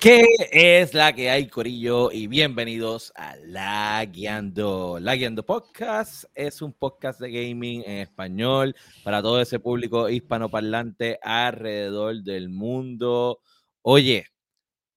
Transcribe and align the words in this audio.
¿Qué 0.00 0.24
es 0.50 0.94
la 0.94 1.14
que 1.14 1.30
hay, 1.30 1.46
Corillo? 1.48 2.10
Y 2.10 2.26
bienvenidos 2.26 3.12
a 3.14 3.36
La 3.36 4.04
Guiando. 4.04 4.98
La 5.00 5.14
Guiando 5.14 5.44
Podcast 5.44 6.24
es 6.34 6.60
un 6.60 6.72
podcast 6.72 7.20
de 7.20 7.30
gaming 7.30 7.82
en 7.86 7.98
español 7.98 8.74
para 9.04 9.22
todo 9.22 9.40
ese 9.40 9.58
público 9.58 10.08
hispanoparlante 10.08 11.18
alrededor 11.22 12.22
del 12.22 12.48
mundo. 12.48 13.40
Oye, 13.82 14.26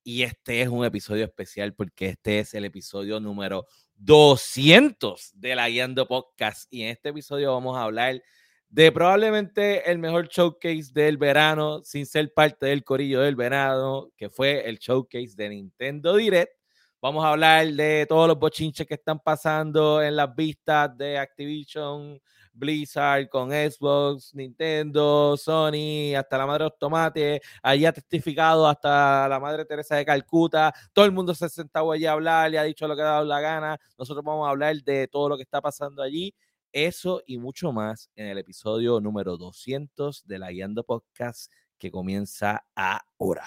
y 0.03 0.23
este 0.23 0.61
es 0.61 0.69
un 0.69 0.83
episodio 0.83 1.23
especial 1.23 1.73
porque 1.73 2.07
este 2.07 2.39
es 2.39 2.53
el 2.53 2.65
episodio 2.65 3.19
número 3.19 3.67
200 3.95 5.31
de 5.35 5.55
La 5.55 5.69
Guiando 5.69 6.07
Podcast. 6.07 6.67
Y 6.71 6.83
en 6.83 6.89
este 6.89 7.09
episodio 7.09 7.53
vamos 7.53 7.77
a 7.77 7.83
hablar 7.83 8.21
de 8.69 8.91
probablemente 8.91 9.89
el 9.89 9.97
mejor 9.97 10.27
showcase 10.27 10.91
del 10.93 11.17
verano, 11.17 11.81
sin 11.83 12.05
ser 12.05 12.31
parte 12.33 12.67
del 12.67 12.83
corillo 12.83 13.21
del 13.21 13.35
verano, 13.35 14.11
que 14.15 14.29
fue 14.29 14.69
el 14.69 14.77
showcase 14.77 15.33
de 15.35 15.49
Nintendo 15.49 16.15
Direct. 16.15 16.53
Vamos 17.01 17.25
a 17.25 17.29
hablar 17.29 17.65
de 17.65 18.05
todos 18.07 18.27
los 18.27 18.37
bochinches 18.37 18.85
que 18.85 18.93
están 18.93 19.19
pasando 19.19 20.03
en 20.03 20.15
las 20.15 20.35
vistas 20.35 20.95
de 20.97 21.17
Activision, 21.17 22.21
Blizzard, 22.53 23.29
con 23.29 23.49
Xbox, 23.49 24.35
Nintendo, 24.35 25.35
Sony, 25.37 26.13
hasta 26.15 26.37
la 26.37 26.45
madre 26.45 26.65
de 26.65 26.69
los 26.69 26.77
tomates, 26.77 27.39
allí 27.63 27.85
ha 27.85 27.93
testificado 27.93 28.67
hasta 28.67 29.27
la 29.29 29.39
madre 29.39 29.65
Teresa 29.65 29.95
de 29.95 30.05
Calcuta, 30.05 30.73
todo 30.93 31.05
el 31.05 31.11
mundo 31.11 31.33
se 31.33 31.45
ha 31.45 31.49
sentado 31.49 31.91
allí 31.91 32.05
a 32.05 32.11
hablar, 32.11 32.51
le 32.51 32.59
ha 32.59 32.63
dicho 32.63 32.87
lo 32.87 32.95
que 32.95 33.01
ha 33.01 33.05
dado 33.05 33.25
la 33.25 33.39
gana, 33.39 33.79
nosotros 33.97 34.23
vamos 34.23 34.45
a 34.45 34.51
hablar 34.51 34.75
de 34.83 35.07
todo 35.07 35.29
lo 35.29 35.37
que 35.37 35.43
está 35.43 35.61
pasando 35.61 36.03
allí 36.03 36.35
eso 36.71 37.21
y 37.25 37.37
mucho 37.37 37.71
más 37.71 38.09
en 38.15 38.27
el 38.27 38.37
episodio 38.37 38.99
número 38.99 39.37
200 39.37 40.27
de 40.27 40.39
la 40.39 40.51
Guiando 40.51 40.83
Podcast 40.83 41.51
que 41.77 41.91
comienza 41.91 42.65
ahora. 42.75 43.45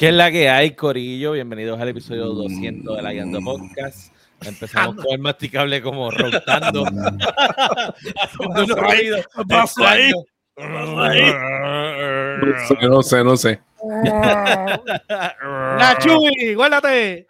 ¿Qué 0.00 0.08
es 0.08 0.14
la 0.14 0.32
que 0.32 0.48
hay, 0.48 0.70
Corillo? 0.70 1.32
Bienvenidos 1.32 1.78
al 1.78 1.90
episodio 1.90 2.24
200 2.24 2.96
de 2.96 3.02
la 3.02 3.12
Guiando 3.12 3.38
Podcast. 3.42 4.14
Empezamos 4.40 4.96
con 4.96 5.12
el 5.12 5.18
masticable 5.18 5.82
como 5.82 6.10
rotando. 6.10 6.84
pasó 9.46 9.86
ahí? 9.86 10.10
No 12.80 13.02
sé, 13.02 13.22
no 13.22 13.36
sé. 13.36 13.60
Nachuy, 15.78 16.54
guárdate. 16.54 17.26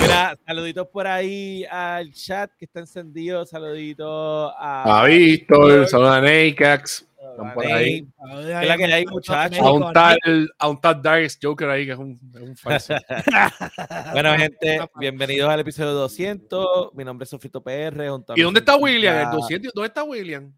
Mira, 0.00 0.34
saluditos 0.46 0.88
por 0.88 1.06
ahí 1.06 1.66
al 1.70 2.10
chat 2.14 2.52
que 2.58 2.64
está 2.64 2.80
encendido. 2.80 3.44
Saluditos 3.44 4.50
a. 4.56 5.02
A 5.02 5.04
Víctor, 5.04 5.86
saludos 5.88 6.16
a 6.16 6.22
Neikax. 6.22 7.06
Están 7.40 7.54
por 7.54 7.66
ahí. 7.66 8.06
Es 8.38 8.68
la 8.68 8.76
que 8.76 8.84
hay, 8.84 9.06
muchachos. 9.06 9.58
A 9.58 9.72
un 9.72 9.92
tal, 9.92 10.18
a 10.58 10.68
un 10.68 10.80
tal 10.80 11.02
Dark 11.02 11.26
Joker 11.42 11.70
ahí 11.70 11.86
que 11.86 11.92
es 11.92 11.98
un, 11.98 12.20
es 12.34 12.40
un 12.42 12.56
falso. 12.56 12.94
bueno, 14.12 14.36
gente, 14.36 14.80
bienvenidos 14.96 15.48
al 15.48 15.60
episodio 15.60 15.92
200. 15.92 16.94
Mi 16.94 17.04
nombre 17.04 17.24
es 17.24 17.30
Sofito 17.30 17.62
PR. 17.62 18.04
¿Y 18.36 18.42
dónde 18.42 18.60
está 18.60 18.76
William? 18.76 19.16
El 19.16 19.30
200, 19.30 19.72
¿Dónde 19.72 19.88
está 19.88 20.04
William? 20.04 20.52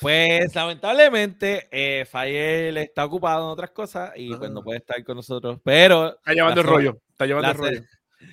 Pues 0.00 0.54
lamentablemente, 0.54 1.68
eh, 1.70 2.04
Fayel 2.06 2.78
está 2.78 3.04
ocupado 3.04 3.46
en 3.46 3.52
otras 3.52 3.70
cosas 3.70 4.12
y 4.16 4.34
pues 4.34 4.50
no 4.50 4.62
puede 4.64 4.78
estar 4.78 5.02
con 5.04 5.16
nosotros. 5.16 5.58
Pero. 5.62 6.16
Está 6.16 6.32
llevando 6.32 6.60
el 6.62 6.66
rollo. 6.66 6.98
Está 7.10 7.26
llevando 7.26 7.50
el 7.50 7.58
rollo. 7.58 7.82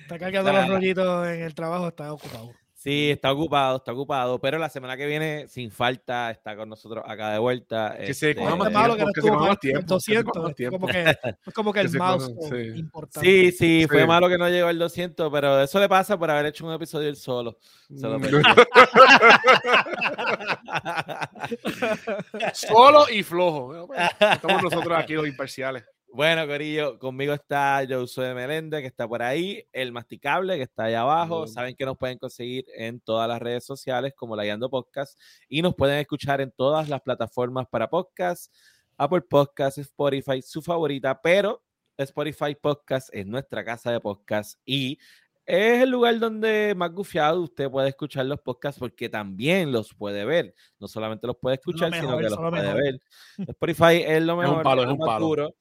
Está 0.02 0.18
cargando 0.18 0.52
los 0.52 0.68
rollitos 0.68 1.28
en 1.28 1.42
el 1.42 1.54
trabajo, 1.54 1.88
está 1.88 2.12
ocupado. 2.12 2.52
Sí, 2.82 3.10
está 3.10 3.30
ocupado, 3.30 3.76
está 3.76 3.92
ocupado, 3.92 4.40
pero 4.40 4.56
la 4.56 4.70
semana 4.70 4.96
que 4.96 5.04
viene, 5.04 5.46
sin 5.48 5.70
falta, 5.70 6.30
está 6.30 6.56
con 6.56 6.66
nosotros 6.66 7.04
acá 7.06 7.30
de 7.30 7.38
vuelta. 7.38 7.94
Que 7.98 8.14
se 8.14 8.30
este, 8.30 8.42
coja 8.42 8.56
más 8.56 8.70
tiempo, 8.70 8.96
que, 9.12 9.20
se 9.20 9.28
coja 9.28 9.48
más 9.48 9.60
tiempo. 9.60 9.86
200, 9.86 10.54
es 10.58 10.70
como 10.70 10.86
que, 10.86 11.10
es 11.10 11.54
como 11.54 11.74
que 11.74 11.80
el 11.80 11.90
mouse 11.90 12.32
sí. 12.48 12.56
importante. 12.76 13.28
Sí, 13.28 13.52
sí, 13.52 13.86
fue 13.86 14.06
malo 14.06 14.30
que 14.30 14.38
no 14.38 14.48
llegó 14.48 14.70
el 14.70 14.78
200, 14.78 15.30
pero 15.30 15.60
eso 15.60 15.78
le 15.78 15.90
pasa 15.90 16.18
por 16.18 16.30
haber 16.30 16.46
hecho 16.46 16.66
un 16.66 16.72
episodio 16.72 17.10
él 17.10 17.16
solo. 17.16 17.58
Mm. 17.90 17.98
solo 22.54 23.10
y 23.10 23.22
flojo. 23.22 23.90
Estamos 24.18 24.62
nosotros 24.62 24.98
aquí 24.98 25.12
los 25.12 25.26
imparciales. 25.26 25.84
Bueno, 26.12 26.44
Corillo, 26.44 26.98
conmigo 26.98 27.32
está 27.32 27.86
Josué 27.88 28.34
Melende, 28.34 28.80
que 28.80 28.88
está 28.88 29.06
por 29.06 29.22
ahí, 29.22 29.64
el 29.72 29.92
masticable, 29.92 30.56
que 30.56 30.64
está 30.64 30.84
ahí 30.84 30.94
abajo. 30.94 31.46
Saben 31.46 31.76
que 31.76 31.84
nos 31.84 31.96
pueden 31.96 32.18
conseguir 32.18 32.66
en 32.74 33.00
todas 33.00 33.28
las 33.28 33.40
redes 33.40 33.64
sociales 33.64 34.12
como 34.16 34.34
La 34.34 34.42
Guiando 34.42 34.68
Podcast 34.68 35.16
y 35.48 35.62
nos 35.62 35.76
pueden 35.76 35.98
escuchar 35.98 36.40
en 36.40 36.50
todas 36.50 36.88
las 36.88 37.00
plataformas 37.00 37.68
para 37.68 37.88
podcast, 37.88 38.52
Apple 38.96 39.20
Podcast, 39.20 39.78
Spotify, 39.78 40.42
su 40.42 40.60
favorita, 40.60 41.20
pero 41.22 41.62
Spotify 41.96 42.56
Podcast 42.60 43.08
es 43.12 43.24
nuestra 43.24 43.64
casa 43.64 43.92
de 43.92 44.00
podcast 44.00 44.58
y 44.64 44.98
es 45.46 45.82
el 45.82 45.90
lugar 45.90 46.18
donde 46.18 46.74
más 46.76 46.92
gufiado 46.92 47.42
usted 47.42 47.70
puede 47.70 47.88
escuchar 47.88 48.26
los 48.26 48.40
podcasts 48.40 48.80
porque 48.80 49.08
también 49.08 49.70
los 49.70 49.94
puede 49.94 50.24
ver. 50.24 50.54
No 50.80 50.88
solamente 50.88 51.28
los 51.28 51.36
puede 51.36 51.56
escuchar, 51.56 51.94
sino 51.94 52.16
que 52.16 52.24
los 52.24 52.36
puede 52.36 52.74
ver. 52.74 53.00
Spotify 53.38 54.02
es 54.04 54.22
lo 54.22 54.36
mejor, 54.36 54.54
es 54.54 54.58
un 54.58 54.62
palo, 54.64 54.82
es 54.82 54.88
un 54.88 54.98
palo. 54.98 55.54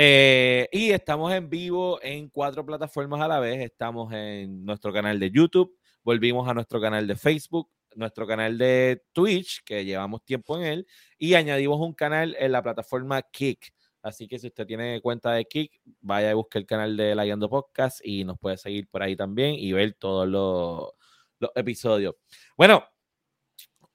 Eh, 0.00 0.68
y 0.70 0.92
estamos 0.92 1.32
en 1.32 1.50
vivo 1.50 1.98
en 2.00 2.28
cuatro 2.28 2.64
plataformas 2.64 3.20
a 3.20 3.26
la 3.26 3.40
vez. 3.40 3.60
Estamos 3.60 4.12
en 4.12 4.64
nuestro 4.64 4.92
canal 4.92 5.18
de 5.18 5.28
YouTube, 5.28 5.76
volvimos 6.04 6.48
a 6.48 6.54
nuestro 6.54 6.80
canal 6.80 7.04
de 7.08 7.16
Facebook, 7.16 7.68
nuestro 7.96 8.24
canal 8.24 8.56
de 8.56 9.02
Twitch, 9.12 9.64
que 9.64 9.84
llevamos 9.84 10.24
tiempo 10.24 10.56
en 10.56 10.62
él, 10.62 10.86
y 11.18 11.34
añadimos 11.34 11.80
un 11.80 11.94
canal 11.94 12.36
en 12.38 12.52
la 12.52 12.62
plataforma 12.62 13.20
Kick. 13.22 13.74
Así 14.00 14.28
que 14.28 14.38
si 14.38 14.46
usted 14.46 14.68
tiene 14.68 15.00
cuenta 15.00 15.32
de 15.32 15.44
Kick, 15.46 15.80
vaya 16.00 16.30
a 16.30 16.34
buscar 16.34 16.60
el 16.60 16.66
canal 16.66 16.96
de 16.96 17.16
La 17.16 17.24
Guiando 17.24 17.50
Podcast 17.50 17.98
y 18.04 18.22
nos 18.22 18.38
puede 18.38 18.56
seguir 18.56 18.86
por 18.86 19.02
ahí 19.02 19.16
también 19.16 19.56
y 19.56 19.72
ver 19.72 19.94
todos 19.94 20.28
los, 20.28 20.92
los 21.40 21.50
episodios. 21.56 22.14
Bueno, 22.56 22.84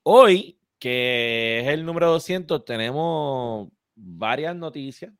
hoy, 0.04 0.60
que 0.78 1.62
es 1.62 1.68
el 1.70 1.86
número 1.86 2.12
200, 2.12 2.66
tenemos 2.66 3.70
varias 3.96 4.54
noticias 4.54 5.14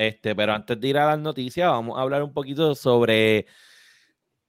este, 0.00 0.34
pero 0.34 0.54
antes 0.54 0.80
de 0.80 0.88
ir 0.88 0.96
a 0.96 1.08
las 1.08 1.18
noticias, 1.18 1.68
vamos 1.68 1.98
a 1.98 2.00
hablar 2.00 2.22
un 2.22 2.32
poquito 2.32 2.74
sobre 2.74 3.44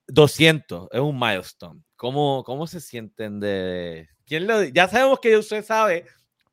200. 0.08 0.88
Es 0.94 1.00
un 1.02 1.20
milestone. 1.20 1.82
¿Cómo, 1.98 2.42
cómo 2.46 2.68
se 2.68 2.80
sienten 2.80 3.42
de... 3.42 4.08
¿Quién 4.26 4.48
lo, 4.48 4.64
ya 4.64 4.88
sabemos 4.88 5.20
que 5.20 5.36
usted 5.36 5.66
sabe 5.66 6.06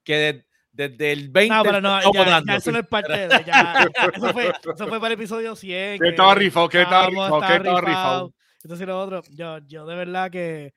que 0.02 0.44
desde 0.72 1.12
el 1.12 1.28
20... 1.28 1.54
No, 1.54 1.62
pero 1.62 1.80
no, 1.80 2.12
ya, 2.12 2.42
ya, 2.44 2.56
eso 2.56 2.72
no 2.72 2.80
es 2.80 2.88
parte 2.88 3.12
de... 3.12 3.44
Ya, 3.46 3.88
eso, 4.12 4.32
fue, 4.32 4.48
eso 4.48 4.88
fue 4.88 4.98
para 4.98 5.14
el 5.14 5.20
episodio 5.20 5.54
100. 5.54 6.00
Que 6.00 6.08
estaba 6.08 6.34
rifado, 6.34 6.68
que 6.68 6.82
estaba 6.82 7.06
rifado, 7.06 7.40
que 7.40 7.54
estaba 7.54 7.80
rifado. 7.80 8.34
Entonces 8.64 8.84
lo 8.84 9.00
otro, 9.00 9.22
yo, 9.30 9.58
yo 9.58 9.86
de 9.86 9.94
verdad 9.94 10.28
que, 10.28 10.74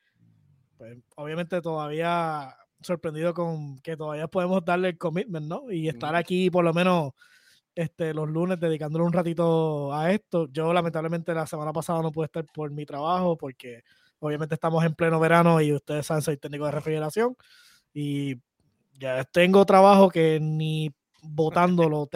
pues, 0.78 0.96
obviamente 1.16 1.60
todavía 1.60 2.56
sorprendido 2.84 3.34
con 3.34 3.80
que 3.80 3.98
todavía 3.98 4.28
podemos 4.28 4.64
darle 4.64 4.90
el 4.90 4.98
commitment, 5.00 5.48
¿no? 5.48 5.72
Y 5.72 5.90
estar 5.90 6.16
aquí 6.16 6.52
por 6.52 6.64
lo 6.64 6.72
menos 6.72 7.14
este, 7.76 8.14
los 8.14 8.30
lunes 8.30 8.60
dedicándole 8.60 9.06
un 9.06 9.14
ratito 9.14 9.94
a 9.94 10.12
esto. 10.12 10.48
Yo 10.52 10.74
lamentablemente 10.74 11.34
la 11.34 11.48
semana 11.48 11.72
pasada 11.72 12.02
no 12.02 12.12
pude 12.12 12.26
estar 12.26 12.46
por 12.46 12.72
mi 12.72 12.86
trabajo 12.86 13.38
porque 13.38 13.84
obviamente 14.20 14.56
estamos 14.56 14.84
en 14.86 14.94
pleno 14.94 15.20
verano 15.20 15.62
y 15.62 15.74
ustedes 15.74 16.06
saben, 16.06 16.22
soy 16.22 16.38
técnico 16.38 16.66
de 16.66 16.72
refrigeración 16.72 17.36
y 17.94 18.36
ya 18.94 19.24
tengo 19.26 19.66
trabajo 19.66 20.10
que 20.10 20.40
ni 20.40 20.94
votando 21.24 21.90
lo, 21.90 22.08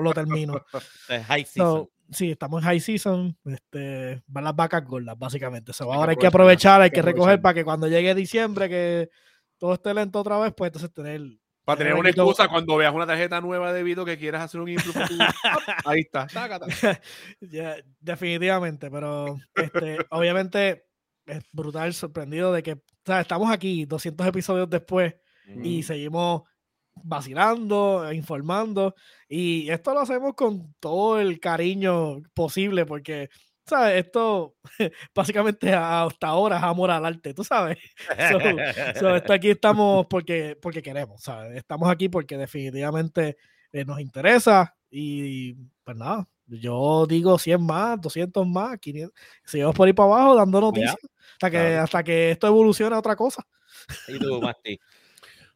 lo, 0.00 0.12
termino. 0.12 0.60
high 1.26 1.44
season. 1.44 1.88
sí, 2.10 2.30
estamos 2.32 2.62
en 2.62 2.64
high 2.64 2.80
season, 2.80 3.36
este, 3.44 4.22
van 4.26 4.44
las 4.44 4.56
vacas 4.56 4.84
gordas, 4.84 5.18
básicamente. 5.18 5.72
ahora 5.80 6.10
hay 6.10 6.16
que 6.16 6.26
aprovechar, 6.26 6.82
hay 6.82 6.90
que 6.90 7.02
recoger 7.02 7.40
para 7.40 7.54
que 7.54 7.64
cuando 7.64 7.88
llegue 7.88 8.14
diciembre, 8.14 8.68
que 8.68 9.10
todo 9.58 9.74
esté 9.74 9.94
lento 9.94 10.20
otra 10.20 10.38
vez, 10.38 10.52
pues 10.54 10.68
entonces 10.68 10.92
tener 10.92 11.22
para 11.64 11.78
tener 11.78 11.94
una 11.94 12.10
excusa 12.10 12.48
cuando 12.48 12.76
veas 12.76 12.94
una 12.94 13.06
tarjeta 13.06 13.40
nueva 13.40 13.72
de 13.72 13.82
Vito 13.82 14.04
que 14.04 14.18
quieras 14.18 14.42
hacer 14.42 14.60
un 14.60 14.68
influ. 14.68 14.92
Ahí 15.84 16.00
está. 16.00 16.26
definitivamente, 18.00 18.90
pero 18.90 19.36
este, 19.54 19.98
obviamente 20.10 20.86
es 21.26 21.44
brutal, 21.52 21.94
sorprendido 21.94 22.52
de 22.52 22.62
que 22.62 22.80
estamos 23.06 23.50
aquí 23.50 23.84
200 23.84 24.26
episodios 24.26 24.70
después 24.70 25.14
y 25.62 25.82
seguimos 25.82 26.42
vacilando, 27.02 28.12
informando 28.12 28.94
y 29.28 29.68
esto 29.70 29.94
lo 29.94 30.00
hacemos 30.00 30.34
con 30.34 30.74
todo 30.80 31.20
el 31.20 31.40
cariño 31.40 32.18
posible 32.34 32.86
porque 32.86 33.30
¿sabes? 33.70 34.04
Esto 34.04 34.56
básicamente 35.14 35.72
hasta 35.72 36.26
ahora 36.26 36.58
es 36.58 36.62
amor 36.62 36.90
al 36.90 37.04
arte, 37.04 37.32
tú 37.34 37.44
sabes. 37.44 37.78
So, 38.30 39.00
so, 39.00 39.16
esto 39.16 39.32
aquí 39.32 39.50
estamos 39.50 40.06
porque, 40.08 40.56
porque 40.60 40.82
queremos, 40.82 41.22
¿sabes? 41.22 41.56
Estamos 41.56 41.90
aquí 41.90 42.08
porque 42.08 42.36
definitivamente 42.36 43.36
eh, 43.72 43.84
nos 43.84 44.00
interesa 44.00 44.76
y 44.90 45.54
pues 45.84 45.96
nada, 45.96 46.28
yo 46.46 47.06
digo 47.06 47.38
100 47.38 47.64
más, 47.64 48.00
200 48.00 48.46
más, 48.46 48.78
500, 48.78 49.14
seguimos 49.44 49.74
por 49.74 49.86
ahí 49.86 49.92
para 49.92 50.08
abajo 50.08 50.34
dando 50.36 50.60
noticias 50.60 50.96
hasta 51.32 51.50
que, 51.50 51.56
claro. 51.56 51.82
hasta 51.82 52.02
que 52.02 52.30
esto 52.32 52.46
evolucione 52.46 52.94
a 52.94 52.98
otra 52.98 53.16
cosa. 53.16 53.46
Y 54.08 54.18
tú, 54.18 54.40
Masti. 54.42 54.78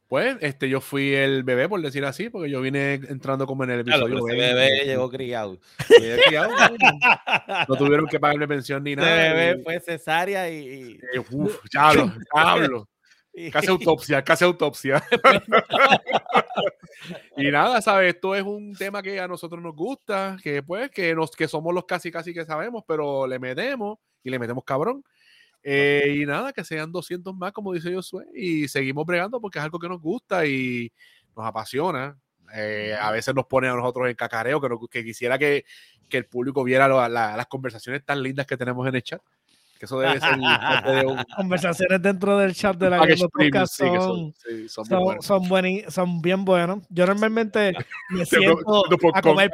Pues, 0.07 0.37
este, 0.41 0.69
yo 0.69 0.81
fui 0.81 1.15
el 1.15 1.43
bebé, 1.43 1.67
por 1.67 1.81
decir 1.81 2.05
así, 2.05 2.29
porque 2.29 2.49
yo 2.49 2.61
vine 2.61 2.93
entrando 2.93 3.47
como 3.47 3.63
en 3.63 3.71
el 3.71 3.83
Claro, 3.83 4.05
episodio. 4.07 4.27
ese 4.27 4.37
20. 4.37 4.53
bebé 4.55 4.85
llegó 4.85 5.09
criado. 5.09 5.57
Llegué 5.99 6.21
criado, 6.27 6.51
¿no? 6.51 7.65
No 7.67 7.75
tuvieron 7.77 8.05
que 8.07 8.19
pagarme 8.19 8.47
pensión 8.47 8.83
ni 8.83 8.95
nada. 8.95 9.15
bebé 9.33 9.57
y- 9.59 9.63
fue 9.63 9.79
cesárea 9.79 10.49
y. 10.51 10.99
y, 11.13 11.17
uf, 11.31 11.57
diablo, 11.71 12.11
diablo. 12.33 12.87
Casi 13.51 13.67
autopsia, 13.67 14.21
casi 14.23 14.45
autopsia. 14.45 15.03
y 17.37 17.51
nada, 17.51 17.81
¿sabes? 17.81 18.15
Esto 18.15 18.35
es 18.35 18.43
un 18.43 18.73
tema 18.75 19.01
que 19.01 19.19
a 19.19 19.27
nosotros 19.27 19.61
nos 19.61 19.75
gusta, 19.75 20.37
que 20.41 20.63
pues, 20.63 20.89
que, 20.91 21.13
nos, 21.15 21.31
que 21.31 21.47
somos 21.47 21.73
los 21.73 21.85
casi 21.85 22.11
casi 22.11 22.33
que 22.33 22.45
sabemos, 22.45 22.83
pero 22.87 23.27
le 23.27 23.39
metemos 23.39 23.97
y 24.23 24.29
le 24.29 24.39
metemos 24.39 24.63
cabrón. 24.63 25.03
Eh, 25.67 26.17
y 26.21 26.25
nada, 26.27 26.53
que 26.53 26.63
sean 26.63 26.91
200 26.91 27.33
más, 27.35 27.51
como 27.51 27.73
dice 27.73 27.91
Josué, 27.91 28.25
y 28.35 28.67
seguimos 28.67 29.03
bregando 29.03 29.41
porque 29.41 29.57
es 29.57 29.65
algo 29.65 29.79
que 29.79 29.89
nos 29.89 29.99
gusta 29.99 30.45
y 30.45 30.91
nos 31.35 31.43
apasiona. 31.43 32.15
Eh, 32.53 32.95
a 33.01 33.09
veces 33.09 33.33
nos 33.33 33.47
pone 33.47 33.67
a 33.67 33.73
nosotros 33.73 34.07
en 34.07 34.13
cacareo, 34.15 34.61
que, 34.61 34.69
nos- 34.69 34.87
que 34.87 35.03
quisiera 35.03 35.39
que, 35.39 35.65
que 36.07 36.17
el 36.17 36.27
público 36.27 36.63
viera 36.63 36.87
lo- 36.87 37.05
la- 37.09 37.35
las 37.35 37.47
conversaciones 37.47 38.05
tan 38.05 38.21
lindas 38.21 38.45
que 38.45 38.57
tenemos 38.57 38.87
en 38.87 38.93
el 38.93 39.01
chat. 39.01 39.19
Que 39.79 39.85
eso 39.85 39.99
debe 39.99 40.19
ser 40.19 40.37
de 40.37 41.05
un 41.07 41.17
Conversaciones 41.35 41.99
dentro 41.99 42.37
del 42.37 42.53
chat 42.53 42.77
de 42.77 42.89
la 42.91 42.97
que 43.07 43.17
son, 43.17 44.33
sí, 44.45 44.69
son 44.69 44.85
son, 44.85 45.21
son, 45.23 45.43
bueni- 45.49 45.89
son 45.89 46.21
bien 46.21 46.45
buenos. 46.45 46.83
Yo 46.89 47.07
normalmente 47.07 47.73
me 48.11 48.23
siento 48.25 48.83
a 49.15 49.21
comer 49.21 49.51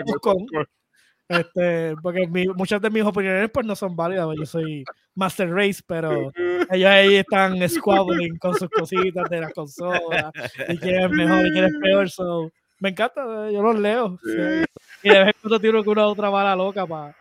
este, 1.30 1.96
porque 2.04 2.28
mi- 2.28 2.48
muchas 2.50 2.82
de 2.82 2.90
mis 2.90 3.04
opiniones 3.04 3.50
pues 3.50 3.66
no 3.66 3.76
son 3.78 3.96
válidas. 3.96 4.28
Yo 4.38 4.46
soy 4.46 4.84
Master 5.16 5.50
Race, 5.54 5.82
pero 5.86 6.32
ellos 6.72 6.90
ahí 6.90 7.16
están 7.16 7.68
squabbling 7.70 8.38
con 8.38 8.56
sus 8.58 8.70
cositas 8.70 9.30
de 9.30 9.42
las 9.42 9.54
consolas 9.54 10.32
y 10.68 10.78
quién 10.78 11.02
es 11.04 11.10
mejor 11.12 11.46
y 11.48 11.52
quién 11.52 11.66
es 11.66 11.74
peor. 11.82 12.10
So, 12.10 12.52
me 12.80 12.90
encanta, 12.90 13.22
eh, 13.50 13.54
yo 13.54 13.62
los 13.62 13.78
leo. 13.80 14.18
sí. 14.24 14.64
Y 15.04 15.10
de 15.10 15.20
vez 15.20 15.28
en 15.28 15.34
cuando 15.42 15.60
tiro 15.60 15.84
que 15.84 15.90
una 15.90 16.06
otra 16.08 16.30
bala 16.30 16.56
loca 16.56 16.86
para 16.86 17.16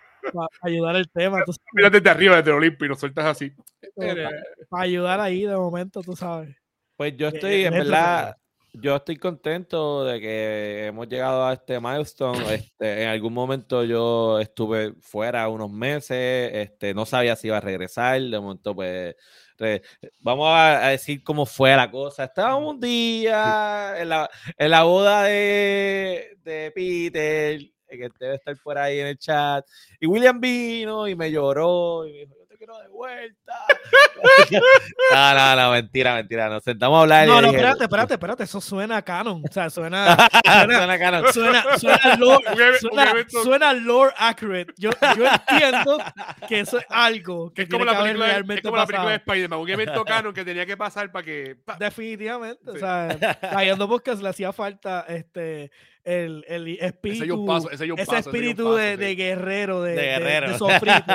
ayudar 0.62 0.96
el 0.96 1.08
tema. 1.10 1.42
Mira 1.72 1.88
desde 1.88 2.10
arriba, 2.10 2.36
desde 2.36 2.50
el 2.50 2.56
Olimpo, 2.58 2.84
y 2.84 2.88
nos 2.88 3.00
sueltas 3.00 3.24
así. 3.24 3.52
Para 4.68 4.82
ayudar 4.84 5.18
ahí 5.20 5.42
de 5.46 5.56
momento, 5.56 6.02
tú 6.02 6.14
sabes. 6.14 6.54
Pues 6.96 7.16
yo 7.16 7.28
Eh, 7.28 7.30
estoy, 7.34 7.54
en 7.64 7.72
dentro 7.72 7.78
verdad, 7.90 8.36
yo 8.72 8.96
estoy 8.96 9.16
contento 9.16 10.04
de 10.04 10.20
que 10.20 10.86
hemos 10.86 11.08
llegado 11.08 11.44
a 11.46 11.52
este 11.54 11.80
milestone. 11.80 12.54
Este, 12.54 13.02
en 13.02 13.08
algún 13.08 13.32
momento 13.32 13.84
yo 13.84 14.38
estuve 14.40 14.94
fuera 15.00 15.48
unos 15.48 15.70
meses, 15.70 16.50
este, 16.52 16.94
no 16.94 17.06
sabía 17.06 17.36
si 17.36 17.48
iba 17.48 17.56
a 17.56 17.60
regresar, 17.60 18.20
de 18.20 18.40
momento 18.40 18.74
pues 18.74 19.14
re- 19.58 19.82
vamos 20.20 20.48
a, 20.48 20.86
a 20.86 20.90
decir 20.90 21.22
cómo 21.22 21.46
fue 21.46 21.74
la 21.76 21.90
cosa. 21.90 22.24
Estábamos 22.24 22.74
un 22.74 22.80
día 22.80 23.94
en 23.98 24.08
la, 24.08 24.30
en 24.56 24.70
la 24.70 24.82
boda 24.84 25.24
de, 25.24 26.36
de 26.42 26.72
Peter, 26.74 27.60
que 27.88 28.08
debe 28.20 28.36
estar 28.36 28.56
por 28.62 28.78
ahí 28.78 29.00
en 29.00 29.08
el 29.08 29.18
chat, 29.18 29.66
y 29.98 30.06
William 30.06 30.40
vino 30.40 31.08
y 31.08 31.16
me 31.16 31.30
lloró 31.30 32.06
y 32.06 32.12
me 32.12 32.18
dijo, 32.18 32.34
yo 32.34 32.36
te 32.36 32.39
quiero 32.60 32.78
de 32.78 32.88
vuelta. 32.88 33.54
no, 35.12 35.34
no, 35.34 35.56
no, 35.56 35.70
mentira, 35.72 36.14
mentira. 36.14 36.48
Nos 36.50 36.62
sentamos 36.62 36.98
a 36.98 37.00
hablar. 37.02 37.26
No, 37.26 37.36
no, 37.40 37.48
dije, 37.48 37.56
espérate, 37.56 37.84
espérate, 37.84 38.14
espérate. 38.14 38.42
Eso 38.44 38.60
suena 38.60 38.98
a 38.98 39.02
canon. 39.02 39.42
O 39.48 39.52
sea, 39.52 39.70
suena. 39.70 40.14
Suena, 40.44 40.76
Suena 40.76 40.98
canon. 40.98 41.32
suena, 41.32 41.64
suena, 41.78 42.16
lore, 42.16 42.78
suena, 42.80 43.14
suena 43.28 43.72
lore 43.72 44.12
accurate. 44.18 44.72
Yo, 44.76 44.90
yo 45.16 45.24
entiendo 45.26 45.98
que 46.48 46.60
eso 46.60 46.78
es 46.78 46.84
algo 46.90 47.50
que 47.54 47.62
Es 47.62 47.68
como, 47.68 47.84
tiene 47.84 47.92
la 47.98 48.02
película, 48.02 48.24
de- 48.26 48.30
es 48.30 48.34
realmente 48.36 48.62
como 48.62 48.76
la 48.76 48.86
película 48.86 49.10
de. 49.10 49.16
Spider-Man, 49.16 49.58
un 49.60 49.68
evento 49.70 50.04
canon 50.04 50.34
que 50.34 50.44
tenía 50.44 50.66
que 50.66 50.76
pasar 50.76 51.10
para 51.10 51.24
que. 51.24 51.56
pa- 51.64 51.76
Definitivamente. 51.78 52.70
O 52.70 52.76
sea, 52.76 53.08
a 53.40 53.64
Yando 53.64 53.88
Podcast 53.88 54.22
le 54.22 54.28
hacía 54.28 54.52
falta 54.52 55.06
este 55.08 55.70
el, 56.04 56.44
el 56.48 56.68
ese 56.68 56.86
espíritu. 56.86 57.24
yo 57.24 57.36
un 57.38 57.46
paso, 57.46 57.70
ese 57.70 57.86
yo 57.86 57.94
un 57.94 58.00
ese 58.00 58.06
paso, 58.06 58.18
ese 58.18 58.26
yo 58.26 58.30
un 58.30 58.36
espíritu 58.36 58.64
paso, 58.64 58.76
de, 58.76 58.90
sí. 58.92 58.96
de 58.98 59.14
guerrero, 59.16 59.82
de, 59.82 59.90
De 59.92 59.96
de- 60.00 60.06
guerrero. 60.08 60.52
de 60.52 60.58
sofrito. 60.58 61.14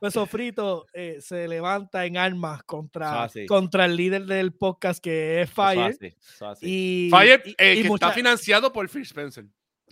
Pues 0.00 0.12
Sofrito 0.14 0.86
eh, 0.92 1.16
se 1.20 1.46
levanta 1.48 2.04
en 2.06 2.16
armas 2.16 2.62
contra, 2.64 3.28
contra 3.46 3.84
el 3.84 3.96
líder 3.96 4.24
del 4.26 4.52
podcast 4.52 5.02
que 5.02 5.40
es 5.42 5.48
Eso 5.50 5.54
Fire. 5.54 5.80
así, 5.82 6.06
eso 6.06 6.48
así. 6.48 6.66
Y, 6.66 7.10
Fire, 7.10 7.42
y- 7.44 7.54
eh, 7.58 7.74
y 7.78 7.82
que 7.82 7.88
mucha- 7.88 8.06
está 8.06 8.14
financiado 8.14 8.72
por 8.72 8.88
Phil 8.88 9.02
Spencer. 9.02 9.44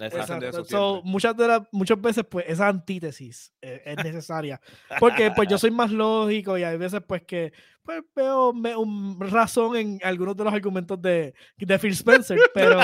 Exacto. 0.06 0.64
So, 0.64 1.02
muchas, 1.04 1.36
de 1.36 1.48
las, 1.48 1.60
muchas 1.72 2.00
veces, 2.00 2.24
pues, 2.28 2.44
esa 2.48 2.68
antítesis 2.68 3.52
eh, 3.62 3.82
es 3.84 3.96
necesaria. 4.04 4.60
Porque, 4.98 5.30
pues, 5.30 5.48
yo 5.48 5.58
soy 5.58 5.70
más 5.70 5.90
lógico 5.90 6.56
y 6.58 6.64
hay 6.64 6.76
veces, 6.76 7.00
pues, 7.06 7.22
que 7.22 7.52
pues, 7.84 8.00
veo 8.14 8.52
me- 8.52 8.76
un 8.76 9.18
razón 9.18 9.74
en 9.76 9.98
algunos 10.04 10.36
de 10.36 10.44
los 10.44 10.52
argumentos 10.54 11.02
de, 11.02 11.34
de 11.56 11.78
Phil 11.80 11.92
Spencer, 11.92 12.38
pero, 12.54 12.80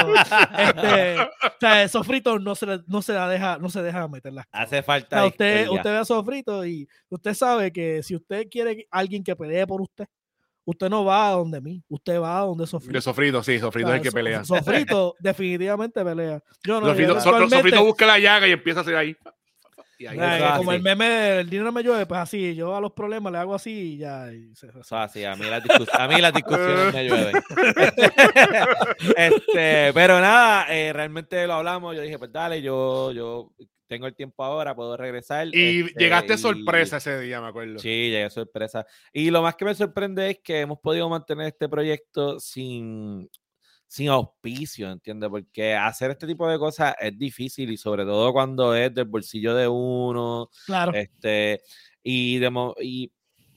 este, 0.59 1.21
o 1.21 1.29
sea, 1.61 1.89
Sofrito 1.89 2.39
no 2.39 2.55
se, 2.55 2.67
le- 2.67 2.81
no 2.89 3.01
se 3.03 3.13
la 3.13 3.29
deja, 3.29 3.59
no 3.59 3.69
se 3.71 3.83
deja 3.83 4.09
meter 4.09 4.33
las 4.33 4.47
cosas. 4.47 4.67
Hace 4.67 4.79
O 4.81 4.83
falta. 4.83 5.17
sea, 5.19 5.27
usted, 5.27 5.61
historia. 5.63 5.77
usted 5.81 5.91
ve 5.91 5.97
a 5.99 6.05
Sofrito 6.05 6.67
y 6.67 6.89
usted 7.11 7.35
sabe 7.35 7.73
que 7.73 8.03
si 8.03 8.17
usted 8.17 8.49
quiere 8.51 8.87
alguien 8.91 9.23
que 9.23 9.37
pelee 9.37 9.67
por 9.67 9.81
usted, 9.83 10.07
usted 10.71 10.91
no 10.91 11.03
va 11.05 11.29
a 11.29 11.33
donde 11.33 11.61
mí, 11.63 11.83
usted 11.89 12.21
va 12.21 12.39
a 12.39 12.43
donde 12.43 12.67
Sofrito. 12.67 12.93
De 12.93 13.01
Sofrito, 13.01 13.43
sí, 13.43 13.59
Sofrito 13.59 13.89
O 13.89 13.91
es 13.91 13.95
sea, 13.95 13.97
el 13.97 14.03
que 14.03 14.13
pelea. 14.13 14.45
Sofrito 14.45 15.15
definitivamente 15.21 16.05
pelea. 16.05 16.43
Yo 16.63 16.81
no, 16.81 16.89
Sofrito, 16.89 17.21
So- 17.21 17.49
Sofrito 17.49 17.85
busca 17.85 18.05
la 18.07 18.19
llaga 18.19 18.47
y 18.47 18.53
empieza 18.53 18.81
a 18.81 18.83
hacer 18.83 18.97
ahí. 18.97 19.17
Y 20.01 20.07
ahí 20.07 20.17
Ay, 20.21 20.37
Eso 20.41 20.47
es 20.47 20.53
como 20.59 20.71
así. 20.71 20.77
el 20.77 20.83
meme 20.85 21.05
del 21.09 21.51
dinero 21.51 21.73
me 21.73 21.83
llueve, 21.83 22.07
pues 22.07 22.21
así, 22.21 22.55
yo 22.55 22.77
a 22.77 22.81
los 22.81 22.93
problemas 22.93 23.33
le 23.33 23.39
hago 23.39 23.53
así 23.55 23.95
y 23.95 23.99
ya. 23.99 24.31
y 24.33 24.55
se- 24.55 24.71
se- 24.71 24.79
Eso 24.81 24.97
así, 24.97 25.25
a 25.25 25.35
mí 25.35 25.45
las, 25.47 25.63
a 25.99 26.07
mí 26.07 26.21
las 26.21 26.33
discusiones 26.35 26.95
me 26.95 27.09
llueven. 27.09 27.35
este, 29.17 29.93
pero 29.95 30.21
nada, 30.21 30.67
eh, 30.73 30.93
realmente 30.93 31.47
lo 31.47 31.55
hablamos. 31.55 31.97
Yo 31.97 32.03
dije, 32.03 32.19
pues 32.19 32.31
dale, 32.33 32.63
yo, 32.63 33.11
yo 33.13 33.51
tengo 33.89 34.07
el 34.07 34.15
tiempo 34.15 34.45
ahora, 34.45 34.75
puedo 34.77 34.97
regresar. 34.97 35.49
Y 35.53 35.81
este, 35.81 35.99
llegaste 35.99 36.35
y- 36.35 36.39
sorpresa 36.39 36.99
ese 36.99 37.19
día, 37.21 37.41
me 37.41 37.49
acuerdo. 37.49 37.79
Sí, 37.79 37.89
llegué 37.89 38.31
sorpresa. 38.31 38.87
Y 39.13 39.31
lo 39.31 39.43
más 39.43 39.57
que 39.57 39.65
me 39.65 39.75
sorprende 39.75 40.31
es 40.31 40.39
que 40.41 40.61
hemos 40.61 40.79
podido 40.79 41.09
mantener 41.09 41.49
este 41.49 41.69
proyecto 41.69 42.39
sin, 42.39 43.29
sin 43.87 44.09
auspicio, 44.11 44.91
¿entiendes? 44.91 45.31
Porque 45.31 45.75
hacer 45.75 46.11
este 46.13 46.27
tipo 46.27 46.49
de 46.49 46.59
cosas 46.59 46.95
es 47.01 47.19
difícil 47.19 47.71
y 47.73 47.77
sobre 47.77 48.05
todo 48.05 48.33
cuando 48.33 48.75
es 48.75 48.95
del 48.95 49.07
bolsillo 49.07 49.55
de 49.55 49.67
uno, 49.67 50.51
Claro. 50.67 50.93
este, 50.95 51.63
y, 52.03 52.39
de 52.39 52.51
mo- 52.51 52.75
y 52.81 53.11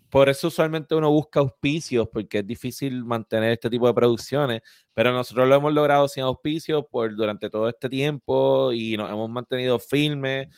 por 0.10 0.28
eso 0.28 0.50
usualmente 0.50 0.94
uno 0.94 1.10
busca 1.10 1.40
auspicios, 1.40 2.08
porque 2.12 2.40
es 2.40 2.48
difícil 2.48 3.04
mantener 3.06 3.52
este 3.54 3.70
tipo 3.70 3.88
de 3.88 3.94
producciones, 3.94 4.62
pero 4.94 5.14
nosotros 5.14 5.48
lo 5.48 5.56
hemos 5.56 5.74
logrado 5.74 6.08
sin 6.08 6.24
auspicios 6.24 6.84
por 6.90 7.16
durante 7.16 7.50
todo 7.50 7.70
este 7.70 7.90
tiempo 7.90 8.72
y 8.74 8.98
nos 8.98 9.10
hemos 9.10 9.30
mantenido 9.30 9.80
firmes 9.80 10.50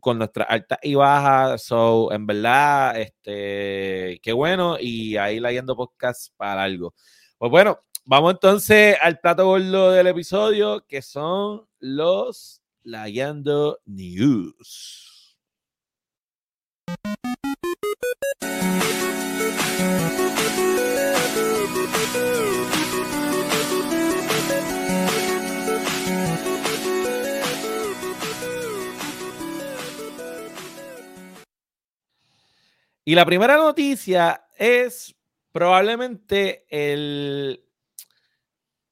con 0.00 0.18
nuestras 0.18 0.48
altas 0.50 0.78
y 0.82 0.94
bajas. 0.94 1.62
So, 1.62 2.12
en 2.12 2.26
verdad, 2.26 2.98
este, 3.00 4.20
qué 4.22 4.32
bueno, 4.32 4.76
y 4.80 5.16
ahí 5.16 5.40
la 5.40 5.52
yendo 5.52 5.76
podcast 5.76 6.32
para 6.36 6.62
algo. 6.62 6.94
Pues 7.38 7.50
bueno, 7.50 7.78
vamos 8.04 8.32
entonces 8.32 8.96
al 9.00 9.18
plato 9.20 9.46
gordo 9.46 9.92
del 9.92 10.08
episodio, 10.08 10.84
que 10.86 11.02
son 11.02 11.66
los 11.78 12.62
Layando 12.82 13.80
News. 13.84 15.15
Y 33.08 33.14
la 33.14 33.24
primera 33.24 33.56
noticia 33.56 34.48
es 34.58 35.14
probablemente 35.52 36.66
el, 36.68 37.64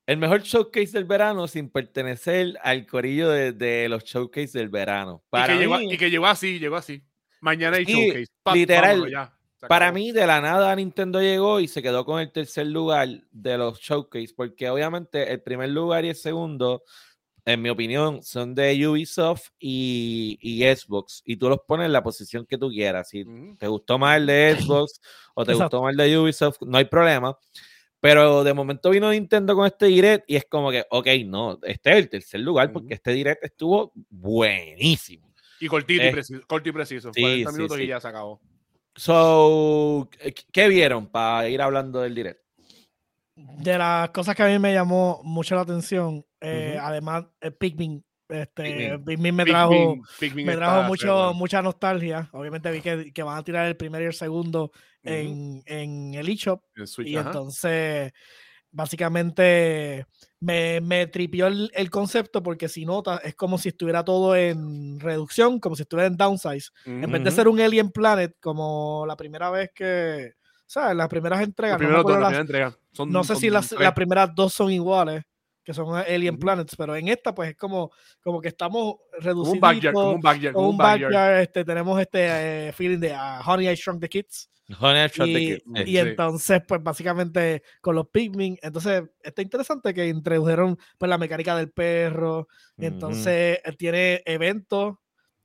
el 0.06 0.16
mejor 0.18 0.42
showcase 0.42 0.92
del 0.92 1.04
verano 1.04 1.49
sin 1.49 1.68
pertenecer 1.68 2.56
al 2.62 2.87
corillo 2.87 3.28
de, 3.28 3.50
de 3.50 3.88
los 3.88 4.04
showcase 4.04 4.56
del 4.56 4.68
verano. 4.68 5.25
Y 5.26 5.30
Para 5.30 5.54
que, 5.54 5.59
llegó, 5.59 5.78
mí, 5.78 5.92
y 5.92 5.99
que 5.99 6.11
llegó 6.11 6.26
así, 6.26 6.61
llegó 6.61 6.76
así. 6.76 7.02
Mañana 7.40 7.76
hay 7.76 7.85
showcase. 7.87 8.26
Literal. 8.54 9.11
ya, 9.11 9.37
para 9.68 9.90
mí, 9.90 10.12
de 10.12 10.28
la 10.28 10.40
nada, 10.40 10.76
Nintendo 10.76 11.21
llegó 11.21 11.59
y 11.59 11.66
se 11.66 11.83
quedó 11.83 12.04
con 12.04 12.21
el 12.21 12.30
tercer 12.30 12.68
lugar 12.68 13.09
de 13.33 13.59
los 13.59 13.80
showcase, 13.80 14.33
porque 14.37 14.71
obviamente 14.71 15.33
el 15.33 15.42
primer 15.42 15.71
lugar 15.71 16.04
y 16.04 16.11
el 16.11 16.14
segundo 16.14 16.85
en 17.46 17.60
mi 17.62 17.68
opinión, 17.68 18.22
son 18.22 18.54
de 18.54 18.86
Ubisoft 18.86 19.48
y, 19.58 20.38
y 20.40 20.62
Xbox. 20.74 21.22
Y 21.24 21.36
tú 21.36 21.48
los 21.48 21.58
pones 21.66 21.86
en 21.86 21.92
la 21.92 22.02
posición 22.02 22.46
que 22.46 22.56
tú 22.58 22.70
quieras. 22.70 23.08
Si 23.10 23.22
Ujú. 23.22 23.56
te 23.58 23.66
gustó 23.68 23.98
más 23.98 24.16
el 24.16 24.26
de 24.26 24.56
Xbox 24.58 25.00
o 25.34 25.44
te 25.44 25.52
Exacto. 25.52 25.76
gustó 25.78 25.82
más 25.84 25.90
el 25.92 25.96
de 25.98 26.18
Ubisoft, 26.18 26.62
no 26.62 26.78
hay 26.78 26.86
problema. 26.86 27.36
Pero 28.00 28.44
de 28.44 28.52
momento 28.52 28.90
vino 28.90 29.10
Nintendo 29.10 29.54
con 29.54 29.66
este 29.66 29.86
direct 29.86 30.24
y 30.30 30.36
es 30.36 30.44
como 30.44 30.70
que, 30.70 30.84
ok, 30.90 31.06
no, 31.24 31.58
este 31.62 31.90
es 31.92 31.96
el 31.96 32.08
tercer 32.10 32.40
lugar 32.40 32.70
porque 32.72 32.94
este 32.94 33.12
direct 33.12 33.42
estuvo 33.44 33.92
buenísimo. 34.10 35.32
Y 35.60 35.68
cortito 35.68 36.02
Eh, 36.02 36.08
y 36.08 36.12
preciso. 36.12 36.40
Corto 36.46 36.68
y 36.68 36.72
preciso. 36.72 37.12
sí, 37.14 37.20
40 37.22 37.50
sí, 37.50 37.56
minutos 37.56 37.76
sí. 37.78 37.84
y 37.84 37.86
ya 37.86 38.00
se 38.00 38.08
acabó. 38.08 38.40
So, 38.96 40.08
¿qué 40.52 40.68
vieron 40.68 41.08
para 41.10 41.48
ir 41.48 41.60
hablando 41.62 42.00
del 42.00 42.14
direct? 42.14 42.40
De 43.36 43.76
las 43.78 44.10
cosas 44.10 44.36
que 44.36 44.42
a 44.44 44.46
mí 44.46 44.58
me 44.58 44.72
llamó 44.72 45.20
mucho 45.24 45.54
la 45.56 45.62
atención, 45.62 46.24
eh, 46.44 46.74
Ujú. 46.76 46.86
además, 46.86 47.24
eh, 47.40 47.50
Pikmin. 47.50 48.04
Este, 48.28 48.62
Pikmin. 48.62 49.04
Pikmin, 49.04 49.34
me 49.36 49.44
Pikmin- 49.44 49.50
trajo, 49.50 49.96
Pikmin 50.18 50.46
me 50.46 50.52
está 50.54 50.64
trajo 50.64 50.82
mucho, 50.84 51.32
mucha 51.34 51.60
nostalgia. 51.62 52.28
Obviamente 52.32 52.70
vi 52.70 52.80
que, 52.80 53.12
que 53.12 53.22
van 53.22 53.36
a 53.38 53.42
tirar 53.44 53.66
el 53.66 53.76
primero 53.76 54.02
y 54.02 54.06
el 54.06 54.14
segundo 54.14 54.64
Ujú. 54.64 54.72
en, 55.04 55.62
en 55.66 56.14
el 56.14 56.28
eShop. 56.28 56.62
Y 57.04 57.16
ajá. 57.16 57.28
entonces, 57.28 58.12
básicamente, 58.88 60.06
me, 60.40 60.80
me 60.80 61.06
tripió 61.06 61.46
el, 61.46 61.70
el 61.74 61.90
concepto 61.90 62.42
porque 62.42 62.68
si 62.68 62.84
notas, 62.84 63.20
es 63.24 63.34
como 63.34 63.58
si 63.58 63.68
estuviera 63.70 64.04
todo 64.04 64.36
en 64.36 65.00
reducción, 65.00 65.58
como 65.60 65.76
si 65.76 65.82
estuviera 65.82 66.06
en 66.06 66.16
downsize. 66.16 66.70
En 66.84 67.10
vez 67.10 67.24
de 67.24 67.30
ser 67.30 67.48
un 67.48 67.60
Alien 67.60 67.90
Planet, 67.90 68.34
como 68.40 69.04
la 69.06 69.16
primera 69.16 69.50
vez 69.50 69.70
que, 69.74 70.32
¿sabes? 70.66 70.96
Las 70.96 71.08
primeras 71.08 71.42
entregas. 71.42 71.80
No 71.80 71.88
me 71.88 71.94
dos, 72.02 72.20
las- 72.20 72.34
entrega. 72.34 72.76
Son- 72.92 73.10
no 73.10 73.24
sé 73.24 73.34
son 73.34 73.40
si 73.40 73.50
las, 73.50 73.72
las 73.72 73.92
primeras 73.92 74.30
dos 74.34 74.52
son 74.54 74.70
iguales, 74.70 75.22
que 75.64 75.73
son 75.75 75.97
Alien. 75.97 76.38
Planets, 76.38 76.76
pero 76.76 76.94
en 76.94 77.09
esta, 77.09 77.35
pues 77.35 77.50
es 77.50 77.56
como, 77.56 77.90
como 78.23 78.40
que 78.40 78.49
estamos 78.49 78.97
reducidos. 79.18 79.54
un 79.54 79.61
backyard, 79.61 79.94
como 79.94 80.11
un 80.12 80.21
backyard, 80.21 80.54
Como 80.54 80.68
un 80.71 80.76
backyard. 80.76 81.12
backyard, 81.12 81.40
este, 81.40 81.64
tenemos 81.64 82.00
este 82.00 82.68
eh, 82.68 82.73
feeling 82.73 82.99
de 82.99 83.12
ah, 83.14 83.40
Honey, 83.44 83.68
I 83.68 83.75
Shrunk 83.75 84.00
the 84.00 84.09
Kids. 84.09 84.50
Honey, 84.78 85.04
I 85.04 85.09
Shrunk 85.09 85.33
the 85.33 85.40
Kids. 85.40 85.62
y 85.88 85.92
Sí. 85.92 85.99
entonces, 85.99 86.62
pues 86.68 86.83
básicamente 86.83 87.62
con 87.80 87.94
los 87.94 88.09
Pikmin, 88.09 88.59
entonces 88.62 89.02
está 89.23 89.42
interesante 89.42 89.92
que 89.94 90.06
introdujeron 90.09 90.78
pues 90.99 91.09
la 91.09 91.18
mecánica 91.18 91.56
del 91.56 91.71
perro, 91.71 92.49
entonces 92.76 93.61
eh, 93.64 93.73
tiene 93.78 94.23
eventos 94.26 94.97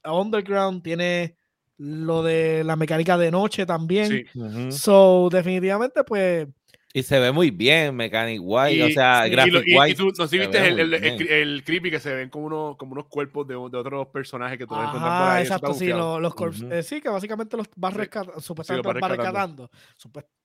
underground, 0.06 0.82
tiene 0.84 1.36
lo 1.78 2.24
de 2.24 2.64
la 2.66 2.76
mecánica 2.76 3.18
de 3.18 3.32
noche 3.32 3.66
también. 3.66 4.26
Sí. 4.34 4.72
So, 4.72 5.30
definitivamente, 5.32 6.04
pues, 6.04 6.46
Y 6.92 7.04
se 7.04 7.20
ve 7.20 7.32
muy 7.32 7.52
bien, 7.52 7.96
Mechanic 7.96 8.42
White, 8.44 8.84
o 8.84 8.88
Y- 8.88 8.94
sea, 8.94 9.22
sí, 9.24 9.28
Y, 9.28 9.32
Graphic 9.32 9.64
y- 9.68 9.74
y 9.74 9.78
White. 9.78 9.96
tú, 9.96 10.12
no 10.18 10.28
sé 10.28 10.40
viste 10.40 10.58
el, 10.68 10.80
el, 10.80 10.94
el, 10.96 11.28
el 11.30 11.64
creepy 11.64 11.92
que 11.92 12.00
se 12.00 12.12
ven 12.16 12.30
como, 12.32 12.48
unos 12.48 12.78
como 12.78 12.94
unos 12.94 13.06
cuerpos 13.08 13.46
de, 13.48 13.54
de 13.54 13.60
otros 13.78 14.08
personajes 14.08 14.58
que 14.58 14.66
tú 14.66 14.72
vas 14.74 14.86
a 14.86 14.90
encontrar 14.90 15.12
por 15.12 15.22
Ajá, 15.28 15.36
ahí. 15.36 15.44
exacto, 15.44 15.74
sí, 15.76 15.86
bufiado. 15.86 16.00
lo- 16.16 16.20
los 16.20 16.34
corpse- 16.34 16.66
Ujú. 16.66 16.74
eh, 16.74 16.82
sí, 16.82 17.00
que 17.00 17.10
básicamente 17.10 17.58
los 17.58 17.68
va 17.68 17.92
Sí. 17.92 17.98
rescatando, 17.98 18.42
supuestamente 18.42 18.88
va 18.88 18.94
los 18.94 19.04
va 19.04 19.08
rescatando. 19.08 19.70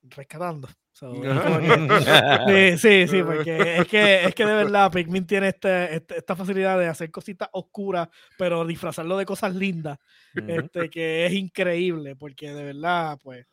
rescatando. 0.03 0.69
So, 0.93 1.13
Ajá. 1.25 2.45
que- 2.47 2.77
sí, 2.77 3.07
sí, 3.07 3.09
sí, 3.09 3.23
porque 3.23 3.79
es 3.79 3.87
que, 3.89 4.25
es 4.25 4.35
que 4.35 4.45
de 4.45 4.55
verdad 4.55 4.93
Pikmin 4.93 5.27
tiene 5.27 5.49
este, 5.49 5.95
este- 5.97 6.19
esta 6.19 6.37
facilidad 6.37 6.79
de 6.79 6.89
hacer 6.89 7.11
cositas 7.11 7.49
oscuras, 7.53 8.09
pero 8.37 8.67
disfrazarlo 8.67 9.17
de 9.17 9.25
cosas 9.25 9.55
lindas, 9.55 9.97
este, 10.35 10.37
que 10.91 11.25
es 11.25 11.33
increíble, 11.33 12.17
porque 12.17 12.53
de 12.53 12.65
verdad, 12.65 13.19
pues, 13.23 13.47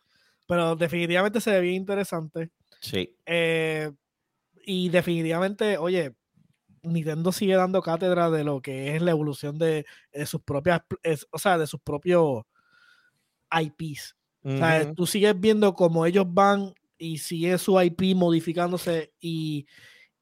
pero 0.46 0.76
definitivamente 0.76 1.40
se 1.40 1.52
ve 1.52 1.62
bien 1.62 1.76
interesante. 1.76 2.50
Sí. 2.82 3.16
Eh, 3.26 3.92
y 4.66 4.90
definitivamente, 4.90 5.78
oye, 5.78 6.14
Nintendo 6.84 7.32
sigue 7.32 7.56
dando 7.56 7.82
cátedra 7.82 8.30
de 8.32 8.44
lo 8.44 8.62
que 8.62 8.96
es 8.96 9.02
la 9.02 9.12
evolución 9.12 9.58
de, 9.60 9.86
de 10.12 10.26
sus 10.26 10.42
propias, 10.42 10.82
es- 11.04 11.28
o 11.32 11.38
sea, 11.40 11.58
de 11.58 11.68
sus 11.68 11.80
propios 11.80 12.44
IPs. 13.52 14.16
O 14.44 14.58
sea, 14.58 14.82
Ujú. 14.86 14.96
tú 14.96 15.06
sigues 15.06 15.40
viendo 15.40 15.74
cómo 15.76 16.06
ellos 16.06 16.26
van 16.28 16.74
y 16.98 17.20
sigue 17.20 17.58
su 17.60 17.80
IP 17.80 18.16
modificándose 18.16 19.14
y, 19.20 19.68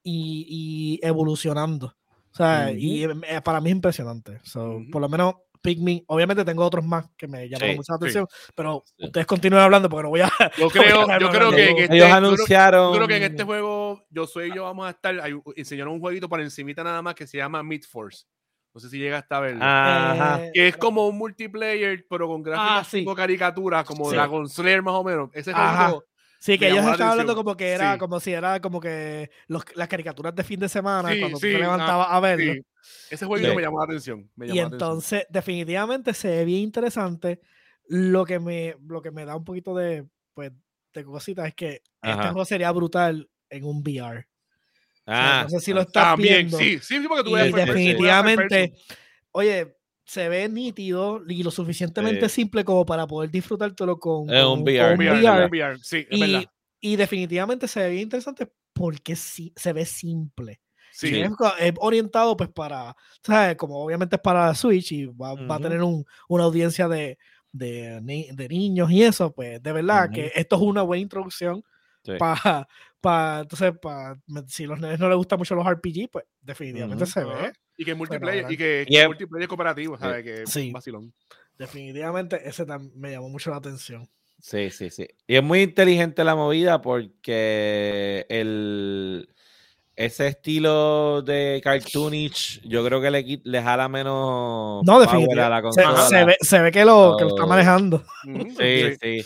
y, 0.03 0.99
y 1.01 1.05
evolucionando. 1.05 1.95
O 2.31 2.35
sea, 2.35 2.71
y 2.71 3.03
eh, 3.05 3.41
para 3.43 3.59
mí 3.61 3.69
es 3.69 3.75
impresionante. 3.75 4.39
So. 4.43 4.81
Por 4.91 5.01
lo 5.01 5.09
menos 5.09 5.35
Pikmin, 5.61 6.03
obviamente 6.07 6.45
tengo 6.45 6.63
otros 6.65 6.85
más 6.85 7.05
que 7.17 7.27
me 7.27 7.47
llamaron 7.49 7.71
Sí, 7.71 7.75
mucho 7.77 7.91
la 7.93 7.97
sí. 7.97 8.03
atención, 8.03 8.27
pero 8.55 8.83
Sí. 8.97 9.05
ustedes 9.05 9.27
continúen 9.27 9.61
hablando 9.63 9.89
porque 9.89 10.03
no 10.03 10.09
voy 10.09 10.21
a... 10.21 10.31
Yo 10.57 10.69
creo, 11.03 11.05
no, 11.07 11.19
yo 11.19 11.29
creo 11.29 11.51
que 11.51 11.69
en 11.69 11.77
este, 11.77 11.95
Ellos 11.95 11.97
yo 11.97 12.05
creo- 12.05 12.15
anunciaron. 12.15 12.89
Yo 12.91 12.95
creo 12.97 13.07
que 13.07 13.17
en 13.17 13.23
este 13.23 13.43
juego, 13.43 14.03
yo 14.09 14.25
soy 14.27 14.49
y 14.51 14.55
yo 14.55 14.63
vamos 14.63 14.87
a 14.87 14.91
estar. 14.91 15.19
hay- 15.19 15.33
enseñaron 15.55 15.93
un 15.93 15.99
jueguito 15.99 16.29
por 16.29 16.39
encimita 16.41 16.83
nada 16.83 17.01
más 17.01 17.15
que 17.15 17.27
se 17.27 17.37
llama 17.37 17.61
Meat 17.63 17.83
Force. 17.89 18.25
No 18.73 18.79
sé 18.79 18.89
si 18.89 18.99
llega 18.99 19.17
hasta 19.17 19.37
a 19.37 19.39
verlo. 19.41 19.63
Ajá. 19.63 20.45
Eh, 20.45 20.51
que 20.53 20.67
es 20.69 20.77
como 20.77 21.07
un 21.07 21.17
multiplayer, 21.17 22.05
pero 22.09 22.27
con 22.27 22.43
gráficas 22.43 22.93
Ah, 23.07 23.15
caricaturas, 23.15 23.83
como 23.83 24.09
Sí. 24.09 24.15
Dragon 24.15 24.47
Slayer 24.47 24.81
más 24.83 24.93
o 24.93 25.03
menos. 25.03 25.29
Ese 25.33 25.51
Ajá. 25.51 25.87
jueguito. 25.89 26.05
Sí, 26.41 26.57
que 26.57 26.67
ellos 26.67 26.77
estaban 26.85 27.01
hablando 27.11 27.33
atención. 27.33 27.35
como 27.43 27.57
que 27.57 27.67
era, 27.69 27.93
Sí. 27.93 27.99
como 27.99 28.19
si 28.21 28.31
era 28.31 28.61
como 28.61 28.79
que 28.79 29.29
los, 29.47 29.63
las 29.75 29.87
caricaturas 29.89 30.33
de 30.33 30.43
fin 30.45 30.57
de 30.59 30.69
semana, 30.69 31.09
Sí, 31.09 31.19
cuando 31.19 31.37
tú 31.37 31.45
sí, 31.45 31.49
te 31.51 31.55
ah, 31.57 31.59
levantabas 31.59 32.07
a 32.11 32.19
verlo. 32.21 32.53
Ese 33.09 33.25
jueguito 33.25 33.51
Sí. 33.51 33.55
me 33.55 33.61
llamó 33.63 33.79
la 33.79 33.85
atención. 33.85 34.29
Me 34.35 34.47
llamó 34.47 34.55
Y 34.55 34.59
la 34.59 34.67
atención. 34.67 34.73
entonces, 34.73 35.25
definitivamente 35.29 36.13
se 36.13 36.29
ve 36.29 36.45
bien 36.45 36.61
interesante. 36.61 37.39
Lo 37.87 38.25
que 38.25 38.39
me, 38.39 38.75
lo 38.87 39.01
que 39.01 39.11
me 39.11 39.25
da 39.25 39.35
un 39.35 39.43
poquito 39.43 39.75
de, 39.75 40.07
pues, 40.33 40.51
de 40.93 41.03
cositas 41.03 41.47
es 41.47 41.55
que 41.55 41.67
este 41.75 41.83
Ajá. 42.01 42.31
juego 42.31 42.45
sería 42.45 42.71
brutal 42.71 43.29
en 43.49 43.63
un 43.65 43.81
VR. 43.81 44.25
Ah, 45.07 45.41
no 45.43 45.49
sé 45.49 45.59
si 45.65 45.73
lo 45.73 45.81
estás 45.81 46.05
También, 46.05 46.49
viendo. 46.49 46.57
sí, 46.57 46.79
sí, 46.79 47.01
sí, 47.01 47.07
porque 47.07 47.23
tú 47.23 47.35
y 47.35 47.51
definitivamente, 47.51 48.73
oye, 49.31 49.75
se 50.05 50.29
ve 50.29 50.47
nítido 50.49 51.21
y 51.27 51.41
lo 51.43 51.51
suficientemente 51.51 52.29
Sí. 52.29 52.35
simple 52.41 52.63
como 52.63 52.85
para 52.85 53.07
poder 53.07 53.31
disfrutártelo 53.31 53.97
con, 53.99 54.27
En 54.27 54.33
con 54.35 54.51
un 54.53 54.61
VR, 54.63 54.95
con 54.95 54.99
VR, 54.99 55.43
un 55.45 55.49
VR, 55.51 55.77
sí, 55.81 55.97
es 56.09 56.17
Y, 56.17 56.19
verdad. 56.19 56.43
y 56.81 56.95
definitivamente 56.95 57.67
se 57.67 57.79
ve 57.81 57.89
bien 57.89 58.03
interesante 58.03 58.51
porque 58.73 59.15
sí, 59.15 59.51
se 59.55 59.73
ve 59.73 59.85
simple. 59.85 60.59
Sí, 60.91 61.15
Y 61.17 61.21
es, 61.21 61.31
orientado 61.79 62.35
pues 62.37 62.49
para, 62.49 62.95
¿sabes? 63.23 63.55
Como 63.57 63.83
obviamente 63.83 64.15
es 64.17 64.21
para 64.21 64.53
Switch 64.55 64.91
y 64.91 65.05
va, 65.05 65.33
va 65.35 65.55
a 65.55 65.59
tener 65.59 65.81
un- 65.81 66.05
una 66.27 66.43
audiencia 66.45 66.87
de, 66.87 67.17
de, 67.51 67.99
ni- 68.01 68.29
de 68.31 68.47
niños 68.47 68.91
y 68.91 69.03
eso, 69.03 69.31
pues 69.33 69.61
de 69.61 69.71
verdad 69.71 70.09
que 70.11 70.31
esto 70.35 70.55
es 70.55 70.61
una 70.61 70.81
buena 70.83 71.01
introducción 71.01 71.63
Sí. 72.03 72.13
para, 72.17 72.67
para, 73.01 73.41
entonces, 73.41 73.73
para, 73.81 74.17
si 74.47 74.65
los 74.65 74.79
nenes 74.79 74.99
no 74.99 75.09
les 75.09 75.17
gustan 75.17 75.37
mucho 75.37 75.53
los 75.53 75.65
RPG, 75.67 76.09
pues 76.09 76.25
definitivamente 76.41 77.05
se 77.05 77.23
ve. 77.25 77.51
Y 77.75 77.83
que 77.85 77.93
multiplayer, 77.93 78.45
y 78.49 78.55
que, 78.57 78.85
que 78.87 78.93
Y 78.93 78.97
es- 78.97 79.07
multiplayer 79.07 79.47
cooperativo, 79.49 79.97
¿sabes? 79.97 80.23
Que 80.23 80.43
es 80.43 80.49
Sí. 80.49 80.67
un 80.67 80.73
vacilón. 80.73 81.13
Definitivamente 81.57 82.39
ese 82.47 82.65
me 82.95 83.11
llamó 83.11 83.27
mucho 83.29 83.51
la 83.51 83.57
atención. 83.57 84.09
Sí, 84.41 84.69
sí, 84.71 84.89
sí. 84.89 85.05
Y 85.27 85.35
es 85.35 85.43
muy 85.43 85.61
inteligente 85.61 86.23
la 86.23 86.33
movida 86.35 86.81
porque 86.81 88.25
el 88.29 89.27
ese 90.05 90.27
estilo 90.27 91.21
de 91.21 91.59
cartoonish, 91.61 92.61
yo 92.63 92.85
creo 92.85 93.01
que 93.01 93.11
le, 93.11 93.41
le 93.43 93.61
jala 93.61 93.89
menos 93.89 94.81
No, 94.85 95.03
power 95.05 95.39
a 95.41 95.49
la 95.49 95.57
Se, 95.57 95.61
consola. 95.61 96.07
se 96.07 96.23
ve, 96.25 96.37
se 96.39 96.59
ve 96.61 96.71
que 96.71 96.85
lo, 96.85 97.15
que 97.17 97.25
lo 97.25 97.31
está 97.31 97.45
manejando. 97.45 98.01
Ujú, 98.25 98.49
Sí, 98.57 98.95
sí. 99.01 99.21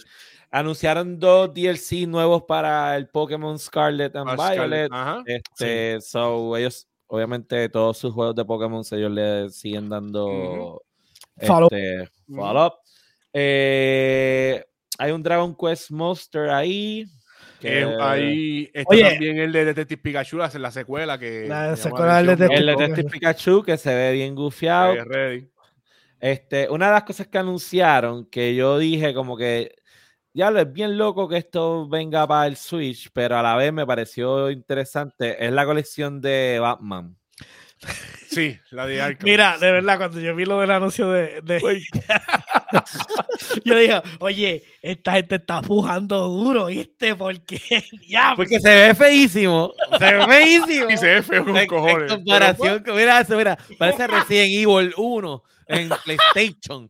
Anunciaron 0.50 1.20
dos 1.20 1.54
DLC 1.54 2.08
nuevos 2.08 2.44
para 2.48 2.96
el 2.98 3.08
Pokémon 3.08 3.58
Scarlet 3.60 4.16
and 4.16 4.36
Violet. 4.36 4.92
Ajá. 4.92 5.24
Este, 5.26 6.02
so 6.02 6.58
ellos, 6.58 6.88
obviamente, 7.08 7.70
todos 7.70 7.98
sus 8.00 8.12
juegos 8.12 8.36
de 8.36 8.44
Pokémon 8.46 8.84
ellos 8.92 9.12
le 9.12 9.50
siguen 9.52 9.90
dando 9.90 10.26
Ujú. 10.28 10.82
Follow. 11.46 11.70
este, 11.72 12.10
follow 12.28 12.66
up. 12.68 12.74
Eh, 13.32 14.64
hay 14.98 15.12
un 15.12 15.22
Dragon 15.24 15.56
Quest 15.56 15.92
Monster 15.92 16.50
ahí. 16.50 17.06
Que- 17.68 17.82
Eh, 17.82 17.98
ahí 18.00 18.72
está 18.74 18.94
Oye. 18.94 19.04
también 19.10 19.38
el 19.40 19.52
de 19.52 19.66
Detective 19.66 20.02
Pikachu, 20.02 20.38
la, 20.38 20.52
la 20.54 20.72
secuela 20.72 21.18
que. 21.18 21.48
La 21.48 21.76
secuela 21.76 22.18
del. 22.18 22.28
Detective 22.28 22.60
el. 22.60 22.66
Detective 22.66 23.10
Pikachu, 23.10 23.64
que 23.64 23.78
se 23.78 23.94
ve 23.96 24.12
bien 24.14 24.36
gufiado. 24.36 24.96
Ready. 25.06 25.50
Este, 26.20 26.70
una 26.70 26.88
de 26.88 26.92
las 26.94 27.04
cosas 27.04 27.28
que 27.28 27.38
anunciaron, 27.38 28.26
que 28.30 28.56
yo 28.56 28.78
dije 28.78 29.14
como 29.14 29.36
que 29.36 29.76
ya 30.34 30.50
lo 30.52 30.60
es 30.62 30.72
bien 30.72 30.98
loco 30.98 31.28
que 31.28 31.38
esto 31.38 31.88
venga 31.88 32.26
para 32.26 32.48
el 32.48 32.56
Switch, 32.56 33.10
pero 33.14 33.38
a 33.38 33.42
la 33.44 33.56
vez 33.56 33.72
me 33.74 33.86
pareció 33.86 34.50
interesante, 34.50 35.46
es 35.46 35.52
la 35.52 35.66
colección 35.66 36.22
de 36.22 36.58
Batman. 36.62 37.16
Sí, 38.30 38.58
la 38.72 38.88
de 38.88 39.00
Arkham. 39.02 39.26
Mira, 39.26 39.58
de 39.60 39.72
verdad, 39.72 39.98
cuando 39.98 40.20
yo 40.20 40.36
vi 40.36 40.46
lo 40.46 40.60
del 40.60 40.72
anuncio 40.72 41.10
de. 41.12 41.42
de- 41.42 41.60
yo 43.64 43.78
dije, 43.78 44.02
oye, 44.20 44.64
esta 44.82 45.14
gente 45.14 45.36
está 45.36 45.62
pujando 45.62 46.28
duro, 46.28 46.66
¿viste? 46.68 47.16
Porque 47.16 47.62
ya. 48.08 48.34
Porque 48.36 48.60
se 48.60 48.70
ve 48.74 48.96
feísimo, 48.96 49.74
se 50.00 50.14
ve 50.14 50.26
feísimo. 50.26 50.90
Y 50.90 50.98
se 50.98 51.06
ve 51.08 51.24
feo 51.24 51.44
con 51.44 51.56
En- 51.56 51.64
en 51.64 51.68
cojones. 51.68 52.12
comparación 52.12 52.84
con, 52.84 52.96
mira 52.96 53.20
eso, 53.22 53.38
mira, 53.38 53.58
parece 53.78 54.08
Resident 54.08 54.52
Evil 54.68 54.94
1 54.98 55.44
en 55.68 55.90
PlayStation. 56.04 56.90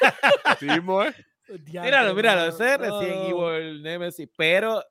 Pero, 0.00 0.56
sí 0.60 0.66
¿eh? 0.68 1.80
Míralo, 1.82 2.14
míralo, 2.14 2.46
ese 2.48 2.72
es 2.74 2.78
Resident 2.78 3.28
no. 3.30 3.54
Evil 3.54 3.82
Nemesis, 3.82 4.28
pero 4.36 4.82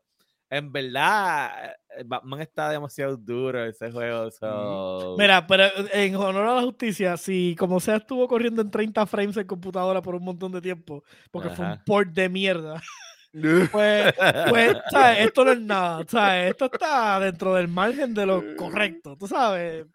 en 0.50 0.72
verdad, 0.72 1.74
Batman 2.06 2.42
está 2.42 2.70
demasiado 2.70 3.16
duro 3.18 3.64
ese 3.66 3.92
juego. 3.92 4.30
so- 4.32 5.16
Mira, 5.18 5.46
pero 5.48 5.66
en 5.94 6.16
honor 6.16 6.48
a 6.48 6.56
la 6.56 6.62
justicia, 6.62 7.18
si 7.18 7.56
como 7.58 7.80
sea 7.80 7.98
estuvo 7.98 8.28
corriendo 8.28 8.62
en 8.62 8.72
30 8.72 9.06
frames 9.06 9.38
en 9.38 9.48
computadora 9.48 10.02
por 10.02 10.16
un 10.16 10.24
montón 10.24 10.52
de 10.52 10.62
tiempo, 10.62 11.04
porque 11.32 11.50
fue 11.50 11.66
un 11.66 11.72
Ajá. 11.74 11.84
port 11.86 12.10
de 12.10 12.30
mierda, 12.30 12.76
pues, 13.72 14.14
pues 14.50 14.78
¿sabes? 14.92 15.20
esto 15.26 15.44
no 15.46 15.52
es 15.54 15.60
nada, 15.62 16.06
¿sabes? 16.08 16.52
Esto 16.52 16.66
está 16.72 17.20
dentro 17.20 17.54
del 17.56 17.68
margen 17.68 18.14
de 18.14 18.26
lo 18.26 18.44
correcto, 18.56 19.16
tú 19.18 19.28
sabes. 19.28 19.86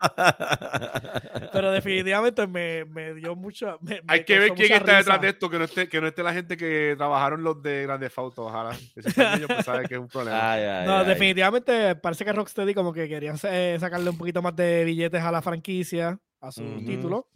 Pero 1.53 1.71
definitivamente 1.71 2.47
me, 2.47 2.85
me 2.85 3.15
dio 3.15 3.35
mucho. 3.37 3.79
me- 3.81 3.97
me 3.97 4.01
Hay 4.09 4.25
que 4.25 4.39
ver 4.39 4.53
quién 4.55 4.69
mucha 4.69 4.77
está 4.79 4.97
detrás 4.99 5.21
de 5.21 5.29
esto, 5.29 5.49
que 5.51 5.59
no 5.59 5.65
esté, 5.65 5.89
que 5.89 6.01
no 6.01 6.09
esté 6.09 6.23
la 6.23 6.33
gente 6.33 6.57
que 6.57 6.95
trabajaron 6.97 7.43
los 7.43 7.63
de 7.63 7.83
Grande 7.85 8.11
Auto, 8.17 8.47
ojalá. 8.47 8.71
Ellos, 8.97 9.47
pues 9.47 9.65
saben 9.65 9.87
que 9.87 9.95
es 9.95 10.01
un 10.01 10.09
problema. 10.09 10.53
Ay, 10.53 10.63
ay, 10.65 10.87
No, 10.87 10.99
ay. 10.99 11.07
definitivamente 11.07 11.95
parece 11.97 12.25
que 12.25 12.33
Rocksteady 12.33 12.75
como 12.75 12.93
que 12.93 13.09
querían 13.09 13.37
eh, 13.45 13.77
sacarle 13.79 14.11
un 14.11 14.19
poquito 14.19 14.43
más 14.43 14.57
de 14.57 14.85
billetes 14.85 15.23
a 15.23 15.31
la 15.31 15.41
franquicia, 15.43 16.19
a 16.41 16.51
su 16.51 16.65
título. 16.85 17.29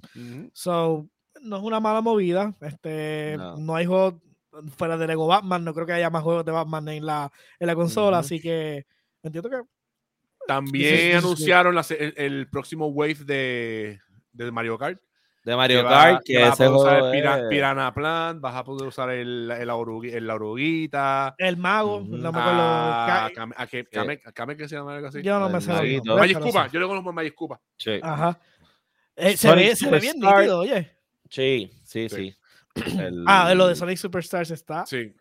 So, 0.53 1.07
no 1.43 1.57
es 1.59 1.63
una 1.63 1.79
mala 1.81 2.01
movida. 2.01 2.55
Este, 2.61 3.37
No. 3.39 3.57
no. 3.57 3.75
hay 3.77 3.87
juegos 3.87 4.15
fuera 4.77 4.97
de 4.97 5.07
Lego 5.07 5.27
Batman, 5.27 5.65
no 5.65 5.73
creo 5.75 5.87
que 5.87 5.93
haya 5.95 6.11
más 6.11 6.23
juegos 6.23 6.45
de 6.45 6.53
Batman 6.53 6.89
en 6.89 7.07
la, 7.07 7.31
en 7.59 7.67
la 7.67 7.75
consola, 7.75 8.19
Ujú. 8.19 8.27
así 8.27 8.41
que 8.41 8.87
entiendo 9.23 9.49
que 9.51 9.63
También 10.47 11.17
anunciaron 11.17 11.75
la 11.75 11.85
el, 11.91 12.15
el 12.17 12.49
próximo 12.49 12.89
wave 12.89 13.15
de, 13.25 14.01
de 14.33 14.51
Mario 14.51 14.77
Kart. 14.77 15.01
de 15.45 15.57
Mario 15.57 15.83
Kart, 15.85 16.23
que 16.25 16.35
que 16.35 16.39
vas 16.43 16.61
a 16.61 16.67
poder 16.67 16.73
usar 16.73 16.97
el 17.05 17.11
Pira- 17.13 17.39
es- 17.41 17.49
Piranha 17.49 17.95
Plant, 17.95 18.41
vas 18.41 18.55
a 18.57 18.65
poder 18.65 18.89
usar 18.89 19.11
el, 19.11 19.51
el, 19.51 19.61
el- 19.61 20.27
la 20.27 20.35
oruguita. 20.35 21.35
el 21.39 21.57
mago, 21.57 21.97
Ujú. 21.99 22.17
no 22.17 22.31
me 22.33 22.39
acuerdo. 22.39 22.61
A, 22.63 23.07
Ca- 23.07 23.31
Kame- 23.43 23.55
a 23.57 23.67
que- 23.67 23.85
Kame- 23.89 24.21
a 24.25 24.33
Kame, 24.33 24.57
que 24.57 24.69
se 24.69 24.77
llama 24.77 24.95
algo 24.97 25.09
así. 25.09 25.23
yo 25.23 25.39
no 25.41 25.49
me 25.49 25.57
el 25.59 25.63
sé. 25.63 25.73
Magic 25.73 26.03
yo 26.05 26.81
lo 26.81 26.89
conozco 26.89 27.05
como 27.05 27.13
Magic 27.13 27.35
Koopa. 27.35 27.61
Sí, 27.77 27.99
Ajá. 28.03 28.39
Eh, 29.17 29.37
se, 29.37 29.55
ve, 29.55 29.77
se 29.77 29.91
ve 29.91 30.01
bien 30.01 30.19
nítido, 30.19 30.61
oye. 30.61 30.91
sí, 31.29 31.71
sí. 31.85 32.09
Sí. 32.09 32.17
sí. 32.17 32.37
El- 32.75 33.25
Ah, 33.26 33.52
lo 33.55 33.67
de 33.69 33.75
Sonic 33.76 33.97
Superstars 33.99 34.50
está. 34.50 34.87
Sí. 34.87 35.12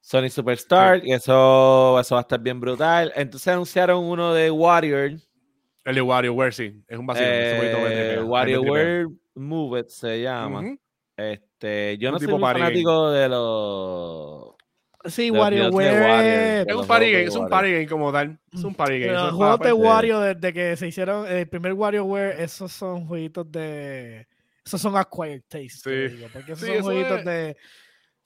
Sonic 0.00 0.30
Superstar, 0.30 1.04
y 1.04 1.12
eso, 1.12 1.98
eso 2.00 2.14
va 2.14 2.20
a 2.20 2.22
estar 2.22 2.40
bien 2.40 2.60
brutal. 2.60 3.12
Entonces 3.16 3.48
anunciaron 3.48 4.04
uno 4.04 4.32
de 4.32 4.50
Warrior. 4.50 5.12
El 5.84 5.94
de 5.94 6.02
WarioWare, 6.02 6.52
sí. 6.52 6.82
Es 6.86 6.98
un 6.98 7.06
vacío. 7.06 7.24
eh, 7.26 8.20
WarioWare 8.22 9.06
Move 9.34 9.80
It 9.80 9.88
se 9.88 10.20
llama. 10.22 10.62
Este, 11.16 11.96
yo 11.98 12.10
Un 12.10 12.12
no 12.14 12.18
soy 12.18 12.28
muy 12.28 12.40
game. 12.40 12.58
fanático 12.60 13.10
de 13.10 13.28
los. 13.28 14.54
Sí, 15.06 15.30
WarioWare. 15.30 16.00
Wario. 16.02 16.64
Es 16.68 16.74
un 16.74 16.86
party 16.86 17.10
game, 17.12 17.24
es 17.24 17.34
un 17.36 17.48
party 17.48 17.72
game 17.72 17.86
como 17.88 18.12
tal. 18.12 18.38
Es 18.52 18.62
un 18.64 18.74
party 18.74 19.00
game. 19.00 19.12
Los 19.14 19.32
juegos 19.32 19.60
de 19.60 19.72
Wario, 19.72 20.20
desde 20.20 20.52
que 20.52 20.76
se 20.76 20.86
hicieron 20.88 21.26
el 21.26 21.48
primer 21.48 21.72
WarioWare, 21.72 22.42
esos 22.42 22.70
son 22.70 23.06
jueguitos 23.06 23.50
de. 23.50 24.26
Esos 24.68 24.80
son 24.80 24.96
acquired 24.96 25.42
taste. 25.48 25.80
te 25.82 26.08
Sí. 26.10 26.16
digo, 26.16 26.28
porque 26.32 26.52
esos 26.52 26.66
Sí, 26.66 26.74
son 26.74 26.82
jueguitos 26.82 27.18
es- 27.20 27.24
de. 27.24 27.56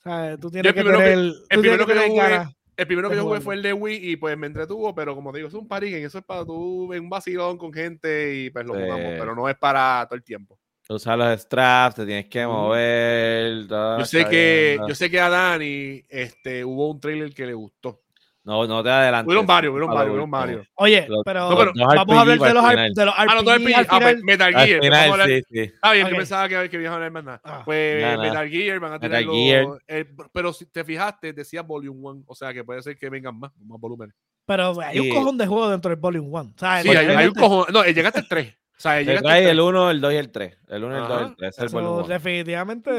¿sabes? 0.03 0.39
Tú 0.39 0.51
tienes 0.51 0.73
que 0.73 0.79
primero 0.81 0.97
que- 0.99 1.03
tener. 1.05 1.17
el 1.19 1.31
tú 1.31 1.37
tienes 1.47 1.61
primero 1.61 1.85
que 1.87 1.93
yo 1.95 2.01
tener 2.01 2.11
jugué-. 2.41 2.55
El 2.75 2.87
primero 2.87 3.09
que 3.09 3.15
yo 3.15 3.23
jugué 3.23 3.39
fue 3.41 3.55
el 3.55 3.61
de 3.61 3.71
Wii 3.73 4.09
y 4.11 4.15
pues 4.17 4.35
me 4.37 4.47
entretuvo, 4.47 4.95
pero 4.95 5.13
como 5.15 5.31
digo, 5.31 5.47
es 5.47 5.53
un 5.53 5.67
party 5.67 5.91
game, 5.91 6.03
eso 6.03 6.17
es 6.17 6.23
para 6.25 6.43
tú 6.43 6.91
en 6.93 7.03
un 7.03 7.09
vacilón 7.09 7.57
con 7.57 7.71
gente 7.71 8.35
y 8.35 8.49
pues 8.49 8.65
lo 8.65 8.73
Sí. 8.73 8.81
jugamos, 8.81 9.13
pero 9.17 9.35
no 9.35 9.47
es 9.47 9.55
para 9.57 10.05
todo 10.09 10.15
el 10.17 10.23
tiempo. 10.23 10.59
Usar 10.89 11.17
los 11.17 11.39
straps, 11.39 11.95
te 11.95 12.05
tienes 12.05 12.25
que 12.25 12.45
mover. 12.45 13.67
todo 13.67 13.99
Yo 13.99 14.05
sé 14.05 14.25
que, 14.27 14.79
yo 14.87 14.95
sé 14.95 15.09
que 15.09 15.19
a 15.19 15.29
Dani 15.29 16.03
este, 16.09 16.65
hubo 16.65 16.89
un 16.91 16.99
trailer 16.99 17.33
que 17.33 17.45
le 17.45 17.53
gustó. 17.53 18.02
No, 18.45 18.67
no 18.67 18.83
te 18.83 18.89
adelantes. 18.89 19.27
Hubieron 19.27 19.45
varios, 19.47 19.71
hubieron 19.71 19.89
varios, 19.89 20.09
hubieron 20.09 20.29
varios. 20.31 20.67
Oye, 20.75 21.07
pero, 21.23 21.49
no, 21.49 21.57
pero- 21.57 21.71
vamos 21.75 22.17
a 22.17 22.21
hablar 22.21 22.37
RPG 22.37 22.43
de 22.47 22.53
los, 22.53 22.69
final. 22.69 22.93
de 22.93 23.05
los 23.05 23.13
Ah, 23.17 23.25
no, 23.25 23.31
RPG 23.55 23.73
al 23.73 23.87
Ah, 23.89 23.99
pues, 23.99 24.09
final. 24.11 24.23
Metal 24.23 24.55
Al 24.55 24.67
Gear. 24.67 24.81
final, 24.81 25.11
hablar- 25.11 25.27
sí, 25.29 25.41
sí. 25.49 25.59
Está 25.61 25.91
bien, 25.93 26.05
Ok. 26.05 26.11
yo 26.11 26.17
pensaba 26.17 26.49
que, 26.49 26.69
que 26.69 26.75
iban 26.77 26.91
a 26.91 26.95
hablar 26.95 27.11
más 27.11 27.23
nada. 27.23 27.41
Ah. 27.45 27.61
Pues 27.63 28.01
Nada. 28.01 28.17
Metal 28.17 28.49
Gear 28.49 28.79
van 28.81 28.91
a 28.91 28.99
Metal 28.99 29.25
tener 29.25 29.79
eh, 29.87 30.05
pero 30.33 30.51
si 30.51 30.65
te 30.65 30.83
fijaste, 30.83 31.31
decía 31.31 31.61
Volume 31.61 31.99
1, 32.01 32.23
o 32.27 32.35
sea 32.35 32.53
que 32.53 32.65
puede 32.65 32.81
ser 32.81 32.97
que 32.97 33.09
vengan 33.09 33.39
más, 33.39 33.51
más 33.65 33.79
volúmenes. 33.79 34.13
Pero 34.45 34.77
hay 34.81 34.99
un 34.99 35.05
Sí. 35.05 35.09
cojón 35.13 35.37
de 35.37 35.47
juegos 35.47 35.71
dentro 35.71 35.89
del 35.89 35.99
Volume 36.01 36.27
1. 36.29 36.53
Sí, 36.57 36.65
hay, 36.65 36.87
hay 36.89 37.27
un 37.27 37.33
cojón. 37.35 37.65
No, 37.71 37.83
eh, 37.85 37.93
llegaste 37.93 38.19
al 38.19 38.27
3. 38.27 38.49
O 38.49 38.55
sea, 38.75 38.91
Te 38.97 39.05
llegaste 39.05 39.17
al 39.19 39.23
trae 39.23 39.41
3. 39.43 39.51
el 39.53 39.59
1, 39.61 39.89
el 39.89 40.01
2 40.01 40.13
y 40.13 40.15
el 40.17 40.31
3. 40.31 40.57
El 40.67 40.83
1, 40.83 40.97
el 40.97 41.07
2 41.07 41.21
y 41.21 41.25
el 41.29 41.35
3. 41.37 41.49
Es 41.57 41.59
el 41.63 41.69
So, 41.69 41.79
volumen. 41.81 42.07
definitivamente. 42.09 42.91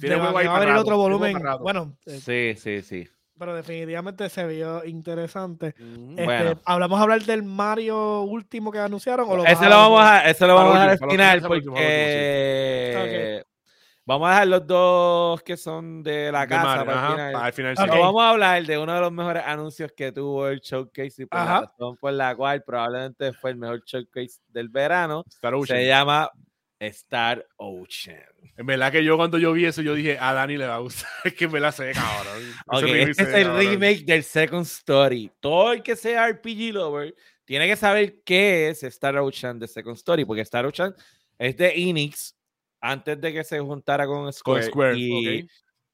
Tiene 0.00 0.16
juego 0.16 0.32
va 0.32 0.40
ahí 0.40 0.46
a 0.46 0.50
para 0.50 0.62
abrir 0.62 0.74
otro 0.76 0.96
juego 0.96 1.02
volumen. 1.02 1.38
Bueno, 1.60 1.96
eh, 2.06 2.18
Sí, 2.20 2.54
sí, 2.60 2.82
sí. 2.82 3.08
Pero 3.42 3.56
definitivamente 3.56 4.28
se 4.28 4.46
vio 4.46 4.84
interesante. 4.84 5.74
Ujú. 5.76 6.10
Este, 6.12 6.24
Bueno. 6.24 6.60
¿Hablamos 6.64 7.00
a 7.00 7.02
hablar 7.02 7.22
del 7.22 7.42
Mario 7.42 8.22
último 8.22 8.70
que 8.70 8.78
anunciaron? 8.78 9.28
¿o 9.28 9.36
lo 9.36 9.44
Ese 9.44 9.64
lo 9.64 9.70
vamos 9.70 10.00
a, 10.00 10.30
ese 10.30 10.46
lo 10.46 10.54
vamos 10.54 10.76
a 10.76 10.78
dejar 10.78 10.90
al 10.90 11.10
final 11.10 11.42
porque 11.42 13.42
vamos 14.06 14.28
a 14.28 14.30
dejar 14.30 14.46
los 14.46 14.64
dos 14.64 15.42
que 15.42 15.56
son 15.56 16.04
de 16.04 16.30
la 16.30 16.42
De 16.42 16.46
casa 16.46 16.62
Mario, 16.64 16.84
para 16.86 16.98
ajá, 16.98 17.10
final. 17.14 17.32
para 17.32 17.46
el 17.48 17.52
final. 17.52 17.76
Sí. 17.76 17.84
Vamos 17.88 18.22
a 18.22 18.30
hablar 18.30 18.64
de 18.64 18.78
uno 18.78 18.94
de 18.94 19.00
los 19.00 19.10
mejores 19.12 19.42
anuncios 19.44 19.90
que 19.96 20.12
tuvo 20.12 20.46
el 20.46 20.60
showcase 20.60 21.24
y 21.24 21.26
por 21.26 21.40
la 21.40 21.44
Ajá. 21.44 21.60
razón 21.62 21.96
por 21.96 22.12
la 22.12 22.36
cual 22.36 22.62
probablemente 22.62 23.32
fue 23.32 23.50
el 23.50 23.56
mejor 23.56 23.82
showcase 23.84 24.38
del 24.50 24.68
verano. 24.68 25.24
Star 25.28 25.52
Ocean. 25.54 25.80
Se 25.80 25.86
llama 25.88 26.30
Star 26.82 27.46
Ocean. 27.56 28.22
En 28.56 28.66
verdad 28.66 28.90
que 28.92 29.04
yo 29.04 29.16
cuando 29.16 29.38
yo 29.38 29.52
vi 29.52 29.64
eso, 29.66 29.82
yo 29.82 29.94
dije, 29.94 30.18
a 30.20 30.32
Dani 30.32 30.56
le 30.56 30.66
va 30.66 30.76
a 30.76 30.78
gustar. 30.78 31.08
Es 31.24 31.34
que 31.34 31.48
me 31.48 31.60
la 31.60 31.72
sé, 31.72 31.92
cabrón. 31.92 32.42
Ese 32.42 32.54
Ok, 32.66 32.82
remake 32.82 33.10
este 33.10 33.22
es 33.22 33.28
el 33.34 33.42
cabrón. 33.44 33.58
remake 33.66 34.04
del 34.04 34.22
Second 34.24 34.66
Story. 34.66 35.30
Todo 35.40 35.72
el 35.72 35.82
que 35.82 35.96
sea 35.96 36.28
RPG 36.28 36.72
lover 36.72 37.14
tiene 37.44 37.66
que 37.68 37.76
saber 37.76 38.22
qué 38.24 38.68
es 38.70 38.82
Star 38.84 39.16
Ocean 39.18 39.58
de 39.58 39.68
Second 39.68 39.96
Story, 39.96 40.24
porque 40.24 40.42
Star 40.42 40.64
Ocean 40.66 40.94
es 41.38 41.56
de 41.56 41.72
Enix 41.74 42.36
antes 42.80 43.20
de 43.20 43.32
que 43.32 43.44
se 43.44 43.60
juntara 43.60 44.06
con 44.06 44.32
Square, 44.32 44.62
Con 44.62 44.70
Square, 44.70 44.98
y, 44.98 45.42
ok. 45.42 45.50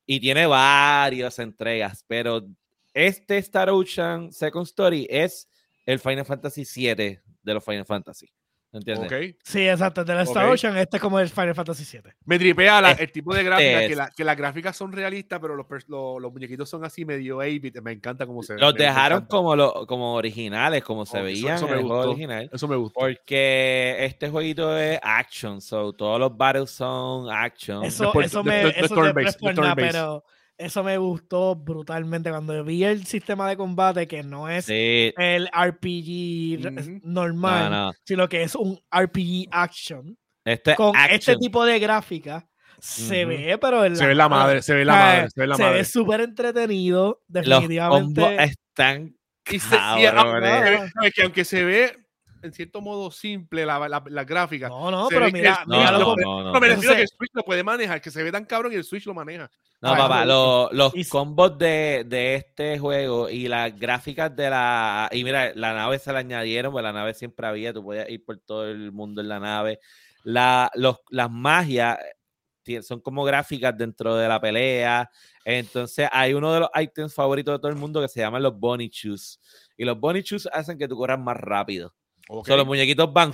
y 0.07 0.21
tiene 0.21 0.47
varias 0.47 1.39
entregas, 1.39 2.05
pero 2.07 2.47
este 2.95 3.39
Star 3.39 3.69
Ocean 3.71 4.33
Second 4.33 4.67
Story 4.67 5.07
es 5.11 5.49
el 5.87 5.99
Final 5.99 6.25
Fantasy 6.25 6.65
VII 6.65 6.95
de 6.95 7.55
los 7.55 7.65
Final 7.65 7.85
Fantasy. 7.87 8.31
¿Entiendes? 8.79 9.13
Ok. 9.33 9.37
Sí, 9.45 9.69
exacto. 9.69 10.05
Del 10.05 10.21
Star 10.21 10.47
Ok. 10.47 10.53
Ocean, 10.55 10.77
este 10.79 10.97
es 10.97 11.03
como 11.03 11.21
el 11.21 11.29
Final 11.29 11.55
Fantasy 11.55 11.85
VII. 11.99 12.13
Me 12.25 12.39
tripea 12.39 12.81
la- 12.81 12.91
Este 12.93 13.05
el 13.05 13.13
tipo 13.13 13.35
de 13.35 13.43
gráfica, 13.45 13.79
que, 13.81 13.87
es- 13.87 13.97
la- 13.97 14.11
que 14.11 14.25
las 14.25 14.37
gráficas 14.37 14.77
son 14.77 14.93
realistas, 14.93 15.39
pero 15.41 15.55
los, 15.57 15.67
los, 15.87 16.21
los 16.21 16.33
muñequitos 16.33 16.69
son 16.69 16.85
así 16.85 17.05
medio 17.05 17.39
8-bit. 17.43 17.81
Me 17.83 17.93
encanta 17.93 18.27
cómo 18.27 18.43
se 18.43 18.55
ven. 18.55 18.61
Los 18.61 18.73
me- 18.75 18.79
me 18.81 18.85
dejaron 18.87 19.27
como, 19.27 19.55
lo- 19.55 19.87
como 19.87 20.15
originales, 20.15 20.83
como 20.83 21.05
se 21.07 21.19
Oh, 21.19 21.21
eso- 21.21 21.25
veían 21.25 21.57
eso 21.57 21.65
en 21.67 21.71
me 21.73 21.77
el 21.79 21.83
juego 21.83 21.97
gustó. 21.97 22.11
original. 22.11 22.51
Eso 22.53 22.69
me 22.69 22.77
gusta. 22.77 23.01
Porque 23.01 23.97
este 24.01 24.31
jueguito 24.31 24.77
es 24.79 24.99
action, 25.03 25.61
so 25.61 25.93
todos 25.93 26.19
los 26.19 26.37
battles 26.37 26.71
son 26.71 27.31
action. 27.31 27.85
Eso, 27.85 28.05
Después- 28.05 28.27
eso 28.27 28.43
de- 28.43 28.51
me, 28.51 28.57
de- 28.57 28.65
de 28.65 28.71
eso 28.81 28.95
de 28.95 29.01
nada, 29.55 29.75
based. 29.75 29.91
pero 29.93 30.25
eso 30.59 30.83
me 30.85 30.99
gustó 30.99 31.55
brutalmente 31.55 32.31
cuando 32.31 32.63
vi 32.65 32.85
el 32.85 33.07
sistema 33.07 33.49
de 33.49 33.57
combate 33.57 34.07
que 34.09 34.23
no 34.23 34.49
es 34.49 34.65
Sí, 34.67 35.13
el 35.17 35.49
RPG 35.53 37.01
normal, 37.05 37.71
no, 37.71 37.87
no. 37.87 37.93
sino 38.05 38.29
que 38.29 38.43
es 38.43 38.55
un 38.55 38.79
RPG 38.91 39.47
action 39.51 40.19
Este 40.45 40.75
con 40.75 40.95
este 41.11 41.37
tipo 41.37 41.65
de 41.65 41.79
gráfica. 41.79 42.49
Se 42.81 43.25
ve, 43.25 43.59
pero 43.61 43.85
en 43.85 43.97
Se 43.97 44.07
ve 44.07 44.15
la 44.15 44.29
madre, 44.29 44.63
se 44.63 44.73
ve 44.75 44.85
la 44.85 44.93
sea, 44.95 45.03
madre, 45.03 45.31
se 45.31 45.41
ve 45.41 45.47
la 45.49 45.57
se 45.57 45.63
madre. 45.63 45.79
ve 45.79 45.85
súper 45.85 46.21
entretenido, 46.21 47.23
los 47.29 47.45
definitivamente. 47.45 48.21
combos 48.21 48.33
están 48.45 49.17
Y 49.51 49.59
se- 49.59 49.69
se 49.69 49.79
sabes 50.95 51.15
que 51.15 51.23
aunque 51.23 51.45
se 51.45 51.65
ve 51.65 51.97
en 52.43 52.53
cierto 52.53 52.81
modo 52.81 53.11
simple 53.11 53.65
la, 53.67 53.89
la, 53.89 54.03
la 54.09 54.25
gráfica. 54.25 54.69
No, 54.69 54.91
no, 54.91 55.09
se 55.09 55.15
pero 55.15 55.31
mira, 55.31 55.65
No, 55.67 55.79
mira 55.79 55.91
no, 55.93 55.99
no, 55.99 56.15
no. 56.45 56.53
No, 56.53 56.61
me 56.61 56.69
refiero 56.69 56.93
que 56.95 56.97
se- 56.99 57.03
el 57.03 57.09
Switch 57.09 57.31
lo 57.35 57.43
puede 57.45 57.63
manejar, 57.63 58.01
que 58.01 58.11
se 58.11 58.23
ve 58.23 58.31
tan 58.33 58.45
cabrón 58.45 58.73
y 58.73 58.77
el 58.77 58.85
Switch 58.85 59.07
lo 59.07 59.15
maneja. 59.15 59.51
No, 59.81 59.93
Ah, 59.93 59.97
papá, 59.97 60.25
lo- 60.25 60.69
los 60.73 60.93
y- 60.97 61.05
combos 61.09 61.57
de, 61.59 62.05
de 62.07 62.35
este 62.37 62.79
juego 62.79 63.29
y 63.29 63.47
las 63.49 63.79
gráficas 63.79 64.35
de 64.35 64.51
la... 64.51 65.09
Y 65.13 65.23
mira, 65.25 65.53
la 65.55 65.73
nave 65.75 65.99
se 65.99 66.13
la 66.13 66.19
añadieron, 66.19 66.73
pues 66.73 66.83
la 66.83 66.93
nave 66.93 67.15
siempre 67.15 67.47
había, 67.47 67.73
tú 67.73 67.85
podías 67.85 68.09
ir 68.11 68.25
por 68.25 68.39
todo 68.39 68.69
el 68.69 68.91
mundo 68.93 69.21
en 69.21 69.29
la 69.29 69.39
nave. 69.39 69.79
La, 70.25 70.71
los, 70.75 70.97
las 71.11 71.31
magias 71.31 71.97
ti- 72.65 72.83
son 72.83 73.01
como 73.01 73.23
gráficas 73.25 73.77
dentro 73.79 74.17
de 74.17 74.27
la 74.29 74.41
pelea. 74.41 75.09
Entonces 75.45 76.09
hay 76.13 76.35
uno 76.35 76.53
de 76.53 76.61
los 76.61 76.69
ítems 76.75 77.15
favoritos 77.15 77.55
de 77.55 77.59
todo 77.59 77.71
el 77.71 77.79
mundo 77.79 78.01
que 78.03 78.09
se 78.09 78.21
llaman 78.21 78.43
los 78.43 78.59
Bunny 78.59 78.89
Shoes. 78.93 79.41
Y 79.77 79.85
los 79.85 79.99
Bunny 79.99 80.21
Shoes 80.23 80.49
hacen 80.53 80.77
que 80.77 80.89
tú 80.89 80.97
corras 80.97 81.19
más 81.21 81.37
rápido. 81.37 81.95
O 82.29 82.45
sea, 82.45 82.57
los 82.57 82.67
muñequitos 82.67 83.13
van 83.13 83.33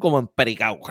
como 0.00 0.18
en 0.18 0.28
pericao. 0.28 0.80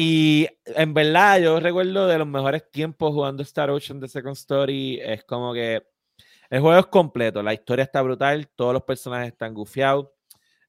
Y 0.00 0.46
en 0.64 0.94
verdad, 0.94 1.40
yo 1.40 1.58
recuerdo 1.58 2.06
de 2.06 2.18
los 2.18 2.28
mejores 2.28 2.70
tiempos 2.70 3.12
jugando 3.12 3.42
Star 3.42 3.68
Ocean 3.68 3.98
de 3.98 4.06
Second 4.06 4.36
Story. 4.36 5.00
Es 5.02 5.24
como 5.24 5.52
que 5.52 5.82
el 6.50 6.60
juego 6.60 6.78
es 6.78 6.86
completo, 6.86 7.42
la 7.42 7.52
historia 7.52 7.82
está 7.82 8.00
brutal, 8.02 8.48
todos 8.54 8.72
los 8.72 8.84
personajes 8.84 9.32
están 9.32 9.54
gufiados. 9.54 10.06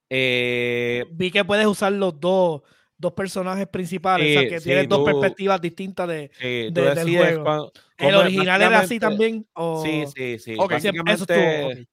Eh, 0.09 1.05
vi 1.11 1.29
que 1.29 1.45
puedes 1.45 1.67
usar 1.67 1.91
los 1.91 2.19
dos 2.19 2.63
dos 2.99 3.13
personajes 3.13 3.65
principales, 3.67 4.37
o 4.37 4.39
sea, 4.41 4.49
que 4.49 4.59
sí, 4.59 4.65
tienen 4.65 4.87
dos 4.89 5.03
perspectivas 5.05 5.59
distintas 5.61 6.07
de... 6.07 6.29
Sí, 6.37 6.45
de- 6.69 6.71
del 6.95 7.17
juego. 7.17 7.71
¿El 7.97 8.15
original 8.15 8.61
era 8.61 8.79
así 8.79 8.99
también? 8.99 9.47
O... 9.53 9.81
Sí, 9.83 10.03
sí, 10.15 10.37
sí. 10.37 10.55
Siempre- 10.79 11.13
eso 11.13 11.25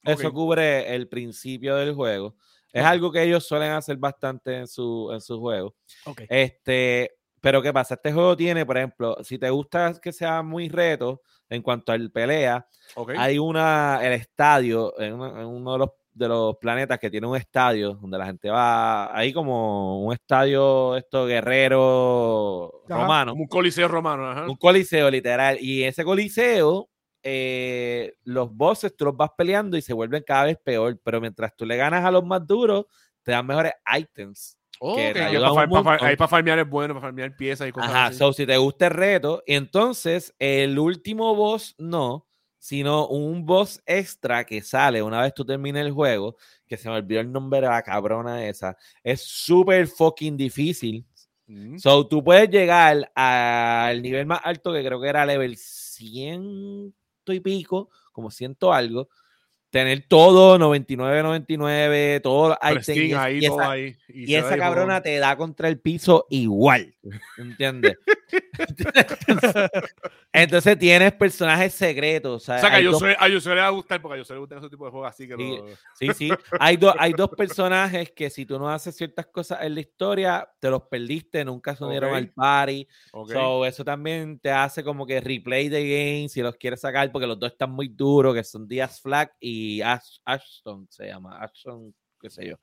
estuvo, 0.04 0.32
cubre 0.34 0.94
el 0.94 1.08
principio 1.08 1.76
del 1.76 1.94
juego. 1.94 2.34
Es 2.72 2.84
algo 2.84 3.10
que 3.10 3.22
ellos 3.22 3.46
suelen 3.46 3.70
hacer 3.70 3.96
bastante 3.96 4.56
en 4.58 4.66
su, 4.66 5.10
en 5.12 5.20
sus 5.20 5.38
juegos. 5.38 5.72
Ok. 6.04 6.22
Este, 6.28 7.12
pero 7.40 7.62
¿qué 7.62 7.72
pasa? 7.72 7.94
Este 7.94 8.12
juego 8.12 8.36
tiene, 8.36 8.66
por 8.66 8.76
ejemplo, 8.76 9.16
si 9.22 9.38
te 9.38 9.48
gusta 9.48 9.94
que 10.02 10.12
sea 10.12 10.42
muy 10.42 10.68
reto 10.68 11.22
en 11.48 11.62
cuanto 11.62 11.92
al 11.92 12.10
pelea, 12.10 12.66
hay 13.16 13.38
una, 13.38 14.00
el 14.02 14.12
estadio, 14.14 14.92
en, 15.00 15.14
una- 15.14 15.40
en 15.40 15.46
uno 15.46 15.72
de 15.74 15.78
los, 15.78 15.90
de 16.16 16.28
los 16.28 16.56
planetas 16.56 16.98
que 16.98 17.10
tiene 17.10 17.26
un 17.26 17.36
estadio 17.36 17.94
donde 17.94 18.16
la 18.18 18.26
gente 18.26 18.48
va, 18.48 19.14
ahí 19.16 19.32
como 19.32 20.00
un 20.02 20.12
estadio, 20.14 20.96
esto 20.96 21.26
guerrero 21.26 22.82
Ajá. 22.88 23.00
romano, 23.02 23.32
Como 23.32 23.42
un 23.42 23.48
coliseo 23.48 23.88
romano. 23.88 24.30
Ajá. 24.30 24.48
un 24.48 24.56
coliseo 24.56 25.10
literal. 25.10 25.58
Y 25.60 25.82
ese 25.84 26.04
coliseo, 26.04 26.88
eh, 27.22 28.14
los 28.24 28.50
bosses 28.54 28.96
tú 28.96 29.04
los 29.06 29.16
vas 29.16 29.30
peleando 29.36 29.76
y 29.76 29.82
se 29.82 29.92
vuelven 29.92 30.22
cada 30.26 30.44
vez 30.44 30.56
peor, 30.64 30.98
pero 31.04 31.20
mientras 31.20 31.54
tú 31.56 31.66
le 31.66 31.76
ganas 31.76 32.04
a 32.04 32.10
los 32.10 32.24
más 32.24 32.46
duros, 32.46 32.86
te 33.22 33.32
dan 33.32 33.46
mejores 33.46 33.72
items. 33.98 34.56
Oh, 34.78 34.94
que 34.94 35.08
ok, 35.08 35.12
te 35.14 35.18
ya 35.20 35.26
ayuda 35.28 35.46
pa' 35.46 35.52
un 35.52 35.56
fa- 35.56 35.68
pa- 35.68 35.82
montón. 35.90 36.06
ahí 36.08 36.16
para 36.16 36.28
farmear 36.28 36.58
es 36.58 36.68
bueno, 36.68 36.94
para 36.94 37.06
farmear 37.06 37.34
piezas 37.34 37.66
y 37.68 37.72
cosas 37.72 37.90
Ajá, 37.90 38.06
así. 38.06 38.18
so 38.18 38.32
si 38.32 38.44
te 38.46 38.56
gusta 38.58 38.86
el 38.86 38.92
reto, 38.92 39.42
y 39.46 39.54
entonces 39.54 40.34
el 40.38 40.78
último 40.78 41.34
boss 41.34 41.74
no, 41.78 42.25
sino 42.58 43.06
un 43.08 43.44
boss 43.46 43.80
extra 43.86 44.44
que 44.44 44.60
sale 44.62 45.02
una 45.02 45.22
vez 45.22 45.34
tú 45.34 45.44
termines 45.44 45.84
el 45.86 45.92
juego, 45.92 46.36
que 46.66 46.76
se 46.76 46.88
me 46.88 46.96
olvidó 46.96 47.20
el 47.20 47.30
nombre 47.30 47.60
de 47.60 47.68
la 47.68 47.82
cabrona 47.82 48.44
esa, 48.46 48.76
es 49.04 49.22
súper 49.22 49.86
fucking 49.86 50.36
difícil. 50.36 51.04
Mm. 51.46 51.78
So 51.78 52.06
tú 52.08 52.24
puedes 52.24 52.50
llegar 52.50 53.10
al 53.14 54.02
nivel 54.02 54.26
más 54.26 54.40
alto 54.42 54.72
que 54.72 54.84
creo 54.84 55.00
que 55.00 55.08
era 55.08 55.24
level 55.24 55.56
100 55.56 56.92
y 57.28 57.40
pico, 57.40 57.90
como 58.12 58.30
ciento 58.30 58.72
algo, 58.72 59.08
tener 59.70 60.06
todo 60.08 60.58
99, 60.58 61.22
99, 61.22 62.20
todos 62.20 62.50
los 62.50 62.58
items, 62.62 62.86
Prestige 62.86 63.06
y 63.06 63.12
es- 63.12 63.18
ahí, 63.18 63.38
y 63.38 63.46
todo 63.46 63.60
esa- 63.60 63.70
ahí. 63.70 63.96
y 64.08 64.34
esa 64.34 64.56
cabrona 64.58 65.02
te 65.02 65.18
da 65.18 65.36
contra 65.36 65.68
el 65.68 65.78
piso 65.80 66.26
igual. 66.30 66.94
¿Entiendes? 67.36 67.96
entonces, 70.42 70.78
tienes 70.78 71.12
personajes 71.12 71.74
secretos. 71.74 72.42
O 72.42 72.44
sea, 72.44 72.56
O 72.56 72.60
sea, 72.60 72.68
que 72.70 72.74
a 72.76 72.78
hay 72.78 72.84
dos- 72.84 72.94
Josué, 72.94 73.16
a 73.18 73.28
Josué 73.30 73.54
le 73.54 73.60
va 73.60 73.66
a 73.66 73.70
gustar 73.70 74.00
porque 74.02 74.16
a 74.16 74.18
Josué 74.22 74.36
le 74.36 74.40
gustan 74.40 74.58
ese 74.58 74.68
tipo 74.70 74.84
de 74.84 74.90
juegos 74.90 75.08
así 75.08 75.26
que 75.28 75.36
Sí. 75.36 75.56
lo- 75.56 75.66
sí, 75.94 76.08
sí. 76.14 76.30
Hay, 76.60 76.76
dos 76.76 76.94
hay 76.98 77.12
dos 77.12 77.30
personajes 77.36 78.10
que 78.12 78.30
si 78.30 78.46
tú 78.46 78.58
no 78.58 78.68
haces 78.68 78.96
ciertas 78.96 79.26
cosas 79.26 79.58
en 79.62 79.74
la 79.74 79.80
historia, 79.80 80.48
te 80.60 80.70
los 80.70 80.82
perdiste, 80.84 81.44
nunca 81.44 81.74
se 81.76 81.84
unieron 81.84 82.10
Ok. 82.10 82.16
al 82.16 82.28
party. 82.32 82.88
Ok. 83.12 83.32
So, 83.32 83.66
eso 83.66 83.84
también 83.84 84.38
te 84.38 84.50
hace 84.50 84.82
como 84.84 85.06
que 85.06 85.20
replay 85.20 85.68
the 85.70 85.80
game 85.82 86.28
si 86.28 86.42
los 86.42 86.56
quieres 86.56 86.80
sacar, 86.80 87.10
porque 87.12 87.26
los 87.26 87.38
dos 87.38 87.52
están 87.52 87.70
muy 87.70 87.88
duros, 87.88 88.34
que 88.34 88.44
son 88.44 88.66
Díaz 88.68 89.00
Flag 89.00 89.32
y 89.40 89.80
Ash- 89.80 90.20
Ashton, 90.24 90.86
se 90.90 91.06
llama. 91.06 91.38
Ashton, 91.42 91.94
qué 92.20 92.30
sé 92.30 92.46
yo. 92.48 92.56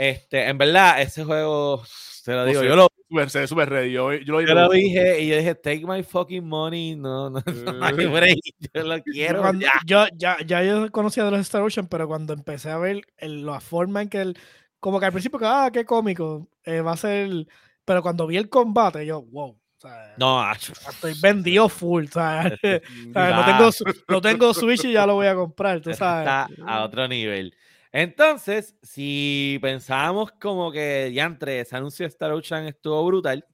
Este, 0.00 0.48
en 0.48 0.56
verdad, 0.56 1.00
ese 1.02 1.24
juego, 1.24 1.82
te 2.24 2.32
lo 2.32 2.44
digo, 2.46 2.60
sé. 2.62 2.66
yo 2.68 2.76
lo 2.76 2.88
Super, 3.10 3.28
se 3.28 3.40
ve 3.40 3.46
súper 3.48 3.68
ready. 3.68 3.90
Yo, 3.92 4.12
yo 4.14 4.32
lo, 4.34 4.40
Yo 4.40 4.54
lo 4.54 4.68
dije 4.68 5.20
y 5.20 5.26
yo 5.28 5.36
dije, 5.36 5.54
take 5.56 5.84
my 5.84 6.02
fucking 6.04 6.46
money. 6.46 6.94
No, 6.94 7.28
no, 7.28 7.42
no 7.44 7.84
hay 7.84 7.94
Eh. 7.98 8.06
break, 8.06 8.38
Yo 8.72 8.82
lo 8.84 9.02
quiero. 9.02 9.40
cuando- 9.40 9.66
ya. 9.66 9.72
yo 9.84 10.06
ya, 10.16 10.36
ya 10.46 10.62
yo 10.62 10.90
conocía 10.92 11.24
de 11.24 11.32
los 11.32 11.40
Star 11.40 11.62
Ocean, 11.62 11.88
pero 11.88 12.06
cuando 12.06 12.32
empecé 12.32 12.70
a 12.70 12.78
ver 12.78 13.02
el- 13.18 13.44
la 13.44 13.58
forma 13.60 14.00
en 14.02 14.08
que 14.08 14.20
el, 14.20 14.38
como 14.78 15.00
que 15.00 15.06
al 15.06 15.12
principio 15.12 15.40
que, 15.40 15.44
ah, 15.46 15.70
qué 15.72 15.84
cómico, 15.84 16.48
eh, 16.64 16.80
va 16.82 16.92
a 16.92 16.96
ser, 16.96 17.46
pero 17.84 18.00
cuando 18.00 18.28
vi 18.28 18.36
el 18.36 18.48
combate, 18.48 19.04
yo, 19.04 19.22
wow, 19.22 19.50
o 19.50 19.80
sea, 19.80 20.14
No, 20.16 20.40
acho, 20.40 20.72
estoy 20.72 21.14
vendido 21.20 21.68
full, 21.68 22.04
o 22.04 22.12
sea, 22.12 22.46
Este, 22.46 22.76
o 23.10 23.12
sea, 23.12 23.30
no, 23.30 23.40
Ah. 23.42 23.44
tengo, 23.74 23.92
no 24.08 24.20
tengo 24.20 24.54
Switch 24.54 24.84
y 24.84 24.92
ya 24.92 25.04
lo 25.04 25.14
voy 25.14 25.26
a 25.26 25.34
comprar, 25.34 25.80
tú 25.80 25.92
sabes. 25.94 26.28
está 26.28 26.48
a 26.64 26.84
otro 26.84 27.08
nivel. 27.08 27.52
Entonces, 27.92 28.76
si 28.82 29.58
pensábamos 29.60 30.30
como 30.32 30.70
que 30.70 31.10
ya 31.12 31.24
entre 31.24 31.60
ese 31.60 31.76
anuncio 31.76 32.04
de 32.04 32.08
Star 32.08 32.30
Ocean 32.32 32.66
estuvo 32.66 33.04
brutal, 33.04 33.44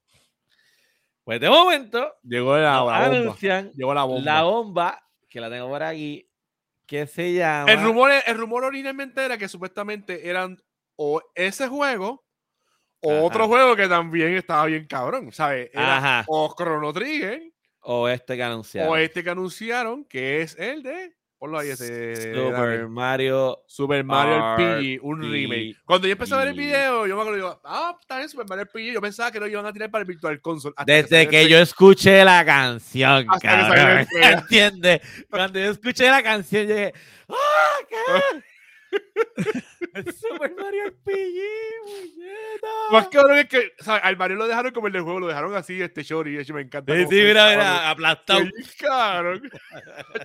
pues 1.25 1.41
de 1.41 1.49
momento 1.51 2.15
Llegó 2.23 2.57
la, 2.57 2.63
la 2.63 2.81
bomba. 2.81 3.05
anuncian 3.07 3.73
Llegó 3.73 3.95
la 3.95 4.05
bomba. 4.05 4.33
la 4.35 4.43
bomba, 4.43 5.09
que 5.29 5.41
la 5.41 5.51
tengo 5.51 5.69
por 5.69 5.83
aquí, 5.83 6.29
que 6.87 7.07
se 7.07 7.33
llama... 7.33 7.73
el, 7.73 7.83
rumor, 7.83 8.11
el 8.27 8.37
rumor 8.39 8.65
originalmente 8.65 9.25
era 9.25 9.37
que 9.39 9.49
supuestamente 9.49 10.29
eran 10.29 10.57
o 10.97 11.21
ese 11.35 11.67
juego 11.69 12.25
o 13.01 13.11
Ajá. 13.13 13.23
otro 13.23 13.47
juego 13.49 13.75
que 13.75 13.89
también 13.89 14.35
estaba 14.37 14.67
bien 14.67 14.87
cabrón, 14.87 15.33
¿sabes? 15.33 15.71
Era 15.73 15.97
Ajá. 15.97 16.25
o 16.29 16.55
Chrono 16.57 16.93
Trigger 16.93 17.43
O 17.81 18.09
este 18.09 18.37
que 18.37 18.43
anunciaron. 18.43 18.93
o 18.93 18.97
este 18.97 19.25
que 19.25 19.31
anunciaron 19.31 20.05
que 20.05 20.43
es 20.43 20.57
el 20.59 20.83
de 20.83 21.17
ponlo 21.39 21.59
ahí 21.59 21.69
ese 21.71 22.33
Super 22.33 22.53
Daniel. 22.53 22.89
Mario 22.89 23.63
Super 23.67 24.05
Mario 24.05 24.55
RPG, 24.57 24.99
un 25.03 25.21
remake. 25.23 25.77
Cuando 25.85 26.07
yo 26.09 26.13
empecé 26.13 26.35
a 26.35 26.39
ver 26.39 26.49
el 26.49 26.55
video, 26.55 27.07
yo 27.07 27.15
me 27.15 27.21
acuerdo, 27.23 27.37
digo, 27.37 27.61
ah, 27.65 27.97
está 28.01 28.23
en 28.23 28.29
Super 28.29 28.47
Mario 28.49 28.65
RPG. 28.65 28.93
Yo 28.95 29.01
pensaba 29.01 29.31
que 29.31 29.41
lo 29.41 29.47
iban 29.47 29.67
a 29.67 29.73
tirar 29.73 29.91
para 29.91 30.03
el 30.03 30.09
Virtual 30.09 30.41
Console. 30.41 30.75
Desde 30.87 31.29
que 31.29 31.43
el- 31.43 31.49
yo 31.49 31.59
escuché 31.59 32.25
la 32.25 32.45
canción, 32.45 33.27
que 33.29 33.47
cabrón. 33.47 34.07
¿Entiendes? 34.23 35.01
Cuando 35.31 35.59
yo 35.59 35.71
escuché 35.71 36.09
la 36.11 36.23
canción, 36.23 36.67
yo 36.67 36.75
dije, 36.75 36.93
¡ah, 37.29 37.77
qué! 37.89 37.97
Super 40.21 40.55
Mario 40.55 40.89
RPG, 40.89 41.39
muñeca. 41.85 42.69
Más 42.93 43.09
cabrón 43.09 43.39
es 43.39 43.49
que, 43.49 43.73
¿sabes? 43.79 44.03
Al 44.05 44.17
Mario 44.17 44.37
lo 44.37 44.47
dejaron 44.47 44.73
como 44.73 44.87
el 44.87 44.93
del 44.93 45.03
juego, 45.03 45.21
lo 45.21 45.27
dejaron 45.29 45.55
así, 45.55 45.81
este 45.81 46.03
short, 46.03 46.29
y 46.29 46.37
eso 46.37 46.55
me 46.55 46.63
encanta. 46.63 46.95
Sí, 46.95 47.03
sí, 47.09 47.15
mira, 47.15 47.51
mira, 47.51 47.91
aplastado. 47.91 48.41
Cabrón. 48.79 49.51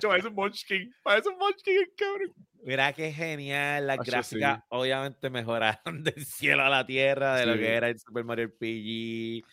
Parece 0.02 0.28
un 0.28 0.34
Munchkin. 0.34 0.94
Parece 1.02 1.28
un 1.28 1.38
Munchkin, 1.38 1.90
cabrón. 1.96 2.34
Mira 2.64 2.92
qué 2.92 3.12
genial, 3.12 3.88
las 3.88 3.98
Hacho, 3.98 4.12
gráficas 4.12 4.58
sí. 4.58 4.64
obviamente 4.68 5.30
mejoraron 5.30 5.80
del 6.04 6.24
cielo 6.24 6.62
a 6.62 6.68
la 6.68 6.86
tierra 6.86 7.36
de 7.36 7.46
lo 7.46 7.54
que 7.54 7.74
era 7.74 7.88
el 7.88 7.98
Super 7.98 8.24
Mario 8.24 8.46
RPG. 8.46 9.44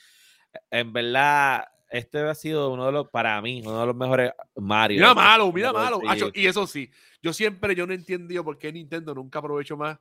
En 0.71 0.93
verdad, 0.93 1.65
este 1.89 2.19
ha 2.19 2.35
sido 2.35 2.71
uno 2.71 2.85
de 2.85 2.91
los, 2.91 3.09
para 3.09 3.41
mí, 3.41 3.61
uno 3.65 3.79
de 3.81 3.85
los 3.87 3.95
mejores 3.95 4.31
Mario. 4.55 4.97
Mira 4.97 5.07
del 5.09 5.15
malo, 5.15 5.51
mira 5.51 5.73
malo. 5.73 5.99
Hacho, 6.07 6.29
y 6.33 6.45
eso 6.47 6.65
sí, 6.67 6.89
yo 7.21 7.33
siempre, 7.33 7.75
yo 7.75 7.85
no 7.87 7.93
he 7.93 7.95
entendido 7.95 8.43
por 8.43 8.57
qué 8.57 8.71
Nintendo 8.71 9.13
nunca 9.15 9.39
aprovecho 9.39 9.75
más 9.77 9.97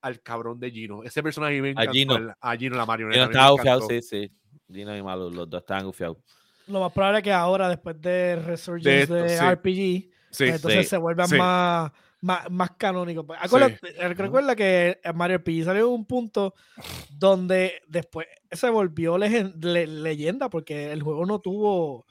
al 0.00 0.20
cabrón 0.20 0.58
de 0.58 0.70
Gino. 0.70 1.02
Ese 1.04 1.22
personaje 1.22 1.60
me 1.62 1.70
encantó. 1.70 1.92
Gino. 1.92 2.16
el- 2.16 2.32
A 2.40 2.56
Gino, 2.56 2.76
la 2.76 2.86
marioneta. 2.86 3.18
no 3.18 3.24
a 3.24 3.26
mí 3.28 3.34
me 3.34 3.38
estaba 3.40 3.60
encantó. 3.78 3.88
sí, 3.88 4.02
sí. 4.02 4.32
Gino 4.72 4.96
y 4.96 5.02
Malo, 5.02 5.30
los 5.30 5.48
dos 5.48 5.60
estaban 5.60 5.86
bufiados. 5.86 6.16
Lo 6.66 6.80
más 6.80 6.92
probable 6.92 7.18
es 7.18 7.24
que 7.24 7.32
ahora, 7.32 7.68
después 7.68 8.00
de 8.00 8.36
Resurgence 8.36 9.02
esto, 9.02 9.14
de, 9.14 9.28
sí. 9.28 9.44
RPG, 9.44 10.12
Sí, 10.30 10.44
pues 10.44 10.54
entonces 10.54 10.80
sí, 10.84 10.88
se 10.90 10.96
vuelvan 10.96 11.28
sí. 11.28 11.36
más, 11.36 11.92
más, 12.22 12.50
más 12.50 12.70
canónicos. 12.78 13.24
Pues, 13.26 13.38
acuérdate- 13.42 13.78
eh, 14.02 14.08
Recuerda 14.14 14.56
que 14.56 14.98
Mario 15.14 15.36
RPG 15.38 15.64
salió 15.64 15.86
en 15.88 15.92
un 15.92 16.06
punto 16.06 16.54
donde 17.10 17.82
después 17.86 18.26
se 18.50 18.70
volvió 18.70 19.18
le- 19.18 19.86
leyenda 19.86 20.48
porque 20.48 20.90
el 20.92 21.02
juego 21.02 21.26
no 21.26 21.40
tuvo 21.40 22.06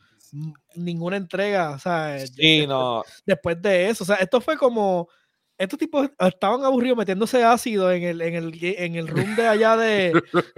ninguna 0.76 1.18
entrega. 1.18 1.72
O 1.72 1.80
sea, 1.80 2.20
Sí, 2.20 2.34
después- 2.60 2.68
no. 2.70 3.04
después 3.26 3.62
de 3.62 3.90
eso. 3.90 4.04
O 4.04 4.08
sea, 4.08 4.18
esto 4.18 4.40
fue 4.42 4.58
como. 4.58 5.10
Estos 5.58 5.78
tipos 5.78 6.10
estaban 6.18 6.64
aburridos 6.64 6.98
metiéndose 6.98 7.44
ácido 7.44 7.92
en 7.92 8.02
el, 8.02 8.22
en 8.22 8.34
el, 8.34 8.58
en 8.64 8.96
el 8.96 9.08
room 9.08 9.36
de 9.36 9.48
allá 9.48 9.78
de, 9.78 10.12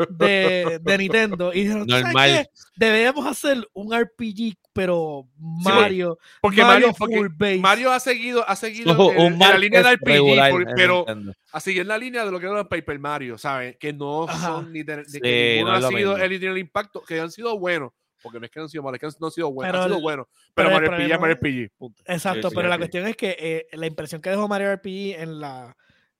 de, 0.09 0.79
de 0.81 0.97
Nintendo. 0.97 1.51
Y 1.53 1.63
dijeron, 1.65 1.85
"¿Tú 1.87 1.91
sabes 1.91 2.05
Normal. 2.05 2.29
qué? 2.29 2.49
Deberíamos 2.77 3.27
hacer 3.27 3.67
un 3.73 3.93
RPG, 3.93 4.53
pero 4.73 5.27
Mario. 5.37 6.17
Porque 6.41 6.61
Mario 6.63 6.87
Mario, 6.87 6.95
porque 6.97 7.17
full 7.17 7.27
base. 7.37 7.57
Mario 7.59 7.91
ha 7.91 7.99
seguido, 7.99 8.47
ha 8.49 8.55
seguido 8.55 8.93
No, 8.93 9.13
la 9.13 9.29
Mario 9.29 9.57
línea 9.59 9.81
de 9.83 9.89
es 9.89 9.93
RPG, 9.99 10.05
regular 10.07 10.51
por- 10.51 10.61
en 10.69 10.75
pero 10.75 11.05
la 11.85 11.97
línea 11.97 12.25
de 12.25 12.31
lo 12.31 12.39
que 12.39 12.45
eran 12.47 12.67
Paper 12.67 12.99
Mario, 12.99 13.37
¿sabes? 13.37 13.77
Que 13.77 13.93
no 13.93 14.23
Ajá. 14.23 14.47
son 14.47 14.73
ni 14.73 14.83
de, 14.83 14.97
de 14.97 15.05
Sí, 15.05 15.19
que 15.21 15.55
ninguno 15.57 15.79
no 15.79 15.85
ha 15.85 15.89
sido 15.89 16.17
el, 16.17 16.43
el 16.43 16.57
impacto, 16.57 17.01
que 17.03 17.19
han 17.19 17.31
sido 17.31 17.57
buenos, 17.59 17.91
porque 18.21 18.39
no 18.39 18.45
es 18.45 18.51
que 18.51 18.59
han 18.59 18.69
sido 18.69 18.83
malos, 18.83 18.95
es 18.95 18.99
que 19.01 19.05
han- 19.05 19.13
no 19.19 19.27
han 19.27 19.31
sido 19.31 19.51
buenos, 19.51 19.71
Pero 19.71 19.83
han 19.83 19.89
sido 19.89 20.01
buenos. 20.01 20.27
pero 20.55 20.71
Mario 20.71 20.91
RPG 20.91 21.11
es 21.13 21.19
Mario 21.19 21.35
RPG. 21.35 21.71
punto. 21.77 22.03
Exacto, 22.05 22.49
sí, 22.49 22.55
pero 22.55 22.67
la 22.67 22.75
sí. 22.75 22.79
cuestión 22.79 23.07
es 23.07 23.15
que 23.15 23.35
eh, 23.39 23.67
la 23.73 23.85
impresión 23.87 24.21
que 24.21 24.29
dejó 24.31 24.47
Mario 24.47 24.71
RPG 24.75 25.19
en 25.21 25.39
la, 25.39 25.75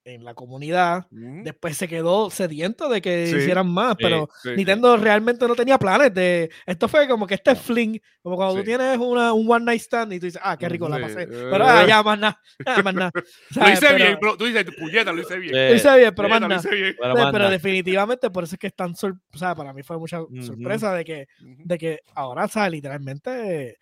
en 0.06 0.24
la 0.26 0.34
comunidad, 0.34 1.08
Mm. 1.12 1.44
después 1.44 1.78
se 1.78 1.88
quedó 1.88 2.30
sediento 2.30 2.90
de 2.90 3.02
que 3.02 3.28
Sí, 3.28 3.38
hicieran 3.38 3.70
más, 3.72 3.96
pero 3.98 4.28
Sí, 4.42 4.50
sí. 4.50 4.56
Nintendo 4.58 4.98
realmente 4.98 5.48
no 5.48 5.56
tenía 5.56 5.78
planes 5.80 6.14
de. 6.14 6.50
Esto 6.66 6.88
fue 6.90 7.08
como 7.08 7.26
que 7.26 7.36
este 7.36 7.56
fling, 7.56 8.00
como 8.22 8.36
cuando 8.36 8.56
tú 8.56 8.64
tienes 8.64 8.98
una, 8.98 9.32
un 9.32 9.50
one 9.50 9.64
night 9.64 9.82
stand 9.82 10.12
y 10.14 10.20
tú 10.20 10.26
dices, 10.26 10.42
ah, 10.44 10.58
qué 10.58 10.68
rico 10.68 10.90
la 10.90 11.00
pasé. 11.00 11.26
Pero 11.28 11.64
ah, 11.66 11.86
ya 11.88 12.04
más 12.04 12.20
nada, 12.20 12.42
ya 12.78 12.84
más 12.84 12.94
nada. 12.94 13.12
Lo 13.56 13.70
hice 13.70 13.80
Pero- 13.82 13.96
bien, 13.96 14.18
bro. 14.20 14.36
Tú 14.38 14.46
dices, 14.46 14.66
puñeta, 14.78 15.14
lo 15.14 15.22
hice 15.22 15.38
bien. 15.40 15.54
Lo 15.70 15.76
hice 15.76 15.98
bien, 15.98 16.14
pero 16.16 16.28
más 16.30 16.42
nada. 16.42 16.62
Pero 16.62 17.32
pero 17.32 17.50
definitivamente 17.50 18.30
por 18.30 18.44
eso 18.44 18.56
es 18.56 18.60
que 18.60 18.68
es 18.68 18.76
tan 18.76 18.96
sor- 18.96 19.18
o 19.34 19.38
sea, 19.38 19.56
para 19.56 19.72
mí 19.74 19.84
fue 19.84 19.98
mucha 19.98 20.20
sorpresa 20.42 20.94
de 20.94 21.06
que, 21.06 21.28
de 21.40 21.78
que 21.78 22.00
ahora, 22.14 22.46
o 22.46 22.50
sea, 22.50 22.70
literalmente. 22.70 23.78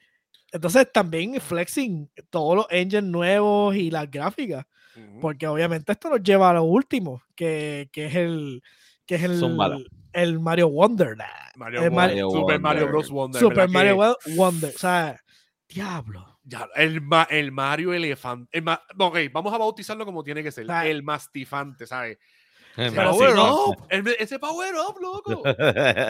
Entonces 0.54 0.92
también 0.92 1.40
flexing 1.40 2.12
todos 2.30 2.56
los 2.58 2.68
engines 2.70 3.06
nuevos 3.06 3.76
y 3.76 3.90
las 3.90 4.10
gráficas. 4.12 4.66
Porque 5.22 5.48
obviamente 5.48 5.92
esto 5.92 6.10
nos 6.10 6.22
lleva 6.24 6.50
a 6.50 6.54
lo 6.54 6.64
último, 6.64 7.22
que, 7.36 7.90
que 7.92 8.06
es 8.08 8.16
el 8.16 8.62
que 9.06 9.16
es 9.16 9.24
el, 9.24 9.44
el 10.14 10.40
Mario 10.40 10.68
Wonderland. 10.70 11.30
Mario 11.56 11.84
El 11.84 11.90
Wonder, 11.90 12.08
Mario 12.10 12.30
Super 12.30 12.42
Wonder. 12.42 12.60
Mario 12.62 12.88
Bros. 12.88 13.10
Wonder. 13.10 13.40
Super 13.42 13.58
¿verdad 13.58 13.74
Mario 13.74 13.92
que- 13.94 14.32
Wo- 14.32 14.36
Wonder. 14.38 14.74
O 14.76 14.78
sea, 14.78 15.22
diablo. 15.68 16.40
Ya, 16.44 16.68
el, 16.76 17.02
ma- 17.02 17.28
el 17.30 17.52
Mario 17.52 17.94
elefante. 17.94 18.50
el 18.58 18.64
ma- 18.64 18.82
ok, 18.98 19.18
vamos 19.32 19.54
a 19.54 19.58
bautizarlo 19.58 20.06
como 20.06 20.24
tiene 20.24 20.42
que 20.44 20.52
ser. 20.52 20.66
El 20.86 21.04
mastifante, 21.04 21.86
¿sabes? 21.86 22.18
Pero 22.76 23.12
power 23.12 23.32
sí, 23.32 23.38
up. 23.40 23.86
el- 23.90 24.16
ese 24.18 24.40
power 24.40 24.74
up, 24.76 24.96
loco. 25.02 25.44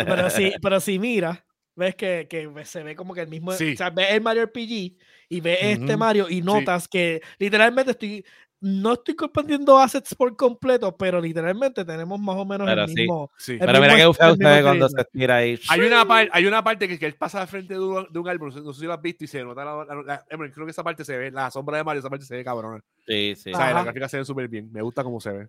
Pero 0.06 0.30
si, 0.30 0.54
pero 0.62 0.80
si 0.80 1.00
mira, 1.00 1.44
ves 1.76 1.96
que, 1.96 2.28
que 2.30 2.50
se 2.66 2.84
ve 2.84 2.96
como 2.96 3.14
que 3.16 3.22
el 3.22 3.28
mismo. 3.30 3.52
Sí. 3.54 3.74
O 3.74 3.78
sea, 3.78 3.90
ves 3.90 4.12
el 4.12 4.22
Mario 4.22 4.44
RPG 4.46 4.96
y 5.30 5.42
ves 5.42 5.58
este. 5.62 5.98
Mario 5.98 6.30
y 6.30 6.42
notas 6.42 6.88
que 6.88 7.22
literalmente 7.40 7.92
estoy. 7.92 8.24
No 8.64 8.94
estoy 8.94 9.16
compartiendo 9.16 9.78
assets 9.80 10.14
por 10.14 10.36
completo, 10.36 10.96
pero 10.96 11.20
literalmente 11.20 11.84
tenemos 11.84 12.20
más 12.20 12.36
o 12.36 12.46
menos 12.46 12.68
Pero 12.68 12.84
el 12.84 12.90
sí. 12.90 12.94
mismo. 12.96 13.32
Sí. 13.36 13.52
el 13.54 13.60
Pero 13.60 13.82
mira 13.82 13.96
mismo 13.96 14.14
que 14.14 14.24
el 14.24 14.32
se 14.32 14.38
mismo 14.38 14.50
ve 14.56 14.62
cuando 14.62 14.88
se 14.90 15.02
estira 15.02 15.36
ahí. 15.38 15.60
Hay 15.68 15.80
una, 15.82 16.06
par- 16.08 16.30
hay 16.32 16.46
una 16.46 16.64
parte 16.64 16.88
que, 16.88 17.00
que 17.00 17.08
él 17.08 17.16
pasa 17.16 17.42
al 17.42 17.48
frente 17.48 17.74
de 17.74 17.80
un, 17.80 18.08
de 18.12 18.20
un 18.20 18.30
árbol, 18.30 18.54
no 18.64 18.72
sé, 18.74 18.80
si 18.82 18.86
lo 18.86 18.94
has 18.94 19.02
visto 19.02 19.24
y 19.24 19.28
se 19.28 19.44
nota 19.44 19.66
la, 19.66 19.84
la- 19.84 20.04
la- 20.04 20.26
Emily, 20.30 20.52
creo 20.52 20.68
que 20.68 20.72
esa 20.72 20.84
parte 20.84 21.04
se 21.04 21.18
ve, 21.18 21.32
la 21.32 21.50
sombra 21.50 21.78
de 21.78 21.84
Mario, 21.84 22.02
esa 22.02 22.10
parte 22.12 22.24
se 22.26 22.36
ve 22.36 22.44
cabrón. 22.44 22.84
Sí, 23.08 23.34
sí. 23.36 23.52
O 23.52 23.58
sea, 23.58 23.66
Ajá. 23.66 23.74
la 23.74 23.84
gráfica 23.86 24.08
se 24.08 24.18
ve 24.20 24.26
súper 24.26 24.48
bien, 24.48 24.72
me 24.72 24.84
gusta 24.84 25.04
cómo 25.04 25.20
se 25.20 25.32
ve. 25.32 25.48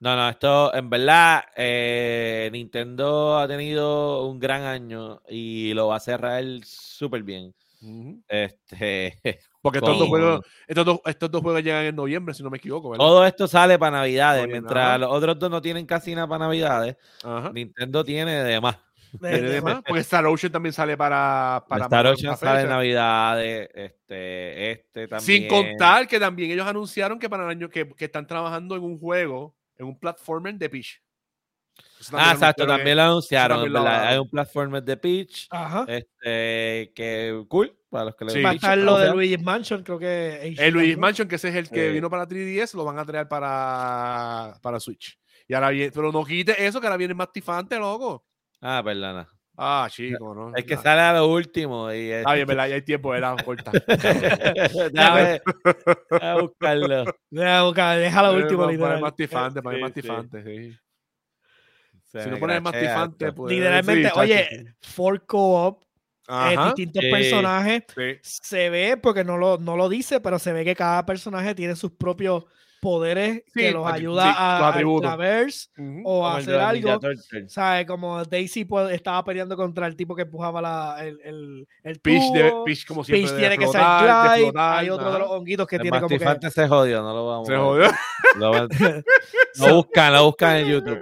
No, 0.00 0.16
no, 0.16 0.28
esto 0.30 0.72
en 0.74 0.88
verdad 0.88 1.44
eh, 1.56 2.48
Nintendo 2.52 3.36
ha 3.36 3.46
tenido 3.48 4.26
un 4.28 4.38
gran 4.38 4.62
año 4.62 5.20
y 5.28 5.74
lo 5.74 5.88
va 5.88 5.96
a 5.96 6.00
cerrar 6.00 6.42
súper 6.64 7.22
bien. 7.22 7.52
Este, 8.28 9.18
Porque 9.62 9.78
estos, 9.78 9.90
Con- 9.90 9.98
dos 9.98 10.08
juegos, 10.08 10.40
estos, 10.66 10.84
dos, 10.84 11.00
estos 11.04 11.30
dos 11.30 11.42
juegos 11.42 11.62
llegan 11.62 11.84
en 11.84 11.96
noviembre, 11.96 12.34
si 12.34 12.42
no 12.42 12.50
me 12.50 12.56
equivoco, 12.58 12.90
¿verdad? 12.90 13.04
todo 13.04 13.24
esto 13.26 13.46
sale 13.48 13.78
para 13.78 13.98
Navidades, 13.98 14.44
Oye, 14.44 14.52
mientras 14.52 14.84
ajá. 14.86 14.98
los 14.98 15.10
otros 15.10 15.38
dos 15.38 15.50
no 15.50 15.60
tienen 15.62 15.86
casi 15.86 16.14
nada 16.14 16.26
para 16.26 16.44
Navidades. 16.46 16.96
Ajá. 17.22 17.50
Nintendo 17.52 18.04
tiene 18.04 18.42
de 18.44 18.60
más. 18.60 18.78
de- 19.12 19.28
¿Tiene 19.30 19.40
de- 19.48 19.54
de 19.54 19.62
más? 19.62 19.82
Porque 19.86 20.00
Star 20.00 20.26
Ocean 20.26 20.52
también 20.52 20.72
sale 20.72 20.96
para, 20.96 21.64
para 21.68 21.84
Star 21.84 22.06
Ocean 22.06 22.36
sale 22.36 22.62
en. 22.62 22.68
Navidades, 22.68 23.68
este, 23.74 24.70
este 24.72 25.08
también. 25.08 25.20
Sin 25.40 25.48
contar 25.48 26.06
que 26.06 26.18
también 26.20 26.50
ellos 26.50 26.66
anunciaron 26.66 27.18
que 27.18 27.28
para 27.30 27.44
el 27.44 27.50
año 27.50 27.68
que, 27.68 27.88
que 27.88 28.04
están 28.06 28.26
trabajando 28.26 28.76
en 28.76 28.82
un 28.82 28.98
juego, 28.98 29.54
en 29.76 29.86
un 29.86 29.98
platformer 29.98 30.54
de 30.54 30.68
Peach. 30.68 31.00
Ah, 32.12 32.32
exacto, 32.32 32.62
anunciaron 32.62 32.76
también 32.76 32.96
lo 32.96 33.02
anunciaron. 33.02 33.56
también 33.58 33.66
en 33.68 33.72
lo 33.72 33.82
verdad. 33.84 34.06
Hay 34.08 34.18
un 34.18 34.30
platformer 34.30 34.82
de 34.82 34.96
Peach, 34.96 35.46
Ajá. 35.50 35.84
este, 35.88 36.92
que 36.94 37.44
cool, 37.48 37.76
para 37.90 38.04
los 38.06 38.16
que 38.16 38.24
les 38.24 38.34
Sí. 38.34 38.42
Va 38.42 38.48
a 38.50 38.52
Peach, 38.52 38.62
estar 38.62 38.78
lo 38.78 38.98
de 38.98 39.10
Luigi's 39.10 39.42
Mansion, 39.42 39.82
creo 39.82 39.98
que. 39.98 40.54
El 40.58 40.74
Luigi's 40.74 40.96
¿no? 40.96 41.00
Mansion, 41.00 41.28
que 41.28 41.34
ese 41.36 41.48
es 41.48 41.54
el 41.56 41.68
que 41.70 41.88
Sí. 41.88 41.92
vino 41.94 42.08
para 42.08 42.26
3DS, 42.26 42.74
lo 42.76 42.84
van 42.84 42.98
a 42.98 43.04
traer 43.04 43.26
para, 43.28 44.54
para 44.62 44.80
Switch. 44.80 45.18
Y 45.46 45.54
ahora 45.54 45.70
viene, 45.70 45.90
pero 45.92 46.12
no 46.12 46.24
quite 46.24 46.66
eso, 46.66 46.80
que 46.80 46.86
ahora 46.86 46.96
viene 46.96 47.14
más 47.14 47.32
tifante, 47.32 47.78
loco. 47.78 48.24
Ah, 48.60 48.80
perdona. 48.84 49.26
Ah, 49.60 49.88
chico, 49.90 50.34
¿no? 50.36 50.52
Es 50.54 50.64
que 50.64 50.74
Ah, 50.74 50.80
sale 50.82 51.00
a 51.00 51.12
lo 51.14 51.26
último. 51.26 51.92
Y 51.92 52.10
Está 52.12 52.34
bien, 52.34 52.46
¿verdad? 52.46 52.68
Ya 52.68 52.74
hay 52.76 52.82
tiempo, 52.82 53.10
¿verdad? 53.10 53.36
Corta. 53.44 53.72
Déjame, 54.92 55.40
déjame 56.10 56.42
buscarlo. 56.42 57.04
Deja 57.30 57.62
buscar, 57.64 57.98
deja 57.98 58.22
la 58.22 58.30
Eh, 58.30 58.36
última 58.36 58.66
para- 58.66 58.78
para 58.78 58.94
el 58.94 59.00
más 59.00 59.16
tifante, 59.16 59.60
para 59.62 59.76
el 59.76 59.82
más 59.82 59.92
tifante, 59.92 60.44
sí. 60.44 60.76
Se 62.10 62.22
Si 62.24 62.30
no 62.30 62.38
pones 62.38 62.56
el 62.56 62.62
más 62.62 62.72
crachea 62.72 62.90
tifante, 62.94 63.24
esto. 63.26 63.34
pues. 63.36 63.52
Literalmente, 63.54 64.08
sí, 64.08 64.14
oye, 64.18 64.48
chacho, 64.50 64.62
sí. 64.80 64.90
for 64.94 65.26
co-op, 65.26 65.82
eh, 66.28 66.56
distintos 66.66 67.04
sí. 67.04 67.10
personajes. 67.10 67.82
sí. 67.94 68.18
Se 68.22 68.70
ve, 68.70 68.96
porque 68.96 69.24
no 69.24 69.36
lo, 69.36 69.58
no 69.58 69.76
lo 69.76 69.88
dice, 69.88 70.20
pero 70.20 70.38
se 70.38 70.52
ve 70.52 70.64
que 70.64 70.74
cada 70.74 71.04
personaje 71.06 71.54
tiene 71.54 71.76
sus 71.76 71.92
propios 71.92 72.44
poderes 72.80 73.42
que 73.52 73.72
los 73.72 73.84
atri- 73.84 73.92
ayuda 73.94 74.22
sí, 74.22 74.28
a, 74.38 74.52
los 74.58 74.62
a 74.62 74.68
atributos. 74.68 75.08
traverse 75.10 75.68
o 76.04 76.24
a 76.24 76.30
Como 76.30 76.36
hacer 76.36 76.54
algo. 76.60 77.00
¿Sabes? 77.48 77.86
Como 77.86 78.24
Daisy 78.24 78.64
pues, 78.66 78.92
estaba 78.92 79.24
peleando 79.24 79.56
contra 79.56 79.86
el 79.88 79.96
tipo 79.96 80.14
que 80.14 80.22
empujaba 80.22 80.62
la, 80.62 80.96
el, 81.00 81.18
el, 81.24 81.68
el 81.82 81.98
Peach, 82.00 82.22
debe- 82.32 82.50
tubo. 82.52 82.64
Peach 82.64 82.86
como 82.86 83.02
siempre 83.02 83.26
Peach 83.28 83.36
tiene 83.40 83.58
que 83.58 83.66
ser 83.66 83.80
glide. 83.80 84.52
Hay 84.54 84.90
otro 84.90 85.12
de 85.12 85.18
los 85.18 85.28
honguitos 85.28 85.66
que 85.66 85.76
El 85.76 85.82
tiene 85.82 85.98
como 85.98 86.08
que. 86.08 86.14
Mastifante 86.24 86.50
se 86.52 86.68
jodió, 86.68 87.02
no 87.02 87.12
lo 87.12 87.26
vamos 87.26 87.48
Se 87.48 87.56
jodió. 87.56 87.90
Lo 89.58 89.74
buscan, 89.74 90.12
lo 90.12 90.24
buscan 90.26 90.56
en 90.58 90.66
YouTube. 90.68 91.00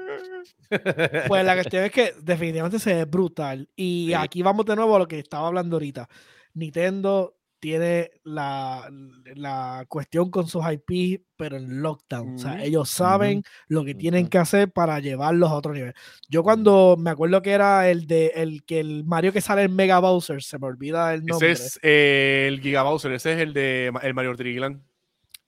Pues 1.29 1.44
la 1.44 1.55
cuestión 1.55 1.85
es 1.85 1.92
que 1.92 2.14
definitivamente 2.22 2.79
se 2.79 2.94
ve 2.94 3.05
brutal. 3.05 3.68
Y 3.76 4.07
Sí. 4.09 4.14
aquí 4.14 4.42
vamos 4.42 4.66
de 4.66 4.76
nuevo 4.76 4.96
a 4.96 4.98
lo 5.00 5.09
que 5.09 5.18
estaba 5.18 5.48
hablando 5.48 5.76
ahorita. 5.76 6.09
Nintendo 6.55 7.35
tiene 7.59 8.11
la, 8.22 8.88
la 9.35 9.87
cuestión 9.88 10.31
con 10.31 10.46
sus 10.46 10.62
IP, 10.70 11.22
pero 11.37 11.57
en 11.57 11.81
lockdown. 11.83 12.35
O 12.35 12.38
sea, 12.38 12.62
ellos 12.62 12.88
saben 12.90 13.42
lo 13.68 13.83
que 13.85 13.94
tienen 13.94 14.29
que 14.29 14.38
hacer 14.38 14.70
para 14.70 15.00
llevarlos 15.00 15.50
a 15.50 15.55
otro 15.55 15.72
nivel. 15.72 15.94
Yo 16.29 16.42
cuando 16.42 16.96
me 16.98 17.11
acuerdo 17.11 17.40
que 17.42 17.52
era 17.52 17.88
el 17.90 18.07
de 18.07 18.26
el 18.37 18.64
que 18.64 18.79
el 18.81 19.05
Mario 19.05 19.33
que 19.33 19.40
sale 19.40 19.62
en 19.62 19.74
Mega 19.74 19.98
Bowser, 20.00 20.42
se 20.42 20.59
me 20.59 20.66
olvida 20.66 21.14
el 21.14 21.24
nombre. 21.24 21.50
Ese 21.52 21.66
es 21.66 21.81
eh, 21.83 22.44
el 22.48 22.61
Giga 22.61 22.83
Bowser, 22.83 23.12
ese 23.12 23.33
es 23.33 23.38
el 23.40 23.52
de 23.55 23.90
el 24.02 24.14
Mario 24.14 24.37
Triglan. 24.37 24.83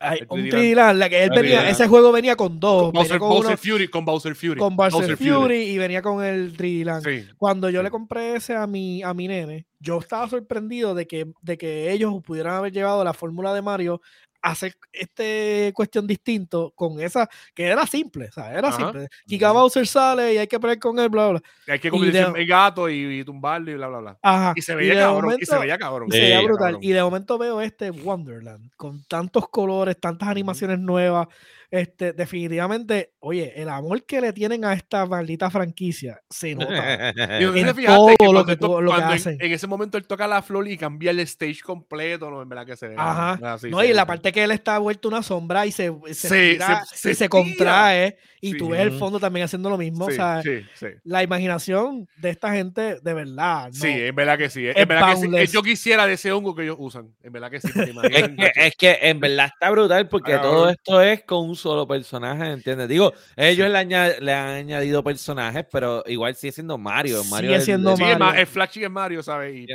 Ay, 0.01 0.21
un 0.29 0.43
3D 0.43 0.51
3D 0.53 0.75
Land, 0.77 0.99
la 0.99 1.09
que 1.09 1.25
él 1.25 1.31
El 1.35 1.43
venía, 1.43 1.57
3D 1.59 1.63
Land. 1.63 1.71
ese 1.73 1.89
juego 1.89 2.13
venía 2.13 2.37
con 2.37 2.61
dos. 2.61 2.93
Bowser, 2.93 3.19
con, 3.19 3.29
Bowser 3.31 3.49
uno- 3.51 3.57
Fury, 3.57 3.89
con 3.89 4.05
Bowser 4.05 4.35
Fury. 4.37 4.61
con 4.61 4.77
Bowser 4.77 5.17
Fury, 5.17 5.63
y 5.63 5.79
venía 5.79 6.03
con 6.03 6.25
el 6.25 6.57
3D 6.57 6.85
Land. 6.85 7.05
Sí. 7.05 7.27
Cuando 7.37 7.69
yo 7.71 7.83
le 7.83 7.91
compré 7.91 8.37
ese 8.37 8.55
a 8.55 8.67
mi, 8.69 9.03
a 9.03 9.13
mi 9.15 9.27
nene, 9.27 9.67
yo 9.81 9.99
estaba 9.99 10.29
sorprendido 10.29 10.95
de 10.95 11.07
que, 11.07 11.27
de 11.43 11.59
que 11.59 11.91
ellos 11.93 12.15
pudieran 12.25 12.55
haber 12.55 12.73
llevado 12.73 13.03
la 13.03 13.13
fórmula 13.13 13.53
de 13.55 13.63
Mario 13.63 14.01
hacer 14.43 14.75
este 14.93 15.73
cuestión 15.75 16.07
distinto 16.07 16.73
con 16.75 17.01
esa, 17.01 17.29
que 17.55 17.65
era 17.67 17.87
simple, 17.87 18.27
o 18.29 18.33
sea, 18.33 18.53
era 18.57 18.69
Ajá. 18.69 18.77
simple. 18.77 19.09
Giga 19.27 19.51
Bowser 19.53 19.87
sale 19.87 20.35
y 20.35 20.39
hay 20.39 20.47
que 20.47 20.61
pelear 20.61 20.79
con 20.79 20.99
él, 20.99 21.09
bla, 21.09 21.29
bla. 21.29 21.43
Hay 21.67 21.79
que 21.79 21.89
Y 21.89 21.91
convertirse 21.91 22.31
de- 22.33 22.43
en 22.43 22.49
gato 22.49 22.89
y, 22.89 23.21
y 23.21 23.25
tumbarlo 23.25 23.71
y 23.71 23.75
bla, 23.75 23.89
bla, 23.89 23.99
bla. 23.99 24.19
Ajá. 24.23 24.53
Y 24.57 24.63
se 24.63 24.73
y 24.73 24.77
veía 24.77 24.95
de 24.95 25.01
cabrón, 25.01 25.19
y 25.19 25.23
momento- 25.25 25.47
se 25.53 25.59
veía 25.59 25.79
cabrón. 25.79 26.09
y 26.09 26.13
se 26.13 26.21
veía 26.21 26.41
brutal. 26.41 26.59
cabrón. 26.59 26.81
Y 26.85 26.91
de 26.93 27.03
momento 27.03 27.39
veo 27.39 27.61
este 27.61 27.91
Wonderland 27.91 28.71
con 28.77 29.03
tantos 29.05 29.49
colores, 29.49 29.99
tantas 30.01 30.29
animaciones 30.29 30.79
nuevas. 30.79 31.27
Este, 31.71 32.15
definitivamente, 32.15 33.13
oye, 33.21 33.53
el 33.61 33.69
amor 33.69 34.05
que 34.07 34.23
le 34.23 34.33
tienen 34.33 34.65
a 34.65 34.73
esta 34.73 35.05
maldita 35.05 35.51
franquicia 35.51 36.21
se 36.31 36.55
nota. 36.55 37.11
En 37.11 37.85
todo 37.85 38.17
que 38.17 38.33
lo 38.33 38.47
que 38.47 38.57
tú- 38.57 38.81
lo 38.81 38.95
que 38.95 39.03
hacen. 39.03 39.37
En, 39.41 39.53
ese 39.53 39.67
momento 39.67 39.99
él 39.99 40.07
toca 40.07 40.27
la 40.27 40.41
flor 40.41 40.67
y 40.67 40.79
cambia 40.79 41.11
el 41.11 41.21
stage 41.21 41.61
completo, 41.63 42.31
no, 42.31 42.41
en 42.41 42.49
verdad 42.49 42.65
que 42.67 42.77
se 42.77 42.89
ve. 42.89 42.95
Ajá. 42.97 43.39
Ah, 43.43 43.59
sí, 43.61 43.69
no, 43.71 43.81
se 43.81 43.85
y 43.85 43.89
ve 43.89 43.95
la 43.95 44.07
parte 44.07 44.33
que 44.33 44.43
él 44.45 44.51
está 44.51 44.79
vuelto 44.79 45.09
una 45.09 45.23
sombra 45.23 45.67
y 45.67 45.73
se, 45.73 45.93
se, 46.07 46.15
Se- 46.15 46.51
estira 46.53 46.85
se- 46.87 47.11
y 47.11 47.15
se 47.15 47.29
contrae 47.29 48.17
y 48.41 48.53
Sí. 48.53 48.57
tú 48.59 48.69
ves 48.71 48.81
el 48.81 48.93
fondo 48.93 49.19
también 49.21 49.45
haciendo 49.45 49.69
lo 49.69 49.77
mismo. 49.77 50.07
Sí, 50.07 50.13
o 50.13 50.15
sea, 50.15 50.43
sí, 50.43 50.61
sí. 50.75 50.87
la 51.05 51.23
imaginación 51.23 52.09
de 52.17 52.31
esta 52.31 52.53
gente, 52.53 52.99
de 53.03 53.15
verdad. 53.15 53.67
No. 53.69 53.73
Sí, 53.75 53.89
en 53.91 54.15
verdad 54.15 54.39
que 54.39 54.49
sí. 54.49 54.67
En 54.69 54.77
Es 54.79 54.87
verdad 54.89 55.11
que 55.11 55.17
sí. 55.17 55.23
boundless. 55.27 55.53
Yo 55.53 55.63
quisiera 55.63 56.07
de 56.07 56.15
ese 56.15 56.33
hongo 56.33 56.55
que 56.55 56.63
ellos 56.63 56.77
usan. 56.79 57.13
En 57.23 57.33
verdad 57.33 57.51
que 57.51 57.61
sí. 57.61 57.69
Es 57.75 58.29
que, 58.29 58.53
es 58.55 58.77
que 58.77 58.99
en 59.03 59.21
verdad 59.21 59.51
está 59.53 59.71
brutal 59.71 60.09
porque 60.09 60.35
Ah, 60.35 60.41
todo 60.41 60.69
esto 60.71 61.03
es 61.03 61.25
con 61.25 61.49
un 61.49 61.57
solo 61.59 61.87
personaje, 61.87 62.51
¿entiendes? 62.51 62.89
Digo, 62.89 63.13
ellos 63.37 63.69
le, 63.71 64.21
le 64.21 64.33
han 64.33 64.49
añadido 64.49 65.05
personajes, 65.05 65.67
pero 65.71 66.03
igual 66.07 66.35
sigue 66.35 66.53
siendo 66.53 66.79
Mario. 66.79 67.23
Mario 67.25 67.51
Sigue 67.51 67.55
el- 67.57 67.63
siendo 67.63 67.93
el- 67.93 67.99
Mario. 68.01 68.19
ma- 68.19 68.41
el 68.41 68.47
flagship 68.47 68.85
es 68.85 68.91
Mario, 68.91 69.23
¿sabes? 69.23 69.55
Y. 69.55 69.67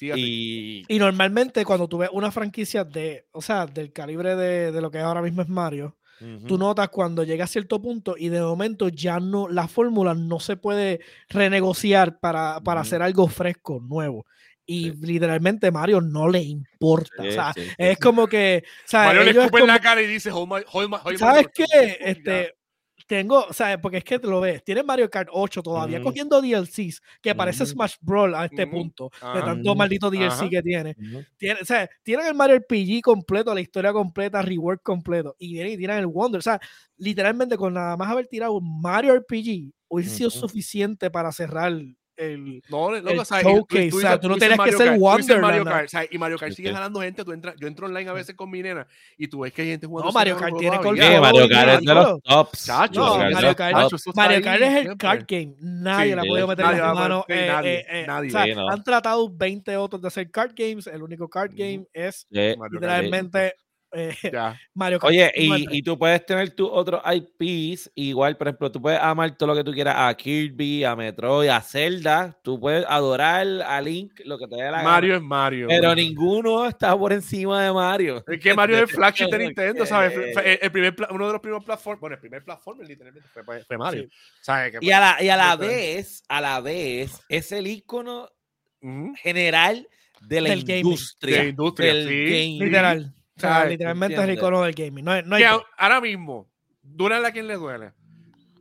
Y 0.00 0.84
Y 0.88 0.98
normalmente 0.98 1.64
cuando 1.64 1.86
tú 1.88 1.98
ves 1.98 2.10
una 2.12 2.30
franquicia 2.32 2.84
de, 2.84 3.26
o 3.32 3.40
sea, 3.42 3.66
del 3.66 3.92
calibre 3.92 4.34
de, 4.34 4.72
de 4.72 4.80
lo 4.80 4.90
que 4.90 4.98
ahora 4.98 5.22
mismo 5.22 5.42
es 5.42 5.48
Mario, 5.48 5.96
Ujú. 6.20 6.46
tú 6.46 6.58
notas 6.58 6.88
cuando 6.90 7.24
llega 7.24 7.44
a 7.44 7.48
cierto 7.48 7.80
punto 7.80 8.14
y 8.18 8.28
de 8.28 8.40
momento 8.42 8.88
ya 8.88 9.20
no, 9.20 9.48
la 9.48 9.68
fórmula 9.68 10.14
no 10.14 10.38
se 10.40 10.56
puede 10.56 11.00
renegociar 11.28 12.18
para, 12.20 12.60
para 12.60 12.82
hacer 12.82 13.02
algo 13.02 13.26
fresco, 13.28 13.80
nuevo. 13.82 14.26
Y 14.70 14.92
literalmente 15.04 15.70
Mario 15.70 16.00
no 16.00 16.28
le 16.28 16.40
importa. 16.42 17.22
Sí, 17.22 17.28
o 17.28 17.32
sea, 17.32 17.52
sí, 17.52 17.62
sí, 17.62 17.70
es 17.76 17.96
sí. 17.96 18.02
como 18.02 18.26
que. 18.28 18.62
O 18.64 18.88
sea, 18.88 19.04
Mario 19.06 19.22
le 19.24 19.30
escupe 19.30 19.44
en 19.44 19.50
como- 19.62 19.66
la 19.66 19.80
cara 19.80 20.00
y 20.02 20.06
dice, 20.06 20.30
hold 20.30 20.48
my, 20.48 20.60
hold 20.72 20.88
my, 20.90 20.96
hold 21.02 21.12
my 21.14 21.18
¿Sabes 21.18 21.46
horse". 21.46 21.52
qué? 21.72 21.98
Este, 22.00 22.54
tengo, 23.08 23.44
o 23.48 23.52
sea, 23.52 23.80
porque 23.80 23.96
es 23.96 24.04
que 24.04 24.20
te 24.20 24.28
lo 24.28 24.40
ves, 24.40 24.62
tiene 24.62 24.84
Mario 24.84 25.10
Kart 25.10 25.28
8 25.32 25.62
todavía 25.64 25.98
Ujú. 25.98 26.10
cogiendo 26.10 26.40
DLCs 26.40 27.02
que 27.20 27.34
parece 27.34 27.64
Ujú. 27.64 27.72
Smash 27.72 27.94
Bros. 28.00 28.32
a 28.36 28.44
este 28.44 28.62
Ujú. 28.62 28.70
punto, 28.72 29.10
de 29.20 29.26
Ajá. 29.26 29.44
tanto 29.46 29.74
maldito 29.74 30.10
DLC 30.10 30.26
Ajá. 30.44 30.48
que 30.48 30.62
tiene. 30.62 30.94
Tiene, 31.36 31.60
o 31.60 31.64
sea, 31.64 31.90
tienen 32.04 32.26
el 32.28 32.34
Mario 32.34 32.54
RPG 32.60 33.00
completo, 33.02 33.52
la 33.52 33.60
historia 33.60 33.92
completa, 33.92 34.40
rework 34.42 34.82
completo, 34.84 35.34
y 35.40 35.54
vienen 35.54 35.72
y 35.72 35.76
tiran 35.78 35.98
el 35.98 36.06
Wonder. 36.06 36.38
O 36.38 36.42
sea, 36.42 36.60
literalmente 36.98 37.56
con 37.56 37.74
nada 37.74 37.96
más 37.96 38.08
haber 38.08 38.28
tirado 38.28 38.52
un 38.52 38.80
Mario 38.80 39.14
RPG, 39.14 39.72
hubiese 39.88 40.14
sido 40.14 40.30
suficiente 40.30 41.10
para 41.10 41.32
cerrar 41.32 41.72
el. 42.20 42.62
No, 42.68 42.90
loco, 42.92 43.08
el 43.08 43.18
o 43.18 43.24
sea, 43.24 43.40
y 43.40 43.42
tú- 43.42 43.48
showcase, 43.50 43.90
tú 43.90 43.96
o 43.96 44.00
sea, 44.00 44.10
dices- 44.10 44.20
tú 44.20 44.28
no 44.28 44.36
tenías 44.36 44.58
que 44.58 44.72
ser 44.72 44.72
dices 44.72 44.86
Mario 44.86 45.00
Wonderland, 45.00 45.64
Kart, 45.68 45.84
o 45.86 45.88
sea, 45.88 46.04
y 46.10 46.18
Mario 46.18 46.38
Kart 46.38 46.52
sigue 46.52 46.68
sí. 46.68 46.74
jalando 46.74 47.00
gente. 47.00 47.24
Tú 47.24 47.32
entras, 47.32 47.54
yo 47.58 47.66
entro 47.66 47.86
online 47.86 48.10
a 48.10 48.12
veces 48.12 48.34
con 48.36 48.50
mi 48.50 48.62
nena 48.62 48.86
y 49.16 49.28
tú 49.28 49.40
ves 49.40 49.52
que 49.52 49.62
hay 49.62 49.68
gente 49.68 49.86
jugando. 49.86 50.08
No, 50.10 50.12
Mario 50.12 50.36
Kart 50.36 50.56
tiene. 50.58 50.76
Sí, 50.76 50.82
Todo 50.82 51.20
Mario 51.20 51.48
Kart 51.48 51.68
es 51.70 51.80
de 51.80 51.94
los 51.94 52.22
tops. 52.22 52.66
Chacho, 52.66 53.00
No, 53.00 53.16
Mario 53.16 53.20
Kart 53.20 53.32
Mario 53.34 53.48
los 53.48 53.56
Kart, 53.56 53.74
Chacho, 53.74 54.12
Mario 54.14 54.36
es 54.38 54.86
el 54.86 54.96
card 54.96 55.24
game. 55.28 55.54
Nadie 55.60 56.10
Sí, 56.10 56.14
le 56.14 56.20
ha 56.20 56.24
podido 56.24 56.46
meter 56.48 56.64
Nadie 56.64 56.78
las 56.78 56.86
va 56.86 56.90
a 56.90 56.94
poder- 56.94 57.08
manos. 57.08 57.24
sí, 57.26 57.32
eh, 57.34 57.46
nadie, 57.46 57.78
eh, 57.80 58.54
eh. 58.54 58.56
Han 58.70 58.84
tratado 58.84 59.28
20 59.30 59.76
otros 59.76 60.02
de 60.02 60.08
hacer 60.08 60.30
card 60.30 60.52
games. 60.54 60.86
El 60.86 61.02
único 61.02 61.28
card 61.28 61.52
game 61.54 61.86
es 61.92 62.26
literalmente 62.30 63.54
eh, 63.92 64.14
Ya. 64.32 64.58
Mario 64.74 64.98
Kart. 64.98 65.10
Oye, 65.10 65.32
y, 65.34 65.78
y 65.78 65.82
tú 65.82 65.98
puedes 65.98 66.24
tener 66.24 66.50
tus 66.50 66.68
otros 66.70 67.02
IPs, 67.04 67.90
igual, 67.94 68.36
por 68.36 68.48
ejemplo, 68.48 68.70
tú 68.70 68.80
puedes 68.80 69.00
amar 69.00 69.36
todo 69.36 69.48
lo 69.48 69.56
que 69.56 69.64
tú 69.64 69.72
quieras 69.72 69.94
a 69.98 70.14
Kirby, 70.14 70.84
a 70.84 70.94
Metroid, 70.96 71.48
a 71.48 71.60
Zelda, 71.60 72.38
tú 72.42 72.58
puedes 72.60 72.84
adorar 72.88 73.46
a 73.62 73.80
Link, 73.80 74.20
lo 74.24 74.38
que 74.38 74.46
te 74.46 74.56
dé 74.56 74.62
la 74.64 74.70
gana, 74.78 74.82
Mario 74.84 75.16
es 75.16 75.22
Mario. 75.22 75.66
pero 75.68 75.94
ninguno 75.94 76.66
está 76.66 76.96
por 76.96 77.12
encima 77.12 77.62
de 77.64 77.72
Mario. 77.72 78.24
Es 78.26 78.40
que 78.40 78.54
Mario 78.54 78.76
es 78.76 78.82
el 78.82 78.88
flagship 78.96 79.26
de 79.30 79.38
Nintendo, 79.38 79.84
¿sabes? 79.86 80.12
El 80.62 80.70
primer, 80.70 80.94
uno 81.10 81.26
de 81.26 81.32
los 81.32 81.40
primeros 81.40 81.64
platforms, 81.64 82.00
bueno, 82.00 82.14
el 82.14 82.20
primer 82.20 82.44
platform 82.44 82.80
literalmente 82.82 83.28
fue, 83.28 83.78
Mario. 83.78 84.04
Sí. 84.04 84.08
¿Sabes? 84.42 84.74
Y 84.80 84.90
a 84.92 85.00
la, 85.00 85.22
y 85.22 85.28
a 85.28 85.36
la 85.36 85.54
Ujú. 85.54 85.62
vez, 85.64 86.22
a 86.28 86.40
la 86.40 86.60
vez, 86.60 87.20
es 87.28 87.52
el 87.52 87.66
icono 87.66 88.28
general 89.22 89.88
de 90.22 90.40
la 90.40 90.48
Del 90.50 90.64
gaming. 90.64 90.86
industria. 90.86 91.36
De 91.38 91.42
la 91.44 91.48
industria, 91.50 91.94
del 91.94 92.08
sí. 92.08 92.58
Literal. 92.60 93.14
O 93.40 93.48
sea, 93.48 93.54
¿Sabes? 93.54 93.70
literalmente 93.70 94.14
es 94.14 94.20
el 94.20 94.30
¿Entiendes? 94.30 94.42
icono 94.42 94.62
del 94.62 94.74
gaming. 94.74 95.04
No, 95.04 95.22
no 95.22 95.36
hay 95.36 95.42
Que 95.42 95.48
ahora 95.78 96.00
mismo, 96.00 96.46
duele 96.82 97.26
a 97.26 97.32
quien 97.32 97.46
le 97.46 97.54
duele. 97.54 97.92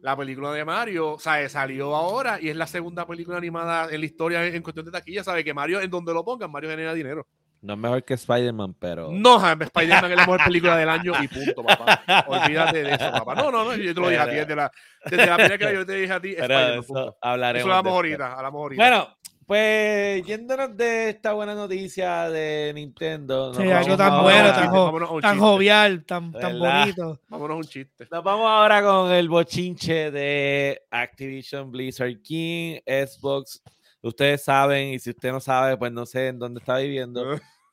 La 0.01 0.15
película 0.15 0.53
de 0.53 0.63
Mario, 0.63 1.17
¿sabes? 1.19 1.51
Salió 1.51 1.93
ahora 1.93 2.39
y 2.41 2.47
es 2.47 2.55
la 2.55 2.67
segunda 2.67 3.05
película 3.05 3.37
animada 3.37 3.89
en 3.91 3.99
la 3.99 4.05
historia 4.05 4.45
en, 4.45 4.63
cuestión 4.63 4.85
de 4.85 4.93
taquilla, 4.93 5.21
¿sabes? 5.25 5.43
Que 5.43 5.53
Mario, 5.53 5.81
en 5.81 5.89
donde 5.89 6.13
lo 6.13 6.23
pongan, 6.23 6.49
Mario 6.49 6.69
genera 6.69 6.93
dinero. 6.93 7.27
No 7.61 7.73
es 7.73 7.79
mejor 7.79 8.05
que 8.05 8.13
Spider-Man, 8.13 8.75
pero. 8.79 9.11
No, 9.11 9.35
Spider-Man 9.45 10.11
es 10.11 10.17
la 10.17 10.25
mejor 10.25 10.45
película 10.45 10.77
del 10.77 10.87
año 10.87 11.11
y 11.21 11.27
punto, 11.27 11.61
papá. 11.61 12.01
Olvídate 12.27 12.83
de 12.83 12.91
eso, 12.93 13.11
papá. 13.11 13.35
No, 13.35 13.51
no, 13.51 13.65
no, 13.65 13.75
yo 13.75 13.93
te 13.93 13.99
lo 13.99 14.07
dije 14.07 14.21
a 14.21 14.29
ti 14.29 14.35
desde 14.35 14.55
la, 14.55 14.71
desde 15.03 15.25
la 15.25 15.35
primera 15.35 15.57
que 15.57 15.73
yo 15.73 15.85
te 15.85 15.93
dije 15.95 16.13
a 16.13 16.21
ti, 16.21 16.35
pero 16.39 16.79
eso 16.79 17.17
hablaremos. 17.19 17.67
Eso 17.67 17.75
hablamos 17.75 17.93
ahorita, 17.93 18.33
hablamos 18.35 18.61
ahorita. 18.61 18.81
Bueno, 18.81 19.17
pues 19.49 20.23
yéndonos 20.27 20.77
de 20.77 21.09
esta 21.09 21.33
buena 21.33 21.55
noticia 21.55 22.29
de 22.29 22.71
Nintendo. 22.75 23.51
Sí, 23.55 23.63
algo 23.63 23.97
tan 23.97 24.12
ahora- 24.13 24.21
bueno, 24.23 24.49
tan 24.53 24.69
jo- 24.69 24.85
vámonos 24.85 25.09
a 25.09 25.13
un 25.13 25.21
Tan 25.21 25.39
jovial, 25.39 26.05
tan, 26.05 26.31
tan 26.31 26.59
bonito. 26.59 27.19
Vámonos 27.27 27.55
a 27.55 27.57
un 27.57 27.63
chiste. 27.63 28.07
Nos 28.12 28.23
vamos 28.23 28.45
ahora 28.47 28.83
con 28.83 29.12
el 29.12 29.27
bochinche 29.27 30.12
de 30.12 30.79
Activision 30.91 31.71
Blizzard 31.71 32.21
King, 32.21 32.77
Xbox. 32.85 33.63
Ustedes 34.03 34.43
saben, 34.43 34.89
y 34.93 34.99
si 34.99 35.09
usted 35.09 35.31
no 35.31 35.39
sabe, 35.39 35.75
pues 35.77 35.91
no 35.91 36.05
sé 36.05 36.27
en 36.27 36.38
dónde 36.38 36.59
está 36.59 36.77
viviendo, 36.77 37.25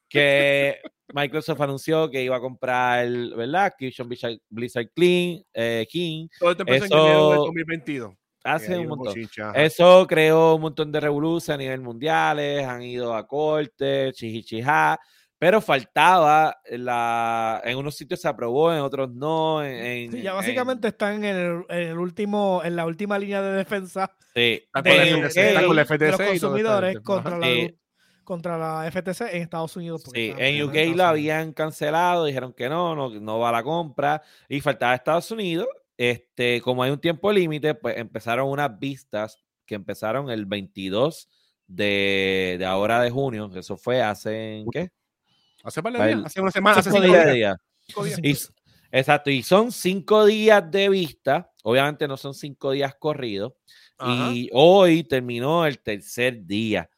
que 0.08 0.78
Microsoft 1.12 1.60
anunció 1.60 2.10
que 2.10 2.22
iba 2.22 2.36
a 2.36 2.40
comprar, 2.40 3.06
¿verdad? 3.36 3.66
Activision 3.66 4.08
Blizzard, 4.08 4.38
Blizzard 4.48 4.88
Clean, 4.94 5.42
eh, 5.52 5.86
King 5.90 6.26
Todo 6.40 6.52
esto 6.52 6.62
empezó 6.62 6.84
Eso- 6.86 6.94
en 6.96 7.04
enero 7.06 7.28
del 7.28 7.36
2022. 7.38 8.14
Hace 8.46 8.78
un 8.78 8.86
montón. 8.88 9.14
Eso 9.54 10.06
creó 10.06 10.54
un 10.54 10.62
montón 10.62 10.90
de 10.92 11.00
revoluciones 11.00 11.58
a 11.58 11.62
nivel 11.62 11.80
mundiales, 11.80 12.64
han 12.66 12.82
ido 12.82 13.14
a 13.14 13.26
corte, 13.26 14.12
chihichijá, 14.12 14.98
pero 15.38 15.60
faltaba 15.60 16.56
la, 16.70 17.60
en 17.64 17.76
unos 17.76 17.94
sitios 17.96 18.20
se 18.20 18.28
aprobó, 18.28 18.72
en 18.72 18.80
otros 18.80 19.10
no. 19.10 19.62
En, 19.62 19.74
en- 19.74 20.12
Sí, 20.12 20.22
ya 20.22 20.30
en- 20.30 20.36
básicamente 20.36 20.88
están 20.88 21.24
en 21.24 21.36
el, 21.36 21.64
en 21.68 21.88
el 21.88 21.98
último, 21.98 22.62
en 22.64 22.76
la 22.76 22.86
última 22.86 23.18
línea 23.18 23.42
de 23.42 23.52
defensa 23.52 24.10
sí. 24.34 24.62
Están 24.64 24.82
con 24.82 24.96
la 24.96 25.04
de- 25.04 25.10
FTC, 25.28 25.36
están 25.48 25.66
con 25.66 25.76
la 25.76 25.82
de 25.82 25.86
FTC 25.86 26.10
los 26.10 26.20
consumidores 26.30 27.00
contra 27.00 27.38
la, 27.38 27.46
Sí. 27.46 27.78
contra 28.24 28.58
la 28.58 28.90
FTC 28.90 29.20
en 29.36 29.42
Estados 29.42 29.76
Unidos. 29.76 30.02
Sí, 30.12 30.32
en 30.36 30.62
UK 30.64 30.96
lo 30.96 31.04
habían 31.04 31.52
cancelado, 31.52 32.24
dijeron 32.24 32.52
que 32.54 32.68
no, 32.68 32.94
no, 32.96 33.10
no 33.10 33.38
va 33.38 33.50
a 33.50 33.52
la 33.52 33.62
compra 33.62 34.22
y 34.48 34.60
faltaba 34.60 34.94
Estados 34.94 35.30
Unidos. 35.30 35.68
Este, 35.96 36.60
como 36.60 36.82
hay 36.82 36.90
un 36.90 37.00
tiempo 37.00 37.32
límite, 37.32 37.74
pues 37.74 37.96
empezaron 37.96 38.48
unas 38.48 38.78
vistas 38.78 39.38
que 39.64 39.74
empezaron 39.74 40.30
el 40.30 40.44
22 40.46 41.28
de, 41.66 42.56
de 42.58 42.64
ahora 42.66 43.00
de 43.00 43.10
junio. 43.10 43.50
Eso 43.54 43.76
fue 43.76 44.02
hace, 44.02 44.58
¿en 44.58 44.70
¿qué? 44.70 44.90
Hace 45.64 45.82
par 45.82 45.92
de 45.94 46.06
días, 46.06 46.26
hace 46.26 46.40
una 46.40 46.50
semana, 46.50 46.78
hace 46.78 46.90
Cinco 46.90 47.02
cinco 47.02 47.12
días 47.14 47.26
de 47.26 47.32
días. 47.32 47.56
día. 47.56 47.64
cinco 47.86 48.04
días. 48.04 48.20
Y 48.22 48.30
s- 48.30 48.48
exacto, 48.92 49.30
y 49.30 49.42
son 49.42 49.72
cinco 49.72 50.24
días 50.26 50.70
de 50.70 50.88
vista. 50.88 51.50
Obviamente 51.64 52.06
no 52.06 52.16
son 52.16 52.34
cinco 52.34 52.70
días 52.70 52.94
corridos. 52.96 53.54
Ajá. 53.98 54.30
Y 54.32 54.50
hoy 54.52 55.02
terminó 55.02 55.66
el 55.66 55.80
tercer 55.80 56.44
día. 56.44 56.88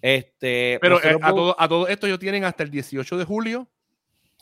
Este, 0.00 0.78
Pero 0.80 1.02
eh, 1.02 1.16
a, 1.22 1.30
todo, 1.30 1.56
a 1.58 1.68
todo 1.68 1.88
esto 1.88 2.06
ellos 2.06 2.18
tienen 2.18 2.44
hasta 2.44 2.62
el 2.64 2.70
18 2.70 3.16
de 3.16 3.24
julio 3.24 3.71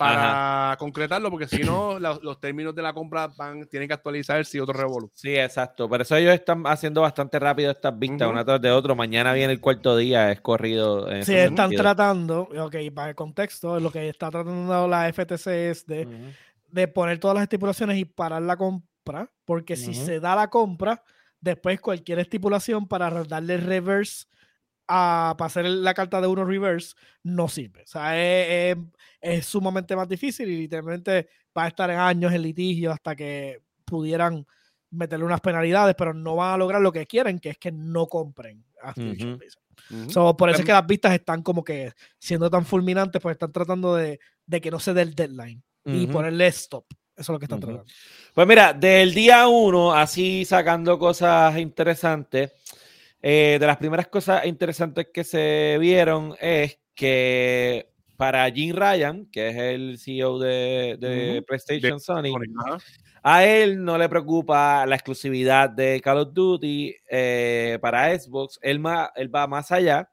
para 0.01 0.77
concretarlo, 0.79 1.31
porque 1.31 1.47
si 1.47 1.63
no, 1.63 1.99
los 1.99 2.41
términos 2.41 2.75
de 2.75 2.81
la 2.81 2.93
compra 2.95 3.29
van, 3.37 3.67
tienen 3.67 3.87
que 3.87 3.95
actualizarse 3.95 4.57
y 4.57 4.61
otro 4.61 4.73
revolú. 4.73 5.11
Sí, 5.15 5.37
exacto. 5.37 5.89
Por 5.89 6.01
eso 6.01 6.17
ellos 6.17 6.33
están 6.33 6.63
haciendo 6.67 7.03
bastante 7.03 7.39
rápido 7.39 7.71
estas 7.71 7.99
vistas, 7.99 8.23
Ujú. 8.23 8.33
una 8.33 8.45
tras 8.45 8.61
de 8.63 8.71
otro. 8.71 8.97
Mañana 8.97 9.35
viene 9.35 9.53
el 9.53 9.61
cuarto 9.61 9.97
día, 9.97 10.33
es 10.33 10.41
corrido. 10.41 11.11
en 11.11 11.25
Sí, 11.25 11.35
están 11.35 11.57
sentido. 11.69 11.83
tratando, 11.83 12.49
ok, 12.59 12.77
para 12.95 13.11
el 13.11 13.15
contexto, 13.15 13.79
lo 13.79 13.91
que 13.93 14.09
está 14.09 14.31
tratando 14.31 14.89
la 14.89 15.07
FTC 15.13 15.47
es 15.71 15.87
de, 15.87 16.09
de 16.69 16.89
poner 16.89 17.19
todas 17.19 17.35
las 17.35 17.43
estipulaciones 17.43 17.99
y 17.99 18.07
parar 18.07 18.41
la 18.43 18.57
compra, 18.57 19.31
porque 19.45 19.77
si 19.77 19.93
se 19.95 20.19
da 20.19 20.35
la 20.35 20.49
compra, 20.49 21.03
después 21.41 21.79
cualquier 21.81 22.21
estipulación 22.21 22.89
para 22.89 23.11
darle 23.25 23.59
reverse 23.59 24.27
a 24.93 25.35
para 25.39 25.47
hacer 25.47 25.67
la 25.67 25.95
carta 25.95 26.21
de 26.21 26.27
uno 26.27 26.45
reverse 26.45 26.95
no 27.23 27.49
sirve. 27.49 27.83
O 27.85 27.87
sea, 27.87 28.19
es, 28.19 28.77
es- 28.77 28.85
es 29.23 29.47
sumamente 29.47 29.95
más 29.95 30.09
difícil 30.09 30.49
y 30.49 30.57
literalmente 30.57 31.29
va 31.57 31.65
a 31.65 31.69
estar 31.69 31.91
en 31.91 31.99
años 31.99 32.33
en 32.33 32.43
litigio 32.43 32.91
hasta 32.91 33.15
que 33.15 33.61
pudieran 33.85 34.47
meterle 34.91 35.25
unas 35.27 35.41
penalidades, 35.41 35.95
pero 35.97 36.13
no 36.15 36.35
van 36.37 36.55
a 36.55 36.57
lograr 36.57 36.81
lo 36.81 36.91
que 36.91 37.07
quieren, 37.07 37.39
que 37.39 37.51
es 37.51 37.59
que 37.59 37.71
no 37.71 38.07
compren 38.09 38.65
Activision 38.83 39.31
Ujú. 39.31 39.39
Blizzard. 39.39 39.63
So, 40.11 40.37
por 40.37 40.49
eso 40.49 40.57
es 40.57 40.61
Em- 40.61 40.67
que 40.67 40.73
las 40.73 40.87
vistas 40.87 41.13
están 41.15 41.43
como 41.43 41.63
que 41.63 41.93
siendo 42.19 42.51
tan 42.51 42.65
fulminantes, 42.65 43.21
pues 43.23 43.35
están 43.35 43.53
tratando 43.53 43.95
de, 43.95 44.19
de 44.47 44.61
que 44.61 44.71
no 44.71 44.81
se 44.81 44.95
dé 44.95 45.03
el 45.03 45.15
deadline 45.15 45.63
y 45.85 46.05
Ujú. 46.05 46.13
ponerle 46.13 46.47
stop. 46.49 46.87
Eso 47.17 47.33
es 47.33 47.35
lo 47.35 47.39
que 47.39 47.45
están 47.45 47.61
tratando. 47.61 47.85
Pues 48.35 48.47
mira, 48.49 48.73
del 48.73 49.13
día 49.13 49.47
uno, 49.49 49.93
así 49.93 50.45
sacando 50.47 50.99
cosas 50.99 51.59
interesantes, 51.59 52.53
eh, 53.23 53.59
de 53.61 53.67
las 53.67 53.77
primeras 53.77 54.09
cosas 54.09 54.47
interesantes 54.47 55.09
que 55.13 55.25
se 55.25 55.77
vieron 55.81 56.35
es 56.41 56.79
que 56.95 57.89
para 58.17 58.51
Jim 58.51 58.75
Ryan, 58.77 59.27
que 59.33 59.49
es 59.49 59.57
el 59.57 59.99
CEO 59.99 60.39
de, 60.39 60.97
de 61.01 61.37
Ujú. 61.39 61.47
PlayStation 61.47 61.99
Sony, 62.01 62.35
Ajá. 62.67 62.79
a 63.23 63.45
él 63.47 63.83
no 63.83 63.97
le 63.97 64.09
preocupa 64.11 64.85
la 64.85 64.95
exclusividad 64.97 65.71
de 65.71 66.01
Call 66.03 66.19
of 66.19 66.35
Duty 66.35 66.95
eh, 67.11 67.79
para 67.81 68.19
Xbox. 68.19 68.59
Él, 68.61 68.79
ma- 68.79 69.11
él 69.17 69.35
va 69.35 69.47
más 69.47 69.73
allá 69.73 70.11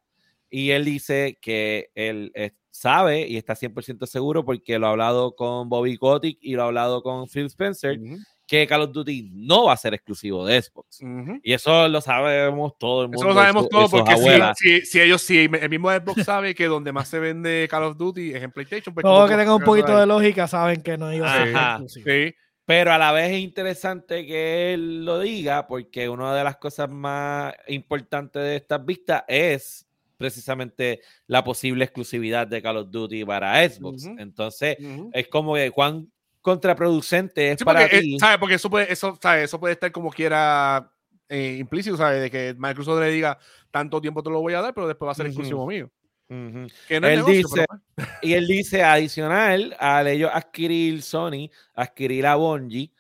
y 0.50 0.70
él 0.70 0.86
dice 0.86 1.38
que 1.42 1.90
él 1.96 2.32
eh, 2.34 2.52
sabe 2.72 3.28
y 3.28 3.36
está 3.36 3.56
100% 3.56 4.06
seguro 4.06 4.46
porque 4.46 4.80
lo 4.80 4.88
ha 4.88 4.92
hablado 4.92 5.36
con 5.36 5.68
Bobby 5.68 5.98
Kotick 5.98 6.38
y 6.42 6.54
lo 6.54 6.64
ha 6.64 6.68
hablado 6.68 7.02
con 7.04 7.28
Phil 7.28 7.48
Spencer 7.48 8.00
Ujú. 8.00 8.18
Que 8.48 8.66
Call 8.66 8.82
of 8.84 8.92
Duty 8.94 9.30
no 9.34 9.66
va 9.66 9.74
a 9.74 9.78
ser 9.78 9.94
exclusivo 9.94 10.46
de 10.46 10.62
Xbox. 10.62 11.02
Y 11.44 11.52
eso 11.54 11.88
lo 11.90 12.00
sabemos 12.02 12.78
todo 12.80 13.02
el 13.04 13.08
mundo. 13.10 13.20
Eso 13.22 13.28
lo 13.28 13.34
sabemos 13.36 13.64
su- 13.64 13.70
todo 13.70 13.90
porque 13.90 14.16
si, 14.16 14.80
si, 14.80 14.86
si 14.86 15.02
ellos, 15.02 15.22
si 15.22 15.38
el 15.40 15.70
mismo 15.70 15.92
Xbox 15.92 16.24
sabe 16.24 16.56
que 16.56 16.66
donde 16.68 16.92
más 16.94 17.10
se 17.10 17.20
vende 17.20 17.68
Call 17.70 17.84
of 17.84 17.98
Duty 17.98 18.34
es 18.34 18.42
en 18.44 18.52
PlayStation, 18.52 18.94
pues 18.96 19.04
Todo 19.04 19.16
¿cómo 19.16 19.28
que 19.28 19.36
tenga 19.36 19.54
un 19.54 19.64
poquito 19.64 19.98
de 20.00 20.06
lógica 20.08 20.48
saben 20.48 20.82
que 20.82 20.98
no 20.98 21.14
iba 21.14 21.30
a 21.32 21.44
ser 21.46 21.56
Ajá. 21.56 21.72
exclusivo. 21.74 22.06
Sí, 22.10 22.36
Pero 22.66 22.94
a 22.94 22.98
la 22.98 23.12
vez 23.12 23.32
es 23.32 23.40
interesante 23.40 24.26
que 24.26 24.74
él 24.74 25.04
lo 25.06 25.20
diga 25.20 25.68
porque 25.68 26.08
una 26.08 26.34
de 26.34 26.44
las 26.46 26.56
cosas 26.58 26.90
más 26.90 27.54
importantes 27.68 28.42
de 28.42 28.56
estas 28.56 28.86
vistas 28.86 29.24
es 29.28 29.84
precisamente 30.16 31.02
la 31.28 31.44
posible 31.44 31.84
exclusividad 31.84 32.48
de 32.48 32.62
Call 32.62 32.78
of 32.78 32.92
Duty 32.92 33.24
para 33.26 33.68
Xbox. 33.70 34.06
Entonces, 34.18 34.78
Ujú. 34.80 35.10
es 35.14 35.28
como 35.28 35.54
que 35.56 35.70
cuán 35.72 36.12
contraproducente 36.42 37.52
es 37.52 37.60
Sí, 37.60 37.66
para 37.66 37.82
porque, 37.82 37.98
eh, 37.98 38.02
ti. 38.02 38.20
¿sabes? 38.20 38.38
Porque 38.38 38.56
eso 38.56 38.70
puede, 38.70 38.92
eso, 38.92 39.18
¿sabes? 39.22 39.46
eso 39.46 39.60
puede 39.60 39.74
estar 39.74 39.92
como 39.92 40.10
quiera 40.12 40.92
eh, 41.30 41.58
implícito, 41.60 41.98
¿sabes? 41.98 42.22
De 42.22 42.32
que 42.32 42.56
Microsoft 42.58 43.00
le 43.02 43.10
diga 43.12 43.38
tanto 43.72 44.00
tiempo 44.00 44.24
te 44.24 44.30
lo 44.30 44.40
voy 44.42 44.54
a 44.54 44.62
dar, 44.62 44.74
pero 44.74 44.88
después 44.88 45.08
va 45.08 45.12
a 45.12 45.16
ser 45.16 45.26
Ujú. 45.26 45.32
exclusivo 45.32 45.68
mío. 45.68 45.90
Que 46.30 47.00
no 47.00 47.08
Él 47.08 47.16
negocio, 47.18 47.34
dice- 47.36 47.50
pero, 47.56 47.66
pues, 47.96 48.08
Y 48.22 48.34
él 48.34 48.48
dice, 48.48 48.84
adicional 48.84 49.76
al 49.80 50.08
ellos 50.08 50.32
adquirir 50.34 51.02
Sony, 51.04 51.50
adquirir 51.76 52.26
a 52.26 52.36
Bungie, 52.36 52.92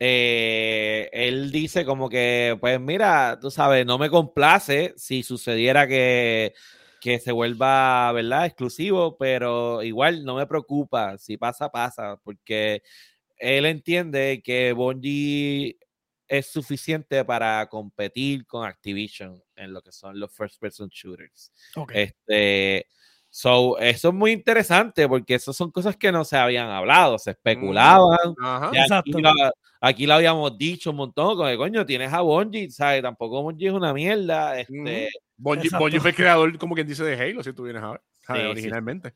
eh, 0.00 1.08
él 1.12 1.52
dice 1.52 1.84
como 1.84 2.08
que, 2.08 2.56
pues 2.60 2.80
mira, 2.80 3.38
tú 3.40 3.50
sabes, 3.50 3.86
no 3.86 3.98
me 3.98 4.10
complace 4.10 4.92
si 4.96 5.22
sucediera 5.22 5.86
que, 5.86 6.52
que 7.04 7.18
se 7.20 7.32
vuelva, 7.32 8.10
¿verdad? 8.12 8.46
Exclusivo, 8.46 9.18
pero 9.18 9.82
igual 9.82 10.24
no 10.24 10.36
me 10.36 10.46
preocupa, 10.46 11.18
si 11.18 11.36
pasa, 11.36 11.68
pasa, 11.68 12.18
porque 12.24 12.82
él 13.36 13.66
entiende 13.66 14.40
que 14.42 14.72
Bungie 14.72 15.76
es 16.26 16.46
suficiente 16.50 17.22
para 17.26 17.68
competir 17.68 18.46
con 18.46 18.66
Activision 18.66 19.38
en 19.54 19.74
lo 19.74 19.82
que 19.82 19.92
son 19.92 20.18
los 20.18 20.32
first 20.34 20.58
person 20.58 20.88
shooters. 20.88 21.52
Ok. 21.76 21.92
Este, 21.94 22.86
so, 23.28 23.76
eso 23.78 24.08
es 24.08 24.14
muy 24.14 24.32
interesante 24.32 25.06
porque 25.06 25.34
esas 25.34 25.54
son 25.54 25.70
cosas 25.70 25.98
que 25.98 26.10
no 26.10 26.24
se 26.24 26.38
habían 26.38 26.70
hablado, 26.70 27.18
se 27.18 27.32
especulaban. 27.32 28.16
ajá. 28.42 28.70
y 28.72 28.78
aquí, 28.78 28.82
Exacto. 28.82 29.18
la- 29.20 29.52
aquí 29.82 30.06
lo 30.06 30.14
habíamos 30.14 30.56
dicho 30.56 30.88
un 30.88 30.96
montón, 30.96 31.36
como 31.36 31.50
que 31.50 31.58
coño, 31.58 31.84
tienes 31.84 32.10
a 32.14 32.22
Bungie, 32.22 32.70
¿sabes? 32.70 33.02
Tampoco 33.02 33.42
Bungie 33.42 33.68
es 33.68 33.74
una 33.74 33.92
mierda. 33.92 34.58
Este, 34.58 35.10
Bungie. 35.36 35.70
Bungie 35.70 36.00
fue 36.00 36.10
el 36.10 36.16
creador, 36.16 36.58
como 36.58 36.74
quien 36.74 36.86
dice, 36.86 37.04
de 37.04 37.14
Halo, 37.14 37.42
si 37.42 37.52
tú 37.52 37.64
vienes 37.64 37.82
a 37.82 38.00
ver, 38.32 38.46
originalmente. 38.46 39.14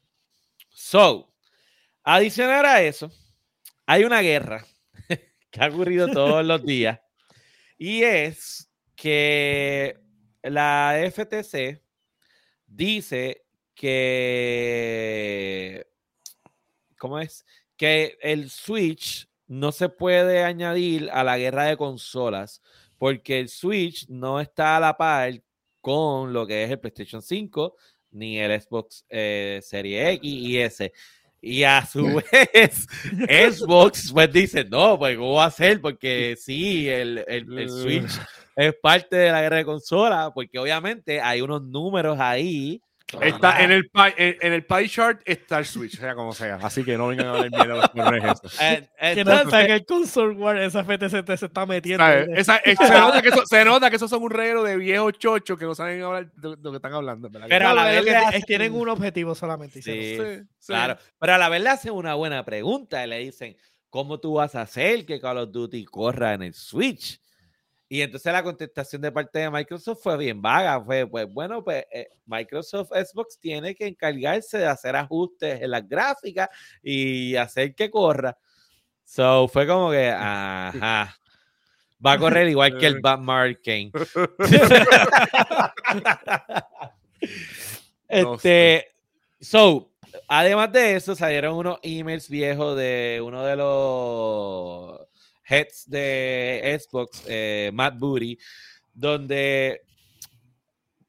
So, 0.71 1.33
Adicional 2.11 2.64
a 2.64 2.81
eso, 2.81 3.12
hay 3.85 4.03
una 4.05 4.23
guerra 4.23 4.64
que 5.51 5.61
ha 5.61 5.69
ocurrido 5.69 6.09
todos 6.09 6.43
los 6.43 6.64
días 6.64 6.99
y 7.77 8.03
es 8.03 8.71
que 8.97 10.01
la 10.43 10.99
FTC 11.12 11.83
dice 12.66 13.45
que, 13.75 14.57
¿cómo 16.97 17.19
es? 17.21 17.45
Que 17.77 18.16
el 18.23 18.49
Switch 18.49 19.29
no 19.47 19.71
se 19.71 19.91
puede 19.91 20.45
añadir 20.45 21.11
a 21.12 21.23
la 21.25 21.37
guerra 21.37 21.64
de 21.64 21.77
consolas 21.77 22.62
porque 22.97 23.39
el 23.39 23.51
Switch 23.51 24.09
no 24.09 24.41
está 24.41 24.79
a 24.79 24.81
la 24.81 24.97
par 24.97 25.43
con 25.89 26.34
lo 26.34 26.47
que 26.47 26.64
es 26.64 26.70
el 26.70 26.78
PlayStation 26.78 27.22
5 27.22 27.74
ni 28.11 28.39
el 28.39 28.61
Xbox 28.61 29.07
eh, 29.09 29.61
Serie 29.62 30.12
X 30.12 30.30
y 30.30 30.59
S. 30.59 30.93
Y 31.41 31.62
a 31.62 31.86
su 31.86 32.05
vez, 32.32 32.86
Xbox 33.57 34.12
pues 34.12 34.30
dice, 34.30 34.64
no, 34.64 34.99
pues 34.99 35.16
¿cómo 35.16 35.34
va 35.34 35.47
a 35.47 35.51
ser? 35.51 35.80
Porque 35.80 36.36
sí, 36.39 36.89
el, 36.89 37.24
el, 37.26 37.59
el 37.59 37.70
Switch 37.70 38.11
es 38.55 38.74
parte 38.82 39.16
de 39.16 39.30
la 39.30 39.41
guerra 39.41 39.57
de 39.57 39.64
consolas, 39.64 40.30
porque 40.34 40.59
obviamente 40.59 41.22
hay 41.22 41.41
unos 41.41 41.62
números 41.62 42.18
ahí 42.20 42.82
Está 43.23 43.63
en 43.65 43.71
el, 43.73 43.89
pie, 43.89 44.15
en, 44.19 44.37
en 44.43 44.53
el 44.53 44.67
pie 44.67 44.87
chart 44.89 45.23
está 45.25 45.59
el 45.59 45.65
Switch, 45.65 45.99
sea 45.99 46.15
como 46.15 46.35
sea. 46.35 46.57
Así 46.57 46.85
que 46.85 46.99
no 46.99 47.09
vengan 47.09 47.29
a 47.29 47.31
hablar 47.31 47.51
miedo 47.51 47.83
eso. 48.33 48.43
Eh, 48.61 48.89
Que 49.15 49.25
no 49.25 49.31
entonces- 49.33 49.45
está 49.47 49.65
en 49.65 49.71
el 49.71 49.87
console 49.87 50.35
war, 50.35 50.59
esa 50.59 50.85
FTC 50.85 51.37
se 51.39 51.47
está 51.47 51.65
metiendo. 51.65 52.05
¿Sabes? 52.05 52.29
Esa- 52.35 52.59
eh, 52.59 52.77
se, 52.77 52.89
nota 53.01 53.23
que 53.23 53.29
eso, 53.29 53.43
se 53.47 53.65
nota 53.65 53.89
que 53.89 53.97
esos 53.97 54.11
son 54.11 54.23
un 54.23 54.31
reguero 54.31 54.63
de 54.63 54.77
viejos 54.77 55.15
chochos 55.19 55.59
que 55.59 55.65
no 55.65 55.75
saben 55.75 56.03
hablar 56.03 56.31
de 56.33 56.57
lo 56.61 56.71
que 56.71 56.77
están 56.77 56.93
hablando. 56.93 57.31
¿verdad? 57.31 57.47
Pero 57.49 57.69
a 57.69 57.75
la 57.75 57.85
vez 57.87 58.05
que 58.05 58.15
hacen- 58.15 58.43
tienen 58.43 58.75
un 58.75 58.89
objetivo 58.91 59.35
solamente. 59.35 59.81
Sí, 59.81 59.91
Sí, 59.93 60.17
sí. 60.19 60.43
claro. 60.67 60.99
Pero 61.19 61.35
a 61.35 61.39
la 61.39 61.49
vez 61.49 61.63
le 61.63 61.71
hacen 61.71 61.93
una 61.95 62.15
buena 62.15 62.45
pregunta 62.45 63.03
y 63.05 63.09
le 63.09 63.19
dicen, 63.21 63.57
¿cómo 63.89 64.21
tú 64.21 64.35
vas 64.35 64.55
a 64.55 64.61
hacer 64.63 65.07
que 65.07 65.19
Call 65.19 65.39
of 65.39 65.51
Duty 65.51 65.85
corra 65.87 66.35
en 66.35 66.43
el 66.43 66.53
Switch? 66.53 67.19
Y 67.89 68.03
entonces 68.03 68.30
la 68.32 68.43
contestación 68.43 69.01
de 69.01 69.11
parte 69.11 69.39
de 69.39 69.51
Microsoft 69.51 70.03
fue 70.03 70.16
bien 70.18 70.43
vaga. 70.43 70.84
Fue, 70.84 71.07
pues 71.07 71.26
bueno, 71.32 71.64
pues 71.64 71.86
eh, 71.91 72.09
Microsoft 72.26 72.91
Xbox 72.91 73.39
tiene 73.41 73.74
que 73.74 73.86
encargarse 73.86 74.59
de 74.59 74.66
hacer 74.66 74.95
ajustes 74.95 75.62
en 75.62 75.70
las 75.70 75.89
gráficas 75.89 76.51
y 76.82 77.34
hacer 77.36 77.74
que 77.74 77.91
corra. 77.91 78.36
So 79.05 79.49
fue 79.49 79.66
como 79.66 79.91
que, 79.91 80.11
ajá. 80.11 81.16
Va 82.05 82.12
a 82.12 82.18
correr 82.18 82.49
igual 82.49 82.76
que 82.78 82.86
el 82.86 83.01
Batman. 83.03 83.57
No 88.11 88.34
este, 88.36 88.86
so, 89.39 89.93
además 90.28 90.72
de 90.72 90.97
eso, 90.97 91.14
salieron 91.14 91.57
unos 91.57 91.78
emails 91.82 92.30
viejos 92.30 92.74
de 92.76 93.20
uno 93.22 93.45
de 93.45 93.57
los 93.57 95.08
heads 95.49 95.85
de 95.89 96.79
Xbox, 96.81 97.25
eh, 97.27 97.71
Matt 97.73 97.99
Booty, 97.99 98.39
donde 98.93 99.83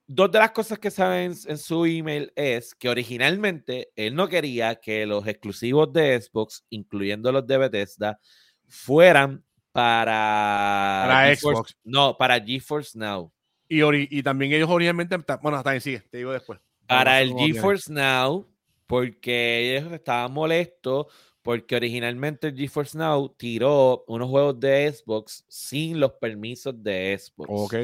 dos 0.08 0.32
de 0.32 0.40
las 0.40 0.52
cosas 0.52 0.80
que 0.80 0.90
saben 0.92 1.34
en 1.46 1.58
su 1.58 1.86
email 1.86 2.32
es 2.36 2.74
que 2.74 2.90
originalmente 2.90 3.92
él 3.96 4.16
no 4.16 4.28
quería 4.28 4.76
que 4.76 5.06
los 5.06 5.28
exclusivos 5.28 5.92
de 5.94 6.20
Xbox, 6.22 6.64
incluyendo 6.70 7.32
los 7.32 7.46
de 7.46 7.58
Bethesda, 7.58 8.20
fueran 8.68 9.44
para, 9.72 11.04
Para 11.08 11.32
GeForce- 11.32 11.38
Xbox. 11.54 11.78
No, 11.84 12.18
para 12.18 12.40
GeForce 12.44 12.98
Now. 12.98 13.32
Y, 13.68 13.80
ori- 13.82 14.08
y 14.10 14.24
también 14.24 14.52
ellos 14.52 14.70
originalmente. 14.70 15.16
Bueno, 15.44 15.58
hasta 15.60 15.70
ahí 15.72 15.80
sigue, 15.80 16.00
te 16.10 16.18
digo 16.18 16.32
después. 16.32 16.60
para 16.88 17.22
el. 17.22 17.36
GeForce 17.36 17.94
Now, 17.94 18.48
porque 18.88 19.78
ellos 19.78 19.92
estaban 19.94 20.32
molestos, 20.34 21.06
porque 21.50 21.78
originalmente 21.78 22.50
el 22.50 22.56
GeForce 22.56 22.96
Now 22.96 23.28
tiró 23.36 24.04
unos 24.06 24.30
juegos 24.30 24.60
de 24.60 24.94
Xbox 24.94 25.44
sin 25.48 26.00
los 26.00 26.12
permisos 26.12 26.76
de 26.84 27.18
Xbox. 27.18 27.50
Ok. 27.52 27.76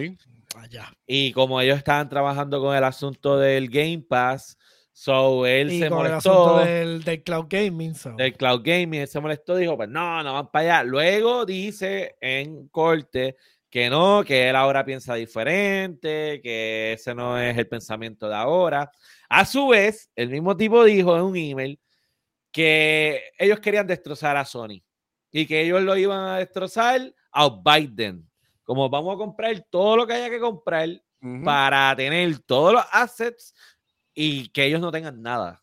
Ya. 0.69 0.95
Y 1.07 1.31
como 1.31 1.59
ellos 1.59 1.79
estaban 1.79 2.07
trabajando 2.07 2.61
con 2.61 2.75
el 2.75 2.83
asunto 2.83 3.39
del 3.39 3.67
Game 3.69 4.05
Pass, 4.07 4.55
so 4.93 5.47
él 5.47 5.71
Y 5.71 5.79
se 5.79 5.89
con 5.89 6.05
el 6.05 6.11
molestó 6.11 6.57
asunto 6.57 6.71
del, 6.71 7.03
del 7.03 7.23
cloud 7.23 7.47
gaming. 7.49 7.95
so. 7.95 8.11
del 8.11 8.33
cloud 8.33 8.61
gaming, 8.63 9.01
él 9.01 9.07
se 9.07 9.19
molestó, 9.19 9.55
dijo, 9.55 9.75
pues 9.75 9.89
no, 9.89 10.21
no 10.21 10.33
van 10.33 10.51
para 10.51 10.75
allá. 10.75 10.83
Luego 10.83 11.43
dice 11.43 12.17
en 12.21 12.67
corte 12.67 13.35
que 13.71 13.89
no, 13.89 14.23
que 14.23 14.47
él 14.47 14.55
ahora 14.55 14.85
piensa 14.85 15.15
diferente, 15.15 16.39
que 16.43 16.93
ese 16.93 17.15
no 17.15 17.39
es 17.39 17.57
el 17.57 17.67
pensamiento 17.67 18.29
de 18.29 18.35
ahora. 18.35 18.91
A 19.27 19.43
su 19.43 19.69
vez, 19.69 20.11
el 20.15 20.29
mismo 20.29 20.55
tipo 20.55 20.83
dijo 20.83 21.15
en 21.15 21.23
un 21.23 21.35
email 21.35 21.79
que 22.55 23.21
ellos 23.37 23.59
querían 23.59 23.85
destrozar 23.85 24.37
a 24.37 24.45
Sony 24.45 24.81
y 25.29 25.45
que 25.45 25.59
ellos 25.61 25.81
lo 25.81 25.97
iban 25.97 26.19
a 26.29 26.37
destrozar 26.37 27.13
a 27.33 27.49
Biden. 27.49 28.25
Como 28.63 28.89
vamos 28.89 29.13
a 29.13 29.17
comprar 29.17 29.67
todo 29.69 29.97
lo 29.97 30.07
que 30.07 30.13
haya 30.13 30.29
que 30.29 30.39
comprar 30.39 30.87
Ujú. 31.21 31.43
para 31.43 31.93
tener 31.97 32.39
todos 32.39 32.71
los 32.71 32.85
assets 32.93 33.53
y 34.13 34.47
que 34.49 34.63
ellos 34.63 34.79
no 34.79 34.89
tengan 34.89 35.21
nada. 35.21 35.61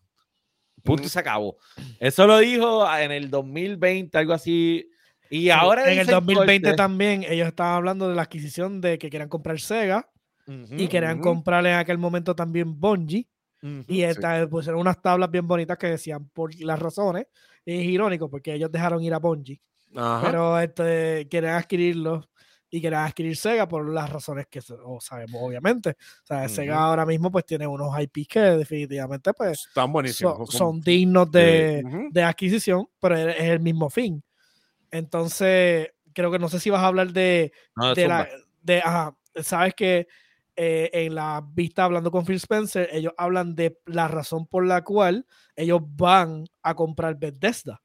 Punto 0.84 1.04
y 1.04 1.08
se 1.08 1.18
acabó. 1.18 1.56
Eso 1.98 2.26
lo 2.26 2.36
dijo 2.38 2.86
en 2.98 3.10
el 3.10 3.30
2020, 3.30 4.18
algo 4.18 4.34
así. 4.34 4.86
Y 5.30 5.48
ahora 5.48 5.84
en 5.84 5.92
el 5.92 5.98
dicen 6.00 6.12
2020 6.12 6.68
corte- 6.68 6.76
también 6.76 7.24
ellos 7.26 7.48
estaban 7.48 7.76
hablando 7.76 8.06
de 8.10 8.14
la 8.16 8.22
adquisición 8.22 8.82
de 8.82 8.98
que 8.98 9.08
querían 9.08 9.30
comprar 9.30 9.58
Sega 9.60 10.10
Ujú, 10.46 10.74
y 10.76 10.88
querían 10.88 11.14
ujú. 11.20 11.22
comprarle 11.28 11.70
en 11.70 11.76
aquel 11.76 11.96
momento 11.96 12.36
también 12.36 12.78
Bungie 12.78 13.26
ujú. 13.62 13.84
y 13.88 14.02
esta- 14.02 14.46
pusieron 14.48 14.80
unas 14.80 15.00
tablas 15.00 15.30
bien 15.30 15.46
bonitas 15.46 15.78
que 15.78 15.86
decían 15.88 16.28
por 16.30 16.54
las 16.60 16.78
razones 16.78 17.26
y 17.64 17.74
es 17.78 17.84
irónico 17.84 18.28
porque 18.28 18.54
ellos 18.54 18.70
dejaron 18.72 19.02
ir 19.02 19.14
a 19.14 19.18
Bungie 19.18 19.60
Ajá. 19.94 20.22
pero 20.26 20.58
este, 20.60 21.26
quieren 21.30 21.50
adquirirlo 21.50 22.28
y 22.70 22.80
quieren 22.80 23.00
adquirir 23.00 23.36
Sega 23.36 23.68
por 23.68 23.86
las 23.92 24.08
razones 24.10 24.46
que 24.50 24.60
se- 24.62 24.72
o 24.74 24.98
sabemos 25.00 25.40
obviamente 25.42 25.90
o 25.90 26.26
sea, 26.26 26.48
Sega 26.48 26.78
ahora 26.82 27.04
mismo 27.06 27.30
pues 27.30 27.44
tiene 27.44 27.66
unos 27.66 27.94
IP 28.00 28.26
que 28.26 28.40
definitivamente 28.40 29.32
pues 29.34 29.66
Están 29.68 29.92
buenísimos. 29.92 30.36
son, 30.38 30.46
son 30.46 30.80
dignos 30.80 31.30
de, 31.30 31.82
Ujú. 31.86 32.08
de 32.10 32.22
adquisición, 32.22 32.86
pero 33.00 33.16
es 33.16 33.38
el 33.40 33.60
mismo 33.60 33.88
fin. 33.90 34.22
Entonces, 34.90 35.88
creo 36.12 36.30
que 36.30 36.38
no 36.38 36.48
sé 36.48 36.60
si 36.60 36.70
vas 36.70 36.82
a 36.82 36.86
hablar 36.86 37.12
de, 37.12 37.52
No, 37.76 37.94
de 37.94 38.08
la, 38.08 38.24
zumba. 38.24 38.44
de, 38.62 38.78
ajá, 38.80 39.16
sabes 39.42 39.74
que 39.74 40.06
eh, 40.56 40.90
en 40.92 41.14
la 41.14 41.42
vista 41.46 41.84
hablando 41.84 42.10
con 42.10 42.24
Phil 42.26 42.36
Spencer, 42.36 42.88
ellos 42.92 43.12
hablan 43.16 43.54
de 43.54 43.78
la 43.86 44.08
razón 44.08 44.46
por 44.46 44.66
la 44.66 44.82
cual 44.84 45.26
ellos 45.56 45.80
van 45.82 46.44
a 46.62 46.74
comprar 46.74 47.16
Bethesda. 47.16 47.80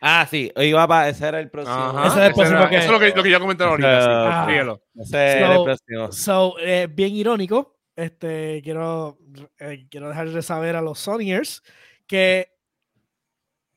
Ah, 0.00 0.26
sí, 0.28 0.50
iba 0.56 0.86
para 0.88 1.08
ese 1.08 1.26
era 1.28 1.38
el 1.38 1.48
próximo. 1.48 1.76
Ajá. 1.76 2.08
Ese 2.08 2.20
es 2.20 2.26
el 2.26 2.34
próximo 2.34 2.58
era- 2.58 2.70
que- 2.70 2.76
Eso 2.78 2.86
es 2.86 2.90
lo 2.92 2.98
que, 2.98 3.08
lo 3.14 3.22
que 3.22 3.30
yo 3.30 3.38
comenté 3.40 3.62
ahorita. 3.64 4.02
sí. 4.02 4.08
Ah. 4.10 4.76
Ese 5.00 5.16
era 5.38 5.50
el 5.52 5.56
So- 5.58 5.64
próximo. 5.64 6.12
So, 6.12 6.54
eh, 6.58 6.88
bien 6.90 7.14
irónico, 7.14 7.78
este, 7.94 8.60
quiero, 8.64 9.18
eh, 9.60 9.86
quiero 9.88 10.08
dejar 10.08 10.28
de 10.30 10.42
saber 10.42 10.74
a 10.74 10.82
los 10.82 10.98
Sonyers 10.98 11.62
que 12.08 12.48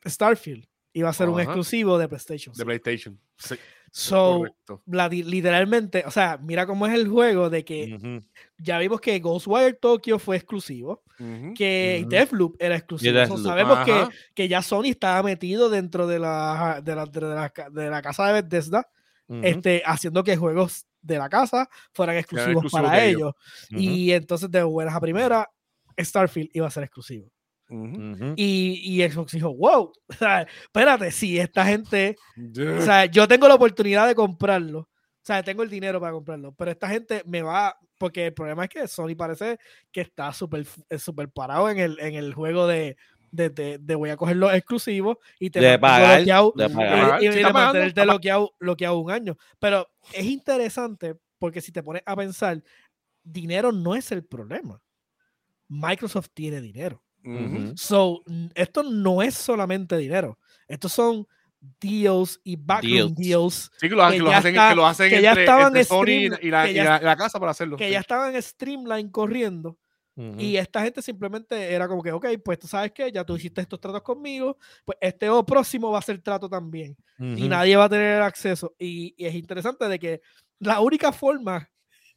Starfield 0.05 0.65
iba 0.93 1.09
a 1.09 1.13
ser 1.13 1.29
un 1.29 1.39
exclusivo 1.39 1.97
de 1.97 2.07
PlayStation. 2.07 2.55
De 2.55 2.65
PlayStation. 2.65 3.19
Sí, 3.37 3.55
So, 3.97 4.43
la 4.87 5.07
literalmente, 5.07 6.03
o 6.05 6.11
sea, 6.11 6.37
mira 6.37 6.67
cómo 6.67 6.85
es 6.85 6.93
el 6.93 7.07
juego 7.07 7.49
de 7.49 7.63
que 7.63 7.97
ya 8.57 8.77
vimos 8.77 8.99
que 8.99 9.17
Ghostwire 9.19 9.77
Tokyo 9.79 10.19
fue 10.19 10.35
exclusivo, 10.35 11.03
que 11.55 11.99
Ujú. 12.01 12.09
Deathloop 12.09 12.55
era 12.59 12.75
exclusivo. 12.75 13.13
So, 13.13 13.19
Deathloop. 13.19 13.45
sabemos 13.45 13.79
que, 13.85 14.05
que 14.33 14.49
ya 14.49 14.61
Sony 14.61 14.87
estaba 14.87 15.23
metido 15.23 15.69
dentro 15.69 16.07
de 16.07 16.19
la, 16.19 16.81
de 16.83 16.93
la, 16.93 17.05
de 17.05 17.21
la, 17.21 17.53
de 17.71 17.89
la 17.89 18.01
casa 18.01 18.27
de 18.27 18.41
Bethesda, 18.41 18.85
este, 19.41 19.81
haciendo 19.85 20.25
que 20.25 20.35
juegos 20.35 20.87
de 21.01 21.17
la 21.17 21.29
casa 21.29 21.69
fueran 21.93 22.17
exclusivos 22.17 22.65
exclusivos 22.65 22.91
para 22.91 23.01
ellos. 23.01 23.31
Y 23.69 24.11
entonces, 24.11 24.51
de 24.51 24.61
buenas 24.63 24.93
a 24.93 24.99
primera, 24.99 25.49
Starfield 25.97 26.49
iba 26.51 26.67
a 26.67 26.71
ser 26.71 26.83
exclusivo. 26.83 27.31
Y, 28.35 28.81
y 29.01 29.09
Xbox 29.09 29.31
dijo, 29.33 29.53
wow, 29.55 29.91
o 30.07 30.13
sea, 30.13 30.41
espérate, 30.63 31.11
si 31.11 31.39
esta 31.39 31.65
gente 31.65 32.15
Yeah. 32.35 32.77
O 32.77 32.81
sea, 32.81 33.05
yo 33.05 33.27
tengo 33.27 33.47
la 33.47 33.55
oportunidad 33.55 34.07
de 34.07 34.15
comprarlo. 34.15 34.79
O 34.79 34.87
sea, 35.25 35.41
tengo 35.41 35.63
el 35.63 35.69
dinero 35.69 35.99
para 35.99 36.11
comprarlo. 36.13 36.53
Pero 36.53 36.69
esta 36.71 36.87
gente 36.89 37.23
me 37.25 37.41
va. 37.41 37.75
Porque 37.97 38.27
el 38.27 38.33
problema 38.33 38.65
es 38.65 38.69
que 38.69 38.87
Sony 38.87 39.15
parece 39.17 39.57
que 39.91 40.01
está 40.01 40.31
súper 40.33 40.67
eh, 40.89 40.99
súper 40.99 41.29
parado 41.29 41.69
en 41.69 41.79
el, 41.79 41.97
en 41.99 42.13
el 42.15 42.33
juego 42.33 42.67
de, 42.67 42.97
de, 43.31 43.49
de- 43.49 43.77
de 43.79 43.95
voy 43.95 44.09
a 44.09 44.17
coger 44.17 44.35
los 44.35 44.53
exclusivos 44.53 45.17
y 45.39 45.49
te 45.49 45.61
De 45.61 45.79
pagar, 45.79 46.17
bloqueado, 46.17 46.53
de 46.55 46.65
y- 46.65 46.69
pagar. 46.69 47.23
y, 47.23 47.25
Sí, 47.25 47.25
y 47.25 47.27
está 47.27 47.37
de 47.37 47.41
pagando, 47.43 47.59
mantenerte 47.59 47.87
está 48.01 48.03
bloqueado, 48.03 48.53
bloqueado 48.59 48.99
un 48.99 49.11
año. 49.11 49.37
Pero 49.59 49.87
es 50.13 50.25
interesante 50.25 51.15
porque 51.39 51.61
si 51.61 51.71
te 51.71 51.81
pones 51.81 52.03
a 52.05 52.15
pensar, 52.17 52.61
dinero 53.23 53.71
no 53.71 53.95
es 53.95 54.11
el 54.11 54.25
problema. 54.25 54.81
Microsoft 55.69 56.27
tiene 56.33 56.59
dinero. 56.61 57.01
So, 57.75 58.21
esto 58.53 58.83
no 58.83 59.21
es 59.21 59.33
solamente 59.35 59.97
dinero. 59.97 60.37
Estos 60.67 60.91
son 60.93 61.27
deals 61.81 62.39
y 62.43 62.55
backroom 62.55 63.13
Deals. 63.13 63.15
deals 63.15 63.71
Sí, 63.79 63.89
que 63.89 63.95
lo, 63.95 64.05
que 64.07 64.13
que 64.13 64.19
lo 64.19 64.29
ya 64.29 64.37
hacen, 64.37 64.53
está- 64.55 64.69
que 64.69 64.75
lo 64.75 64.85
hacen 64.85 65.09
que 65.09 65.21
ya 65.21 65.29
entre, 65.31 65.43
estaban 65.43 65.67
entre 65.67 65.83
Sony 65.85 65.95
y, 66.07 66.27
stream- 66.29 66.39
y 66.43 66.49
la, 66.51 66.69
y 66.69 66.73
ya- 66.75 66.83
la- 66.83 67.01
y 67.01 67.03
la 67.05 67.15
casa 67.15 67.39
para 67.39 67.51
hacerlo. 67.51 67.77
que 67.77 67.85
sí. 67.87 67.91
ya 67.91 67.99
estaban 68.01 68.35
en 68.35 68.41
Streamline 68.41 69.09
corriendo 69.09 69.77
Ujú. 70.17 70.39
Y 70.39 70.55
esta 70.55 70.81
gente 70.81 71.01
simplemente 71.01 71.73
era 71.73 71.89
como 71.89 72.01
que, 72.01 72.13
ok, 72.13 72.25
pues 72.41 72.57
tú 72.57 72.67
sabes 72.67 72.93
que 72.93 73.11
ya 73.11 73.25
tú 73.25 73.35
hiciste 73.35 73.59
estos 73.59 73.81
tratos 73.81 74.01
conmigo, 74.01 74.57
pues 74.85 74.97
este 75.01 75.29
o 75.29 75.45
próximo 75.45 75.91
va 75.91 75.99
a 75.99 76.01
ser 76.01 76.21
trato 76.21 76.47
también. 76.47 76.95
Y 77.19 77.33
Ujú. 77.33 77.47
nadie 77.49 77.75
va 77.75 77.83
a 77.83 77.89
tener 77.89 78.21
acceso. 78.21 78.73
Y, 78.79 79.13
y 79.17 79.25
es 79.25 79.35
interesante 79.35 79.89
de 79.89 79.99
que 79.99 80.21
la 80.59 80.79
única 80.79 81.11
forma 81.11 81.69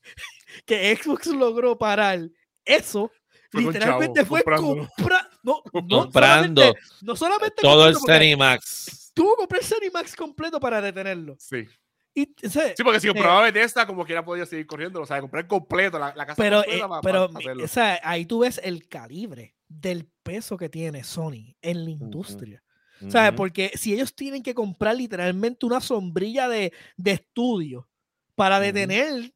que 0.64 0.94
Xbox 0.96 1.26
logró 1.26 1.76
parar 1.76 2.20
eso, 2.64 3.10
Fue 3.50 3.62
literalmente 3.62 4.20
chavo, 4.20 4.26
fue 4.28 4.42
comprándolo. 4.42 4.88
compra- 4.96 5.28
no, 5.42 5.62
no 5.72 5.98
Comprando 6.02 6.62
solamente- 6.62 6.80
no 7.02 7.16
solamente 7.16 7.62
todo 7.62 7.88
el 7.88 7.94
comprando, 7.94 8.20
Cenimax. 8.22 9.12
Tuvo 9.14 9.30
que 9.34 9.36
comprar 9.38 9.60
el 9.62 9.66
Cenimax 9.66 10.16
completo 10.16 10.60
para 10.60 10.80
detenerlo. 10.82 11.36
Sí. 11.38 11.66
Y, 12.14 12.34
o 12.46 12.50
sea, 12.50 12.74
Sí, 12.76 12.82
porque 12.82 13.00
si 13.00 13.06
Eh, 13.08 13.10
compraba 13.12 13.42
Bethesda, 13.42 13.86
como 13.86 14.04
quiera 14.04 14.24
podía 14.24 14.44
seguir 14.44 14.66
corriendo. 14.66 15.00
O 15.00 15.06
sea, 15.06 15.20
comprar 15.20 15.46
completo, 15.46 15.98
la, 15.98 16.14
la 16.16 16.26
casa 16.26 16.42
pero, 16.42 16.58
completa 16.58 16.84
eh, 16.84 16.88
pa- 16.88 17.00
pero 17.00 17.30
pa- 17.30 17.38
hacerlo. 17.38 17.64
o 17.64 17.68
sea, 17.68 18.00
ahí 18.02 18.26
tú 18.26 18.40
ves 18.40 18.60
el 18.62 18.88
calibre 18.88 19.54
del 19.68 20.06
peso 20.22 20.56
que 20.56 20.68
tiene 20.68 21.04
Sony 21.04 21.54
en 21.62 21.84
la 21.84 21.90
industria. 21.90 22.62
¿Sabes? 23.08 23.28
Ujú. 23.30 23.36
Porque 23.36 23.70
si 23.76 23.94
ellos 23.94 24.12
tienen 24.14 24.42
que 24.42 24.54
comprar 24.54 24.96
literalmente 24.96 25.64
una 25.64 25.80
sombrilla 25.80 26.48
de, 26.48 26.72
de 26.96 27.12
estudio 27.12 27.88
para 28.34 28.58
detener 28.58 29.32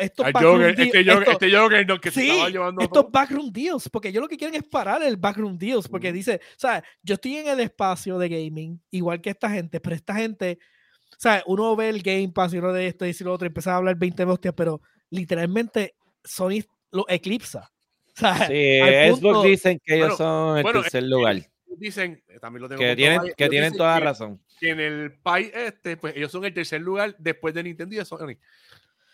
estos 0.00 0.26
backroom 0.32 0.54
Joker, 0.60 0.76
deals- 0.76 0.86
este 0.86 0.98
Joker, 1.04 1.18
estos- 1.28 1.32
este 1.42 1.56
Joker 1.56 1.86
no, 1.86 2.00
que 2.00 2.10
se 2.10 2.20
sí, 2.20 2.30
estaba 2.30 2.48
llevando 2.50 2.80
estos 2.82 3.02
todo. 3.02 3.10
backroom 3.10 3.52
deals, 3.52 3.88
porque 3.88 4.08
ellos 4.08 4.22
lo 4.22 4.28
que 4.28 4.36
quieren 4.36 4.54
es 4.54 4.68
parar 4.68 5.02
el 5.02 5.16
backroom 5.16 5.56
deals, 5.58 5.88
porque 5.88 6.08
Ujú. 6.08 6.16
dice, 6.16 6.40
¿sabes? 6.56 6.82
Yo 7.02 7.14
estoy 7.14 7.36
en 7.36 7.48
el 7.48 7.60
espacio 7.60 8.18
de 8.18 8.28
gaming, 8.28 8.80
igual 8.90 9.20
que 9.20 9.30
esta 9.30 9.50
gente, 9.50 9.80
pero 9.80 9.96
esta 9.96 10.14
gente, 10.14 10.58
¿sabes? 11.18 11.42
Uno 11.46 11.74
ve 11.76 11.88
el 11.88 12.02
Game 12.02 12.30
Pass 12.34 12.54
y 12.54 12.58
uno 12.58 12.72
de 12.72 12.86
esto 12.88 13.06
y 13.06 13.12
si 13.14 13.24
lo 13.24 13.32
otro, 13.32 13.46
y 13.46 13.48
empieza 13.48 13.72
a 13.72 13.76
hablar 13.76 13.96
20 13.96 14.24
de 14.24 14.30
hostias, 14.32 14.54
pero 14.56 14.80
literalmente 15.10 15.94
Sony 16.24 16.60
lo 16.90 17.04
eclipsa. 17.08 17.68
¿sabes? 18.14 18.48
Sí, 18.48 18.78
al 18.80 19.08
Xbox 19.16 19.20
punto- 19.22 19.42
dicen 19.44 19.80
que 19.82 19.94
ellos 19.94 20.08
bueno, 20.08 20.16
son 20.18 20.56
el 20.58 20.62
bueno, 20.64 20.82
tercer 20.82 21.02
lugar. 21.04 21.36
Dicen, 21.78 22.22
también 22.42 22.60
lo 22.60 22.68
tengo 22.68 22.80
Que 22.80 22.94
tienen, 22.94 23.20
ahí, 23.20 23.28
que 23.34 23.48
tienen 23.48 23.74
toda 23.74 23.98
que- 23.98 24.04
razón. 24.04 24.40
que 24.60 24.68
en 24.68 24.80
el 24.80 25.12
país 25.14 25.50
este, 25.54 25.96
pues 25.96 26.14
ellos 26.14 26.30
son 26.30 26.44
el 26.44 26.52
tercer 26.52 26.82
lugar 26.82 27.16
después 27.18 27.54
de 27.54 27.62
Nintendo 27.62 27.94
y 27.94 27.98
de 27.98 28.04
Sony. 28.04 28.36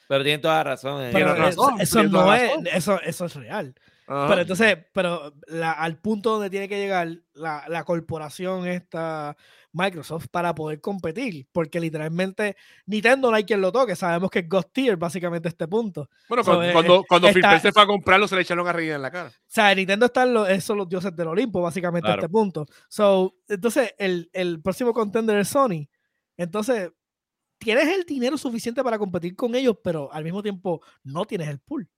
Pero 0.08 0.24
tienen 0.24 0.40
toda 0.40 0.64
razón. 0.64 1.04
eh. 1.04 1.10
Pero 1.12 1.34
Tiene 1.34 1.48
eso, 1.50 1.62
razón, 1.62 1.80
eso 1.80 1.98
tiene 2.00 2.10
toda 2.12 2.24
no 2.26 2.34
es, 2.34 2.74
eso, 2.74 3.00
eso 3.02 3.24
es 3.26 3.34
real. 3.36 3.74
Ajá. 4.08 4.26
Pero 4.28 4.40
entonces, 4.40 4.78
pero 4.94 5.34
la- 5.48 5.72
al 5.72 5.98
punto 6.00 6.30
donde 6.32 6.48
tiene 6.48 6.66
que 6.66 6.78
llegar 6.78 7.08
la, 7.34 7.64
la 7.68 7.84
corporación 7.84 8.66
esta 8.66 9.36
Microsoft 9.70 10.28
para 10.30 10.54
poder 10.54 10.80
competir, 10.80 11.46
porque 11.52 11.78
literalmente 11.78 12.56
Nintendo 12.86 13.30
no 13.30 13.36
hay 13.36 13.44
quien 13.44 13.60
lo 13.60 13.70
toque, 13.70 13.94
sabemos 13.94 14.30
que 14.30 14.38
es 14.38 14.48
Ghost 14.48 14.70
Tier 14.72 14.96
básicamente 14.96 15.48
este 15.50 15.68
punto. 15.68 16.08
bueno, 16.26 16.42
so, 16.42 16.52
cuando, 16.52 16.64
eh, 16.70 16.72
cuando, 16.72 17.04
cuando 17.06 17.28
Phil 17.28 17.36
está- 17.36 17.48
Spencer 17.56 17.72
fue 17.74 17.82
a 17.82 17.86
comprarlo, 17.86 18.26
se 18.26 18.34
le 18.36 18.40
echaron 18.40 18.66
a 18.66 18.72
reír 18.72 18.92
en 18.92 19.02
la 19.02 19.10
cara. 19.10 19.28
O 19.28 19.32
sea, 19.46 19.74
Nintendo 19.74 20.06
están 20.06 20.32
los, 20.32 20.48
esos 20.48 20.64
son 20.64 20.78
los 20.78 20.88
dioses 20.88 21.14
del 21.14 21.28
Olimpo, 21.28 21.60
básicamente, 21.60 22.08
a 22.08 22.12
Claro. 22.12 22.22
este 22.22 22.30
punto. 22.32 22.66
So, 22.88 23.34
entonces, 23.46 23.94
el, 23.98 24.30
el 24.32 24.62
próximo 24.62 24.94
contender 24.94 25.36
es 25.36 25.48
Sony. 25.48 25.86
Entonces, 26.38 26.90
tienes 27.58 27.88
el 27.88 28.04
dinero 28.04 28.38
suficiente 28.38 28.82
para 28.82 28.98
competir 28.98 29.34
con 29.36 29.54
ellos, 29.54 29.76
pero 29.82 30.12
al 30.12 30.24
mismo 30.24 30.42
tiempo 30.42 30.80
no 31.04 31.24
tienes 31.24 31.48
el 31.48 31.58
pool. 31.58 31.88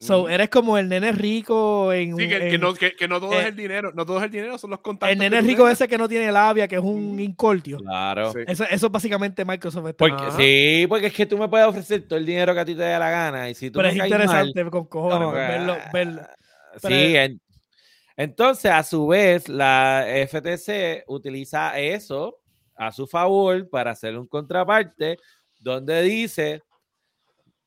So, 0.00 0.28
eres 0.28 0.50
como 0.50 0.76
el 0.76 0.86
nene 0.88 1.12
rico 1.12 1.92
en. 1.94 2.14
Sí, 2.14 2.28
que, 2.28 2.58
no, 2.58 2.74
que, 2.74 2.94
que 2.94 3.08
no 3.08 3.18
todo 3.20 3.32
eh, 3.32 3.40
es 3.40 3.46
el 3.46 3.56
dinero, 3.56 3.90
no 3.94 4.04
todo 4.04 4.18
es 4.18 4.24
el 4.24 4.30
dinero, 4.30 4.58
son 4.58 4.68
los 4.70 4.80
contactos. 4.80 5.12
el 5.12 5.18
nene 5.18 5.40
rico 5.40 5.62
tengas. 5.62 5.74
ese 5.80 5.88
que 5.88 5.96
no 5.96 6.08
tiene 6.08 6.30
labia, 6.30 6.68
que 6.68 6.74
es 6.76 6.82
un 6.82 7.12
Ujú. 7.12 7.20
incordio. 7.20 7.78
Claro. 7.78 8.32
Sí. 8.32 8.40
Eso, 8.46 8.64
eso 8.64 8.86
es 8.86 8.92
básicamente 8.92 9.44
Microsoft. 9.46 9.86
está- 9.88 10.04
Porque, 10.06 10.22
Ajá. 10.24 10.36
sí, 10.36 10.84
porque 10.88 11.06
es 11.06 11.14
que 11.14 11.24
tú 11.24 11.38
me 11.38 11.48
puedes 11.48 11.66
ofrecer 11.66 12.06
todo 12.06 12.18
el 12.18 12.26
dinero 12.26 12.52
que 12.52 12.60
a 12.60 12.64
ti 12.66 12.74
te 12.74 12.82
dé 12.82 12.98
la 12.98 13.08
gana. 13.10 13.48
Y 13.48 13.54
si 13.54 13.70
tú 13.70 13.78
pero 13.78 13.88
es 13.88 13.96
mal, 13.96 14.08
interesante 14.08 14.64
con 14.70 14.84
cojones 14.86 15.32
verlo, 15.32 15.72
ah, 15.80 15.90
verlo. 15.90 16.20
Sí, 16.82 17.16
en- 17.16 17.40
entonces 18.16 18.70
a 18.70 18.82
su 18.82 19.06
vez 19.06 19.48
la 19.48 20.04
FTC 20.06 21.04
utiliza 21.06 21.78
eso 21.78 22.39
a 22.80 22.90
su 22.92 23.06
favor 23.06 23.68
para 23.68 23.90
hacer 23.90 24.16
un 24.18 24.26
contraparte 24.26 25.18
donde 25.58 26.00
dice, 26.00 26.62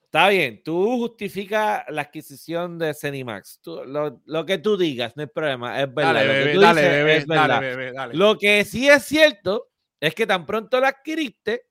está 0.06 0.30
bien, 0.30 0.64
tú 0.64 0.98
justificas 0.98 1.84
la 1.90 2.02
adquisición 2.02 2.80
de 2.80 2.96
Cenimax, 2.96 3.60
tú- 3.62 3.84
lo, 3.86 4.22
lo 4.26 4.44
que 4.44 4.58
tú 4.58 4.76
digas, 4.76 5.16
no 5.16 5.22
hay 5.22 5.28
problema, 5.28 5.80
es 5.80 5.94
verdad. 5.94 6.14
Dale, 6.16 6.26
lo 6.26 6.34
que 6.34 6.40
bebé, 6.40 6.54
tú 6.56 6.60
dale, 6.62 6.82
dices 6.82 6.96
bebé, 6.98 7.18
es 7.18 7.28
dale, 7.28 7.60
bebé. 7.60 7.94
Lo 8.18 8.38
que 8.40 8.66
sí 8.66 8.90
es 8.90 9.04
cierto 9.06 9.70
es 10.00 10.16
que 10.16 10.26
tan 10.26 10.48
pronto 10.48 10.80
lo 10.80 10.88
adquiriste, 10.88 11.68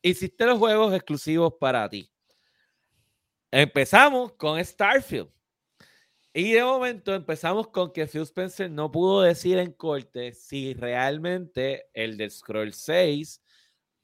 hiciste 0.00 0.46
los 0.46 0.58
juegos 0.58 0.94
exclusivos 0.94 1.54
para 1.58 1.88
ti. 1.88 2.08
Empezamos 3.50 4.32
con 4.34 4.64
Starfield. 4.64 5.28
Y 6.36 6.52
de 6.52 6.64
momento 6.64 7.14
empezamos 7.14 7.68
con 7.68 7.92
que 7.92 8.08
Phil 8.08 8.22
Spencer 8.22 8.68
no 8.68 8.90
pudo 8.90 9.22
decir 9.22 9.56
en 9.58 9.70
corte 9.70 10.34
si 10.34 10.74
realmente 10.74 11.86
el 11.94 12.16
de 12.16 12.28
Scroll 12.28 12.72
6 12.72 13.40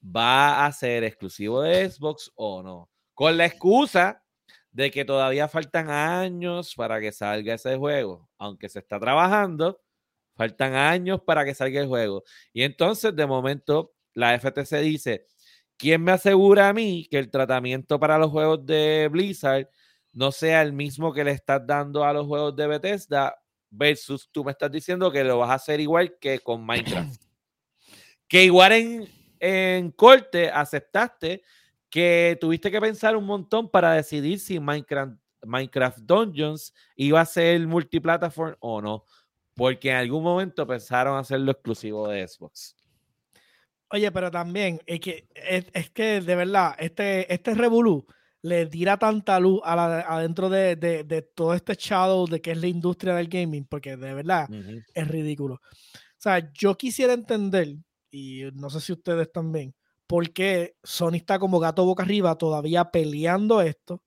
va 0.05 0.64
a 0.64 0.72
ser 0.72 1.03
exclusivo 1.03 1.61
de 1.62 1.91
Xbox 1.91 2.31
o 2.37 2.62
no. 2.62 2.89
Con 3.14 3.37
la 3.37 3.47
excusa 3.47 4.22
de 4.70 4.93
que 4.93 5.05
todavía 5.05 5.49
faltan 5.49 5.91
años 5.91 6.76
para 6.76 7.01
que 7.01 7.11
salga 7.11 7.55
ese 7.55 7.76
juego. 7.76 8.28
Aunque 8.39 8.68
se 8.68 8.78
está 8.78 9.01
trabajando, 9.01 9.81
faltan 10.37 10.74
años 10.74 11.20
para 11.26 11.45
que 11.45 11.53
salga 11.53 11.81
el 11.81 11.89
juego. 11.89 12.22
Y 12.53 12.62
entonces, 12.62 13.14
de 13.16 13.26
momento, 13.26 13.95
la 14.14 14.39
FTC 14.39 14.76
dice, 14.83 15.26
¿quién 15.76 16.05
me 16.05 16.12
asegura 16.12 16.68
a 16.68 16.72
mí 16.72 17.09
que 17.11 17.18
el 17.18 17.28
tratamiento 17.28 17.99
para 17.99 18.18
los 18.18 18.31
juegos 18.31 18.64
de 18.64 19.09
Blizzard 19.11 19.68
no 20.12 20.32
sea 20.32 20.62
el 20.62 20.72
mismo 20.72 21.12
que 21.12 21.24
le 21.24 21.32
estás 21.32 21.66
dando 21.66 22.04
a 22.04 22.12
los 22.12 22.26
juegos 22.26 22.56
de 22.56 22.66
Bethesda 22.66 23.36
versus 23.70 24.28
tú 24.30 24.44
me 24.44 24.52
estás 24.52 24.70
diciendo 24.70 25.11
que 25.12 25.22
lo 25.24 25.38
vas 25.38 25.50
a 25.50 25.54
hacer 25.54 25.80
igual 25.80 26.16
que 26.20 26.40
con 26.40 26.64
Minecraft? 26.64 27.22
que 28.28 28.44
igual 28.44 28.72
en, 28.72 29.08
en 29.38 29.90
corte 29.90 30.50
aceptaste 30.50 31.42
que 31.88 32.38
tuviste 32.40 32.70
que 32.70 32.80
pensar 32.80 33.16
un 33.16 33.24
montón 33.24 33.68
para 33.68 33.92
decidir 33.92 34.38
si 34.38 34.61
Minecraft, 34.61 35.16
Minecraft 35.42 35.98
Dungeons 35.98 36.72
iba 36.94 37.20
a 37.20 37.26
ser 37.26 37.66
multiplataforma 37.66 38.56
o 38.61 38.80
no, 38.80 39.04
porque 39.54 39.90
en 39.90 39.96
algún 39.96 40.22
momento 40.22 40.66
pensaron 40.66 41.18
hacerlo 41.18 41.50
exclusivo 41.50 42.08
de 42.08 42.26
Xbox. 42.26 42.76
Oye, 43.92 44.12
pero 44.12 44.30
también 44.30 44.80
es 44.86 45.00
que, 45.00 45.28
es, 45.34 45.90
que 45.90 46.20
de 46.20 46.36
verdad, 46.36 46.76
este, 46.78 47.32
este 47.32 47.54
Revolu 47.54 48.06
le 48.43 48.66
tira 48.66 48.97
tanta 48.97 49.38
luz 49.38 49.61
a 49.64 49.76
la, 49.76 50.01
adentro 50.01 50.49
de, 50.49 50.76
de, 50.76 51.05
de 51.05 51.22
todo 51.22 51.55
este 51.55 51.74
shadow 51.74 52.26
de 52.26 52.41
que 52.41 52.53
es 52.53 52.59
la 52.59 52.66
industria 52.66 53.14
del 53.14 53.28
gaming, 53.28 53.66
porque 53.66 53.97
de 53.97 54.14
verdad 54.14 54.49
es 54.95 55.09
ridículo. 55.09 55.55
O 55.55 56.22
sea, 56.22 56.51
yo 56.53 56.76
quisiera 56.76 57.12
entender, 57.12 57.76
y 58.11 58.43
no 58.55 58.70
sé 58.70 58.80
si 58.80 58.93
ustedes 58.93 59.30
también, 59.32 59.74
por 60.07 60.32
qué 60.32 60.76
Sony 60.82 61.14
está 61.14 61.38
como 61.38 61.61
gato 61.61 61.84
boca 61.84 62.03
arriba 62.03 62.36
todavía 62.36 62.91
peleando 62.91 63.61
esto. 63.61 64.03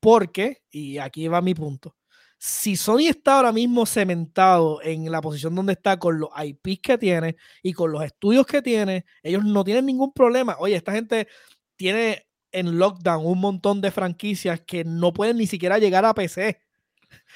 Porque, 0.00 0.62
y 0.70 0.96
aquí 0.96 1.28
va 1.28 1.42
mi 1.42 1.54
punto, 1.54 1.94
si 2.38 2.74
Sony 2.74 3.08
está 3.10 3.36
ahora 3.36 3.52
mismo 3.52 3.84
cementado 3.84 4.80
en 4.82 5.12
la 5.12 5.20
posición 5.20 5.54
donde 5.54 5.74
está 5.74 5.98
con 5.98 6.18
los 6.18 6.30
IPs 6.42 6.80
que 6.80 6.96
tiene 6.96 7.36
y 7.62 7.74
con 7.74 7.92
los 7.92 8.02
estudios 8.02 8.46
que 8.46 8.62
tiene, 8.62 9.04
ellos 9.22 9.44
no 9.44 9.62
tienen 9.62 9.84
ningún 9.84 10.10
problema. 10.14 10.56
Oye, 10.58 10.74
esta 10.74 10.92
gente 10.92 11.28
tiene 11.76 12.29
en 12.52 12.78
lockdown 12.78 13.26
un 13.26 13.38
montón 13.38 13.80
de 13.80 13.90
franquicias 13.90 14.60
que 14.60 14.84
no 14.84 15.12
pueden 15.12 15.36
ni 15.36 15.46
siquiera 15.46 15.78
llegar 15.78 16.04
a 16.04 16.14
PC 16.14 16.60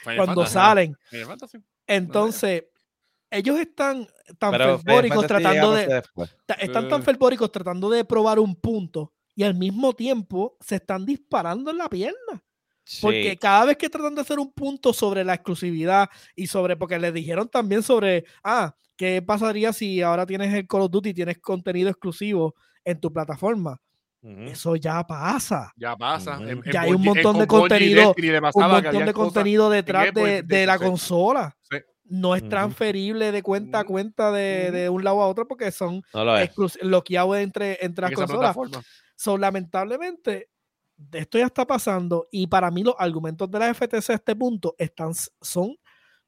Final 0.02 0.16
cuando 0.16 0.44
Fantasy. 0.44 0.52
salen. 0.52 0.96
Entonces, 1.86 2.64
ellos 3.30 3.58
están 3.58 4.06
tan 4.38 4.52
Pero 4.52 4.78
fervóricos 4.78 5.26
tratando 5.26 5.72
de, 5.72 6.02
están 6.60 6.88
tan 6.88 7.02
fervóricos 7.02 7.50
tratando 7.50 7.90
de 7.90 8.04
probar 8.04 8.38
un 8.38 8.54
punto 8.54 9.12
y 9.34 9.42
al 9.42 9.54
mismo 9.54 9.92
tiempo 9.92 10.56
se 10.60 10.76
están 10.76 11.04
disparando 11.04 11.70
en 11.70 11.78
la 11.78 11.88
pierna. 11.88 12.42
Porque 13.00 13.36
cada 13.38 13.64
vez 13.64 13.78
que 13.78 13.88
tratan 13.88 14.14
de 14.14 14.20
hacer 14.20 14.38
un 14.38 14.52
punto 14.52 14.92
sobre 14.92 15.24
la 15.24 15.34
exclusividad 15.34 16.08
y 16.36 16.46
sobre, 16.46 16.76
porque 16.76 16.98
les 16.98 17.14
dijeron 17.14 17.48
también 17.48 17.82
sobre, 17.82 18.24
ah, 18.42 18.76
¿qué 18.94 19.22
pasaría 19.22 19.72
si 19.72 20.02
ahora 20.02 20.26
tienes 20.26 20.52
el 20.52 20.66
Call 20.68 20.82
of 20.82 20.90
Duty 20.90 21.08
y 21.08 21.14
tienes 21.14 21.38
contenido 21.38 21.88
exclusivo 21.88 22.54
en 22.84 23.00
tu 23.00 23.10
plataforma? 23.10 23.80
Eso 24.46 24.76
ya 24.76 25.06
pasa. 25.06 25.72
Ya 25.76 25.94
pasa. 25.96 26.38
En 26.40 26.62
Ya 26.72 26.82
hay 26.82 26.90
un 26.92 26.96
en- 26.96 27.04
montón 27.04 27.38
de 27.38 27.46
contenido, 27.46 28.14
Un 28.54 28.62
montón 28.70 29.04
de 29.06 29.12
contenido 29.12 29.68
detrás 29.70 30.14
de, 30.14 30.42
de 30.42 30.66
la 30.66 30.78
consola. 30.78 31.56
Sí. 31.70 31.76
No 32.06 32.34
es 32.34 32.46
transferible 32.48 33.32
de 33.32 33.42
cuenta 33.42 33.80
a 33.80 33.84
cuenta 33.84 34.30
de, 34.32 34.70
de 34.70 34.88
un 34.88 35.02
lado 35.04 35.22
a 35.22 35.26
otro 35.28 35.46
porque 35.48 35.70
son 35.72 36.02
bloqueados 36.82 37.36
entre, 37.38 37.78
entre 37.84 38.02
las 38.02 38.10
consolas. 38.14 38.56
So, 39.16 39.38
lamentablemente, 39.38 40.48
esto 41.12 41.38
ya 41.38 41.46
está 41.46 41.66
pasando 41.66 42.28
y 42.30 42.46
para 42.46 42.70
mí 42.70 42.82
los 42.82 42.94
argumentos 42.98 43.50
de 43.50 43.58
la 43.58 43.72
FTC 43.74 44.10
a 44.10 44.14
este 44.14 44.36
punto 44.36 44.74
están, 44.78 45.12
son, 45.40 45.76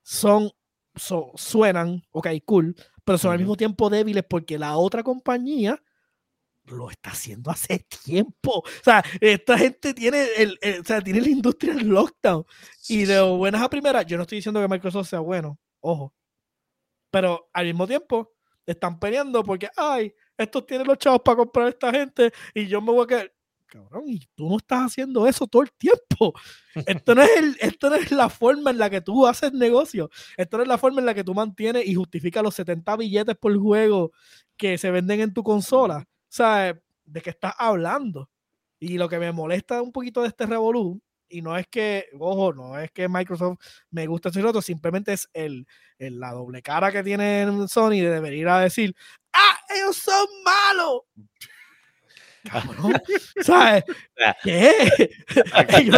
son, 0.03 0.51
so- 0.94 1.32
suenan, 1.34 2.03
ok, 2.11 2.28
cool, 2.44 2.74
pero 3.05 3.18
son 3.18 3.32
al 3.32 3.38
mismo 3.38 3.57
tiempo 3.57 3.88
débiles 3.90 4.24
porque 4.28 4.59
la 4.59 4.76
otra 4.76 5.03
compañía 5.03 5.80
lo 6.66 6.90
está 6.90 7.10
haciendo 7.10 7.50
hace 7.50 7.86
tiempo. 8.04 8.58
O 8.58 8.84
sea, 8.84 9.04
esta 9.20 9.58
gente 9.58 9.94
tiene, 9.94 10.26
el, 10.36 10.58
o 10.80 10.84
sea, 10.84 11.00
tiene 11.00 11.20
la 11.20 11.28
industria 11.28 11.72
en 11.72 11.88
lockdown. 11.88 12.44
Y 12.88 13.04
de 13.04 13.20
buenas 13.22 13.62
a 13.62 13.70
primeras, 13.70 14.06
yo 14.06 14.16
no 14.16 14.22
estoy 14.22 14.38
diciendo 14.38 14.60
que 14.60 14.68
Microsoft 14.68 15.08
sea 15.08 15.20
bueno, 15.20 15.58
ojo. 15.80 16.14
Pero 17.10 17.48
al 17.52 17.66
mismo 17.66 17.86
tiempo, 17.86 18.36
están 18.66 18.98
peleando 18.98 19.42
porque, 19.44 19.68
ay, 19.76 20.12
estos 20.36 20.66
tienen 20.66 20.86
los 20.86 20.98
chavos 20.98 21.20
para 21.24 21.36
comprar 21.36 21.66
a 21.66 21.70
esta 21.70 21.90
gente 21.90 22.32
y 22.54 22.66
yo 22.66 22.80
me 22.80 22.92
voy 22.92 23.04
a 23.04 23.06
quedar. 23.06 23.32
Cabrón, 23.68 24.04
y 24.06 24.20
tú 24.36 24.48
no 24.48 24.58
estás 24.58 24.86
haciendo 24.86 25.26
eso 25.26 25.46
todo 25.46 25.62
el 25.62 25.72
tiempo. 25.72 26.32
Esto 26.86 27.14
no, 27.14 27.22
es 27.22 27.36
el, 27.36 27.56
esto 27.60 27.90
no 27.90 27.96
es 27.96 28.12
la 28.12 28.28
forma 28.28 28.70
en 28.70 28.78
la 28.78 28.88
que 28.88 29.00
tú 29.00 29.26
haces 29.26 29.52
negocio. 29.52 30.08
Esto 30.36 30.56
no 30.56 30.62
es 30.62 30.68
la 30.68 30.78
forma 30.78 31.00
en 31.00 31.06
la 31.06 31.14
que 31.14 31.24
tú 31.24 31.34
mantienes 31.34 31.86
y 31.86 31.94
justificas 31.94 32.44
los 32.44 32.54
70 32.54 32.96
billetes 32.96 33.34
por 33.36 33.56
juego 33.58 34.12
que 34.56 34.78
se 34.78 34.90
venden 34.90 35.20
en 35.20 35.34
tu 35.34 35.42
consola. 35.42 36.06
Sea, 36.29 36.79
¿de 37.05 37.20
qué 37.22 37.31
estás 37.31 37.55
hablando? 37.59 38.31
Y 38.79 38.99
lo 38.99 39.09
que 39.09 39.18
me 39.18 39.33
molesta 39.33 39.81
un 39.83 39.93
poquito 39.93 40.22
de 40.22 40.29
este 40.29 40.47
revolú, 40.47 41.01
y 41.29 41.43
no 41.43 41.57
es 41.57 41.66
que, 41.66 42.07
ojo, 42.18 42.53
no 42.53 42.79
es 42.79 42.91
que 42.93 43.09
Microsoft 43.09 43.59
me 43.91 44.07
guste 44.07 44.29
ese 44.29 44.45
otro, 44.45 44.62
simplemente 44.62 45.12
es 45.12 45.29
el, 45.33 45.66
el, 45.99 46.20
la 46.20 46.33
doble 46.33 46.62
cara 46.62 46.93
que 46.93 47.03
tiene 47.03 47.66
Sony 47.68 48.01
de 48.03 48.11
debería 48.11 48.59
a 48.59 48.61
decir, 48.61 48.95
¡ah, 49.33 49.59
ellos 49.74 49.97
son 49.97 50.27
malos! 50.45 51.03
Cabrón, 52.51 52.92
¿sabes? 53.42 53.84
¿Qué? 54.42 54.72
Aquí, 55.53 55.90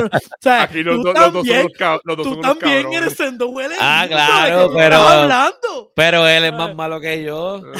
aquí 0.45 0.83
los, 0.83 0.97
tú 0.97 1.03
dos, 1.03 1.15
los 1.15 1.33
también, 1.33 1.69
son 1.79 2.01
los, 2.05 2.17
dos 2.17 2.27
tú 2.27 2.41
también 2.41 2.83
cabrones. 2.83 3.03
eres 3.03 3.17
sendo 3.17 3.49
huele. 3.51 3.75
Ah, 3.81 4.05
claro, 4.09 4.57
¿de 4.63 4.63
qué 4.65 4.69
tú 4.69 4.75
pero- 4.77 4.97
hablando? 4.97 5.93
Pero 5.95 6.27
él 6.29 6.45
es 6.45 6.53
más 6.53 6.75
malo 6.75 7.01
que 7.01 7.23
yo. 7.25 7.63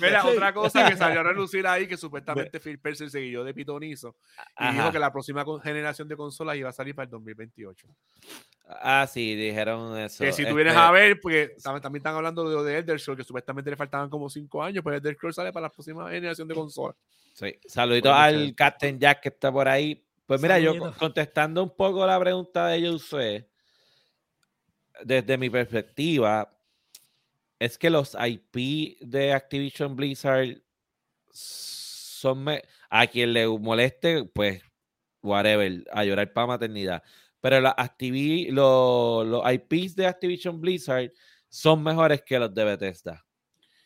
Mira, 0.00 0.24
otra 0.26 0.52
cosa 0.52 0.88
que 0.88 0.96
salió 0.96 1.20
a 1.20 1.22
relucir 1.24 1.66
ahí, 1.66 1.86
que 1.86 1.96
supuestamente 1.96 2.60
Phil 2.60 2.74
Spencer 2.74 3.10
se 3.10 3.20
guió 3.20 3.44
de 3.44 3.54
pitonizo 3.54 4.16
y 4.58 4.72
dijo 4.74 4.90
que 4.92 4.98
la 4.98 5.12
próxima 5.12 5.44
generación 5.62 6.08
de 6.08 6.16
consolas 6.16 6.56
iba 6.56 6.68
a 6.68 6.72
salir 6.72 6.94
para 6.94 7.04
el 7.04 7.10
2028. 7.10 7.86
Ah, 8.66 9.06
sí, 9.10 9.34
dijeron 9.34 9.98
eso. 9.98 10.24
Que 10.24 10.32
si 10.32 10.42
tú 10.46 10.54
vienes 10.54 10.72
Este, 10.72 10.84
a 10.86 10.90
ver, 10.90 11.20
porque 11.20 11.54
tam- 11.62 11.80
también 11.82 12.00
están 12.00 12.14
hablando 12.16 12.62
de, 12.64 12.70
de 12.72 12.78
Elder 12.78 12.98
Scrolls, 12.98 13.18
que 13.18 13.24
supuestamente 13.24 13.70
le 13.70 13.76
faltaban 13.76 14.08
como 14.08 14.30
5 14.30 14.62
años, 14.62 14.82
pues 14.82 14.96
Elder 14.96 15.14
Scrolls 15.16 15.36
sale 15.36 15.52
para 15.52 15.64
la 15.66 15.70
próxima 15.70 16.08
generación 16.10 16.43
de 16.48 16.54
consolas. 16.54 16.96
Sí. 17.34 17.54
Saluditos 17.66 18.12
al. 18.12 18.54
Captain 18.54 18.98
Jack 18.98 19.20
que 19.22 19.28
está 19.30 19.50
por 19.52 19.68
ahí. 19.68 20.04
Pues 20.26 20.40
mira, 20.40 20.58
yo 20.58 20.72
contestando 20.98 21.62
un 21.62 21.74
poco 21.76 22.06
la 22.06 22.18
pregunta 22.18 22.68
de 22.68 22.88
Josué, 22.88 23.50
desde 25.02 25.36
mi 25.36 25.50
perspectiva, 25.50 26.50
es 27.58 27.76
que 27.76 27.90
los 27.90 28.14
IP 28.18 28.96
de 29.00 29.32
Activision 29.32 29.94
Blizzard 29.96 30.62
son 31.32 32.44
me- 32.44 32.62
a 32.88 33.06
quien 33.06 33.32
le 33.32 33.46
moleste, 33.46 34.24
pues 34.24 34.62
whatever, 35.22 35.84
a 35.92 36.04
llorar 36.04 36.32
para 36.32 36.46
maternidad. 36.46 37.02
Pero 37.40 37.60
la 37.60 37.74
Activi- 37.76 38.50
lo- 38.50 39.24
los 39.24 39.42
IPs 39.52 39.96
de 39.96 40.06
Activision 40.06 40.60
Blizzard 40.60 41.10
son 41.48 41.82
mejores 41.82 42.22
que 42.22 42.38
los 42.38 42.54
de 42.54 42.64
Bethesda. 42.64 43.23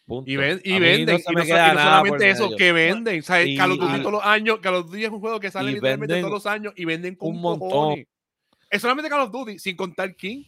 Punto. 0.08 0.28
Y, 0.30 0.36
ven, 0.36 0.60
y 0.64 0.72
no 0.72 0.80
venden. 0.80 1.18
se 1.20 1.30
y 1.30 1.34
no, 1.34 1.42
y 1.44 1.46
no 1.46 1.54
solamente 1.82 2.30
eso, 2.30 2.50
que 2.56 2.72
venden. 2.72 3.22
¿sabes? 3.22 3.46
Y- 3.48 3.56
Call 3.56 3.72
of 3.72 3.78
Duty 3.78 3.94
y- 3.94 3.98
todos 4.00 4.12
los 4.12 4.24
años, 4.24 4.58
Call 4.60 4.74
of 4.76 4.86
Duty 4.86 5.04
es 5.04 5.10
un 5.10 5.20
juego 5.20 5.38
que 5.38 5.50
sale 5.50 5.70
y 5.70 5.74
literalmente 5.74 6.14
venden 6.14 6.30
todos 6.30 6.44
los 6.44 6.50
años 6.52 6.72
y 6.74 6.84
venden 6.86 7.14
con 7.14 7.28
un 7.28 7.40
montón. 7.42 8.04
Es 8.70 8.80
solamente 8.82 9.08
Call 9.10 9.20
of 9.20 9.30
Duty, 9.30 9.58
sin 9.58 9.76
contar 9.76 10.16
King, 10.16 10.44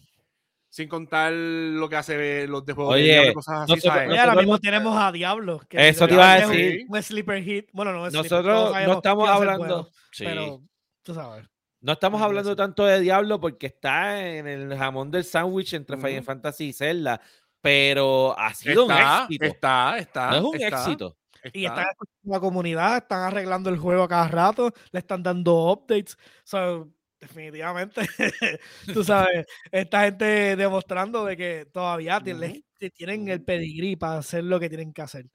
sin 0.71 0.89
contar 0.89 1.33
lo 1.33 1.89
que 1.91 1.97
hace 1.97 2.47
los 2.49 2.65
de 2.65 2.73
juegos 2.73 2.95
de 2.95 3.01
Oye, 3.03 3.13
diablo 3.13 3.31
y 3.31 3.35
cosas 3.35 3.61
así, 3.63 3.73
nosotros- 3.73 4.19
ahora 4.19 4.35
mismo 4.37 4.53
no- 4.55 4.59
tenemos 4.61 4.97
a 4.97 5.13
Diablo. 5.13 5.61
que 5.69 5.89
Eso 5.89 6.09
te 6.09 6.15
iba 6.15 6.33
a 6.33 6.39
es 6.39 6.47
un- 6.47 6.53
decir. 6.53 6.87
Un 6.89 7.03
sleeper 7.03 7.43
hit. 7.45 7.69
Bueno, 7.73 7.93
no 7.93 8.07
es 8.07 8.13
Nosotros 8.15 8.73
no 8.87 8.93
estamos 8.95 9.29
hablando. 9.29 9.59
bueno, 9.67 9.89
Sí. 10.13 10.25
Pero, 10.25 10.63
tú 11.03 11.13
sabes. 11.15 11.45
No 11.83 11.93
estamos 11.93 12.21
hablando 12.23 12.55
tanto 12.57 12.85
de 12.85 13.01
Diablo 13.01 13.41
porque 13.41 13.67
está 13.67 14.27
en 14.27 14.47
el 14.47 14.77
jamón 14.77 15.11
del 15.11 15.25
sándwich 15.25 15.75
entre. 15.75 15.97
Final 15.97 16.23
Fantasy 16.23 16.67
y 16.69 16.73
Zelda, 16.73 17.21
pero 17.61 18.39
ha 18.39 18.53
sido 18.55 18.85
un 18.87 18.91
Está, 18.93 19.23
éxito. 19.25 19.45
está, 19.45 19.99
está. 19.99 20.31
no 20.31 20.37
es 20.37 20.43
un 20.45 20.55
está, 20.57 20.67
éxito. 20.85 21.17
Y 21.53 21.65
está. 21.65 21.81
están 21.81 21.91
escuchando 21.93 22.35
a 22.35 22.37
la 22.37 22.41
comunidad, 22.41 22.97
están 22.99 23.23
arreglando 23.23 23.71
el 23.71 23.79
juego 23.79 24.03
a 24.03 24.09
cada 24.09 24.29
rato, 24.29 24.73
le 24.93 24.99
están 24.99 25.23
dando 25.23 25.73
updates. 25.73 26.17
So, 26.45 26.91
definitivamente, 27.21 28.03
tú 28.95 29.05
sabes, 29.05 29.47
esta 29.71 30.05
gente 30.05 30.57
demostrando 30.57 31.25
de 31.25 31.37
que 31.37 31.67
todavía 31.73 32.21
ti- 32.21 32.35
les- 32.35 32.51
Ujú. 32.53 32.61
ti- 32.79 32.91
tienen 32.91 33.29
el 33.29 33.43
pedigrí 33.43 33.97
para 33.97 34.19
hacer 34.19 34.45
lo 34.45 34.59
que 34.61 34.69
tienen 34.69 34.93
que 34.93 35.03
hacer. 35.03 35.27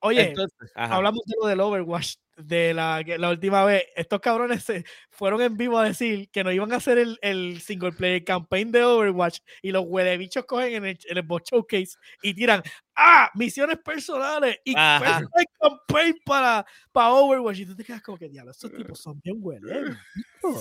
Oye, 0.00 0.28
Entonces, 0.28 0.70
hablamos 0.74 1.22
de 1.26 1.34
lo 1.40 1.48
del 1.48 1.60
Overwatch 1.60 2.16
de 2.36 2.72
la, 2.74 3.02
la 3.18 3.30
última 3.30 3.64
vez. 3.64 3.84
Estos 3.94 4.20
cabrones 4.20 4.62
se 4.64 4.84
fueron 5.10 5.40
en 5.42 5.56
vivo 5.56 5.78
a 5.78 5.84
decir 5.84 6.30
que 6.30 6.44
no 6.44 6.52
iban 6.52 6.72
a 6.72 6.76
hacer 6.76 6.98
el, 6.98 7.18
el 7.22 7.60
single 7.60 7.92
player 7.92 8.24
campaign 8.24 8.72
de 8.72 8.84
Overwatch 8.84 9.40
y 9.60 9.70
los 9.70 9.84
huelebichos 9.86 10.44
cogen 10.44 10.74
en 10.74 10.84
el, 10.86 10.98
en 11.04 11.18
el 11.18 11.22
bot 11.22 11.44
showcase 11.44 11.96
y 12.22 12.34
tiran 12.34 12.62
¡Ah! 12.94 13.30
Misiones 13.34 13.78
personales 13.78 14.58
y 14.64 14.74
personal 14.74 15.28
campaign 15.60 16.14
para, 16.24 16.66
para 16.92 17.12
Overwatch. 17.12 17.60
Y 17.60 17.66
tú 17.66 17.76
te 17.76 17.84
quedas 17.84 18.02
como 18.02 18.18
que 18.18 18.28
diablo, 18.28 18.52
estos 18.52 18.72
tipos 18.72 18.98
son 18.98 19.20
bien 19.20 19.38
huele. 19.40 19.96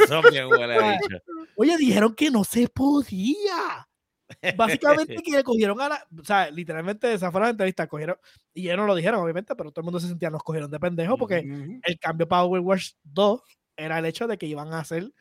Son 0.08 0.24
bien 0.30 0.46
huele 0.46 0.78
bicho. 1.10 1.18
Oye, 1.56 1.78
dijeron 1.78 2.16
que 2.16 2.32
no 2.32 2.44
se 2.44 2.68
podía. 2.68 3.88
Básicamente 4.56 5.16
que 5.26 5.44
cogieron 5.44 5.80
a 5.82 5.90
la, 5.90 6.08
o 6.20 6.24
sea, 6.24 6.50
literalmente 6.50 7.14
esa 7.14 7.32
fue 7.32 7.42
la 7.42 7.50
entrevista, 7.50 7.88
cogieron, 7.88 8.18
y 8.54 8.68
ellos 8.68 8.78
no 8.78 8.86
lo 8.86 8.96
dijeron, 8.96 9.22
obviamente, 9.22 9.56
pero 9.56 9.72
todo 9.72 9.82
el 9.82 9.86
mundo 9.86 10.00
se 10.00 10.08
sentía, 10.08 10.30
nos 10.30 10.44
cogieron 10.44 10.72
de 10.72 10.80
pendejo 10.80 11.18
porque 11.18 11.40
el 11.84 12.00
cambio 12.00 12.28
para 12.28 12.44
Overwatch 12.44 12.92
2 13.04 13.42
era 13.78 14.00
el 14.00 14.06
hecho 14.06 14.28
de 14.28 14.38
que 14.38 14.46
iban 14.46 14.74
a 14.74 14.80
hacer 14.80 15.12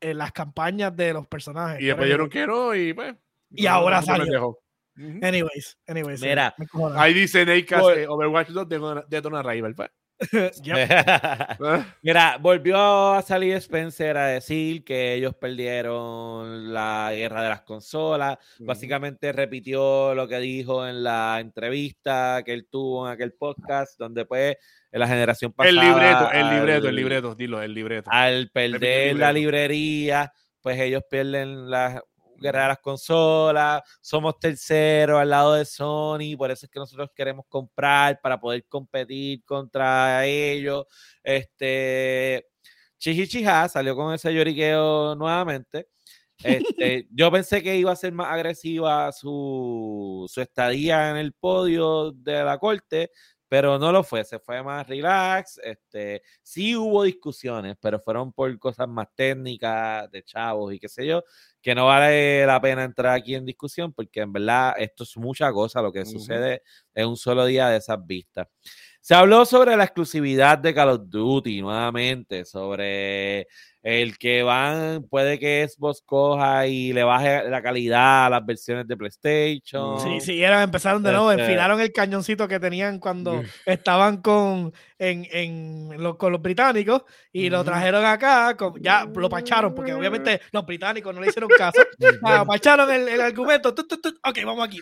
eh, 0.00 0.14
las 0.14 0.32
campañas 0.32 0.94
de 0.96 1.12
los 1.12 1.26
personajes. 1.26 1.80
Y 1.82 1.86
después 1.86 2.06
dijeron 2.06 2.30
que 2.30 2.46
no 2.46 2.74
y 2.74 2.92
pues. 2.92 3.14
Y 3.50 3.66
ahora 3.66 4.00
no, 4.00 4.06
salió. 4.06 4.58
Anyways, 4.96 5.78
anyways. 5.86 6.20
sí, 6.20 6.26
Mira, 6.26 6.54
cojones. 6.70 6.98
Ahí 6.98 7.14
dice 7.14 7.44
Pues- 7.44 7.98
eh, 7.98 8.06
Overwatch 8.08 8.48
2 8.48 8.68
de 8.68 9.04
Detona 9.08 9.42
Rival. 9.42 9.74
pues. 9.74 9.90
Mira, 12.02 12.38
volvió 12.40 13.14
a 13.14 13.22
salir 13.22 13.54
Spencer 13.54 14.16
a 14.16 14.26
decir 14.26 14.84
que 14.84 15.14
ellos 15.14 15.34
perdieron 15.34 16.72
la 16.72 17.12
guerra 17.14 17.42
de 17.42 17.48
las 17.48 17.62
consolas. 17.62 18.38
Básicamente 18.58 19.32
repitió 19.32 20.14
lo 20.14 20.26
que 20.26 20.38
dijo 20.38 20.86
en 20.86 21.02
la 21.04 21.38
entrevista 21.40 22.42
que 22.44 22.52
él 22.52 22.66
tuvo 22.70 23.06
en 23.06 23.12
aquel 23.12 23.32
podcast, 23.32 23.98
donde 23.98 24.24
pues 24.24 24.56
en 24.90 25.00
la 25.00 25.06
generación 25.06 25.52
pasada. 25.52 25.70
El 25.70 25.88
libreto, 25.88 26.30
el 26.32 26.50
libreto, 26.50 26.88
el 26.88 26.96
libreto, 26.96 27.34
dilo, 27.34 27.62
el 27.62 27.74
libreto. 27.74 28.10
Al 28.12 28.50
perder 28.50 29.16
la 29.16 29.32
librería, 29.32 30.32
pues 30.60 30.80
ellos 30.80 31.02
pierden 31.08 31.70
la 31.70 32.02
guerra 32.38 32.62
de 32.62 32.68
las 32.68 32.78
consolas. 32.78 33.82
Somos 34.00 34.38
terceros 34.38 35.20
al 35.20 35.30
lado 35.30 35.54
de 35.54 35.64
Sony, 35.64 36.36
por 36.36 36.50
eso 36.50 36.66
es 36.66 36.70
que 36.70 36.78
nosotros 36.78 37.10
queremos 37.14 37.46
comprar 37.48 38.20
para 38.20 38.38
poder 38.40 38.64
competir 38.66 39.44
contra 39.44 40.24
ellos. 40.26 40.86
Este. 41.22 42.46
Chichichija 42.98 43.68
salió 43.68 43.94
con 43.94 44.12
ese 44.12 44.32
lloriqueo 44.34 45.14
nuevamente. 45.14 45.88
Este, 46.42 47.06
yo 47.10 47.30
pensé 47.30 47.62
que 47.62 47.76
iba 47.76 47.92
a 47.92 47.96
ser 47.96 48.12
más 48.12 48.28
agresiva 48.32 49.10
su, 49.12 50.26
su 50.28 50.40
estadía 50.40 51.10
en 51.10 51.16
el 51.16 51.32
podio 51.32 52.12
de 52.12 52.44
la 52.44 52.58
corte, 52.58 53.10
pero 53.48 53.78
no 53.78 53.90
lo 53.90 54.04
fue, 54.04 54.24
se 54.24 54.38
fue 54.38 54.62
más 54.62 54.86
relax. 54.86 55.58
Este, 55.64 56.22
sí 56.42 56.76
hubo 56.76 57.02
discusiones, 57.02 57.76
pero 57.80 57.98
fueron 57.98 58.32
por 58.32 58.56
cosas 58.58 58.88
más 58.88 59.08
técnicas, 59.14 60.10
de 60.10 60.22
chavos 60.22 60.72
y 60.74 60.78
qué 60.78 60.88
sé 60.88 61.06
yo, 61.06 61.22
que 61.62 61.74
no 61.74 61.86
vale 61.86 62.44
la 62.46 62.60
pena 62.60 62.84
entrar 62.84 63.14
aquí 63.14 63.34
en 63.34 63.44
discusión, 63.44 63.92
porque 63.92 64.20
en 64.20 64.32
verdad 64.32 64.74
esto 64.76 65.04
es 65.04 65.16
mucha 65.16 65.50
cosa 65.52 65.80
lo 65.80 65.92
que 65.92 66.04
sucede 66.04 66.62
en 66.94 67.08
un 67.08 67.16
solo 67.16 67.46
día 67.46 67.68
de 67.68 67.78
esas 67.78 68.04
vistas. 68.06 68.48
Se 69.08 69.14
habló 69.14 69.46
sobre 69.46 69.74
la 69.74 69.84
exclusividad 69.84 70.58
de 70.58 70.74
Call 70.74 70.90
of 70.90 71.00
Duty 71.06 71.62
nuevamente, 71.62 72.44
sobre 72.44 73.48
el 73.82 74.18
que 74.18 74.42
van, 74.42 75.02
puede 75.08 75.38
que 75.38 75.66
Xbox 75.66 76.02
coja 76.04 76.66
y 76.66 76.92
le 76.92 77.04
baje 77.04 77.48
la 77.48 77.62
calidad 77.62 78.26
a 78.26 78.28
las 78.28 78.44
versiones 78.44 78.86
de 78.86 78.98
PlayStation. 78.98 79.98
Sí, 79.98 80.20
sí, 80.20 80.44
era, 80.44 80.62
empezaron 80.62 81.02
de 81.02 81.12
nuevo, 81.12 81.30
Este- 81.30 81.42
enfilaron 81.44 81.80
el 81.80 81.90
cañoncito 81.90 82.46
que 82.46 82.60
tenían 82.60 82.98
cuando 82.98 83.32
Mm. 83.36 83.46
estaban 83.64 84.18
con, 84.20 84.74
en, 84.98 85.26
en 85.32 86.02
los, 86.02 86.16
con 86.16 86.30
los 86.30 86.42
británicos 86.42 87.02
y 87.32 87.48
lo 87.48 87.64
trajeron 87.64 88.04
acá, 88.04 88.54
con- 88.58 88.74
ya 88.82 89.06
lo 89.06 89.30
pacharon, 89.30 89.74
porque 89.74 89.94
obviamente 89.94 90.42
los 90.52 90.66
británicos 90.66 91.14
no 91.14 91.22
le 91.22 91.28
hicieron 91.28 91.48
caso. 91.56 91.80
Ah, 92.22 92.44
pacharon 92.46 92.90
el, 92.92 93.08
el 93.08 93.22
argumento, 93.22 93.72
tu, 93.74 93.86
tu, 93.86 93.98
tu, 94.02 94.10
ok, 94.10 94.38
vamos 94.44 94.68
aquí, 94.68 94.80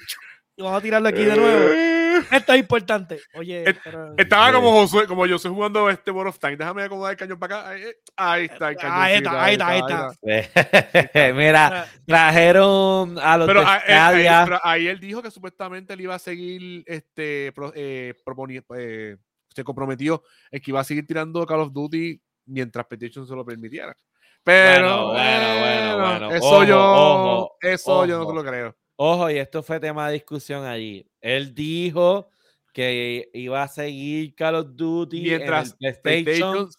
y 0.56 0.62
vamos 0.62 0.80
a 0.80 0.82
tirarlo 0.82 1.08
aquí 1.10 1.22
de 1.22 1.36
nuevo. 1.36 2.05
Esto 2.30 2.52
es 2.52 2.58
importante. 2.60 3.20
Oye, 3.34 3.68
Et- 3.68 3.78
pero- 3.82 4.14
Estaba 4.16 4.52
como 4.52 4.70
Josué, 4.72 5.06
como 5.06 5.26
yo 5.26 5.36
estoy 5.36 5.50
jugando 5.52 5.88
este 5.90 6.10
World 6.10 6.30
of 6.30 6.38
Time. 6.38 6.56
Déjame 6.56 6.82
acomodar 6.82 7.12
el 7.12 7.18
cañón 7.18 7.38
para 7.38 7.58
acá. 7.60 7.68
Ahí, 7.70 7.82
eh, 7.82 7.96
ahí 8.16 8.44
está 8.44 8.68
el 8.70 8.76
cañón. 8.76 8.96
Ahí 8.98 9.14
está, 9.14 9.44
ahí 9.44 9.52
está, 9.52 9.68
ahí 9.68 10.40
está. 10.40 11.32
Mira, 11.34 11.88
trajeron 12.06 13.18
a 13.18 13.36
los 13.36 13.46
Pero, 13.46 13.60
de 13.60 13.66
ah, 13.66 13.82
eh, 13.86 13.92
ahí, 13.94 14.44
pero 14.44 14.60
ahí 14.62 14.86
él 14.88 15.00
dijo 15.00 15.22
que 15.22 15.30
supuestamente 15.30 15.92
él 15.94 16.00
iba 16.00 16.14
a 16.14 16.18
seguir, 16.18 16.82
este, 16.86 17.52
eh, 17.74 18.14
proponi- 18.24 18.64
eh, 18.76 19.16
se 19.54 19.64
comprometió 19.64 20.22
en 20.50 20.60
que 20.60 20.70
iba 20.70 20.80
a 20.80 20.84
seguir 20.84 21.06
tirando 21.06 21.44
Call 21.46 21.60
of 21.60 21.72
Duty 21.72 22.20
mientras 22.46 22.86
PlayStation 22.86 23.26
se 23.26 23.34
lo 23.34 23.44
permitiera. 23.44 23.96
Pero, 24.44 25.08
Bueno, 25.08 25.12
bueno, 25.12 25.58
bueno, 25.58 25.98
bueno. 25.98 26.30
eso 26.30 26.46
Ojo, 26.46 26.64
yo, 26.64 26.78
ojo, 26.80 27.56
eso 27.60 28.06
yo 28.06 28.18
no 28.18 28.26
te 28.28 28.34
lo 28.34 28.44
creo. 28.44 28.76
Ojo, 28.96 29.30
y 29.30 29.38
esto 29.38 29.62
fue 29.62 29.78
tema 29.78 30.08
de 30.08 30.14
discusión 30.14 30.64
allí. 30.64 31.06
Él 31.20 31.54
dijo 31.54 32.30
que 32.72 33.30
iba 33.32 33.62
a 33.62 33.68
seguir 33.68 34.34
Call 34.34 34.54
of 34.56 34.68
Duty 34.74 35.22
Mientras 35.22 35.76
en 35.80 35.88
el 35.88 36.00
PlayStation 36.00 36.52
PlayStation 36.52 36.70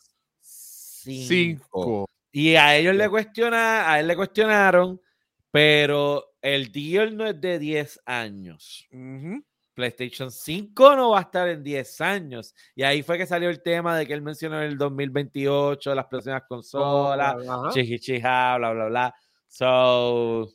5. 0.42 1.28
5. 1.28 2.10
Y 2.32 2.56
a 2.56 2.76
ellos 2.76 2.96
le 2.96 3.10
cuestiona, 3.10 3.92
a 3.92 4.00
él 4.00 4.08
le 4.08 4.16
cuestionaron, 4.16 5.02
pero 5.50 6.36
el 6.42 6.72
deal 6.72 7.16
no 7.16 7.26
es 7.26 7.40
de 7.40 7.58
10 7.58 8.02
años. 8.06 8.88
Ujú. 8.92 9.44
PlayStation 9.74 10.32
5 10.32 10.96
no 10.96 11.12
va 11.12 11.20
a 11.20 11.22
estar 11.22 11.48
en 11.48 11.64
10 11.64 12.02
años. 12.02 12.56
Y 12.76 12.82
ahí 12.82 13.04
fue 13.04 13.18
que 13.18 13.28
salió 13.28 13.50
el 13.50 13.62
tema 13.62 13.96
de 13.96 14.08
que 14.08 14.14
él 14.14 14.24
mencionó 14.24 14.58
en 14.62 14.70
el 14.70 14.78
2028 14.78 15.94
las 15.94 16.06
próximas 16.06 16.44
consolas, 16.48 17.36
chichichija, 17.74 18.58
bla, 18.58 18.72
bla, 18.74 18.86
bla. 18.88 19.16
So, 19.48 20.50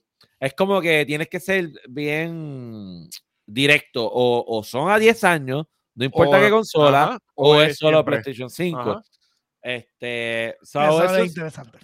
es 0.46 0.54
como 0.54 0.80
que 0.80 1.04
tienes 1.06 1.28
que 1.28 1.40
ser 1.40 1.70
bien 1.88 3.08
directo. 3.46 4.04
O, 4.06 4.44
o 4.58 4.62
son 4.64 4.90
a 4.90 4.98
10 4.98 5.22
años, 5.24 5.66
no 5.94 6.04
importa 6.04 6.38
O- 6.38 6.40
qué 6.40 6.50
consola, 6.50 7.02
ajá, 7.04 7.18
o, 7.34 7.60
es 7.60 7.76
solo 7.78 7.98
siempre. 7.98 8.20
PlayStation 8.20 8.50
5. 8.50 8.78
Ajá. 8.80 9.02
Este, 9.62 10.56
so, 10.62 10.82
Eso 10.82 11.04
es 11.04 11.12
es, 11.20 11.26
interesante. 11.28 11.78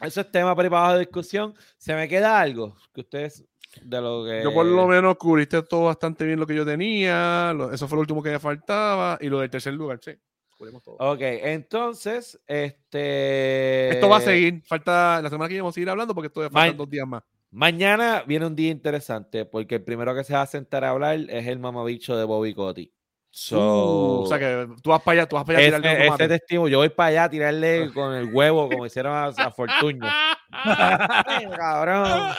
eso 0.00 0.20
es 0.20 0.30
tema 0.32 0.56
para 0.56 0.66
abajo 0.68 0.92
de 0.94 0.98
discusión. 1.00 1.54
¿Se 1.78 1.94
me 1.94 2.08
queda 2.08 2.40
algo 2.40 2.76
que 2.92 3.02
ustedes 3.02 3.44
de 3.82 4.00
lo 4.00 4.24
que. 4.24 4.42
Yo 4.42 4.52
por 4.52 4.66
lo 4.66 4.86
menos 4.88 5.16
cubriste 5.16 5.62
todo 5.62 5.84
bastante 5.84 6.24
bien 6.24 6.40
lo 6.40 6.46
que 6.46 6.54
yo 6.56 6.64
tenía. 6.66 7.52
lo- 7.54 7.72
eso 7.72 7.86
fue 7.86 7.96
lo 7.96 8.00
último 8.00 8.22
que 8.22 8.30
me 8.30 8.40
faltaba. 8.40 9.18
Y 9.20 9.28
lo 9.28 9.38
del 9.40 9.50
tercer 9.50 9.74
lugar, 9.74 10.00
sí. 10.02 10.12
Cubrimos 10.58 10.82
todo. 10.82 10.96
Ok, 10.98 11.20
entonces, 11.20 12.40
este. 12.46 13.90
Esto 13.90 14.08
va 14.08 14.16
a 14.16 14.20
seguir. 14.22 14.62
Falta 14.66 15.20
la 15.22 15.28
semana 15.28 15.46
que 15.48 15.52
viene 15.52 15.62
vamos 15.62 15.74
a 15.74 15.76
seguir 15.76 15.90
hablando 15.90 16.14
porque 16.14 16.30
todavía 16.30 16.50
faltan 16.52 16.72
Ma- 16.72 16.78
dos 16.78 16.90
días 16.90 17.06
más. 17.06 17.22
Mañana 17.56 18.22
viene 18.26 18.44
un 18.44 18.54
día 18.54 18.70
interesante 18.70 19.46
porque 19.46 19.76
el 19.76 19.82
primero 19.82 20.14
que 20.14 20.24
se 20.24 20.34
va 20.34 20.42
a 20.42 20.46
sentar 20.46 20.84
a 20.84 20.90
hablar 20.90 21.18
es 21.30 21.46
el 21.46 21.58
mamabicho 21.58 22.14
de 22.14 22.26
Bobby 22.26 22.52
Kotick. 22.52 22.92
So, 23.30 23.56
Uh, 23.58 24.22
o 24.24 24.26
sea 24.26 24.38
que 24.38 24.68
tú 24.82 24.90
vas 24.90 25.00
para 25.00 25.20
allá, 25.20 25.26
tú 25.26 25.36
vas 25.36 25.46
para 25.46 25.58
allá 25.58 25.78
a 25.78 25.80
tirarle 25.80 26.10
mate. 26.10 26.28
testigo, 26.28 26.68
yo 26.68 26.76
voy 26.80 26.90
para 26.90 27.08
allá 27.08 27.24
a 27.24 27.30
tirarle 27.30 27.90
con 27.94 28.12
el 28.14 28.26
huevo 28.26 28.68
como 28.68 28.84
hicieron 28.84 29.14
a, 29.14 29.28
a 29.28 29.50
Fortuño. 29.50 30.06
Ay, 30.50 31.46
cabrón. 31.56 32.34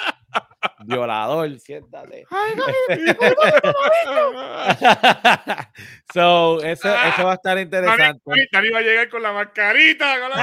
Violador, 0.85 1.59
siéntate. 1.61 2.25
so, 6.13 6.61
eso, 6.61 6.89
eso 6.89 7.23
va 7.23 7.31
a 7.31 7.35
estar 7.35 7.57
interesante. 7.57 8.21
Dani, 8.51 8.69
va 8.69 8.77
a 8.79 8.83
llegar 8.83 9.09
con 9.09 9.23
la 9.23 9.33
mascarita. 9.33 10.19
Con 10.19 10.29
la... 10.29 10.35
¡A 10.37 10.41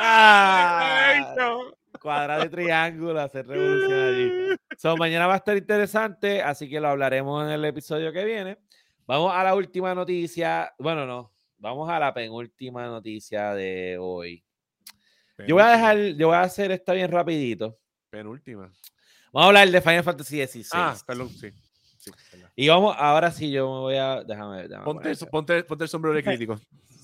Ah, 0.00 1.14
Ah. 1.24 1.64
Cuadrado 2.02 2.44
y 2.44 2.48
triángulo, 2.48 3.20
hacer 3.20 3.46
revolución 3.46 3.92
allí. 3.92 4.56
So, 4.78 4.96
mañana 4.96 5.26
va 5.26 5.34
a 5.34 5.36
estar 5.36 5.56
interesante, 5.56 6.42
así 6.42 6.68
que 6.68 6.80
lo 6.80 6.88
hablaremos 6.88 7.44
en 7.44 7.50
el 7.50 7.64
episodio 7.64 8.10
que 8.12 8.24
viene. 8.24 8.58
Vamos 9.06 9.32
a 9.32 9.44
la 9.44 9.54
última 9.54 9.94
noticia. 9.94 10.72
Bueno, 10.78 11.06
no, 11.06 11.32
vamos 11.58 11.88
a 11.88 12.00
la 12.00 12.12
penúltima 12.12 12.86
noticia 12.86 13.54
de 13.54 13.98
hoy. 14.00 14.42
Yo 15.46 15.54
voy 15.54 15.62
a 15.62 15.68
dejar, 15.68 15.98
yo 16.16 16.28
voy 16.28 16.36
a 16.36 16.40
hacer 16.40 16.72
esta 16.72 16.94
bien 16.94 17.10
rapidito. 17.10 17.78
Penúltima. 18.10 18.72
Vamos 19.32 19.44
a 19.44 19.46
hablar 19.46 19.70
de 19.70 19.80
Final 19.80 20.02
Fantasy 20.02 20.44
XVI. 20.44 20.68
Ah, 20.72 20.96
perdón, 21.06 21.28
sí. 21.28 21.52
Y 22.56 22.68
vamos, 22.68 22.96
ahora 22.98 23.30
sí, 23.30 23.50
yo 23.50 23.66
me 23.72 23.80
voy 23.80 23.96
a. 23.96 24.24
Déjame 24.24 24.68
Ponte, 24.84 25.14
ponte, 25.26 25.64
ponte 25.64 25.84
el 25.84 25.88
sombrero 25.88 26.16
de 26.16 26.22
crítico. 26.24 26.58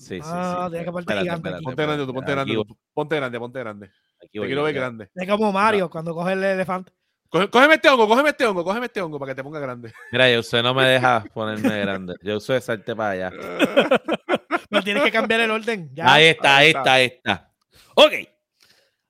Sí, 0.09 0.15
sí, 0.15 0.21
Ah, 0.25 0.63
sí. 0.65 0.71
tienes 0.71 0.85
que 0.85 0.91
ponerte 0.91 1.13
gigante 1.13 1.33
espérate, 1.35 1.55
aquí. 1.57 1.65
Ponte 1.65 1.83
grande, 1.83 2.05
tú, 2.05 2.13
ponte 2.13 2.31
grande. 2.31 2.53
tú. 2.53 2.77
Ponte 2.93 3.15
grande, 3.15 3.39
ponte 3.39 3.59
grande. 3.59 3.85
aquí 4.21 4.39
Te 4.39 4.45
quiero 4.45 4.63
ver 4.63 4.73
grande. 4.73 5.09
Es 5.15 5.27
como 5.29 5.51
Mario 5.51 5.89
cuando 5.89 6.13
coge 6.13 6.33
el 6.33 6.43
elefante. 6.43 6.91
Coge- 7.31 7.49
Cógeme 7.49 7.75
este 7.75 7.87
hongo, 7.89 8.07
cógeme 8.07 8.29
este 8.29 8.45
hongo, 8.45 8.63
cógeme 8.63 8.85
este 8.87 9.01
hongo 9.01 9.19
para 9.19 9.31
que 9.31 9.35
te 9.35 9.43
ponga 9.43 9.59
grande. 9.59 9.93
Mira, 10.11 10.31
yo 10.31 10.39
usted 10.39 10.63
no 10.63 10.73
me 10.73 10.83
deja 10.87 11.23
ponerme 11.33 11.79
grande. 11.79 12.15
Yo 12.23 12.37
uso 12.37 12.59
salte 12.59 12.95
para 12.95 13.11
allá. 13.29 13.31
No 14.71 14.83
tienes 14.83 15.01
que 15.03 15.11
cambiar 15.11 15.41
el 15.41 15.49
orden. 15.51 15.89
Ya. 15.93 16.13
Ahí 16.13 16.25
está, 16.25 16.57
ahí 16.57 16.67
está. 16.67 16.79
está, 16.79 16.93
ahí 16.93 17.05
está. 17.05 17.51
Ok. 17.95 18.13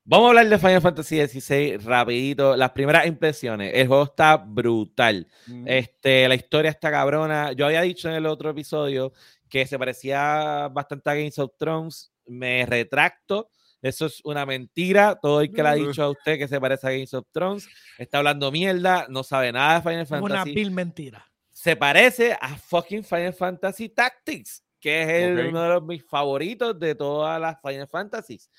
Vamos 0.06 0.26
a 0.26 0.30
hablar 0.30 0.47
de 0.47 0.58
Final 0.58 0.82
Fantasy 0.82 1.28
XVI 1.28 1.78
rapidito. 1.78 2.56
Las 2.56 2.72
primeras 2.72 3.06
impresiones. 3.06 3.72
El 3.76 3.88
juego 3.88 4.04
está 4.04 4.38
brutal. 4.38 5.28
Mm. 5.47 5.68
Este, 5.68 6.28
la 6.30 6.36
historia 6.36 6.72
está 6.72 6.89
cabrona. 6.89 7.52
Yo 7.52 7.66
había 7.66 7.82
dicho 7.82 8.08
en 8.10 8.16
el 8.16 8.26
otro 8.26 8.50
episodio 8.50 9.12
que 9.50 9.66
se 9.66 9.80
parecía 9.80 10.70
bastante 10.72 11.10
a 11.10 11.16
Games 11.16 11.39
of 11.39 11.52
Thrones. 11.58 12.12
Me 12.26 12.66
retracto. 12.66 13.50
Eso 13.82 14.06
es 14.08 14.20
una 14.26 14.45
mentira. 14.45 15.18
Todo 15.22 15.41
el 15.41 15.52
que 15.52 15.64
le 15.64 15.70
ha 15.70 15.74
dicho 15.74 16.04
a 16.04 16.10
usted 16.10 16.38
que 16.38 16.47
se 16.47 16.60
parece 16.60 16.88
a 16.88 16.91
Games 16.91 17.14
of 17.14 17.26
Thrones 17.32 17.68
está 17.97 18.18
hablando 18.20 18.52
mierda. 18.52 19.08
No 19.10 19.24
sabe 19.24 19.52
nada 19.52 19.76
de 19.76 19.82
Final 19.82 20.02
Es 20.02 20.12
una 20.12 20.20
Fantasy. 20.22 20.54
vil 20.54 20.72
mentira. 20.72 21.26
se 21.52 21.76
parece 21.76 22.38
a 22.39 22.56
fucking 22.58 23.04
Final 23.04 23.34
Fantasy 23.34 23.89
Tactics, 23.89 24.64
que 24.80 25.02
es 25.04 25.10
el- 25.10 25.47
uno 25.47 25.62
de 25.64 25.70
los, 25.70 25.84
mis 25.84 26.06
favoritos 26.06 26.80
de 26.80 26.95
todas 26.95 27.39
las 27.41 27.58
Final 27.62 27.88
Fantasies. 27.88 28.50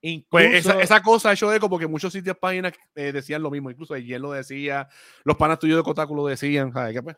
Incluso, 0.00 0.28
Pues 0.30 0.54
esa, 0.54 0.80
esa 0.80 1.02
cosa 1.02 1.32
hecho 1.32 1.50
de 1.50 1.58
como 1.60 1.78
que 1.78 1.86
muchos 1.86 2.12
sitios 2.12 2.38
páginas 2.38 2.72
eh, 2.94 3.10
decían 3.12 3.42
lo 3.42 3.50
mismo, 3.50 3.70
incluso 3.70 3.94
ayer 3.94 4.18
lo 4.20 4.32
decía, 4.32 4.88
los 5.24 5.36
panas 5.36 5.58
tuyos 5.58 5.76
de 5.76 5.82
Kotaku 5.82 6.14
lo 6.14 6.26
decían, 6.26 6.72
¿sabes 6.72 6.94
qué 6.94 7.02
pues? 7.02 7.16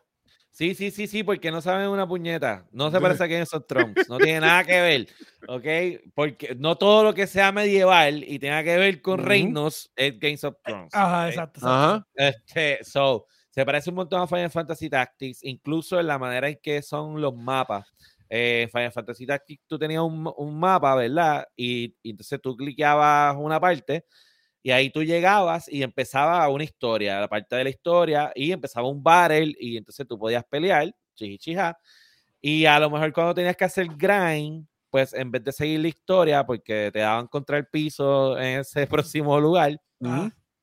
Sí, 0.51 0.75
sí, 0.75 0.91
sí, 0.91 1.07
sí, 1.07 1.23
porque 1.23 1.51
no 1.51 1.61
saben 1.61 1.89
una 1.89 2.07
puñeta. 2.07 2.67
No 2.71 2.91
se 2.91 2.99
parece 2.99 3.23
a 3.23 3.27
Games 3.27 3.53
of 3.53 3.65
Thrones. 3.67 4.07
No 4.09 4.17
tiene 4.17 4.41
nada 4.41 4.63
que 4.63 4.81
ver, 4.81 5.07
¿ok? 5.47 6.01
Porque 6.13 6.55
no 6.55 6.77
todo 6.77 7.03
lo 7.03 7.13
que 7.13 7.27
sea 7.27 7.51
medieval 7.51 8.23
y 8.23 8.39
tenga 8.39 8.63
que 8.63 8.77
ver 8.77 9.01
con 9.01 9.19
Ujú. 9.19 9.27
reinos 9.29 9.91
es 9.95 10.19
Games 10.19 10.43
of 10.43 10.55
Thrones. 10.63 10.93
Ajá, 10.93 11.23
¿ok? 11.23 11.29
exacto. 11.29 11.59
exacto. 11.59 11.67
Ajá. 11.67 12.07
Este, 12.15 12.83
so, 12.83 13.25
se 13.49 13.65
parece 13.65 13.89
un 13.89 13.97
montón 13.97 14.21
a 14.21 14.27
Final 14.27 14.51
Fantasy 14.51 14.89
Tactics, 14.89 15.43
incluso 15.43 15.99
en 15.99 16.07
la 16.07 16.17
manera 16.17 16.47
en 16.47 16.59
que 16.61 16.81
son 16.81 17.19
los 17.19 17.35
mapas. 17.35 17.85
Eh, 18.29 18.69
Final 18.71 18.93
Fantasy 18.93 19.25
Tactics, 19.25 19.63
tú 19.67 19.77
tenías 19.77 20.01
un, 20.03 20.31
un 20.37 20.57
mapa, 20.57 20.95
¿verdad? 20.95 21.45
Y, 21.55 21.95
y 22.01 22.11
entonces 22.11 22.39
tú 22.41 22.55
cliqueabas 22.55 23.35
una 23.37 23.59
parte 23.59 24.05
y 24.63 24.71
ahí 24.71 24.89
tú 24.89 25.03
llegabas 25.03 25.67
y 25.67 25.83
empezaba 25.83 26.47
una 26.49 26.63
historia, 26.63 27.19
la 27.19 27.27
parte 27.27 27.55
de 27.55 27.63
la 27.63 27.69
historia, 27.69 28.31
y 28.35 28.51
empezaba 28.51 28.87
un 28.87 29.01
battle 29.01 29.53
y 29.59 29.77
entonces 29.77 30.07
tú 30.07 30.17
podías 30.19 30.43
pelear, 30.45 30.93
chichichija, 31.15 31.77
y 32.41 32.65
a 32.65 32.79
lo 32.79 32.89
mejor 32.89 33.11
cuando 33.13 33.33
tenías 33.33 33.55
que 33.55 33.65
hacer 33.65 33.87
grind, 33.97 34.67
pues 34.89 35.13
en 35.13 35.31
vez 35.31 35.43
de 35.43 35.51
seguir 35.51 35.79
la 35.79 35.87
historia, 35.87 36.45
porque 36.45 36.89
te 36.91 36.99
daban 36.99 37.27
contra 37.27 37.57
el 37.57 37.65
piso 37.67 38.37
en 38.37 38.59
ese 38.61 38.85
próximo 38.87 39.39
lugar, 39.39 39.79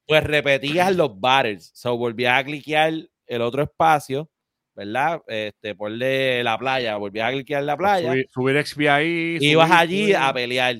pues 0.06 0.24
repetías 0.24 0.94
los 0.94 1.18
battles. 1.18 1.70
So 1.74 1.96
volvías 1.96 2.38
a 2.40 2.44
cliquear 2.44 2.92
el 3.26 3.42
otro 3.42 3.62
espacio, 3.62 4.30
¿verdad? 4.74 5.22
Este, 5.26 5.74
ponle 5.74 6.42
la 6.44 6.56
playa, 6.58 6.96
volvías 6.96 7.28
a 7.28 7.32
cliquear 7.32 7.62
la 7.62 7.76
playa, 7.76 8.10
Subir, 8.10 8.28
subir 8.30 8.66
XP 8.66 8.80
ahí. 8.88 9.38
y 9.40 9.50
ibas 9.50 9.68
subir, 9.68 9.78
allí 9.80 10.02
subir. 10.04 10.16
a 10.16 10.32
pelear. 10.32 10.76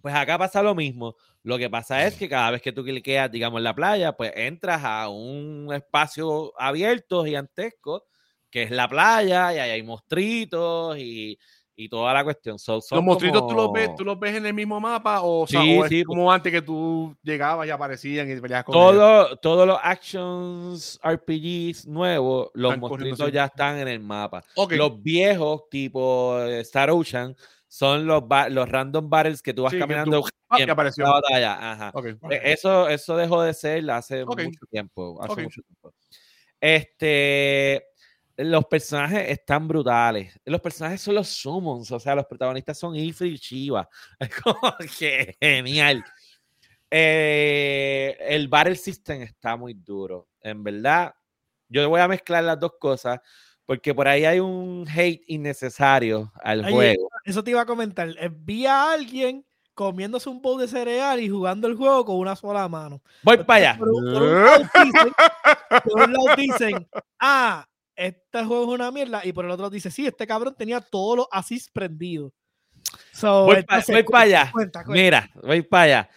Pues 0.00 0.14
acá 0.14 0.38
pasa 0.38 0.62
lo 0.62 0.74
mismo. 0.74 1.14
Lo 1.48 1.56
que 1.56 1.70
pasa 1.70 2.04
es 2.06 2.14
que 2.14 2.28
cada 2.28 2.50
vez 2.50 2.60
que 2.60 2.72
tú 2.72 2.84
cliqueas, 2.84 3.30
digamos, 3.32 3.56
en 3.58 3.64
la 3.64 3.74
playa, 3.74 4.12
pues 4.12 4.32
entras 4.36 4.84
a 4.84 5.08
un 5.08 5.70
espacio 5.72 6.52
abierto, 6.60 7.24
gigantesco, 7.24 8.04
que 8.50 8.64
es 8.64 8.70
la 8.70 8.86
playa, 8.86 9.54
y 9.54 9.58
ahí 9.58 9.70
hay 9.70 9.82
monstruitos 9.82 10.98
y, 10.98 11.38
y 11.74 11.88
toda 11.88 12.12
la 12.12 12.22
cuestión. 12.22 12.58
So- 12.58 12.82
Los 12.90 13.02
monstruitos 13.02 13.46
tú, 13.46 13.54
los 13.54 13.72
ves, 13.72 13.96
tú 13.96 14.04
los 14.04 14.18
ves 14.20 14.36
en 14.36 14.44
el 14.44 14.52
mismo 14.52 14.78
mapa 14.78 15.22
o, 15.22 15.44
o 15.44 15.46
sea, 15.46 15.62
Sí, 15.62 15.78
o 15.78 15.84
es 15.84 15.88
sí. 15.88 16.04
como 16.04 16.30
antes 16.30 16.52
que 16.52 16.60
tú 16.60 17.16
llegabas 17.22 17.66
y 17.66 17.70
aparecían 17.70 18.30
y 18.30 18.38
peleabas 18.38 18.64
con 18.66 18.74
ellos? 18.76 18.92
Todo, 18.92 19.36
todos 19.38 19.66
los 19.66 19.78
actions 19.82 21.00
RPGs 21.02 21.86
nuevos, 21.86 22.50
los 22.52 22.74
Están 22.74 22.88
corriendo 22.88 23.16
siempre. 23.16 23.34
ya 23.34 23.44
están 23.46 23.78
en 23.78 23.88
el 23.88 24.00
mapa. 24.00 24.44
Los 24.70 25.02
viejos, 25.02 25.62
tipo 25.70 26.38
eh, 26.40 26.60
Star 26.60 26.90
Ocean, 26.90 27.34
son 27.68 28.06
los, 28.06 28.24
los 28.50 28.68
random 28.68 29.08
battles 29.10 29.42
que 29.42 29.52
tú 29.54 29.62
vas 29.62 29.70
Sí, 29.72 29.76
que 29.76 29.80
caminando 29.80 30.22
tú- 30.22 30.28
ah, 30.48 30.56
que 30.56 30.70
apareció. 30.70 31.04
la 31.04 31.10
batalla. 31.12 31.72
Ajá. 31.72 31.90
Ok. 31.94 32.06
Eh, 32.30 32.40
Eso, 32.44 32.88
eso 32.88 33.16
dejó 33.16 33.42
de 33.42 33.52
ser 33.54 33.88
hace 33.90 34.22
Ok. 34.22 34.42
mucho 34.42 34.66
tiempo. 34.70 35.22
Hace 35.22 35.42
mucho 35.42 35.60
tiempo. 35.62 35.92
Este, 36.60 37.84
los 38.36 38.64
personajes 38.66 39.28
están 39.30 39.68
brutales. 39.68 40.38
Los 40.44 40.60
personajes 40.60 41.00
son 41.00 41.14
los 41.16 41.28
summons, 41.28 41.90
o 41.92 42.00
sea, 42.00 42.14
los 42.14 42.26
protagonistas 42.26 42.78
son 42.78 42.96
Ifrit 42.96 43.34
y 43.34 43.36
Shiva. 43.36 43.88
Es 44.18 44.30
como 44.40 44.60
que 44.98 45.36
genial. 45.40 46.02
Eh, 46.90 48.16
el 48.20 48.48
Battle 48.48 48.76
System 48.76 49.22
está 49.22 49.56
muy 49.56 49.74
duro. 49.74 50.28
En 50.40 50.64
verdad, 50.64 51.12
yo 51.68 51.88
voy 51.88 52.00
a 52.00 52.08
mezclar 52.08 52.42
las 52.44 52.58
dos 52.58 52.72
cosas 52.80 53.20
porque 53.68 53.94
por 53.94 54.08
ahí 54.08 54.24
hay 54.24 54.40
un 54.40 54.86
hate 54.88 55.22
innecesario 55.26 56.32
al 56.42 56.60
Oye, 56.64 56.72
juego. 56.72 57.10
Eso 57.22 57.44
te 57.44 57.50
iba 57.50 57.60
a 57.60 57.66
comentar. 57.66 58.08
eh, 58.18 58.30
Vi 58.34 58.64
a 58.64 58.92
alguien 58.92 59.44
comiéndose 59.74 60.30
un 60.30 60.40
bowl 60.40 60.58
de 60.58 60.66
cereal 60.66 61.20
y 61.20 61.28
jugando 61.28 61.68
el 61.68 61.74
juego 61.76 62.02
con 62.06 62.16
una 62.16 62.34
sola 62.34 62.66
mano. 62.66 63.02
Voy 63.22 63.36
para 63.44 63.72
allá. 63.72 63.78
Por 63.78 63.88
un, 63.90 64.04
por 64.10 64.22
un 64.22 64.42
lado 64.44 64.62
dicen, 64.82 65.12
por 65.84 66.02
un 66.02 66.12
lado 66.14 66.26
dicen, 66.36 66.88
ah, 67.20 67.66
este 67.94 68.42
juego 68.44 68.62
es 68.62 68.68
una 68.70 68.90
mierda. 68.90 69.20
Y 69.26 69.32
por 69.34 69.44
el 69.44 69.50
otro 69.50 69.68
dice, 69.68 69.90
sí, 69.90 70.06
este 70.06 70.26
cabrón 70.26 70.54
tenía 70.56 70.80
todos 70.80 71.18
los 71.18 71.26
assists 71.30 71.70
prendidos. 71.70 72.32
So, 73.12 73.44
Voy 73.44 73.56
pa- 73.56 73.60
entonces, 73.60 73.94
voy 73.96 74.04
cu- 74.04 74.12
pa' 74.12 74.20
allá. 74.22 74.50
Cuenta, 74.50 74.82
cuenta. 74.82 75.02
Mira, 75.02 75.30
voy 75.42 75.60
para 75.60 75.82
allá. 75.82 76.10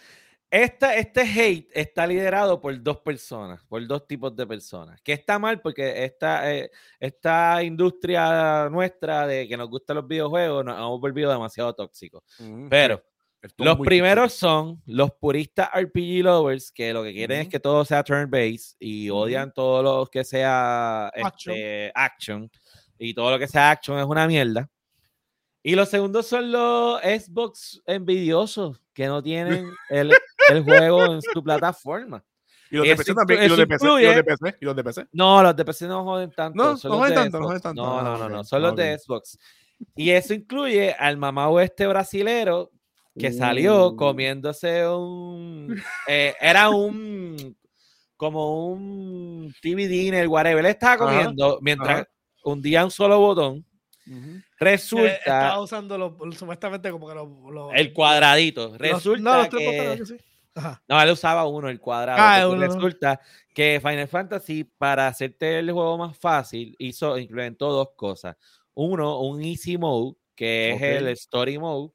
Esta, 0.54 0.94
este 0.96 1.22
hate 1.22 1.70
está 1.72 2.06
liderado 2.06 2.60
por 2.60 2.78
dos 2.82 2.98
personas, 2.98 3.64
por 3.64 3.86
dos 3.86 4.06
tipos 4.06 4.36
de 4.36 4.46
personas. 4.46 5.00
Que 5.00 5.14
está 5.14 5.38
mal 5.38 5.62
porque 5.62 6.04
esta, 6.04 6.54
eh, 6.54 6.70
esta 7.00 7.62
industria 7.62 8.68
nuestra 8.68 9.26
de 9.26 9.48
que 9.48 9.56
nos 9.56 9.70
gustan 9.70 9.96
los 9.96 10.06
videojuegos 10.06 10.62
nos 10.62 10.76
hemos 10.76 11.00
volvido 11.00 11.32
demasiado 11.32 11.72
tóxicos. 11.72 12.22
Pero 12.68 13.02
los 13.56 13.78
primeros 13.78 14.34
son 14.34 14.82
los 14.84 15.12
puristas 15.12 15.70
RPG 15.74 16.22
lovers 16.22 16.70
que 16.70 16.92
lo 16.92 17.02
que 17.02 17.14
quieren 17.14 17.40
es 17.40 17.48
que 17.48 17.58
todo 17.58 17.82
sea 17.86 18.04
turn-based 18.04 18.76
y 18.78 19.08
odian 19.08 19.54
todo 19.54 19.82
lo 19.82 20.06
que 20.06 20.22
sea 20.22 21.06
Action. 21.06 21.54
este, 21.54 21.92
action. 21.94 22.50
Y 22.98 23.14
todo 23.14 23.30
lo 23.30 23.38
que 23.38 23.48
sea 23.48 23.70
action 23.70 23.98
es 23.98 24.04
una 24.04 24.26
mierda. 24.26 24.68
Y 25.62 25.76
los 25.76 25.88
segundos 25.88 26.26
son 26.26 26.52
los 26.52 27.00
Xbox 27.00 27.80
envidiosos 27.86 28.81
que 28.92 29.06
no 29.06 29.22
tienen 29.22 29.70
el, 29.90 30.12
el 30.50 30.62
juego 30.64 31.04
en 31.14 31.22
su 31.22 31.42
plataforma. 31.42 32.22
Y 32.70 32.76
los 32.76 32.86
de 32.88 32.96
PC 32.96 33.14
también. 33.14 33.42
Y 33.44 33.48
los 33.48 33.58
de 33.58 33.66
PC. 33.66 33.84
Y 33.86 33.88
los 33.88 33.96
de 34.00 34.04
incluye- 34.22 34.24
PC. 34.24 34.56
Y 34.60 34.64
los 34.64 34.76
de 34.76 34.84
PC. 34.84 35.06
No, 35.12 35.42
los 35.42 35.56
de 35.56 35.64
PC 35.64 35.86
no 35.88 36.04
joden 36.04 36.30
tanto. 36.30 36.56
No, 36.62 36.70
no 36.72 36.76
joden 36.98 37.10
de 37.10 37.14
tanto, 37.16 37.38
no 37.40 37.46
joden 37.46 37.60
tanto. 37.60 37.82
No, 37.84 37.98
Ah, 37.98 38.02
no, 38.02 38.16
no, 38.18 38.28
no, 38.28 38.44
son 38.44 38.62
los 38.62 38.74
de. 38.76 38.98
Xbox. 38.98 39.38
Y 39.96 40.10
eso 40.10 40.32
incluye 40.32 40.92
al 40.92 41.16
mamá 41.18 41.48
oeste 41.48 41.86
brasilero 41.86 42.70
que 43.18 43.30
salió 43.32 43.88
Uh. 43.88 43.96
comiéndose 43.96 44.86
un. 44.88 45.82
eh, 46.08 46.34
era 46.40 46.70
un. 46.70 47.56
Como 48.16 48.68
un 48.72 49.52
TV 49.60 49.88
dinner, 49.88 50.28
whatever. 50.28 50.60
Él 50.64 50.70
estaba 50.70 50.96
comiendo 50.96 51.58
mientras 51.60 52.06
hundía 52.44 52.84
un 52.84 52.90
solo 52.90 53.18
botón. 53.18 53.66
Ujú. 54.06 54.40
Que 54.51 54.51
Resulta. 54.62 55.12
Estaba 55.14 55.60
usando 55.60 55.98
los, 55.98 56.12
supuestamente 56.36 56.90
como 56.90 57.08
que 57.08 57.14
los. 57.14 57.28
los- 57.52 57.70
El 57.74 57.92
cuadradito. 57.92 58.76
Resulta 58.78 59.22
no, 59.22 59.36
los 59.38 59.48
tres 59.48 59.68
que. 59.70 59.78
botones, 59.80 60.08
sí. 60.08 60.16
Ajá. 60.54 60.82
No, 60.86 61.00
él 61.00 61.10
usaba 61.10 61.46
uno, 61.46 61.68
el 61.70 61.80
cuadrado. 61.80 62.18
Ah, 62.20 62.40
porque 62.42 62.56
uno, 62.56 62.66
resulta 62.66 63.20
que 63.54 63.80
Final 63.82 64.06
Fantasy, 64.08 64.64
para 64.64 65.06
hacerte 65.08 65.58
el 65.58 65.72
juego 65.72 65.96
más 65.96 66.16
fácil, 66.18 66.76
hizo, 66.78 67.16
implementó 67.16 67.70
dos 67.72 67.88
cosas. 67.96 68.36
Uno, 68.74 69.20
un 69.20 69.42
Easy 69.42 69.78
Mode, 69.78 70.16
que 70.34 70.70
es 70.72 70.76
Ok. 70.76 70.82
el 70.82 71.08
Story 71.08 71.58
Mode, 71.58 71.92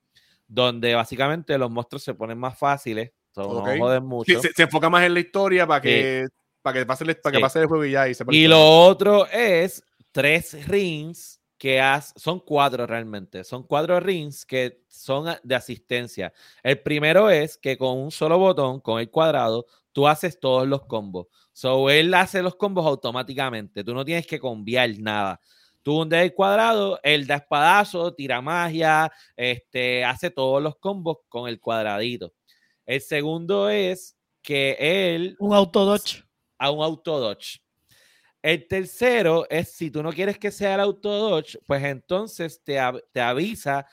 donde 0.48 0.96
básicamente 0.96 1.56
los 1.58 1.70
monstruos 1.70 2.04
se 2.04 2.16
ponen 2.16 2.38
más 2.40 2.58
fáciles. 2.58 3.12
so, 3.32 3.44
Ok. 3.48 3.68
No 3.68 3.78
joden 3.86 4.06
mucho. 4.06 4.34
Sí, 4.42 4.48
se, 4.48 4.54
se 4.54 4.64
enfoca 4.64 4.90
más 4.90 5.04
en 5.04 5.14
la 5.14 5.20
historia 5.20 5.68
para 5.68 5.82
que, 5.82 6.26
para 6.64 6.80
que, 6.80 6.86
pase, 6.88 7.04
el, 7.04 7.16
para 7.18 7.32
que 7.34 7.38
Sí. 7.38 7.42
pase 7.44 7.60
el 7.60 7.68
juego 7.68 7.86
y 7.86 7.92
ya. 7.92 8.08
Y, 8.10 8.14
la 8.14 8.26
Y 8.32 8.48
lo 8.48 8.60
otro 8.86 9.28
es 9.28 9.84
tres 10.12 10.68
rings 10.68 11.37
que 11.58 11.82
has, 11.82 12.14
son 12.16 12.40
cuatro 12.40 12.86
realmente, 12.86 13.44
son 13.44 13.64
cuatro 13.64 14.00
rings 14.00 14.46
que 14.46 14.84
son 14.88 15.36
de 15.44 15.56
asistencia. 15.56 16.32
El 16.62 16.82
primero 16.82 17.30
es 17.30 17.58
que 17.58 17.78
con 17.78 17.98
un 17.98 18.12
solo 18.12 18.38
botón, 18.38 18.80
con 18.80 19.00
el 19.00 19.10
cuadrado, 19.10 19.66
tú 19.92 20.08
haces 20.08 20.40
todos 20.40 20.68
los 20.68 20.86
combos. 20.86 21.28
So 21.54 21.90
él 21.90 22.14
hace 22.14 22.42
los 22.44 22.56
combos 22.56 22.86
automáticamente, 22.86 23.84
tú 23.84 23.94
no 23.94 24.06
tienes 24.06 24.28
que 24.28 24.40
cambiar 24.40 24.92
nada. 25.00 25.42
Tú 25.82 26.02
hundes 26.02 26.22
el 26.22 26.34
cuadrado, 26.34 27.00
él 27.02 27.26
da 27.26 27.36
espadazo, 27.36 28.14
tira 28.14 28.42
magia, 28.42 29.12
este, 29.36 30.04
hace 30.04 30.30
todos 30.30 30.62
los 30.62 30.76
combos 30.78 31.20
con 31.30 31.48
el 31.48 31.60
cuadradito. 31.62 32.34
El 32.86 33.02
segundo 33.02 33.70
es 33.70 34.16
que 34.42 34.76
él 34.80 35.36
Un 35.40 35.54
autododge. 35.54 36.24
a 36.58 36.72
un 36.72 36.84
autododge. 36.84 37.62
El 38.42 38.68
tercero 38.68 39.46
es 39.50 39.72
si 39.74 39.92
tú 39.92 40.02
no 40.04 40.12
quieres 40.12 40.38
que 40.38 40.52
sea 40.52 40.76
el 40.76 40.82
autododge, 40.82 41.58
pues 41.66 41.84
entonces 41.84 42.62
te, 42.64 42.80
te 43.12 43.22
avisa 43.22 43.86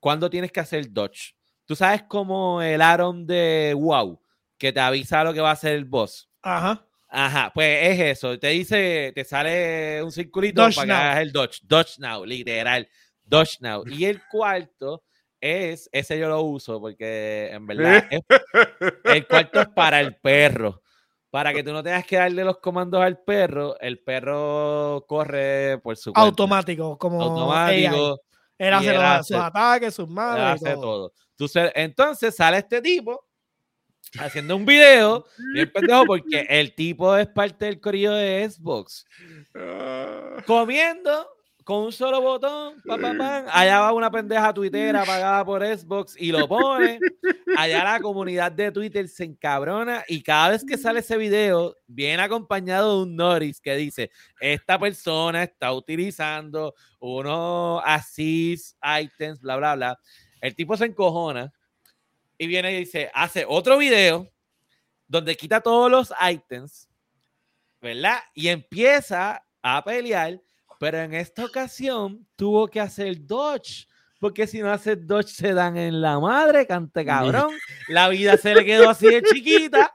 cuando 0.00 0.28
tienes 0.28 0.52
que 0.52 0.60
hacer 0.60 0.92
dodge. 0.92 1.34
Tú 1.64 1.76
sabes 1.76 2.02
como 2.02 2.60
el 2.60 2.82
Aaron 2.82 3.26
de 3.26 3.72
WoW, 3.76 4.20
que 4.58 4.72
te 4.72 4.80
avisa 4.80 5.24
lo 5.24 5.32
que 5.32 5.40
va 5.40 5.50
a 5.50 5.54
hacer 5.54 5.74
el 5.74 5.84
boss. 5.84 6.28
Ajá. 6.42 6.84
Ajá, 7.08 7.50
pues 7.54 7.90
es 7.90 8.00
eso. 8.18 8.38
Te 8.38 8.48
dice, 8.48 9.12
te 9.14 9.22
sale 9.24 10.02
un 10.02 10.10
circulito 10.10 10.62
Dodge 10.62 10.76
para 10.76 10.86
que 10.86 10.92
now. 10.92 11.00
hagas 11.02 11.18
el 11.20 11.32
dodge. 11.32 11.58
Dodge 11.62 11.98
now, 11.98 12.24
literal. 12.24 12.88
Dodge 13.22 13.58
now. 13.60 13.84
Y 13.86 14.06
el 14.06 14.22
cuarto 14.30 15.04
es, 15.38 15.90
ese 15.92 16.18
yo 16.18 16.28
lo 16.28 16.40
uso 16.42 16.80
porque 16.80 17.50
en 17.52 17.66
verdad 17.66 18.06
es 18.10 18.20
el 19.04 19.26
cuarto 19.26 19.60
es 19.60 19.68
para 19.68 20.00
el 20.00 20.16
perro. 20.16 20.82
Para 21.32 21.54
que 21.54 21.62
tú 21.62 21.72
no 21.72 21.82
tengas 21.82 22.04
que 22.06 22.16
darle 22.16 22.44
los 22.44 22.58
comandos 22.58 23.00
al 23.02 23.18
perro, 23.18 23.74
el 23.80 23.98
perro 24.00 25.02
corre 25.08 25.78
por 25.82 25.96
su 25.96 26.12
cuenta. 26.12 26.28
Automático, 26.28 26.98
como 26.98 27.22
AI. 27.22 27.86
Automático. 27.86 28.20
Él 28.58 28.68
y 28.68 28.72
hace 28.76 28.88
él 28.90 28.94
los- 28.96 29.04
hace- 29.04 29.34
sus 29.34 29.42
ataques, 29.42 29.94
sus 29.94 30.08
madres. 30.10 30.44
y 30.44 30.66
hace 30.66 30.74
todo. 30.74 31.12
todo. 31.38 31.72
Entonces 31.74 32.36
sale 32.36 32.58
este 32.58 32.82
tipo 32.82 33.26
haciendo 34.20 34.56
un 34.56 34.66
video 34.66 35.24
bien 35.54 35.72
pendejo 35.72 36.04
porque 36.04 36.46
el 36.50 36.74
tipo 36.74 37.16
es 37.16 37.26
parte 37.28 37.64
del 37.64 37.80
corillo 37.80 38.12
de 38.12 38.48
Xbox. 38.50 39.06
Comiendo 40.46 41.26
con 41.64 41.84
un 41.84 41.92
solo 41.92 42.20
botón, 42.20 42.80
pa, 42.86 42.96
pa, 42.96 43.14
pam. 43.16 43.46
allá 43.50 43.80
va 43.80 43.92
una 43.92 44.10
pendeja 44.10 44.52
tuitera 44.52 45.04
pagada 45.04 45.44
por 45.44 45.64
Xbox 45.64 46.14
y 46.18 46.32
lo 46.32 46.48
pone. 46.48 46.98
Allá 47.56 47.84
la 47.84 48.00
comunidad 48.00 48.50
de 48.52 48.72
Twitter 48.72 49.08
se 49.08 49.24
encabrona 49.24 50.04
y 50.08 50.22
cada 50.22 50.50
vez 50.50 50.64
que 50.64 50.78
sale 50.78 51.00
ese 51.00 51.16
video 51.16 51.76
viene 51.86 52.22
acompañado 52.22 52.96
de 52.96 53.02
un 53.04 53.16
notice 53.16 53.60
que 53.62 53.76
dice, 53.76 54.10
esta 54.40 54.78
persona 54.78 55.42
está 55.42 55.72
utilizando 55.72 56.74
unos 57.00 57.82
assist 57.84 58.76
items, 58.82 59.40
bla, 59.40 59.56
bla, 59.56 59.74
bla. 59.76 59.98
El 60.40 60.54
tipo 60.54 60.76
se 60.76 60.86
encojona 60.86 61.52
y 62.38 62.46
viene 62.46 62.72
y 62.72 62.78
dice, 62.80 63.10
hace 63.14 63.44
otro 63.46 63.78
video 63.78 64.28
donde 65.06 65.36
quita 65.36 65.60
todos 65.60 65.90
los 65.90 66.12
items, 66.20 66.88
¿verdad? 67.80 68.18
Y 68.34 68.48
empieza 68.48 69.44
a 69.62 69.84
pelear, 69.84 70.40
pero 70.82 70.98
en 70.98 71.14
esta 71.14 71.44
ocasión 71.44 72.26
tuvo 72.34 72.66
que 72.66 72.80
hacer 72.80 73.24
dodge, 73.24 73.86
porque 74.18 74.48
si 74.48 74.60
no 74.60 74.72
hace 74.72 74.96
dodge 74.96 75.28
se 75.28 75.54
dan 75.54 75.76
en 75.76 76.00
la 76.00 76.18
madre, 76.18 76.66
cante 76.66 77.04
cabrón. 77.04 77.52
La 77.86 78.08
vida 78.08 78.36
se 78.36 78.52
le 78.52 78.64
quedó 78.64 78.90
así 78.90 79.06
de 79.06 79.22
chiquita. 79.22 79.92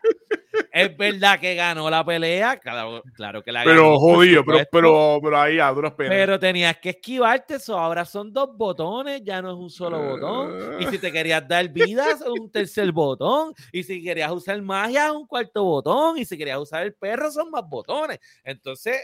Es 0.71 0.95
verdad 0.95 1.41
que 1.41 1.55
ganó 1.55 1.89
la 1.89 2.05
pelea, 2.05 2.57
claro, 2.57 3.03
claro 3.15 3.43
que 3.43 3.51
la 3.51 3.65
ganó. 3.65 3.75
Pero 3.75 3.99
jodido, 3.99 4.45
pero, 4.45 4.59
pero, 4.71 5.19
pero 5.21 5.37
ahí 5.41 5.59
a 5.59 5.69
duras 5.71 5.91
penas. 5.91 6.13
Pero 6.13 6.39
tenías 6.39 6.77
que 6.77 6.91
esquivarte 6.91 7.55
eso. 7.55 7.77
Ahora 7.77 8.05
son 8.05 8.31
dos 8.31 8.55
botones, 8.55 9.21
ya 9.25 9.41
no 9.41 9.51
es 9.51 9.57
un 9.57 9.69
solo 9.69 10.01
botón. 10.01 10.81
Y 10.81 10.85
si 10.85 10.99
te 10.99 11.11
querías 11.11 11.45
dar 11.45 11.67
vida, 11.67 12.11
es 12.11 12.21
un 12.21 12.49
tercer 12.49 12.93
botón. 12.93 13.53
Y 13.73 13.83
si 13.83 14.01
querías 14.01 14.31
usar 14.31 14.61
magia, 14.61 15.07
es 15.07 15.11
un 15.11 15.27
cuarto 15.27 15.65
botón. 15.65 16.17
Y 16.17 16.23
si 16.23 16.37
querías 16.37 16.59
usar 16.59 16.83
el 16.83 16.93
perro, 16.93 17.29
son 17.29 17.51
más 17.51 17.67
botones. 17.67 18.19
Entonces, 18.45 18.95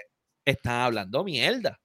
están 0.46 0.82
hablando 0.82 1.24
mierda. 1.24 1.80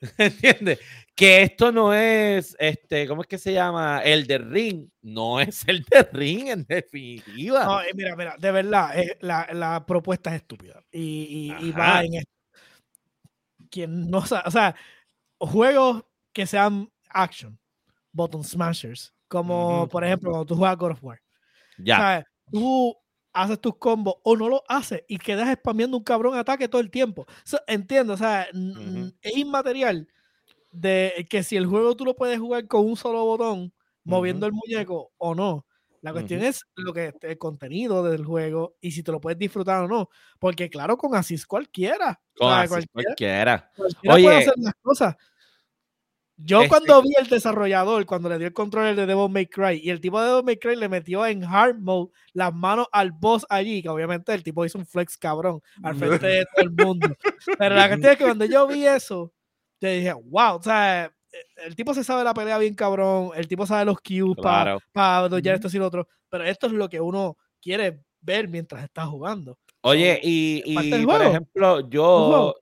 ¿Entiendes? 0.18 0.78
Que 1.14 1.42
esto 1.42 1.72
no 1.72 1.94
es, 1.94 2.54
este, 2.58 3.08
¿cómo 3.08 3.22
es 3.22 3.28
que 3.28 3.38
se 3.38 3.52
llama? 3.54 4.02
El 4.04 4.26
de 4.26 4.36
ring. 4.38 4.88
No 5.00 5.40
es 5.40 5.66
el 5.66 5.82
de 5.84 6.02
ring, 6.12 6.48
en 6.48 6.64
definitiva. 6.64 7.64
No, 7.64 7.80
eh, 7.80 7.90
mira, 7.94 8.14
mira, 8.14 8.36
de 8.38 8.50
verdad, 8.52 8.98
eh, 8.98 9.16
la, 9.22 9.48
la 9.52 9.86
propuesta 9.86 10.30
es 10.34 10.42
estúpida. 10.42 10.82
Y, 10.92 11.54
y- 11.60 11.72
va 11.72 12.04
en 12.04 12.14
esto. 12.14 12.30
Quien 13.70 14.10
no 14.10 14.24
sa- 14.26 14.42
o 14.46 14.50
sea, 14.50 14.74
juegos 15.38 16.04
que 16.32 16.46
sean 16.46 16.90
action, 17.08 17.58
button 18.12 18.44
smashers, 18.44 19.12
como 19.28 19.88
por 19.88 20.04
ejemplo 20.04 20.30
cuando 20.30 20.46
tú 20.46 20.56
juegas 20.56 20.76
God 20.76 20.90
of 20.92 21.02
War. 21.04 21.20
ya. 21.78 22.24
Tú 22.52 22.96
haces 23.36 23.60
tus 23.60 23.76
combos 23.76 24.16
o 24.24 24.36
no 24.36 24.48
lo 24.48 24.64
haces 24.68 25.02
y 25.08 25.18
quedas 25.18 25.52
spameando 25.54 25.96
un 25.96 26.04
cabrón 26.04 26.36
ataque 26.36 26.68
todo 26.68 26.80
el 26.80 26.90
tiempo. 26.90 27.26
So, 27.44 27.58
entiendo, 27.66 28.14
o 28.14 28.16
sea, 28.16 28.48
Ujú. 28.52 29.12
es 29.20 29.36
inmaterial 29.36 30.08
de 30.72 31.26
que 31.30 31.42
si 31.42 31.56
el 31.56 31.66
juego 31.66 31.96
tú 31.96 32.04
lo 32.04 32.16
puedes 32.16 32.38
jugar 32.38 32.66
con 32.68 32.86
un 32.86 32.96
solo 32.96 33.24
botón, 33.24 33.72
moviendo 34.04 34.46
el 34.46 34.52
muñeco 34.52 35.12
o 35.18 35.34
no. 35.34 35.66
La 36.02 36.12
cuestión 36.12 36.42
es 36.42 36.62
lo 36.76 36.92
que 36.92 37.12
el 37.22 37.38
contenido 37.38 38.04
del 38.04 38.24
juego 38.24 38.76
y 38.80 38.92
si 38.92 39.02
te 39.02 39.10
lo 39.12 39.20
puedes 39.20 39.38
disfrutar 39.38 39.82
o 39.84 39.88
no. 39.88 40.08
Porque 40.38 40.70
claro, 40.70 40.96
con 40.96 41.14
Asís 41.16 41.46
cualquiera. 41.46 42.20
Con 42.36 42.48
o 42.48 42.50
sea, 42.50 42.60
así 42.60 42.68
cualquiera, 42.68 42.92
cualquiera. 42.92 43.72
cualquiera 43.76 44.14
puede 44.14 44.36
Oye. 44.36 44.36
hacer 44.36 44.54
las 44.58 44.74
cosas. 44.82 45.16
Yo 46.38 46.58
Este- 46.58 46.68
cuando 46.68 47.02
vi 47.02 47.10
el 47.18 47.28
desarrollador, 47.28 48.04
cuando 48.04 48.28
le 48.28 48.36
dio 48.38 48.46
el 48.46 48.52
control 48.52 48.94
de 48.94 49.06
Devil 49.06 49.30
May 49.30 49.46
Cry, 49.46 49.80
y 49.82 49.88
el 49.90 50.00
tipo 50.00 50.20
de 50.20 50.28
Devil 50.28 50.44
May 50.44 50.58
Cry 50.58 50.76
le 50.76 50.88
metió 50.88 51.24
en 51.26 51.42
hard 51.44 51.78
mode 51.78 52.10
las 52.34 52.52
manos 52.54 52.86
al 52.92 53.12
boss 53.12 53.46
allí, 53.48 53.82
que 53.82 53.88
obviamente 53.88 54.34
el 54.34 54.42
tipo 54.42 54.64
hizo 54.64 54.78
un 54.78 54.86
flex 54.86 55.16
cabrón 55.16 55.60
al 55.82 55.96
frente 55.96 56.26
de 56.26 56.44
todo 56.54 56.64
el 56.66 56.70
mundo. 56.72 57.08
Pero 57.58 57.74
la 57.74 57.88
cuestión 57.88 58.12
es 58.12 58.18
que 58.18 58.24
cuando 58.24 58.44
yo 58.44 58.66
vi 58.66 58.86
eso, 58.86 59.32
te 59.78 59.92
dije, 59.98 60.12
wow, 60.12 60.56
o 60.56 60.62
sea, 60.62 61.10
el 61.64 61.74
tipo 61.74 61.94
se 61.94 62.04
sabe 62.04 62.22
la 62.24 62.34
pelea 62.34 62.58
bien 62.58 62.74
cabrón, 62.74 63.30
el 63.34 63.48
tipo 63.48 63.66
sabe 63.66 63.86
los 63.86 63.98
cues 64.00 64.36
para 64.42 64.78
Claro. 64.92 65.28
dodgear 65.30 65.56
Ujú. 65.56 65.66
esto 65.66 65.76
y 65.76 65.80
lo 65.80 65.86
otro, 65.86 66.08
pero 66.28 66.44
esto 66.44 66.66
es 66.66 66.72
lo 66.74 66.88
que 66.88 67.00
uno 67.00 67.36
quiere 67.62 68.02
ver 68.20 68.48
mientras 68.48 68.84
está 68.84 69.06
jugando. 69.06 69.58
Oye, 69.82 70.20
y, 70.22 70.62
y 70.66 71.04
por 71.06 71.22
ejemplo, 71.22 71.88
yo. 71.88 72.54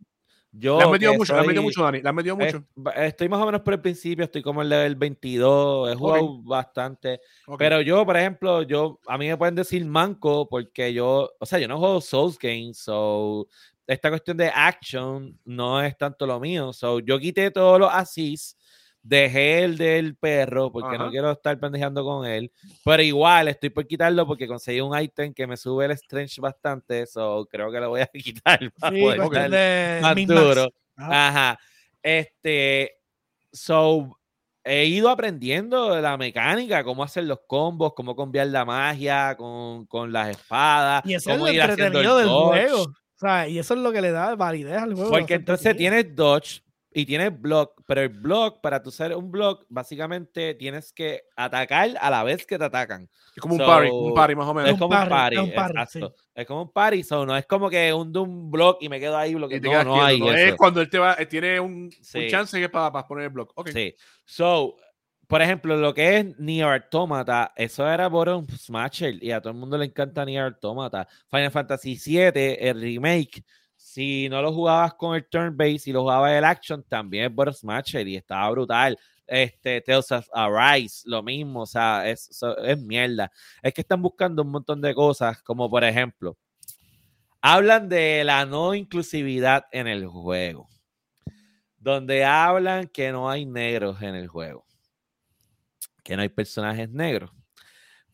Yo 0.57 0.79
Le 0.79 0.85
has 0.85 0.91
metido 0.91 1.15
mucho, 1.15 1.35
le 1.35 1.41
has 1.41 1.47
metido 1.47 1.63
mucho, 1.63 1.83
Dani. 1.83 2.01
Le 2.01 2.09
has 2.09 2.15
metido 2.15 2.37
mucho. 2.37 2.65
estoy 2.97 3.29
más 3.29 3.41
o 3.41 3.47
menos 3.47 3.61
por 3.63 3.75
el 3.75 3.81
principio, 3.81 4.25
estoy 4.25 4.43
como 4.43 4.63
el 4.63 4.69
level 4.69 4.95
22, 4.95 5.93
he 5.93 5.97
jugado 5.97 6.43
bastante. 6.43 7.21
Ok. 7.47 7.59
Pero 7.59 7.81
yo, 7.81 8.07
por 8.07 8.17
ejemplo, 8.17 8.63
yo, 8.63 9.01
a 9.07 9.19
mí 9.19 9.27
me 9.27 9.37
pueden 9.37 9.57
decir 9.57 9.85
manco 9.85 10.49
porque 10.49 10.93
yo, 10.95 11.33
o 11.39 11.47
sea, 11.47 11.59
yo 11.59 11.67
no 11.67 11.79
juego 11.79 12.01
Souls 12.01 12.39
Games, 12.39 12.79
so 12.79 13.49
esta 13.87 14.11
cuestión 14.11 14.37
de 14.37 14.49
action 14.49 15.39
no 15.45 15.83
es 15.83 15.97
tanto 15.97 16.27
lo 16.27 16.41
mío. 16.41 16.73
So 16.73 17.01
yo 17.01 17.19
quité 17.19 17.51
todos 17.51 17.79
los 17.79 17.93
asís, 17.93 18.57
dejé 19.05 19.63
el 19.63 19.77
del 19.77 20.17
perro 20.17 20.73
porque 20.73 20.97
no 20.97 21.05
Ajá. 21.05 21.11
quiero 21.11 21.31
estar 21.31 21.61
pendejeando 21.61 22.03
con 22.05 22.27
él, 22.27 22.51
pero 22.83 23.03
igual 23.03 23.49
estoy 23.49 23.69
por 23.69 23.87
quitarlo 23.87 24.27
porque 24.27 24.49
conseguí 24.49 24.81
un 24.81 24.99
ítem 24.99 25.35
que 25.35 25.47
me 25.47 25.59
sube 25.59 25.85
el 25.85 25.93
strength 25.97 26.39
bastante, 26.39 27.07
so 27.07 27.47
creo 27.51 27.71
que 27.71 27.81
lo 27.81 27.91
voy 27.91 28.01
a 28.01 28.07
quitar 28.13 28.59
para 28.81 28.97
Sí, 28.97 29.03
poder 29.03 29.21
estar 29.21 29.51
de 29.51 29.99
más 30.01 30.27
duro. 30.27 30.73
Ajá. 30.97 31.29
Ajá. 31.29 31.59
Este, 32.03 32.93
so, 33.53 34.19
he 34.65 34.87
ido 34.87 35.11
aprendiendo 35.11 36.01
la 36.01 36.17
mecánica, 36.17 36.83
cómo 36.83 37.05
hacer 37.05 37.25
los 37.25 37.41
combos, 37.47 37.93
cómo 37.95 38.17
cambiar 38.17 38.47
la 38.47 38.65
magia 38.65 39.37
con, 39.37 39.85
con 39.87 40.13
las 40.13 40.31
espadas, 40.31 41.03
Y 41.05 41.15
eso 41.15 41.31
es 41.31 41.37
cómo 41.37 41.47
lo 41.47 41.53
ir 41.53 41.61
haciendo 41.61 42.01
el 42.01 42.07
entretenido 42.07 42.19
del 42.19 42.29
juego. 42.29 42.83
O 42.85 43.19
sea, 43.19 43.49
y 43.49 43.59
eso 43.59 43.75
es 43.75 43.81
lo 43.81 43.93
que 43.93 44.01
le 44.01 44.13
da 44.13 44.35
validez 44.35 44.79
al 44.79 44.95
juego. 44.95 45.11
Porque 45.11 45.35
entonces 45.35 45.77
tienes 45.77 46.17
dodge 46.17 46.63
y 46.97 47.05
tienes 47.05 47.39
block, 47.39 47.83
pero 47.87 48.03
el 48.03 48.09
block, 48.09 48.61
para 48.61 48.81
tú 48.83 48.93
ser 48.93 49.15
un 49.17 49.31
block, 49.33 49.67
básicamente 49.69 50.55
tienes 50.55 50.93
que 50.93 51.25
atacar 51.37 51.91
a 52.01 52.09
la 52.09 52.23
vez 52.23 52.47
que 52.47 52.57
te 52.57 52.65
atacan. 52.65 53.11
Es 53.35 53.43
como 53.43 53.55
un 53.55 53.61
So, 53.61 53.67
party, 53.67 53.91
un 53.91 54.15
party 54.15 54.35
más 54.37 54.47
o 54.47 54.55
menos. 54.55 54.69
Es 54.69 54.73
un 54.75 54.79
como 54.79 54.95
un 54.95 54.99
parry, 55.01 55.11
party, 55.11 55.37
es 55.37 55.43
un 55.43 55.55
parry, 55.55 55.83
exacto. 55.83 56.15
Es 56.35 56.47
como 56.47 56.63
un 56.63 56.73
party, 56.73 57.03
so 57.03 57.27
no 57.27 57.37
es 57.37 57.47
como 57.47 57.69
que 57.69 57.93
un, 57.93 58.13
de 58.13 58.19
un 58.21 58.51
block 58.51 58.79
y 58.81 58.89
me 58.89 59.01
quedo 59.01 59.17
ahí 59.19 59.33
te 59.35 59.61
No, 59.61 59.85
no 59.85 60.05
hay 60.05 60.21
¿no? 60.21 60.33
eso. 60.33 60.51
Es 60.51 60.55
cuando 60.55 60.81
él 60.81 60.89
te 60.89 60.99
va, 60.99 61.15
eh, 61.19 61.27
tiene 61.27 61.59
un, 61.59 61.73
un 61.73 61.91
Sí. 62.01 62.29
chance 62.29 62.57
que 62.57 62.65
es 62.65 62.71
para, 62.71 62.93
para 62.93 63.07
poner 63.07 63.25
el 63.25 63.31
block. 63.31 63.51
Ok. 63.57 63.71
Sí. 63.71 63.95
So, 64.25 64.77
por 65.27 65.43
ejemplo, 65.43 65.77
lo 65.77 65.93
que 65.93 66.19
es 66.19 66.39
Nier 66.39 66.67
Automata, 66.69 67.53
eso 67.57 67.89
era 67.89 68.09
por 68.09 68.29
un 68.29 68.47
Smasher 68.49 69.23
y 69.23 69.33
a 69.33 69.41
todo 69.41 69.53
el 69.53 69.59
mundo 69.59 69.77
le 69.77 69.87
encanta 69.87 70.25
Nier 70.25 70.45
Automata. 70.45 71.09
Final 71.31 71.51
Fantasy 71.51 71.97
VII, 71.97 72.57
el 72.61 72.81
remake, 72.81 73.43
si 73.95 74.29
no 74.29 74.43
lo 74.43 74.53
jugabas 74.53 74.95
con 74.95 75.15
el 75.15 75.25
turn 75.29 75.57
base 75.57 75.83
y 75.87 75.93
lo 75.93 76.03
jugabas 76.03 76.33
el 76.33 76.45
action, 76.45 76.83
también 76.83 77.27
es 77.27 77.31
por 77.31 77.55
Smasher 77.55 78.09
y 78.09 78.17
estaba 78.17 78.51
brutal. 78.51 78.99
Este, 79.25 79.81
Tales 79.81 80.11
of 80.11 80.27
Arise, 80.35 81.03
lo 81.07 81.23
mismo, 81.23 81.61
o 81.61 81.67
sea, 81.67 82.11
es, 82.11 82.29
es 82.65 82.79
mierda. 82.81 83.31
Es 83.63 83.73
que 83.73 83.83
están 83.83 84.03
buscando 84.03 84.43
un 84.43 84.51
montón 84.51 84.81
de 84.81 84.93
cosas, 84.93 85.41
como 85.43 85.71
por 85.71 85.85
ejemplo, 85.85 86.37
hablan 87.41 87.89
de 87.89 88.25
la 88.25 88.45
no 88.45 88.75
inclusividad 88.75 89.67
en 89.71 89.87
el 89.87 90.09
juego 90.09 90.69
donde 91.79 92.25
hablan 92.25 92.89
que 92.89 93.13
no 93.13 93.31
hay 93.31 93.47
negros 93.47 94.03
en 94.03 94.17
el 94.17 94.27
juego, 94.27 94.67
que 96.03 96.17
no 96.17 96.23
hay 96.23 96.31
personajes 96.31 96.91
negros. 96.91 97.31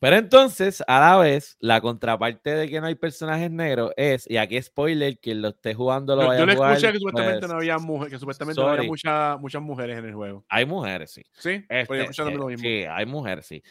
Pero 0.01 0.17
entonces, 0.17 0.83
a 0.87 0.99
la 0.99 1.17
vez, 1.19 1.57
la 1.61 1.81
contraparte 1.83 2.55
de 2.55 2.69
que 2.71 2.81
no 2.81 2.87
hay 2.87 2.95
personajes 2.95 3.51
negros 3.51 3.93
es, 3.99 4.29
y 4.31 4.39
aquí 4.39 4.61
spoiler, 4.61 5.19
quien 5.19 5.43
lo 5.43 5.49
esté 5.49 5.75
jugando 5.75 6.17
lo 6.17 6.23
Yo, 6.23 6.29
vaya 6.29 6.39
yo 6.39 6.45
a 6.45 6.47
le 6.47 6.57
jugar, 6.57 6.73
escuché 6.73 6.93
que 6.93 6.99
supuestamente 6.99 7.39
pues, 7.41 7.51
no 7.51 7.57
había 7.59 7.79
mujeres, 7.79 8.13
que 8.13 8.19
supuestamente 8.19 8.61
no 8.63 8.69
había 8.69 8.83
mucha- 8.89 9.37
muchas 9.37 9.63
mujeres 9.63 9.99
en 9.99 10.07
el 10.07 10.15
juego. 10.15 10.45
Hay 10.49 10.65
mujeres, 10.65 11.11
sí. 11.11 11.23
¿Sí? 11.35 11.51
Este, 11.69 11.85
Pues 11.87 11.99
yo 11.99 12.03
escuché 12.05 12.23
también 12.23 12.37
eh, 12.37 12.41
lo 12.41 12.47
mismo. 12.47 12.63
Sí, 12.63 12.85
hay 12.91 13.07
mujeres, 13.07 13.47
sí. 13.47 13.63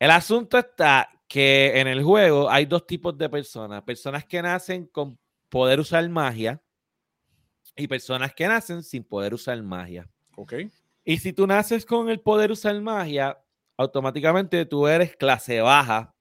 El 0.00 0.10
asunto 0.10 0.58
está 0.58 1.08
que 1.28 1.78
en 1.80 1.86
el 1.86 2.02
juego 2.02 2.50
hay 2.50 2.66
dos 2.66 2.84
tipos 2.84 3.16
de 3.16 3.28
personas. 3.28 3.82
Personas 3.84 4.24
que 4.24 4.42
nacen 4.42 4.86
con 4.88 5.16
poder 5.48 5.78
usar 5.78 6.06
magia 6.08 6.60
y 7.76 7.86
personas 7.86 8.34
que 8.34 8.48
nacen 8.48 8.82
sin 8.82 9.04
poder 9.04 9.32
usar 9.32 9.62
magia. 9.62 10.08
Ok. 10.36 10.54
Y 11.04 11.18
si 11.18 11.32
tú 11.32 11.46
naces 11.46 11.86
con 11.86 12.08
el 12.08 12.18
poder 12.20 12.50
usar 12.50 12.78
magia, 12.80 13.38
automáticamente 13.76 14.64
tú 14.66 14.86
eres 14.86 15.16
clase 15.16 15.60
baja, 15.60 16.14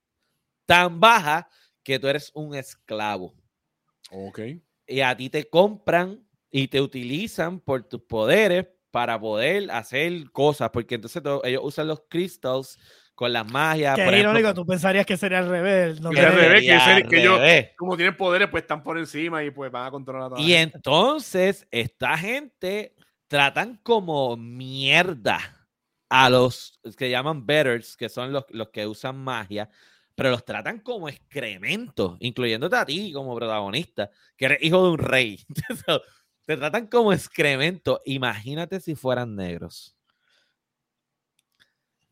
tan 0.66 1.00
baja 1.00 1.48
que 1.84 2.00
tú 2.00 2.08
eres 2.08 2.32
un 2.34 2.56
esclavo. 2.56 3.34
Ok. 4.12 4.40
Y 4.88 5.02
a 5.02 5.16
ti 5.16 5.30
te 5.30 5.50
compran 5.50 6.26
y 6.50 6.68
te 6.68 6.82
utilizan 6.82 7.60
por 7.60 7.84
tus 7.84 8.02
poderes 8.02 8.68
para 8.92 9.20
poder 9.20 9.72
hacer 9.72 10.30
cosas, 10.32 10.70
porque 10.72 10.96
entonces 10.96 11.24
to- 11.24 11.44
ellos 11.46 11.62
usan 11.64 11.88
los 11.88 12.02
crystals 12.10 12.78
con 13.16 13.32
las 13.32 13.50
magias. 13.50 13.96
Que 13.96 14.20
irónico, 14.20 14.54
tú 14.54 14.66
pensarías 14.66 15.06
que 15.06 15.16
sería 15.16 15.40
al 15.40 15.48
revés. 15.48 16.02
No 16.02 16.10
Que 16.10 16.20
al 16.20 16.34
revés, 16.34 16.62
que 16.62 17.08
que 17.08 17.20
ellos-. 17.22 17.40
Como 17.78 17.96
tienen 17.96 18.18
poderes, 18.18 18.50
pues 18.50 18.64
están 18.64 18.84
por 18.84 18.98
encima 18.98 19.44
y 19.44 19.52
pues 19.52 19.72
van 19.72 19.88
a 19.88 19.92
controlar 19.92 20.24
a 20.26 20.30
toda 20.30 20.42
la 20.42 20.46
Y 20.46 20.50
gente. 20.52 20.76
entonces 20.76 21.66
esta 21.72 22.18
gente 22.18 22.96
tratan 23.28 23.80
como 23.84 24.36
mierda 24.36 25.61
a 26.12 26.30
los 26.30 26.78
que 26.98 27.10
llaman 27.10 27.46
betters, 27.46 27.96
que 27.96 28.10
son 28.10 28.34
los, 28.34 28.44
los 28.50 28.68
que 28.70 28.86
usan 28.86 29.18
magia, 29.18 29.70
pero 30.14 30.30
los 30.30 30.44
tratan 30.44 30.80
como 30.80 31.08
excrementos, 31.08 32.18
incluyéndote 32.20 32.76
a 32.76 32.86
ti 32.86 33.14
como 33.14 33.34
protagonista, 33.34 34.12
que 34.36 34.46
eres 34.46 34.58
hijo 34.62 34.84
de 34.84 34.92
un 34.92 34.98
rey. 34.98 35.40
Te 36.46 36.58
tratan 36.58 36.88
como 36.88 37.14
excremento. 37.14 38.02
Imagínate 38.04 38.82
si 38.82 38.94
fueran 38.94 39.38
negros. 39.38 39.96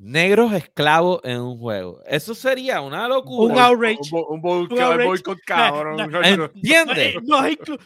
Negros 0.01 0.53
esclavos 0.53 1.19
en 1.25 1.41
un 1.41 1.59
juego. 1.59 2.01
Eso 2.07 2.33
sería 2.33 2.79
una 2.79 3.05
locura. 3.09 3.53
Un 3.53 3.59
outrage. 3.59 3.97
Un, 4.13 4.23
un 4.29 4.41
bo- 4.41 4.59
Un 4.59 4.71
outrage. 4.79 5.05
boicot 5.05 5.39
cabrón. 5.45 5.97
Chacho. 5.97 6.09
No, 6.37 6.45
¿Entiendes? 6.55 6.97
eh, 7.15 7.19
no, 7.23 7.41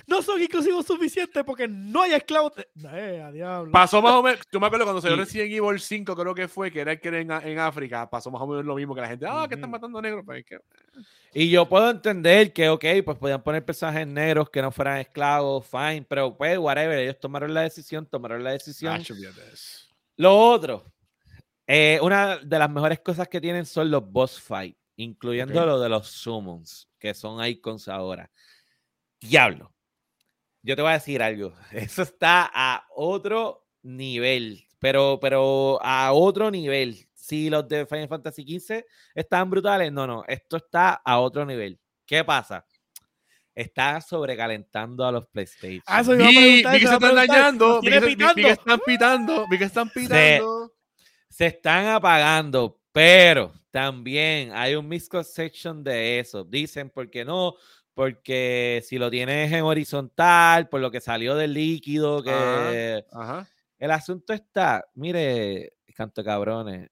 no 0.06 0.22
son 0.22 0.40
inclusivos 0.40 0.86
suficientes 0.86 1.44
porque 1.44 1.68
no 1.68 2.04
hay 2.04 2.14
esclavos. 2.14 2.52
de- 2.56 2.68
Eh, 2.94 3.20
a 3.20 3.32
diablo. 3.32 3.72
Pasó 3.72 4.00
más 4.00 4.14
o 4.14 4.22
menos, 4.22 4.42
yo 4.52 4.60
me 4.60 4.68
acuerdo 4.68 4.86
cuando 4.86 5.02
salió 5.02 5.18
Y- 5.18 5.20
Resident 5.22 5.54
Evil 5.54 5.80
5, 5.80 6.16
creo 6.16 6.36
que 6.36 6.48
fue, 6.48 6.72
que 6.72 6.82
era 6.82 6.92
el 6.92 7.00
que 7.00 7.08
era 7.08 7.20
en, 7.20 7.32
en 7.32 7.58
África, 7.58 8.08
pasó 8.08 8.30
más 8.30 8.44
o 8.44 8.46
menos 8.48 8.64
lo 8.64 8.76
mismo 8.76 8.94
que 8.94 9.02
la 9.02 9.08
gente, 9.08 9.26
ah, 9.28 9.48
que 9.50 9.56
están 9.56 9.72
matando 9.72 10.00
negros, 10.00 10.22
pues, 10.24 10.46
que- 10.46 10.60
Y 11.34 11.50
yo 11.50 11.68
puedo 11.68 11.90
entender 11.90 12.54
que, 12.54 12.70
ok, 12.70 12.86
pues 13.04 13.18
podían 13.18 13.42
poner 13.42 13.66
personajes 13.66 14.06
negros 14.06 14.52
que 14.52 14.62
no 14.62 14.72
fueran 14.72 15.00
esclavos, 15.00 15.66
fine, 15.66 16.06
pero 16.08 16.38
pues, 16.38 16.60
whatever, 16.60 17.00
ellos 17.00 17.20
tomaron 17.20 17.56
la 17.56 17.62
decisión, 17.62 18.06
tomaron 18.06 18.44
la 18.44 18.52
decisión. 18.52 19.02
Lo 20.16 20.38
otro, 20.38 20.93
eh, 21.68 22.00
una 22.02 22.38
de 22.38 22.60
las 22.60 22.70
mejores 22.70 23.00
cosas 23.00 23.28
que 23.28 23.40
tienen 23.40 23.66
son 23.66 23.90
los 23.90 24.10
boss 24.10 24.40
fight, 24.40 24.78
incluyendo 24.98 25.66
lo 25.66 25.80
de 25.80 25.90
los 25.90 26.08
summons, 26.08 26.90
que 27.00 27.14
son 27.14 27.44
icons 27.46 27.88
ahora. 27.88 28.30
Diablo, 29.20 29.74
yo 30.62 30.76
te 30.76 30.82
voy 30.82 30.92
a 30.92 30.96
decir 30.96 31.22
algo, 31.22 31.54
eso 31.72 32.02
está 32.02 32.50
a 32.54 32.86
otro 32.96 33.68
nivel, 33.82 34.66
pero, 34.80 35.20
pero 35.22 35.80
a 35.82 36.12
otro 36.14 36.52
nivel. 36.52 37.08
Si 37.14 37.50
los 37.50 37.66
de 37.70 37.86
Final 37.86 38.10
Fantasy 38.10 38.60
XV 38.60 38.84
están 39.16 39.50
brutales, 39.50 39.94
no, 39.94 40.06
no, 40.06 40.26
esto 40.28 40.58
está 40.58 41.02
a 41.06 41.20
otro 41.20 41.46
nivel. 41.46 41.80
¿Qué 42.06 42.22
pasa? 42.26 42.66
Está 43.56 44.02
sobrecalentando 44.02 45.06
a 45.06 45.12
los 45.12 45.28
PlayStation. 45.28 45.84
Ah, 45.86 46.02
eso 46.02 46.16
iba 46.16 46.26
a 46.26 46.28
Vi, 46.28 46.36
preguntar, 46.36 46.74
vi 46.74 46.80
que 46.80 46.88
se 46.88 46.94
están 46.94 47.16
dañando, 47.16 47.82
vi 47.82 47.90
que 47.90 48.50
están 48.50 48.80
pitando, 48.86 49.48
vi 49.48 49.58
que 49.58 49.64
están 49.64 49.90
pitando. 49.90 50.73
Se 51.34 51.48
están 51.48 51.88
apagando, 51.88 52.80
pero 52.92 53.52
también 53.72 54.52
hay 54.54 54.76
un 54.76 54.88
misconception 54.88 55.84
de 55.84 56.20
eso. 56.20 56.44
Dicen, 56.44 56.92
¿por 56.92 57.10
qué 57.10 57.26
no? 57.26 57.56
Porque 57.96 58.84
si 58.86 59.00
lo 59.00 59.10
tienes 59.10 59.52
en 59.52 59.64
horizontal, 59.64 60.70
por 60.70 60.80
lo 60.80 60.92
que 60.92 61.02
salió 61.02 61.34
del 61.34 61.54
líquido, 61.54 62.22
que 62.22 63.04
Ajá. 63.12 63.48
el 63.80 63.90
asunto 63.90 64.32
está, 64.32 64.86
mire, 64.94 65.74
canto 65.96 66.24
cabrones, 66.24 66.92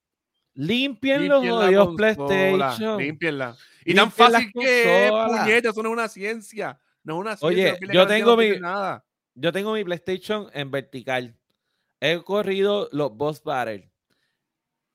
limpien 0.56 1.28
los 1.28 1.46
consola, 1.46 1.96
PlayStation. 1.96 2.98
Límpienla. 2.98 3.56
Y 3.86 3.94
tan 3.94 4.06
Limpien 4.06 4.32
fácil 4.32 4.52
que 4.60 5.06
es, 5.06 5.12
puñeta, 5.12 5.70
eso 5.70 5.84
no 5.84 5.90
es 5.90 5.94
una 5.94 6.10
ciencia. 6.10 6.80
No 7.04 7.14
es 7.14 7.20
una 7.20 7.38
ciencia. 7.38 7.78
Oye, 7.80 7.94
yo 7.94 8.08
tengo 8.08 8.36
mi-. 8.36 8.60
Yo 9.36 9.52
tengo 9.52 9.74
mi 9.74 9.84
PlayStation 9.84 10.50
en 10.52 10.72
vertical. 10.72 11.36
He 12.00 12.20
corrido 12.24 12.90
los 12.92 13.16
boss 13.16 13.44
battles. 13.44 13.91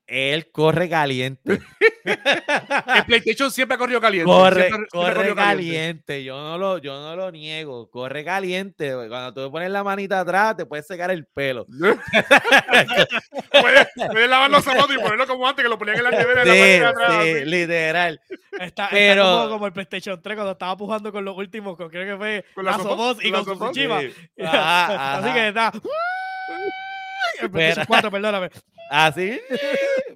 Él 0.07 0.49
corre 0.51 0.89
caliente. 0.89 1.59
El 2.05 3.05
PlayStation 3.05 3.51
siempre 3.51 3.75
ha 3.75 3.77
corrido 3.77 3.99
caliente. 3.99 4.25
Corre, 4.25 4.67
siempre- 4.69 4.87
corre 4.89 5.35
caliente. 5.35 6.23
Yo 6.23 6.37
no 6.41 6.57
lo, 6.57 6.77
yo 6.77 6.99
no 7.01 7.15
lo 7.17 7.29
niego. 7.31 7.89
Corre 7.91 8.23
caliente. 8.23 8.93
Cuando 9.09 9.33
tú 9.33 9.51
pones 9.51 9.69
la 9.69 9.83
manita 9.83 10.21
atrás, 10.21 10.55
te 10.55 10.65
puedes 10.65 10.87
secar 10.87 11.11
el 11.11 11.25
pelo. 11.25 11.65
puedes, 13.51 13.87
puedes 14.11 14.29
lavar 14.29 14.49
los 14.49 14.63
zapatos 14.63 14.95
y 14.95 14.99
ponerlo 14.99 15.27
como 15.27 15.47
antes, 15.47 15.63
que 15.63 15.69
lo 15.69 15.77
ponían 15.77 15.97
en 15.97 16.03
la 16.05 16.11
nevera 16.17 16.41
en 16.43 16.47
la 16.47 16.53
Sí, 16.53 16.59
parte 16.59 16.79
de 16.79 16.85
atrás. 16.85 17.23
sí, 17.23 17.29
así. 17.31 17.45
literal. 17.45 18.21
Está, 18.59 18.89
como, 19.17 19.49
como 19.49 19.65
el 19.67 19.73
PlayStation 19.73 20.21
3 20.21 20.35
cuando 20.35 20.51
estaba 20.53 20.77
pujando 20.77 21.11
con 21.11 21.25
los 21.25 21.37
últimos, 21.37 21.75
con, 21.77 21.89
creo 21.89 22.05
que 22.13 22.17
fue 22.17 22.45
Con 22.55 22.65
la 22.65 22.71
Last 22.71 22.85
of 22.85 22.91
Sofos, 22.91 23.17
Us 23.17 23.25
y 23.25 23.31
con 23.31 23.39
la 23.45 23.45
con. 23.55 23.71
Tsushima. 23.71 23.99
Sí. 24.01 24.13
Ajá, 24.43 25.17
Así 25.17 25.33
que 25.33 25.47
está. 25.49 25.71
El 27.41 27.51
PlayStation 27.51 27.85
4, 27.87 28.11
perdóname. 28.11 28.49
Así, 28.89 29.39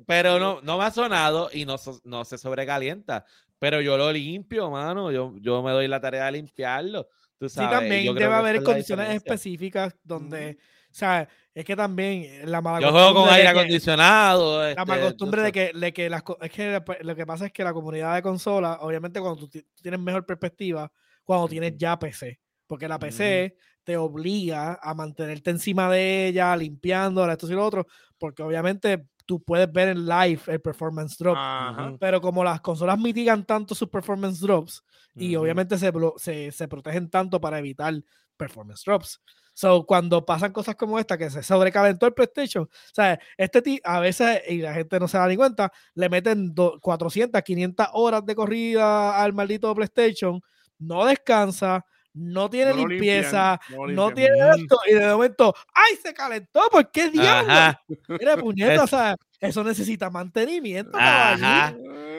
pero 0.05 0.39
no, 0.39 0.61
no 0.61 0.77
me 0.77 0.85
ha 0.85 0.91
sonado 0.91 1.49
y 1.53 1.65
no, 1.65 1.75
no 2.03 2.25
se 2.25 2.37
sobrecalienta. 2.37 3.25
Pero 3.59 3.79
yo 3.81 3.97
lo 3.97 4.11
limpio, 4.11 4.71
mano. 4.71 5.11
Yo, 5.11 5.33
yo 5.39 5.61
me 5.61 5.71
doy 5.71 5.87
la 5.87 5.99
tarea 6.01 6.25
de 6.25 6.31
limpiarlo. 6.33 7.07
Tú 7.37 7.47
Sí, 7.49 7.55
sabes, 7.55 7.69
y 7.69 7.73
también 7.79 8.03
yo 8.05 8.13
debe 8.13 8.27
que 8.27 8.33
haber 8.33 8.63
condiciones 8.63 9.15
específicas 9.15 9.95
donde, 10.03 10.57
o 10.91 10.93
sea, 10.93 11.27
es 11.53 11.65
que 11.65 11.75
también 11.75 12.49
la 12.49 12.61
mala 12.61 12.79
Yo 12.79 12.91
juego 12.91 13.13
con 13.13 13.29
aire 13.29 13.43
que- 13.43 13.59
acondicionado. 13.59 14.61
La 14.61 14.69
este, 14.71 14.85
mala 14.85 15.01
costumbre 15.01 15.41
de 15.43 15.51
que, 15.51 15.71
de 15.73 15.93
que 15.93 16.09
las 16.09 16.23
es 16.41 16.51
que 16.51 16.81
lo 17.01 17.15
que 17.15 17.25
pasa 17.25 17.45
es 17.47 17.51
que 17.51 17.63
la 17.63 17.73
comunidad 17.73 18.15
de 18.15 18.21
consolas, 18.21 18.77
obviamente 18.81 19.19
cuando 19.19 19.39
tú, 19.39 19.47
tú 19.47 19.61
tienes 19.81 19.99
mejor 19.99 20.25
perspectiva, 20.25 20.91
cuando 21.23 21.47
tienes 21.47 21.73
ya 21.77 21.97
PC, 21.97 22.39
porque 22.67 22.87
la 22.87 22.97
PC 22.99 23.55
te 23.83 23.97
obliga 23.97 24.79
a 24.81 24.93
mantenerte 24.93 25.49
encima 25.51 25.89
de 25.89 26.27
ella, 26.27 26.55
limpiándola, 26.55 27.33
esto 27.33 27.47
y 27.47 27.55
lo 27.55 27.65
otro, 27.65 27.87
porque 28.17 28.43
obviamente 28.43 29.07
tú 29.25 29.41
puedes 29.41 29.71
ver 29.71 29.89
en 29.89 30.05
live 30.05 30.41
el 30.47 30.61
performance 30.61 31.17
drop, 31.17 31.35
Ajá. 31.37 31.93
Pero 31.99 32.19
como 32.21 32.43
las 32.43 32.61
consolas 32.61 32.99
mitigan 32.99 33.45
tanto 33.45 33.73
sus 33.75 33.87
performance 33.89 34.39
drops 34.39 34.83
y 35.15 35.35
obviamente 35.35 35.77
se, 35.77 35.91
se, 36.17 36.51
se 36.51 36.67
protegen 36.67 37.09
tanto 37.09 37.39
para 37.39 37.59
evitar 37.59 37.93
performance 38.37 38.83
drops. 38.85 39.21
So, 39.53 39.85
cuando 39.85 40.25
pasan 40.25 40.53
cosas 40.53 40.75
como 40.75 40.97
esta, 40.97 41.17
que 41.17 41.29
se 41.29 41.43
sobrecalentó 41.43 42.07
el 42.07 42.13
PlayStation, 42.13 42.63
o 42.63 42.93
sea, 42.93 43.19
este 43.37 43.61
ti- 43.61 43.81
a 43.83 43.99
veces, 43.99 44.41
y 44.47 44.57
la 44.59 44.73
gente 44.73 44.97
no 44.99 45.07
se 45.09 45.17
da 45.17 45.27
ni 45.27 45.35
cuenta, 45.35 45.71
le 45.93 46.07
meten 46.09 46.53
do- 46.55 46.79
400, 46.81 47.41
500 47.41 47.87
horas 47.93 48.25
de 48.25 48.33
corrida 48.33 49.21
al 49.21 49.33
maldito 49.33 49.73
PlayStation, 49.75 50.41
no 50.79 51.05
descansa, 51.05 51.85
no 52.13 52.49
tiene 52.49 52.71
No 52.71 52.87
limpieza, 52.87 53.59
limpian, 53.69 53.95
no 53.95 54.11
tiene 54.11 54.37
esto, 54.55 54.79
y 54.87 54.93
de 54.93 55.07
momento, 55.07 55.53
¡ay, 55.73 55.95
se 56.01 56.13
calentó! 56.13 56.61
¿Por 56.71 56.91
qué 56.91 57.09
diablo? 57.09 57.79
Mira, 58.07 58.37
puñeta, 58.37 58.83
o 58.83 58.87
sea, 58.87 59.15
eso 59.39 59.63
necesita 59.63 60.09
mantenimiento. 60.09 60.97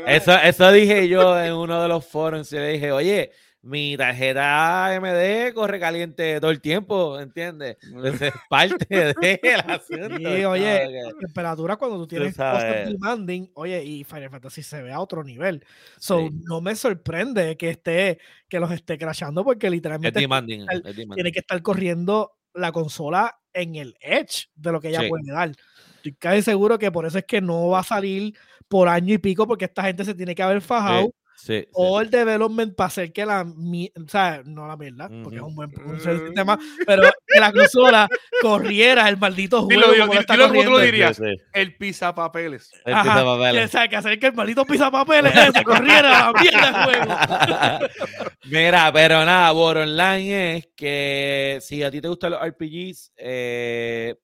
Eso, 0.06 0.34
eso 0.34 0.72
dije 0.72 1.08
yo 1.08 1.38
en 1.38 1.52
uno 1.52 1.80
de 1.82 1.88
los 1.88 2.06
foros. 2.06 2.50
Yo 2.50 2.58
le 2.58 2.68
dije, 2.70 2.90
oye, 2.90 3.30
mi 3.62 3.96
tarjeta 3.96 4.86
AMD 4.86 5.54
corre 5.54 5.78
caliente 5.78 6.40
todo 6.40 6.50
el 6.50 6.60
tiempo, 6.60 7.18
¿entiendes? 7.20 7.76
Esa 8.04 8.26
es 8.28 8.34
parte 8.48 8.86
del 8.90 9.14
asunto. 9.80 10.16
Sí, 10.18 10.44
oye, 10.44 10.84
¿no? 10.86 11.02
las 11.08 11.16
temperaturas 11.18 11.76
cuando 11.76 11.96
tú 11.98 12.06
tienes 12.08 12.36
cosas 12.36 12.88
demanding, 12.88 13.50
oye, 13.54 13.84
y 13.84 14.04
Final 14.04 14.30
Fantasy 14.30 14.62
se 14.62 14.82
ve 14.82 14.92
a 14.92 15.00
otro 15.00 15.22
nivel. 15.22 15.64
So, 15.98 16.18
Sí. 16.18 16.30
no 16.44 16.60
me 16.60 16.74
sorprende 16.74 17.56
que 17.56 17.70
esté, 17.70 18.18
que 18.48 18.58
los 18.60 18.70
esté 18.72 18.98
crashando 18.98 19.44
porque 19.44 19.68
Es 19.68 19.72
literalmente 19.72 20.18
demanding. 20.20 20.66
tiene 21.14 21.32
que 21.32 21.38
estar 21.38 21.62
corriendo 21.62 22.32
la 22.54 22.72
consola 22.72 23.38
en 23.54 23.76
el 23.76 23.94
edge 24.00 24.48
de 24.56 24.72
lo 24.72 24.80
que 24.80 24.88
ella 24.88 25.02
Sí. 25.02 25.08
puede 25.08 25.30
dar. 25.32 25.52
Estoy 25.96 26.14
casi 26.14 26.42
seguro 26.42 26.78
que 26.78 26.90
por 26.90 27.06
eso 27.06 27.16
es 27.18 27.24
que 27.24 27.40
no 27.40 27.68
va 27.68 27.78
a 27.80 27.84
salir 27.84 28.34
por 28.66 28.88
año 28.88 29.14
y 29.14 29.18
pico 29.18 29.46
porque 29.46 29.66
esta 29.66 29.84
gente 29.84 30.04
se 30.04 30.14
tiene 30.14 30.34
que 30.34 30.42
haber 30.42 30.60
fajado 30.60 31.04
Sí, 31.06 31.12
sí, 31.46 31.66
o 31.72 31.98
sí. 31.98 32.04
el 32.04 32.10
development 32.10 32.74
para 32.74 32.86
hacer 32.88 33.12
que 33.12 33.26
la, 33.26 33.44
mi- 33.44 33.90
o 33.96 34.08
sea, 34.08 34.42
no 34.44 34.66
la 34.66 34.76
mierda, 34.76 35.08
porque 35.22 35.36
es 35.36 35.42
un 35.42 35.54
buen 35.54 35.70
un 35.84 35.96
Mm. 35.96 36.00
sistema, 36.00 36.58
pero 36.86 37.02
que 37.26 37.40
la 37.40 37.52
consola 37.52 38.08
corriera 38.40 39.08
el 39.08 39.16
maldito 39.16 39.66
Dilo, 39.66 39.80
juego 39.86 39.92
dilo, 39.92 40.04
como 40.06 40.14
lo 40.14 40.20
está 40.20 40.32
dilo 40.34 40.48
como 40.48 40.64
tú 40.64 40.70
lo 40.70 40.78
dirías. 40.78 41.16
Sí, 41.16 41.22
sí. 41.24 41.42
El 41.52 41.76
pisapapeles. 41.76 42.70
El 42.84 42.94
Ajá, 42.94 43.02
pisapapeles. 43.02 43.64
O 43.64 43.68
sea, 43.68 43.88
que 43.88 43.96
hacer 43.96 44.18
que 44.18 44.26
el 44.26 44.34
maldito 44.34 44.64
pisapapeles 44.64 45.32
ese 45.36 45.64
corriera 45.64 46.32
la 46.32 46.32
mierda 46.40 46.66
del 46.66 46.84
juego. 46.84 47.14
Mira, 48.44 48.90
pero 48.92 49.24
nada, 49.24 49.52
War 49.52 49.78
Online 49.78 50.56
es 50.56 50.68
que 50.76 51.58
si 51.60 51.82
a 51.82 51.90
ti 51.90 52.00
te 52.00 52.08
gustan 52.08 52.32
los 52.32 52.40
RPGs, 52.42 53.12
eh, 53.16 54.14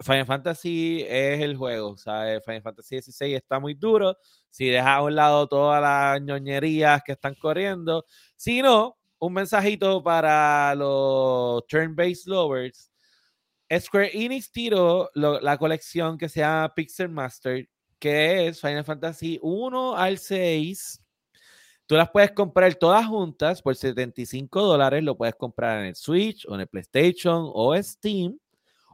Final 0.00 0.26
Fantasy 0.26 1.04
es 1.08 1.40
el 1.40 1.56
juego. 1.56 1.96
¿sabes? 1.96 2.42
Final 2.44 2.62
Fantasy 2.62 3.00
XVI 3.00 3.34
está 3.34 3.58
muy 3.60 3.74
duro. 3.74 4.16
Si 4.54 4.68
dejas 4.68 4.98
a 4.98 5.02
un 5.02 5.16
lado 5.16 5.48
todas 5.48 5.82
las 5.82 6.22
ñoñerías 6.22 7.02
que 7.02 7.10
están 7.10 7.34
corriendo. 7.34 8.04
Si 8.36 8.62
no, 8.62 8.96
un 9.18 9.32
mensajito 9.32 10.00
para 10.00 10.76
los 10.76 11.66
turn-based 11.66 12.28
lovers. 12.28 12.88
Square 13.76 14.12
Enix 14.14 14.52
tiró 14.52 15.10
la 15.14 15.58
colección 15.58 16.16
que 16.16 16.28
se 16.28 16.38
llama 16.38 16.72
Pixel 16.72 17.08
Master, 17.08 17.68
que 17.98 18.46
es 18.46 18.60
Final 18.60 18.84
Fantasy 18.84 19.40
1 19.42 19.96
al 19.96 20.18
6. 20.18 21.00
Tú 21.86 21.96
las 21.96 22.10
puedes 22.10 22.30
comprar 22.30 22.76
todas 22.76 23.04
juntas 23.08 23.60
por 23.60 23.74
75 23.74 24.62
dólares. 24.62 25.02
Lo 25.02 25.16
puedes 25.16 25.34
comprar 25.34 25.80
en 25.80 25.86
el 25.86 25.96
Switch 25.96 26.46
o 26.46 26.54
en 26.54 26.60
el 26.60 26.68
PlayStation 26.68 27.50
o 27.52 27.74
Steam. 27.82 28.38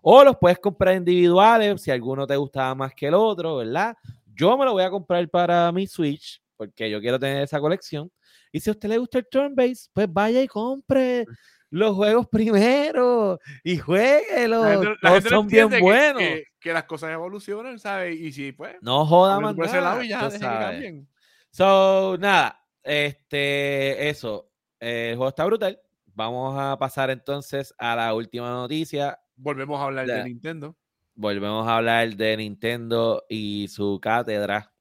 O 0.01 0.25
los 0.25 0.39
puedes 0.39 0.59
comprar 0.59 0.97
individuales 0.97 1.83
si 1.83 1.91
alguno 1.91 2.27
te 2.27 2.37
gustaba 2.37 2.75
más 2.75 2.95
que 2.95 3.09
el 3.09 3.15
otro, 3.15 3.57
¿verdad? 3.57 3.95
Yo 4.41 4.57
me 4.57 4.65
lo 4.65 4.73
voy 4.73 4.83
a 4.83 4.89
comprar 4.91 5.29
para 5.29 5.71
mi 5.71 5.87
Switch 5.87 6.41
porque 6.57 6.91
yo 6.91 6.99
quiero 6.99 7.19
tener 7.19 7.43
esa 7.43 7.61
colección. 7.61 8.11
Y 8.51 8.59
si 8.59 8.71
a 8.71 8.73
usted 8.73 8.89
le 8.89 8.97
gusta 8.97 9.19
el 9.19 9.27
turn 9.31 9.55
base, 9.55 9.89
pues 9.93 10.11
vaya 10.11 10.43
y 10.43 10.49
compre 10.49 11.27
los 11.69 11.95
juegos 11.95 12.27
primero 12.27 13.39
y 13.63 13.77
jueguelos. 13.77 14.65
La 14.65 14.71
gente, 14.73 14.87
la 14.89 14.97
Todos 15.03 15.15
gente 15.15 15.31
no 15.31 15.37
son 15.37 15.47
bien 15.47 15.69
que- 15.69 15.81
buenos. 15.81 16.23
Que, 16.23 16.45
que 16.59 16.73
las 16.73 16.85
cosas 16.85 17.11
evolucionan, 17.13 17.79
¿sabes? 17.79 18.19
Y 18.19 18.33
si, 18.33 18.53
pues, 18.53 18.77
no 18.81 19.05
joda 19.05 19.35
cambien 19.35 19.57
por 19.57 19.67
ese 19.67 19.81
lado 19.81 19.99
mandar, 19.99 20.33
y 20.33 20.39
ya, 20.39 20.71
que. 20.81 21.05
So, 21.51 22.17
nada, 22.19 22.65
este, 22.83 24.09
eso. 24.09 24.51
el 24.79 25.17
juego 25.17 25.29
está 25.29 25.45
brutal. 25.45 25.79
Vamos 26.07 26.57
a 26.59 26.79
pasar 26.79 27.11
entonces 27.11 27.75
a 27.77 27.95
la 27.95 28.15
última 28.15 28.49
noticia. 28.51 29.21
Volvemos 29.37 29.79
a 29.81 29.85
hablar 29.85 30.07
de 30.07 30.25
Nintendo. 30.25 30.77
Volvemos 31.21 31.69
a 31.69 31.77
hablar 31.77 32.17
de 32.17 32.35
Nintendo 32.35 33.27
y 33.29 33.69
su 33.69 34.01
cátedra. 34.01 34.73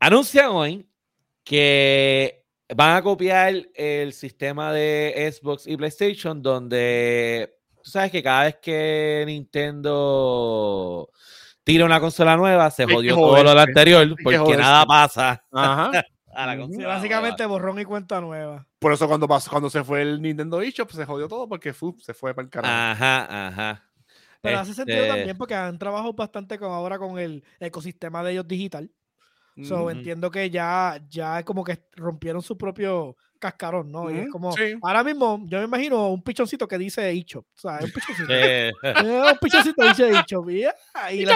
Anuncian 0.00 0.48
hoy 0.48 0.90
que 1.44 2.44
van 2.74 2.96
a 2.96 3.02
copiar 3.02 3.54
el 3.76 4.12
sistema 4.12 4.72
de 4.72 5.32
Xbox 5.32 5.68
y 5.68 5.76
PlayStation, 5.76 6.42
donde 6.42 7.56
tú 7.84 7.88
sabes 7.88 8.10
que 8.10 8.20
cada 8.20 8.46
vez 8.46 8.56
que 8.60 9.22
Nintendo 9.28 11.08
tira 11.62 11.84
una 11.84 12.00
consola 12.00 12.36
nueva, 12.36 12.68
se 12.72 12.84
jodió 12.84 13.14
todo 13.14 13.44
lo 13.44 13.60
anterior, 13.60 14.08
que 14.16 14.24
porque 14.24 14.56
nada 14.56 14.84
pasa 14.86 15.44
Ajá. 15.52 16.04
a 16.34 16.46
la 16.46 16.54
Ujú. 16.54 16.62
Sí, 16.62 16.68
consola 16.78 16.88
básicamente 16.88 17.44
nueva. 17.44 17.52
borrón 17.52 17.78
y 17.78 17.84
cuenta 17.84 18.20
nueva. 18.20 18.66
Por 18.80 18.92
eso 18.92 19.06
cuando 19.06 19.28
pasó, 19.28 19.52
cuando 19.52 19.70
se 19.70 19.84
fue 19.84 20.02
el 20.02 20.20
Nintendo 20.20 20.60
eShop, 20.60 20.90
se 20.90 21.06
jodió 21.06 21.28
todo 21.28 21.48
porque 21.48 21.72
fu, 21.72 21.96
se 22.00 22.12
fue 22.12 22.34
para 22.34 22.46
el 22.46 22.50
carajo. 22.50 22.74
Ajá, 22.74 23.46
ajá. 23.46 23.84
Pero 24.42 24.58
hace 24.58 24.74
sentido 24.74 24.98
Este, 24.98 25.08
también 25.08 25.36
porque 25.36 25.54
han 25.54 25.78
trabajado 25.78 26.12
bastante 26.12 26.58
con 26.58 26.70
ahora 26.72 26.98
con 26.98 27.18
el 27.18 27.42
ecosistema 27.60 28.22
de 28.22 28.32
ellos 28.32 28.46
digital. 28.48 28.90
So, 29.62 29.90
entiendo 29.90 30.30
que 30.30 30.50
ya, 30.50 31.00
ya 31.08 31.42
como 31.42 31.64
que 31.64 31.82
rompieron 31.94 32.42
su 32.42 32.58
propio 32.58 33.16
cascarón, 33.38 33.90
¿no? 33.90 34.10
Y 34.10 34.18
es 34.18 34.28
como, 34.28 34.52
sí. 34.52 34.74
ahora 34.82 35.02
mismo, 35.02 35.42
yo 35.46 35.58
me 35.60 35.64
imagino 35.64 36.08
un 36.08 36.22
pichoncito 36.22 36.68
que 36.68 36.76
dice 36.76 37.10
eShop. 37.10 37.46
O 37.46 37.58
sea, 37.58 37.78
un 37.82 37.90
pichoncito. 37.90 38.28
eh, 38.30 38.72
un 38.82 39.38
pichoncito 39.40 39.82
dice 39.88 40.10
eShop. 40.10 40.50
Y, 40.50 40.64
y, 40.64 41.22
y- 41.22 41.24
le 41.24 41.32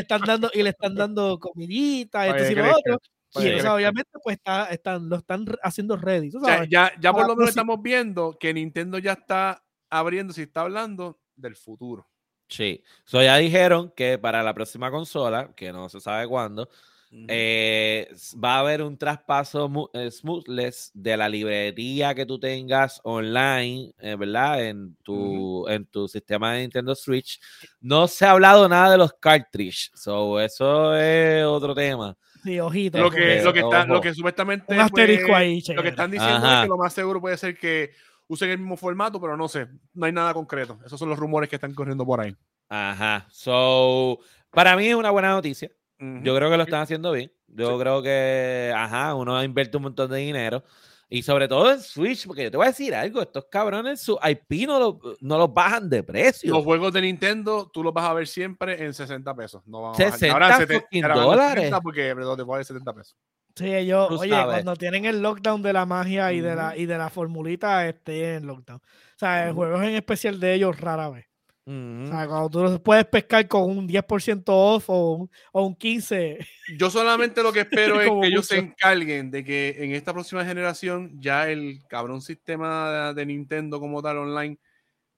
están 0.00 0.22
dando, 0.22 0.50
y 0.52 0.62
le 0.64 0.70
están 0.70 0.94
dando 0.96 1.38
comidita, 1.38 2.26
y 2.26 2.30
esto 2.30 2.52
y 2.52 2.54
lo 2.56 2.62
otro. 2.64 3.00
Y 3.32 3.42
que 3.42 3.46
entonces, 3.46 3.52
crezca. 3.52 3.74
obviamente, 3.74 4.10
pues 4.24 4.36
está, 4.36 4.64
están, 4.70 5.08
lo 5.08 5.16
están 5.16 5.44
haciendo 5.62 5.96
ready. 5.96 6.30
¿tú 6.30 6.38
O 6.38 6.44
sea, 6.44 6.54
sabes? 6.56 6.70
ya, 6.70 6.90
ya 7.00 7.12
por 7.12 7.28
lo 7.28 7.36
menos 7.36 7.50
estamos 7.50 7.80
viendo 7.80 8.36
que 8.36 8.52
Nintendo 8.52 8.98
ya 8.98 9.12
está 9.12 9.62
abriendo, 9.88 10.32
si 10.32 10.42
está 10.42 10.62
hablando 10.62 11.19
del 11.40 11.56
futuro. 11.56 12.06
Sí. 12.48 12.82
So 13.04 13.22
ya 13.22 13.36
dijeron 13.36 13.92
que 13.96 14.18
para 14.18 14.42
la 14.42 14.54
próxima 14.54 14.90
consola, 14.90 15.52
que 15.54 15.72
no 15.72 15.88
se 15.88 16.00
sabe 16.00 16.26
cuándo, 16.26 16.68
eh, 17.12 18.08
va 18.42 18.56
a 18.56 18.58
haber 18.60 18.82
un 18.82 18.96
traspaso 18.96 19.90
eh, 19.94 20.10
smoothless 20.12 20.92
de 20.94 21.16
la 21.16 21.28
librería 21.28 22.14
que 22.14 22.24
tú 22.24 22.38
tengas 22.38 23.00
online, 23.02 23.92
eh, 23.98 24.14
¿verdad? 24.16 24.64
En 24.64 24.94
tu, 25.02 25.66
en 25.68 25.86
tu 25.86 26.06
sistema 26.06 26.52
de 26.52 26.60
Nintendo 26.60 26.94
Switch. 26.94 27.40
No 27.80 28.06
se 28.06 28.26
ha 28.26 28.30
hablado 28.30 28.68
nada 28.68 28.92
de 28.92 28.98
los 28.98 29.12
cartridge. 29.14 29.90
So 29.94 30.38
eso 30.40 30.94
es 30.96 31.44
otro 31.44 31.74
tema. 31.74 32.16
Sí, 32.44 32.60
ojito. 32.60 32.98
lo, 32.98 33.10
que, 33.10 33.42
lo, 33.42 33.52
que 33.52 33.60
está, 33.60 33.84
lo 33.84 34.00
que 34.00 34.14
supuestamente 34.14 34.72
Un 34.72 34.80
asterisco 34.80 35.26
pues, 35.26 35.36
ahí, 35.36 35.62
lo 35.74 35.82
que 35.82 35.88
están 35.88 36.10
diciendo 36.10 36.50
es 36.50 36.62
que 36.62 36.68
lo 36.68 36.78
más 36.78 36.92
seguro 36.92 37.20
puede 37.20 37.36
ser 37.36 37.58
que 37.58 37.90
usen 38.30 38.50
el 38.50 38.58
mismo 38.58 38.76
formato, 38.76 39.20
pero 39.20 39.36
no 39.36 39.48
sé, 39.48 39.66
no 39.92 40.06
hay 40.06 40.12
nada 40.12 40.32
concreto. 40.32 40.78
Esos 40.86 40.98
son 40.98 41.08
los 41.08 41.18
rumores 41.18 41.48
que 41.50 41.56
están 41.56 41.74
corriendo 41.74 42.06
por 42.06 42.20
ahí. 42.20 42.34
Ajá. 42.68 43.26
So, 43.30 44.20
Para 44.50 44.76
mí 44.76 44.86
es 44.88 44.94
una 44.94 45.10
buena 45.10 45.30
noticia. 45.30 45.70
Yo 45.98 46.34
creo 46.34 46.48
que 46.50 46.56
lo 46.56 46.62
están 46.62 46.80
haciendo 46.80 47.12
bien. 47.12 47.30
Yo 47.48 47.72
Sí. 47.74 47.78
creo 47.80 48.02
que, 48.02 48.72
ajá, 48.74 49.14
uno 49.14 49.42
invierte 49.44 49.76
un 49.76 49.82
montón 49.84 50.10
de 50.10 50.16
dinero. 50.18 50.64
Y 51.12 51.22
sobre 51.22 51.46
todo 51.48 51.72
en 51.72 51.80
Switch, 51.80 52.24
porque 52.26 52.44
yo 52.44 52.50
te 52.52 52.56
voy 52.56 52.66
a 52.66 52.70
decir 52.70 52.94
algo, 52.94 53.20
estos 53.20 53.46
cabrones 53.50 54.00
su 54.00 54.16
IP 54.22 54.66
no, 54.66 54.78
lo- 54.78 55.00
no 55.20 55.36
los 55.38 55.52
bajan 55.52 55.90
de 55.90 56.02
precio. 56.04 56.54
Los 56.54 56.62
juegos 56.64 56.92
de 56.92 57.02
Nintendo 57.02 57.68
tú 57.72 57.82
los 57.82 57.92
vas 57.92 58.04
a 58.08 58.14
ver 58.14 58.28
siempre 58.28 58.82
en 58.84 58.94
60 58.94 59.34
pesos. 59.34 59.62
No 59.66 59.82
van 59.82 59.88
a 59.88 59.92
bajar. 59.98 60.12
60 60.12 60.32
Ahora 60.32 60.48
en 60.54 60.56
sete- 60.58 60.80
fucking 60.80 61.04
ahora 61.04 61.14
van 61.16 61.22
a 61.24 61.26
dólares. 61.26 61.54
70 61.64 61.80
Porque 61.80 62.12
of 62.12 62.36
the 62.36 62.42
Wild 62.44 62.60
es 62.60 62.66
70 62.68 62.92
pesos. 62.94 63.16
Sí, 63.56 63.74
ellos, 63.74 64.08
Tú 64.08 64.18
oye, 64.20 64.30
sabes. 64.30 64.54
cuando 64.54 64.76
tienen 64.76 65.04
el 65.04 65.20
lockdown 65.22 65.60
de 65.62 65.72
la 65.72 65.86
magia 65.86 66.32
y 66.32 66.40
de 66.40 66.54
la, 66.54 66.76
y 66.76 66.86
de 66.86 66.96
la 66.98 67.10
formulita, 67.10 67.86
este 67.88 68.34
en 68.36 68.46
lockdown. 68.46 68.78
O 68.78 69.18
sea, 69.18 69.46
Ujú. 69.48 69.56
juegos 69.56 69.82
en 69.82 69.94
especial 69.96 70.40
de 70.40 70.54
ellos 70.54 70.80
rara 70.80 71.08
vez. 71.10 71.26
O 71.66 72.06
sea, 72.08 72.26
cuando 72.26 72.50
tú 72.50 72.62
los 72.62 72.80
puedes 72.80 73.04
pescar 73.04 73.46
con 73.46 73.62
un 73.62 73.86
10% 73.86 74.42
off 74.48 74.90
o 74.90 75.12
un, 75.12 75.30
o 75.52 75.64
un 75.66 75.76
15%. 75.76 76.44
Yo 76.78 76.90
solamente 76.90 77.42
lo 77.44 77.52
que 77.52 77.60
espero 77.70 78.00
es 78.00 78.10
que 78.10 78.26
ellos 78.26 78.46
se 78.46 78.58
encarguen 78.58 79.30
de 79.30 79.44
que 79.44 79.76
en 79.78 79.92
esta 79.92 80.12
próxima 80.12 80.44
generación 80.44 81.20
ya 81.20 81.48
el 81.48 81.78
cabrón 81.88 82.22
sistema 82.22 83.12
de, 83.12 83.14
de 83.14 83.26
Nintendo 83.26 83.78
como 83.78 84.02
tal 84.02 84.18
online 84.18 84.58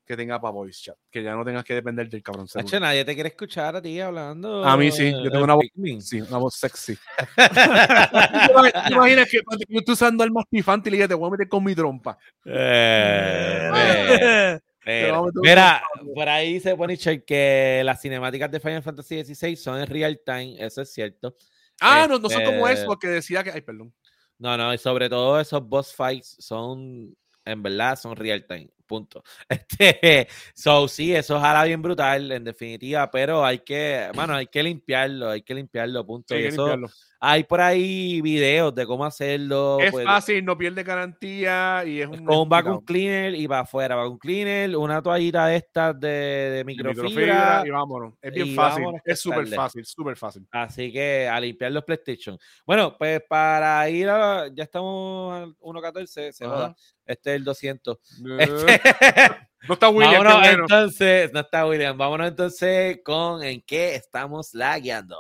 que 0.05 0.17
tenga 0.17 0.41
para 0.41 0.53
voice 0.53 0.83
chat, 0.83 0.97
que 1.11 1.23
ya 1.23 1.35
no 1.35 1.45
tengas 1.45 1.65
que 1.65 1.75
depender 1.75 2.09
del 2.09 2.23
cabrón 2.23 2.47
Hacho, 2.53 2.81
nadie 2.81 3.05
te 3.05 3.15
quiere 3.15 3.29
escuchar 3.29 3.77
a 3.77 3.83
ti 3.83 4.01
hablando. 4.01 4.65
A 4.65 4.77
mí 4.77 4.91
sí, 4.91 5.13
yo 5.13 5.31
tengo 5.31 5.45
una 5.45 5.55
voz-. 5.55 5.71
Sí, 6.01 6.21
una 6.21 6.39
voz 6.39 6.57
sexy. 6.57 6.97
¿Te 7.37 8.93
imaginas 8.93 9.29
que 9.31 9.43
cuando 9.43 9.65
yo 9.69 9.79
estoy 9.79 9.93
usando 9.93 10.25
el 10.25 10.33
mastifante 10.33 10.91
y 10.91 10.93
le 10.93 11.09
te 11.09 11.15
voy 11.15 11.29
a 11.29 11.31
meter 11.31 11.49
con 11.49 11.63
mi 11.65 11.75
trompa? 11.75 12.19
Eh, 12.45 13.71
eh, 14.87 15.13
Mira, 15.37 15.83
por 16.15 16.29
ahí 16.29 16.59
se 16.61 16.75
pone 16.77 16.97
que 16.99 17.83
las 17.85 18.01
cinemáticas 18.01 18.51
de 18.51 18.61
Final 18.61 18.83
Fantasy 18.83 19.25
XVI 19.25 19.57
son 19.57 19.81
en 19.81 19.87
real 19.87 20.21
time, 20.25 20.57
eso 20.59 20.83
es 20.83 20.93
cierto. 20.93 21.37
Ah, 21.81 22.07
no, 22.09 22.19
no 22.19 22.29
son 22.29 22.45
como 22.45 22.69
Este- 22.69 22.83
eso, 22.83 22.99
que 22.99 23.09
decía 23.09 23.43
que. 23.43 23.51
Ay, 23.51 23.61
perdón. 23.61 23.93
No, 24.39 24.57
no, 24.57 24.75
y 24.75 24.79
sobre 24.79 25.09
todo 25.09 25.39
esos 25.39 25.65
boss 25.65 25.95
fights 25.95 26.37
son, 26.41 27.17
en 27.45 27.63
verdad, 27.63 27.97
son 27.97 28.17
real 28.17 28.45
time, 28.45 28.69
punto. 28.93 29.25
Este, 29.49 30.29
so, 30.55 30.87
sí, 30.87 31.15
eso 31.15 31.37
es 31.39 31.43
ahora 31.43 31.65
bien 31.65 31.81
brutal, 31.81 32.31
en 32.31 32.45
definitiva, 32.45 33.11
pero 33.11 33.45
hay 33.45 33.61
que, 33.61 34.11
bueno, 34.15 34.35
hay 34.35 34.47
que 34.47 34.63
limpiarlo, 34.63 35.31
hay 35.31 35.43
que 35.43 35.55
limpiarlo, 35.55 36.05
punto. 36.05 36.35
Sí, 36.35 36.35
y 36.35 36.37
hay 36.37 36.43
que 36.43 36.49
eso, 36.49 36.67
limpiarlo. 36.67 36.89
hay 37.21 37.45
por 37.45 37.61
ahí 37.63 38.21
videos 38.21 38.75
de 38.75 38.85
cómo 38.85 39.07
hacerlo. 39.07 39.79
Es 39.81 39.91
pues, 39.91 40.05
fácil, 40.05 40.45
no 40.45 40.59
pierde 40.59 40.83
garantía 40.83 41.85
y 41.87 42.03
es 42.03 42.09
un. 42.09 42.25
con 42.25 42.37
un 42.37 42.49
vacuum 42.49 42.85
cleaner 42.85 43.35
y 43.35 43.47
va 43.47 43.61
afuera, 43.61 43.97
vacuum 43.97 44.19
cleaner, 44.19 44.77
una 44.77 45.01
toallita 45.03 45.47
de 45.47 45.57
estas 45.57 45.99
de, 45.99 46.09
de 46.09 46.65
microfibra. 46.65 47.63
y 47.65 47.71
vámonos. 47.71 48.15
Es 48.21 48.33
bien 48.33 48.55
fácil. 48.55 48.85
Es 49.05 49.21
súper 49.21 49.47
fácil, 49.49 49.87
súper 49.87 50.17
fácil. 50.17 50.47
Así 50.51 50.93
que 50.93 51.29
a 51.29 51.41
limpiar 51.41 51.73
los 51.73 51.85
PlayStation. 51.85 52.39
Bueno, 52.67 52.95
pues 52.99 53.23
para 53.27 53.89
ir 53.89 54.11
a. 54.11 54.49
Ya 54.49 54.65
estamos 54.65 55.35
al 55.35 55.57
1.14, 55.61 56.33
se 56.33 56.45
joda. 56.45 56.77
Este 57.13 57.31
es 57.31 57.37
el 57.37 57.45
200. 57.45 57.97
Eh, 57.97 58.37
Este, 58.41 58.81
No 59.69 59.75
está 59.75 59.89
William, 59.91 60.25
vámonos 60.25 60.41
bueno. 60.41 60.63
entonces. 60.65 61.33
No 61.33 61.41
está 61.41 61.67
William. 61.67 61.97
Vámonos 61.97 62.29
entonces 62.29 62.99
con 63.05 63.45
en 63.45 63.63
qué 63.63 63.95
estamos 63.95 64.55
lagueando. 64.55 65.17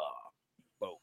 Wow. 0.81 0.99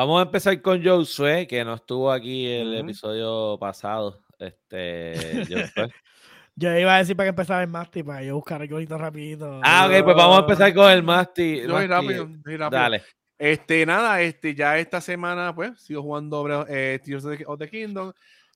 Vamos 0.00 0.18
a 0.18 0.22
empezar 0.22 0.62
con 0.62 0.82
Josué, 0.82 1.46
que 1.46 1.62
no 1.62 1.74
estuvo 1.74 2.10
aquí 2.10 2.46
el 2.46 2.74
episodio 2.74 3.58
pasado. 3.58 4.24
Este. 4.38 5.12
Yo 6.56 6.74
iba 6.74 6.94
a 6.94 6.98
decir 7.00 7.14
para 7.14 7.26
que 7.26 7.28
empezara 7.28 7.62
el 7.62 7.68
Masti, 7.68 8.02
para 8.02 8.22
yo 8.22 8.34
buscar 8.36 8.62
algo 8.62 8.76
ahorita 8.76 8.96
rapidito. 8.96 9.60
Ah, 9.62 9.86
ok, 9.86 10.04
pues 10.04 10.16
vamos 10.16 10.38
a 10.38 10.40
empezar 10.40 10.74
con 10.74 10.90
el 10.90 11.02
Masti. 11.02 11.60
Yo 11.60 11.72
voy 11.72 11.86
Masti, 11.86 11.88
rápido, 11.88 12.26
voy 12.26 12.56
rápido. 12.56 12.80
Dale. 12.80 13.02
Este, 13.38 13.84
nada, 13.84 14.22
este, 14.22 14.54
ya 14.54 14.78
esta 14.78 15.02
semana, 15.02 15.54
pues, 15.54 15.78
sigo 15.80 16.02
jugando 16.02 16.66
eh, 16.66 16.98
Tears 17.04 17.26
of 17.46 17.58
the 17.58 17.68
Kingdom. 17.68 18.12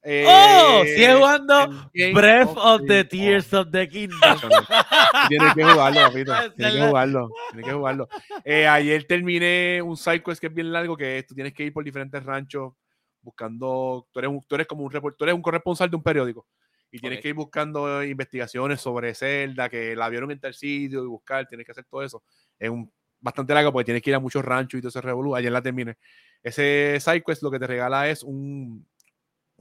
Eh, 0.07 0.27
¡Oh! 0.29 0.83
Sigue 0.85 1.15
jugando 1.15 1.91
Breath 2.13 2.49
of 2.51 2.57
of 2.59 2.83
the 2.87 3.05
Tears 3.05 3.53
of 3.55 3.71
the 3.71 3.89
Kingdom. 3.89 4.21
Tienes 5.29 5.55
que 5.55 5.65
jugarlo, 5.65 6.01
papito. 6.03 6.33
Tienes 6.57 6.75
es 6.75 6.81
que 6.81 6.87
jugarlo. 6.89 7.31
Tienes 7.53 7.67
que 7.67 7.73
jugarlo. 7.73 8.09
Eh, 8.45 8.67
ayer 8.69 9.05
terminé 9.05 9.81
un 9.83 9.97
side 9.97 10.23
quest 10.23 10.41
que 10.41 10.49
es 10.49 10.55
bien 10.55 10.71
largo, 10.73 10.97
que 10.97 11.25
tú 11.27 11.35
tienes 11.35 11.55
que 11.55 11.65
ir 11.65 11.73
por 11.73 11.83
diferentes 11.85 12.23
ranchos 12.23 12.75
buscando. 13.23 14.07
Tú 14.13 14.19
eres, 14.19 14.31
un- 14.31 14.43
tú 14.47 14.55
eres 14.57 14.67
como 14.67 14.85
un 14.85 14.91
report- 14.93 15.17
tú 15.17 15.25
eres 15.25 15.35
un 15.35 15.43
corresponsal 15.43 15.89
de 15.89 15.97
un 15.97 16.03
periódico. 16.03 16.47
Y 16.91 16.99
tienes 16.99 17.19
Ok. 17.19 17.23
que 17.23 17.29
ir 17.31 17.35
buscando 17.35 18.05
investigaciones 18.05 18.81
sobre 18.81 19.15
Zelda, 19.15 19.69
que 19.69 19.97
la 19.97 20.09
vieron 20.11 20.31
en 20.31 20.39
tal 20.39 20.55
sitio 20.55 21.03
y 21.03 21.07
buscar, 21.07 21.47
tienes 21.49 21.65
que 21.67 21.73
hacer 21.73 21.85
todo 21.91 22.03
eso. 22.03 22.23
Es 22.59 22.69
un, 22.71 22.93
bastante 23.19 23.55
largo 23.55 23.73
porque 23.73 23.87
tienes 23.87 24.03
que 24.03 24.11
ir 24.11 24.17
a 24.17 24.21
muchos 24.21 24.45
ranchos 24.45 24.79
y 24.79 24.83
todo 24.83 24.91
ese 24.91 25.01
revolú. 25.01 25.35
Ayer 25.35 25.51
la 25.51 25.63
terminé. 25.63 25.97
Ese 26.43 26.99
side 27.01 27.23
quest 27.27 27.43
lo 27.43 27.51
que 27.51 27.59
te 27.59 27.67
regala 27.67 28.09
es 28.11 28.23
un, 28.23 28.87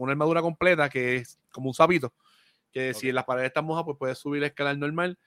una 0.03 0.11
armadura 0.13 0.41
completa 0.41 0.89
que 0.89 1.17
es 1.17 1.39
como 1.51 1.69
un 1.69 1.73
sapito. 1.73 2.13
Que 2.71 2.93
si 2.93 3.11
las 3.11 3.23
paredes 3.25 3.47
están 3.47 3.65
mojadas, 3.65 3.85
pues 3.85 3.97
puedes 3.97 4.17
subir 4.17 4.41
la 4.41 4.47
escala 4.47 4.73
normal. 4.73 5.17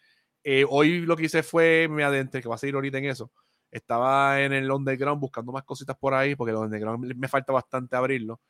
Eh, 0.42 0.64
hoy 0.68 1.00
lo 1.00 1.16
que 1.16 1.24
hice 1.24 1.42
fue, 1.42 1.86
me 1.88 2.02
adentré, 2.04 2.40
que 2.42 2.48
va 2.48 2.56
a 2.56 2.58
seguir 2.58 2.74
ahorita 2.74 2.98
en 2.98 3.04
eso. 3.06 3.30
Estaba 3.70 4.40
en 4.42 4.52
el 4.52 4.70
underground 4.70 5.20
buscando 5.20 5.52
más 5.52 5.64
cositas 5.64 5.96
por 5.96 6.14
ahí, 6.14 6.34
porque 6.36 6.50
el 6.52 6.56
underground 6.56 7.14
me- 7.14 7.28
falta 7.28 7.52
bastante 7.52 7.94
abrirlo. 7.96 8.40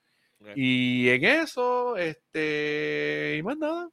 Ok. 0.41 0.49
Y 0.55 1.09
en 1.09 1.25
eso, 1.25 1.97
este, 1.97 3.37
y 3.39 3.43
más 3.43 3.57
nada, 3.57 3.89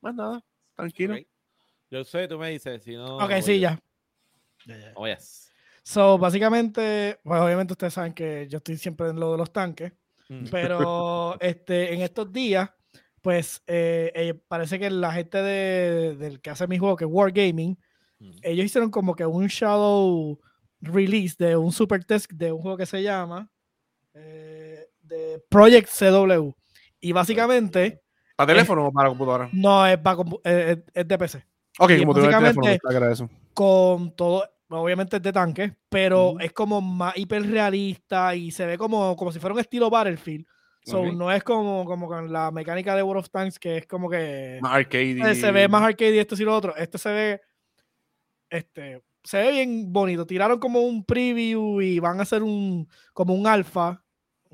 más 0.00 0.14
nada, 0.14 0.44
tranquilo. 0.74 1.14
Ok. 1.14 1.20
Josué, 1.90 2.28
tú 2.28 2.38
me 2.38 2.50
dices, 2.50 2.82
si 2.82 2.94
no. 2.94 3.16
Ok, 3.16 3.32
sí, 3.42 3.58
yo. 3.60 3.70
ya. 3.70 3.82
Ya, 4.66 4.76
ya. 4.78 4.92
Oh, 4.94 5.06
yes. 5.06 5.50
So, 5.82 6.18
básicamente, 6.18 7.18
pues 7.22 7.40
obviamente 7.40 7.72
ustedes 7.72 7.94
saben 7.94 8.12
que 8.12 8.46
yo 8.48 8.58
estoy 8.58 8.76
siempre 8.76 9.08
en 9.08 9.18
lo 9.18 9.32
de 9.32 9.38
los 9.38 9.50
tanques. 9.52 9.92
Pero 10.50 11.38
este, 11.40 11.94
en 11.94 12.02
estos 12.02 12.32
días, 12.32 12.70
pues 13.22 13.62
eh, 13.66 14.12
eh, 14.14 14.34
parece 14.48 14.78
que 14.78 14.90
la 14.90 15.12
gente 15.12 15.38
de- 15.42 16.16
del 16.16 16.40
que 16.40 16.50
hace 16.50 16.66
mi 16.66 16.78
juego, 16.78 16.96
que 16.96 17.04
es 17.04 17.10
Wargaming, 17.10 17.78
Mm. 18.20 18.30
ellos 18.42 18.66
hicieron 18.66 18.90
como 18.90 19.14
que 19.14 19.24
un 19.24 19.46
shadow 19.46 20.40
release 20.80 21.36
de 21.38 21.56
un 21.56 21.70
super 21.70 22.04
test 22.04 22.30
de 22.32 22.50
un 22.50 22.60
juego 22.60 22.76
que 22.76 22.86
se 22.86 23.00
llama 23.02 23.48
eh, 24.14 24.88
de 25.02 25.40
Project 25.48 25.88
CW. 25.88 26.52
Y 27.00 27.12
básicamente, 27.12 28.02
¿Para 28.34 28.48
teléfono 28.54 28.86
o 28.88 28.92
para 28.92 29.08
computadora? 29.08 29.48
no 29.52 29.86
es, 29.86 29.98
para 29.98 30.18
es- 30.44 30.78
es 30.94 31.06
de 31.08 31.18
PC. 31.18 31.44
Ok, 31.78 31.90
y 31.92 31.98
como 32.00 32.12
teléfono, 32.14 32.40
básicamente- 32.40 32.78
te 32.82 32.88
agradezco. 32.92 33.30
con 33.54 34.16
todo, 34.16 34.44
obviamente 34.68 35.16
es 35.16 35.22
de 35.22 35.32
tanque, 35.32 35.72
pero 35.88 36.38
es 36.40 36.52
como 36.52 36.80
más 36.80 37.16
hiperrealista 37.16 38.34
y 38.34 38.50
se 38.50 38.66
ve 38.66 38.76
como, 38.78 39.16
como 39.16 39.32
si 39.32 39.38
fuera 39.38 39.54
un 39.54 39.60
estilo 39.60 39.90
Battlefield. 39.90 40.46
So, 40.84 41.04
no 41.12 41.30
es 41.30 41.42
como, 41.44 41.84
como 41.84 42.06
con 42.08 42.32
la 42.32 42.50
mecánica 42.50 42.94
de 42.96 43.02
World 43.02 43.20
of 43.24 43.30
Tanks, 43.30 43.58
que 43.58 43.76
es 43.78 43.86
como 43.86 44.08
que 44.08 44.58
Más 44.62 44.72
arcade. 44.72 45.34
se 45.34 45.52
ve 45.52 45.68
más 45.68 45.82
arcade 45.82 46.14
y 46.14 46.18
esto 46.18 46.34
y 46.38 46.44
lo 46.44 46.56
otro. 46.56 46.74
Este 46.76 46.96
se 46.96 47.10
ve, 47.12 47.40
este, 48.48 49.02
se 49.22 49.36
ve 49.38 49.52
bien 49.52 49.92
bonito. 49.92 50.26
Tiraron 50.26 50.58
como 50.58 50.80
un 50.80 51.04
preview 51.04 51.80
y 51.82 51.98
van 51.98 52.18
a 52.20 52.22
hacer 52.22 52.42
un, 52.42 52.88
como 53.12 53.34
un 53.34 53.46
alfa, 53.46 54.02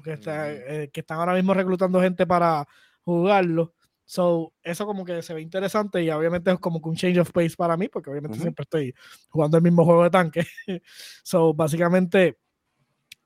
que, 0.03 0.15
está- 0.15 0.47
Ujú. 0.51 0.63
eh, 0.67 0.91
que 0.93 1.01
están 1.01 1.19
ahora 1.21 1.35
mismo 1.35 1.55
reclutando 1.55 2.01
gente 2.01 2.27
para 2.27 2.67
jugarlo. 3.03 3.75
So, 4.07 4.53
eso 4.63 4.85
como 4.87 5.05
que 5.05 5.23
se 5.23 5.33
ve 5.35 5.41
interesante 5.41 6.03
y 6.03 6.11
obviamente 6.11 6.51
es 6.51 6.59
como 6.59 6.81
que 6.81 6.89
un 6.89 6.97
change 6.97 7.19
of 7.19 7.33
pace 7.33 7.57
para 7.57 7.77
mí, 7.77 7.89
porque 7.89 8.11
obviamente 8.11 8.37
Ujú. 8.37 8.43
siempre 8.43 8.63
estoy 8.65 8.95
jugando 9.29 9.57
el 9.57 9.63
mismo 9.63 9.85
juego 9.85 10.05
de 10.05 10.11
tanque. 10.11 10.47
so, 11.23 11.55
básicamente, 11.55 12.39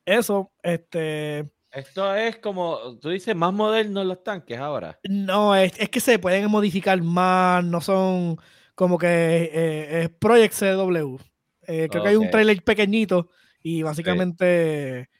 eso, 0.04 0.52
este, 0.62 1.50
Esto 1.70 2.14
es 2.14 2.38
como, 2.38 2.98
tú 2.98 3.10
dices, 3.10 3.34
más 3.36 3.52
modernos 3.52 4.06
los 4.06 4.22
tanques 4.22 4.58
ahora. 4.58 4.98
no, 5.08 5.54
es, 5.54 5.72
es 5.78 5.88
que 5.90 6.00
se 6.00 6.18
pueden 6.18 6.50
modificar 6.50 7.02
más, 7.02 7.64
no 7.64 7.80
son 7.80 8.36
como 8.74 8.96
que 8.96 9.06
eh, 9.52 10.02
es 10.02 10.10
Project 10.10 10.54
CW. 10.54 11.18
Eh, 11.66 11.88
creo 11.90 12.02
que 12.02 12.08
hay 12.08 12.16
un 12.16 12.30
trailer 12.30 12.62
pequeñito 12.62 13.28
y 13.62 13.82
básicamente 13.82 15.10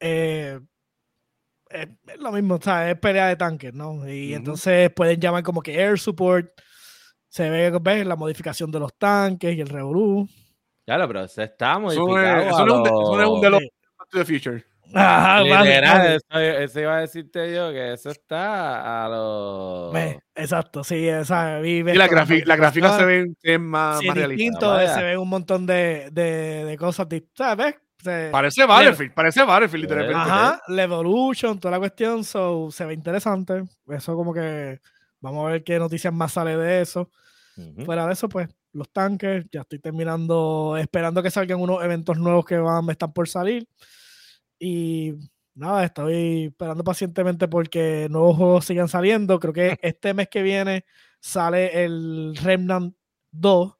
eh, 0.00 0.60
es, 1.70 1.88
es 2.06 2.18
lo 2.18 2.32
mismo, 2.32 2.54
o 2.56 2.60
sea, 2.60 2.90
es 2.90 2.98
pelea 2.98 3.28
de 3.28 3.36
tanques, 3.36 3.72
¿no? 3.74 4.08
Y 4.08 4.34
entonces 4.34 4.90
pueden 4.90 5.20
llamar 5.20 5.42
como 5.42 5.60
que 5.62 5.74
Air 5.80 5.98
Support. 5.98 6.50
Se 7.28 7.50
ve, 7.50 7.70
¿ves? 7.80 8.06
La 8.06 8.16
modificación 8.16 8.70
de 8.70 8.80
los 8.80 8.94
tanques 8.96 9.54
y 9.56 9.60
el 9.60 9.68
revolú. 9.68 10.26
Claro, 10.86 11.06
pero 11.06 11.28
se 11.28 11.44
está 11.44 11.72
Eso 11.72 11.80
no 11.80 11.90
es- 11.90 11.98
modificado. 11.98 12.40
eso 12.48 12.66
no 12.66 12.72
es 12.72 12.78
un 12.78 12.82
de- 12.82 12.88
es 12.88 13.26
un 13.28 13.50
los- 13.50 13.60
Back 13.98 14.08
to 14.10 14.18
the 14.18 14.24
Future. 14.24 14.64
Ajá, 14.94 15.42
Literal, 15.42 15.60
básicamente. 15.60 16.14
eso, 16.14 16.38
eso 16.64 16.80
iba 16.80 16.96
a 16.96 17.00
decirte 17.02 17.54
yo, 17.54 17.70
que 17.72 17.92
eso 17.92 18.08
está 18.08 19.04
a 19.04 19.08
los... 19.10 19.92
Ve, 19.92 20.18
exacto, 20.34 20.82
sí, 20.82 21.06
esa 21.06 21.58
vive. 21.58 21.92
Y 21.92 21.94
la, 21.98 22.06
la 22.06 22.56
gráfica 22.56 22.96
se 22.96 23.04
ven 23.04 23.36
más, 23.60 23.98
sí, 23.98 24.06
más 24.06 24.16
distinto, 24.30 24.70
vaya. 24.70 24.94
se 24.94 25.02
ven 25.02 25.18
un 25.18 25.28
montón 25.28 25.66
de, 25.66 26.08
de, 26.10 26.64
de 26.64 26.76
cosas, 26.78 27.06
di- 27.06 27.28
¿sabes? 28.02 28.26
Se- 28.26 28.30
Parece 28.32 28.64
Battlefield, 28.66 29.14
parece 29.14 29.42
Battlefield 29.44 29.84
Eh, 29.84 29.88
literalmente. 29.88 30.20
Ajá, 30.30 30.62
la 30.68 30.82
Evolution, 30.84 31.58
toda 31.58 31.72
la 31.72 31.78
cuestión, 31.78 32.24
so, 32.24 32.70
se 32.70 32.84
ve 32.84 32.94
interesante. 32.94 33.64
Eso 33.88 34.14
como 34.16 34.32
que 34.32 34.80
vamos 35.20 35.46
a 35.46 35.52
ver 35.52 35.64
qué 35.64 35.78
noticias 35.78 36.12
más 36.12 36.32
sale 36.32 36.56
de 36.56 36.80
eso. 36.82 37.10
Ujú. 37.56 37.84
Fuera 37.84 38.06
de 38.06 38.12
eso, 38.12 38.28
pues, 38.28 38.48
los 38.72 38.88
tanques, 38.92 39.46
ya 39.50 39.62
estoy 39.62 39.78
terminando, 39.80 40.76
esperando 40.78 41.22
que 41.22 41.30
salgan 41.30 41.60
unos 41.60 41.82
eventos 41.82 42.16
nuevos 42.18 42.44
que 42.44 42.56
van, 42.58 42.88
están 42.90 43.12
por 43.12 43.28
salir. 43.28 43.66
Y 44.58 45.14
nada, 45.54 45.84
estoy 45.84 46.46
esperando 46.46 46.84
pacientemente 46.84 47.48
porque 47.48 48.06
nuevos 48.10 48.36
juegos 48.36 48.64
sigan 48.64 48.88
saliendo. 48.88 49.38
Creo 49.40 49.52
que 49.52 49.78
este 49.82 50.14
mes 50.14 50.28
que 50.28 50.42
viene 50.42 50.84
sale 51.20 51.84
el 51.84 52.36
Remnant 52.36 52.94
2, 53.32 53.74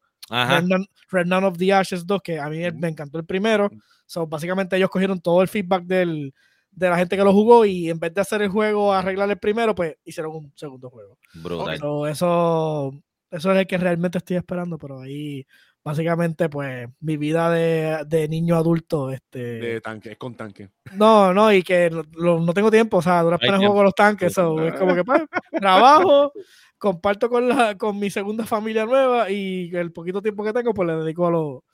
Remnant 1.11 1.45
of 1.45 1.59
the 1.59 1.73
Ashes 1.73 2.07
2, 2.07 2.21
que 2.23 2.39
a 2.39 2.49
mí 2.49 2.67
Ujú. 2.67 2.79
me 2.79 2.89
encantó 2.89 3.19
el 3.19 3.25
primero. 3.25 3.71
So, 4.07 4.27
básicamente 4.27 4.77
ellos 4.77 4.91
cogieron 4.91 5.21
todo 5.21 5.43
el 5.43 5.49
feedback 5.49 5.85
del, 5.85 6.35
de 6.71 6.89
la 6.89 6.97
gente 6.97 7.17
que 7.17 7.25
lo 7.25 7.33
jugó 7.33 7.65
y 7.65 7.91
en 7.91 7.99
vez 7.99 8.15
de 8.15 8.21
hacer 8.21 8.43
el 8.43 8.49
juego, 8.49 8.93
arreglar 8.93 9.31
el 9.31 9.39
primero, 9.39 9.75
pues 9.75 9.97
hicieron 10.05 10.35
un 10.35 10.53
segundo 10.55 10.91
juego. 10.91 11.19
Brutal. 11.35 11.79
So, 11.79 12.07
eso, 12.07 12.93
eso 13.31 13.53
es 13.53 13.59
el 13.59 13.67
que 13.67 13.79
realmente 13.79 14.19
estoy 14.19 14.37
esperando, 14.37 14.79
pero 14.79 15.01
ahí 15.01 15.47
básicamente 15.89 16.49
pues 16.49 16.89
mi 17.01 17.17
vida 17.17 17.51
de, 17.51 18.05
de 18.07 18.29
niño 18.29 18.57
adulto, 18.57 19.11
este... 19.11 19.39
De 19.59 19.81
tanque, 19.81 20.13
es 20.13 20.19
con 20.19 20.35
tanque. 20.37 20.69
No, 20.93 21.33
no, 21.35 21.53
y 21.53 21.63
que 21.63 21.91
lo- 21.91 22.05
lo- 22.13 22.41
no 22.41 22.53
tengo 22.55 22.71
tiempo, 22.71 22.99
o 22.99 23.03
sea, 23.03 23.23
duras 23.23 23.41
penas 23.41 23.59
juego 23.59 23.75
con 23.75 23.85
los 23.85 23.95
tanques, 23.95 24.33
so, 24.33 24.63
es 24.65 24.75
como 24.75 24.95
que 24.95 25.05
pues, 25.05 25.23
trabajo, 25.59 26.33
comparto 26.79 27.29
con, 27.29 27.49
la, 27.49 27.77
con 27.77 27.99
mi 27.99 28.09
segunda 28.11 28.47
familia 28.47 28.85
nueva 28.87 29.31
y 29.31 29.71
el 29.75 29.91
poquito 29.93 30.23
tiempo 30.23 30.45
que 30.45 30.53
tengo 30.53 30.73
pues 30.73 30.87
le 30.87 30.95
dedico 30.97 31.27
a 31.27 31.31
lo, 31.31 31.65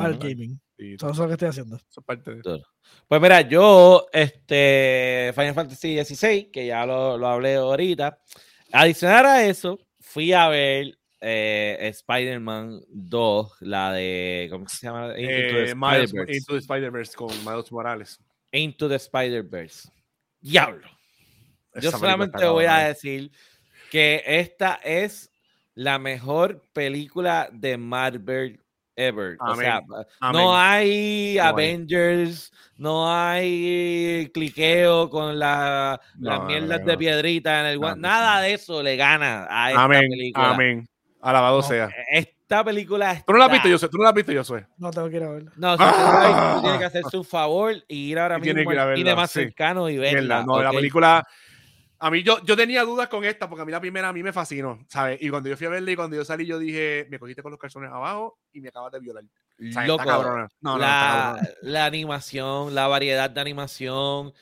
al 0.00 0.18
gaming. 0.18 0.60
Y 0.76 0.96
So, 0.98 1.06
eso 1.06 1.10
es 1.10 1.18
lo 1.18 1.26
que 1.26 1.32
estoy 1.34 1.48
haciendo. 1.48 1.76
eso 1.76 2.00
es 2.00 2.04
parte 2.06 2.34
de 2.36 2.62
Pues 3.06 3.20
mira, 3.20 3.40
yo, 3.42 4.06
este, 4.12 5.32
Final 5.34 5.54
Fantasy 5.54 6.02
XVI, 6.04 6.50
que 6.52 6.66
ya 6.66 6.84
lo, 6.86 7.16
lo 7.18 7.26
hablé 7.28 7.54
ahorita, 7.56 8.18
adicionar 8.72 9.26
a 9.26 9.44
eso, 9.44 9.78
fui 10.00 10.32
a 10.32 10.48
ver 10.48 10.97
eh, 11.20 11.76
Spider-Man 11.80 12.80
2, 12.88 13.52
la 13.60 13.92
de, 13.92 14.48
¿cómo 14.50 14.68
se 14.68 14.86
llama? 14.86 15.18
Into 15.18 15.28
the 15.28 15.62
Eh, 15.62 15.70
Spider-Verse. 15.70 16.32
Into 16.36 16.52
the 16.54 16.58
Spider-Verse 16.58 17.14
con 17.16 17.28
Miles 17.44 17.72
Morales. 17.72 18.18
Into 18.52 18.88
the 18.88 18.96
Spider-Verse. 18.96 19.90
Diablo. 20.40 20.88
Yo 21.80 21.90
solamente 21.90 22.44
voy 22.46 22.64
a 22.64 22.68
cabrona. 22.68 22.88
decir 22.88 23.30
que 23.90 24.22
esta 24.26 24.74
es 24.84 25.30
la 25.74 25.98
mejor 25.98 26.62
película 26.72 27.48
de 27.52 27.76
Marvel 27.76 28.60
ever. 28.96 29.36
O 29.40 29.44
Amén. 29.52 29.58
sea, 29.60 29.80
Amén. 30.20 30.42
no 30.42 30.56
hay 30.56 31.34
No 31.36 31.38
hay. 31.38 31.38
Avengers, 31.38 32.52
no 32.76 33.12
hay 33.12 34.28
cliqueo 34.34 35.08
con 35.08 35.38
la, 35.38 36.00
No, 36.16 36.30
las 36.30 36.44
mierdas 36.46 36.80
no, 36.80 36.86
de 36.86 36.98
piedrita 36.98 37.60
en 37.60 37.66
el 37.66 38.00
Nada 38.00 38.40
de 38.40 38.54
eso 38.54 38.82
le 38.82 38.96
gana 38.96 39.46
a 39.48 39.70
esta 39.70 39.84
Amén. 39.84 40.08
película. 40.10 40.50
Amén. 40.50 40.88
Alabado 41.20 41.62
sea. 41.62 41.90
Esta 42.10 42.64
película 42.64 43.22
Tú 43.26 43.32
no 43.32 43.38
la 43.38 43.46
has 43.46 43.52
visto, 43.52 43.68
yo 43.68 43.78
Tú 43.90 43.96
no 43.98 44.04
la 44.04 44.10
has 44.10 44.14
visto, 44.14 44.32
yo 44.32 44.44
soy. 44.44 44.64
No 44.78 44.90
tengo 44.90 45.10
que 45.10 45.16
ir 45.16 45.22
a 45.24 45.28
verla. 45.30 45.52
No, 45.56 45.76
si 45.76 45.82
no 45.82 45.86
la 45.90 46.56
Ah. 46.56 46.60
tiene 46.62 46.78
que 46.78 46.84
hacerse 46.86 47.16
un 47.16 47.24
favor 47.24 47.74
y 47.88 48.10
ir 48.10 48.18
ahora 48.18 48.38
mismo 48.38 48.54
que 48.54 48.72
ir 48.74 48.78
a 48.78 48.82
al 48.84 48.96
cine 48.96 49.04
verla, 49.04 49.16
más 49.20 49.30
sí. 49.30 49.40
cercano 49.40 49.88
y 49.88 49.98
verla. 49.98 50.20
Mierda, 50.20 50.44
no, 50.46 50.62
la 50.62 50.70
¿ok? 50.70 50.76
película. 50.76 51.26
A 52.00 52.12
mí, 52.12 52.22
yo, 52.22 52.38
yo 52.44 52.56
tenía 52.56 52.84
dudas 52.84 53.08
con 53.08 53.24
esta, 53.24 53.48
porque 53.48 53.62
a 53.62 53.64
mí 53.64 53.72
la 53.72 53.80
primera 53.80 54.08
a 54.08 54.12
mí 54.12 54.22
me 54.22 54.32
fascinó, 54.32 54.78
¿sabes? 54.88 55.18
Y 55.20 55.30
cuando 55.30 55.48
yo 55.48 55.56
fui 55.56 55.66
a 55.66 55.70
verla 55.70 55.90
y 55.90 55.96
cuando 55.96 56.14
yo 56.14 56.24
salí, 56.24 56.46
yo 56.46 56.56
dije, 56.56 57.08
me 57.10 57.18
cogiste 57.18 57.42
con 57.42 57.50
los 57.50 57.58
calzones 57.58 57.90
abajo 57.90 58.38
y 58.52 58.60
me 58.60 58.68
acabas 58.68 58.92
de 58.92 59.00
violar. 59.00 59.24
O 59.24 59.72
sea, 59.72 59.84
Loco, 59.84 60.02
está 60.02 60.12
cabrona. 60.12 60.48
No, 60.60 60.72
no, 60.74 60.78
la, 60.78 60.86
cabrona. 61.34 61.48
la 61.62 61.84
animación, 61.86 62.72
la 62.76 62.86
variedad 62.86 63.28
de 63.28 63.40
animación, 63.40 64.32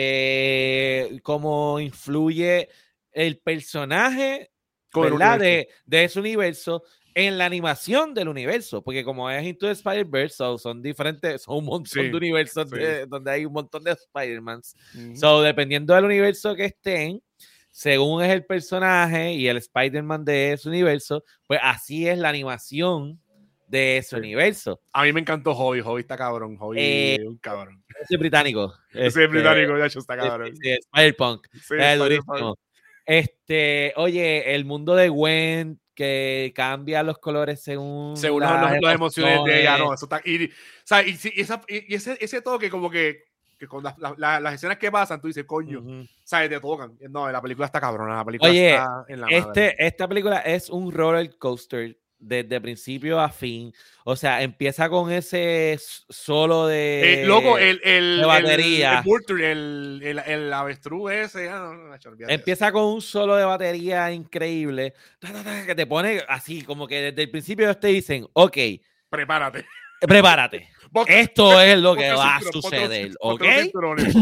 este, 0.00 1.20
cómo 1.22 1.78
influye 1.78 2.68
el 3.12 3.38
personaje, 3.38 4.49
¿verdad? 4.94 5.38
De, 5.38 5.68
de 5.86 6.04
ese 6.04 6.18
universo 6.20 6.82
en 7.14 7.38
la 7.38 7.44
animación 7.46 8.14
del 8.14 8.28
universo, 8.28 8.82
porque 8.82 9.04
como 9.04 9.28
es 9.30 9.44
Into 9.44 9.66
the 9.66 9.72
Spider-Verse, 9.72 10.36
so, 10.36 10.58
son 10.58 10.80
diferentes, 10.80 11.42
son 11.42 11.58
un 11.58 11.64
montón 11.64 11.86
Sí, 12.04 12.08
de 12.08 12.16
universos 12.16 12.68
sí. 12.70 12.76
de- 12.76 13.06
donde 13.06 13.30
hay 13.32 13.44
un 13.44 13.52
montón 13.52 13.82
de 13.82 13.92
Spider-Mans. 13.92 14.76
So, 15.14 15.42
dependiendo 15.42 15.92
del 15.94 16.04
universo 16.04 16.54
que 16.54 16.66
estén, 16.66 17.20
según 17.68 18.22
es 18.22 18.30
el 18.30 18.44
personaje 18.46 19.32
y 19.34 19.48
el 19.48 19.56
Spider-Man 19.56 20.24
de 20.24 20.52
ese 20.52 20.68
universo, 20.68 21.24
pues 21.46 21.58
así 21.62 22.06
es 22.08 22.16
la 22.18 22.28
animación 22.28 23.20
de 23.66 23.98
ese 23.98 24.10
Sí. 24.10 24.16
universo. 24.16 24.80
A 24.92 25.04
mí 25.04 25.12
me 25.12 25.20
encantó 25.20 25.54
Hobby. 25.54 25.80
Hobby 25.80 26.00
está 26.00 26.16
cabrón. 26.16 26.56
Hobby 26.56 26.78
Eh, 26.80 27.18
un 27.24 27.38
cabrón. 27.38 27.82
Ese 28.02 28.14
es 28.14 28.18
británico. 28.20 28.74
Ese 28.92 29.06
Este, 29.06 29.24
es 29.24 29.30
británico, 29.30 29.74
de 29.74 29.86
hecho, 29.86 29.98
está 30.00 30.16
cabrón. 30.16 30.52
sí, 30.60 30.70
Spider-Punk. 30.70 31.46
Es 31.78 31.98
durísimo. 31.98 32.56
Este, 33.10 33.92
oye, 33.96 34.54
el 34.54 34.64
mundo 34.64 34.94
de 34.94 35.08
Gwen 35.08 35.80
que 35.94 36.52
cambia 36.54 37.02
los 37.02 37.18
colores 37.18 37.60
según, 37.60 38.16
Según 38.16 38.42
las 38.42 38.52
las, 38.62 38.80
las 38.80 38.94
emociones 38.94 39.42
de 39.44 39.60
ella, 39.62 39.78
no, 39.78 39.92
eso 39.92 40.04
está. 40.06 40.20
Y, 40.24 40.44
o 40.46 40.48
sea, 40.84 41.02
y, 41.02 41.18
y 41.34 41.40
esa- 41.40 41.60
y- 41.66 41.92
ese, 41.92 42.16
ese 42.20 42.40
toque, 42.40 42.70
como 42.70 42.88
que, 42.88 43.24
que 43.58 43.66
con 43.66 43.82
las, 43.82 43.98
las- 43.98 44.16
las- 44.16 44.54
escenas 44.54 44.78
que 44.78 44.92
pasan, 44.92 45.20
tú 45.20 45.26
dices, 45.26 45.44
coño, 45.44 45.80
Ujú. 45.80 46.06
¿sabes? 46.22 46.48
Te 46.50 46.60
tocan. 46.60 46.96
No, 47.10 47.28
la 47.30 47.42
película 47.42 47.66
está 47.66 47.80
cabrona. 47.80 48.14
La 48.16 48.24
película 48.24 48.48
Oye, 48.48 48.70
está 48.70 49.04
en 49.08 49.20
la 49.20 49.26
madre. 49.26 49.38
Este, 49.38 49.86
esta 49.86 50.06
película 50.08 50.38
es 50.38 50.70
un 50.70 50.92
roller 50.92 51.36
coaster 51.36 51.98
desde 52.20 52.60
principio 52.60 53.18
a 53.18 53.30
fin. 53.30 53.72
O 54.04 54.14
sea, 54.14 54.42
empieza 54.42 54.88
con 54.88 55.10
ese 55.10 55.78
solo 56.08 56.66
de. 56.66 57.22
Eh, 57.22 57.26
loco, 57.26 57.58
el, 57.58 57.80
el, 57.82 58.18
de 58.20 58.26
batería. 58.26 59.02
El, 59.28 59.42
el, 59.42 60.00
el, 60.04 60.18
el, 60.18 60.52
avestruz 60.52 61.10
ese. 61.12 61.48
ah, 61.48 61.72
no, 61.74 61.74
no. 61.74 62.28
Empieza 62.28 62.70
con 62.70 62.84
un 62.84 63.02
solo 63.02 63.36
de 63.36 63.44
batería 63.44 64.12
increíble. 64.12 64.94
que 65.66 65.74
te 65.74 65.86
pone 65.86 66.22
así, 66.28 66.62
como 66.62 66.86
que 66.86 67.00
desde 67.10 67.22
el 67.22 67.30
principio 67.30 67.64
ellos 67.66 67.80
te 67.80 67.88
dicen, 67.88 68.26
ok, 68.32 68.56
Prepárate. 69.08 69.66
prepárate. 70.00 70.68
Esto 71.06 71.60
es 71.60 71.78
lo 71.78 71.94
que 71.94 72.10
va 72.12 72.36
a 72.36 72.40
suceder, 72.40 73.12
¿ok? 73.20 73.40
los 73.40 73.62
cinturones. 73.62 74.14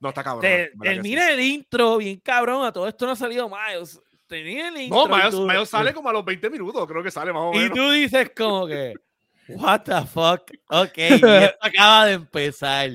No, 0.00 0.08
está 0.08 0.24
cabrón. 0.24 0.42
Te- 0.42 0.72
termina 0.82 1.30
el 1.30 1.38
intro, 1.40 1.98
bien 1.98 2.18
cabrón. 2.18 2.64
A 2.66 2.72
todo 2.72 2.88
esto 2.88 3.06
no 3.06 3.12
ha 3.12 3.16
salido 3.16 3.48
Miles. 3.48 4.00
Tenía 4.32 4.68
el 4.68 4.76
intro. 4.80 5.06
No, 5.06 5.14
y 5.14 5.18
Miles, 5.18 5.30
tú- 5.34 5.46
Miles 5.46 5.68
sale 5.68 5.92
como 5.92 6.08
a 6.08 6.12
los 6.12 6.24
20 6.24 6.48
minutos, 6.50 6.86
creo 6.86 7.02
que 7.02 7.10
sale 7.10 7.32
más 7.32 7.42
o 7.42 7.52
Y 7.54 7.58
menos. 7.58 7.76
tú 7.76 7.90
dices 7.90 8.30
como 8.36 8.66
que, 8.66 8.94
what 9.48 9.82
the 9.82 10.00
fuck, 10.06 10.50
ok, 10.70 10.96
y 10.96 11.02
esto 11.54 11.56
acaba 11.60 12.06
de 12.06 12.12
empezar. 12.14 12.90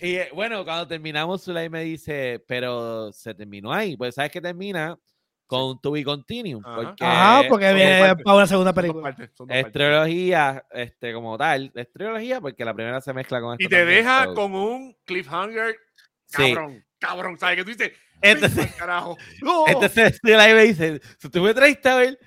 Y 0.00 0.16
eh, 0.16 0.28
bueno, 0.34 0.64
cuando 0.64 0.86
terminamos, 0.88 1.44
Zulay 1.44 1.68
me 1.70 1.82
dice, 1.84 2.42
pero 2.46 3.12
se 3.12 3.34
terminó 3.34 3.72
ahí. 3.72 3.96
Pues 3.96 4.14
sabes 4.16 4.30
que 4.30 4.40
termina 4.40 4.98
con 5.46 5.62
un 5.62 5.80
to 5.80 5.92
be 5.92 6.02
continue. 6.04 6.60
Ajá. 6.64 6.74
Porque 6.76 7.04
Ajá, 7.04 7.42
porque 7.48 7.72
viene 7.72 8.16
para 8.22 8.36
una 8.36 8.46
segunda 8.46 8.72
Son 8.72 8.74
dos 8.74 8.74
película. 8.74 9.02
partes, 9.04 9.30
son 9.34 9.46
dos 9.46 9.56
es 9.56 9.62
partes. 9.62 9.72
trilogía, 9.80 10.64
este, 10.72 11.12
como 11.14 11.38
tal. 11.38 11.70
Es 11.74 11.92
trilogía 11.92 12.40
porque 12.40 12.64
la 12.64 12.74
primera 12.74 13.00
se 13.00 13.12
mezcla 13.14 13.40
con 13.40 13.54
Y 13.54 13.68
te 13.68 13.76
también, 13.76 13.88
deja 14.04 14.24
so- 14.24 14.34
con 14.34 14.54
un 14.54 14.96
cliffhanger 15.04 15.76
Sí. 16.26 16.52
cabrón, 16.52 16.84
cabrón, 16.98 17.38
¿sabes? 17.38 17.56
Que 17.56 17.64
tú 17.64 17.70
dices, 17.70 17.92
Entonces- 18.22 18.56
"Vete 18.56 18.68
pa'l 18.70 18.78
carajo. 18.78 19.18
¡No! 19.42 19.64
Entonces 19.68 20.18
Zulay 20.24 20.54
me 20.54 20.62
dice, 20.62 21.00
si 21.18 21.28
tú 21.28 21.42
me 21.42 21.54
traiste 21.54 21.88
a 21.88 21.96
ver 21.96 22.18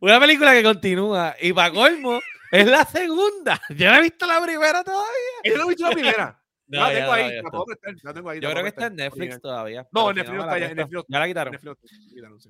una 0.00 0.18
película 0.20 0.52
que 0.52 0.62
continúa 0.62 1.36
y 1.40 1.52
para 1.52 1.72
colmo 1.72 2.20
es 2.52 2.66
la 2.66 2.84
segunda. 2.84 3.60
Yo 3.70 3.90
no 3.90 3.96
he 3.96 4.02
visto 4.02 4.26
la 4.26 4.40
primera 4.40 4.82
todavía. 4.82 5.06
Yo 5.44 5.56
no 5.56 5.64
he 5.64 5.68
visto 5.68 5.84
la 5.88 5.90
primera. 5.92 6.39
No, 6.70 6.80
la 6.80 6.94
tengo 6.94 7.12
ahí, 7.12 7.28
la 7.28 7.36
está. 7.36 7.50
puedo 7.50 7.64
prestar, 7.64 7.94
la 8.02 8.14
tengo 8.14 8.30
ahí. 8.30 8.40
Yo 8.40 8.50
creo 8.50 8.62
que 8.62 8.68
está 8.68 8.86
en. 8.86 8.96
Netflix 8.96 9.40
todavía. 9.40 9.88
No, 9.92 10.10
en 10.10 10.16
Netflix 10.16 10.36
no 10.36 10.42
está 10.42 10.58
ya, 10.58 10.66
en. 10.66 10.76
Netflix 10.76 11.04
Ya 11.08 11.18
la 11.18 11.26
quitaron. 11.26 11.58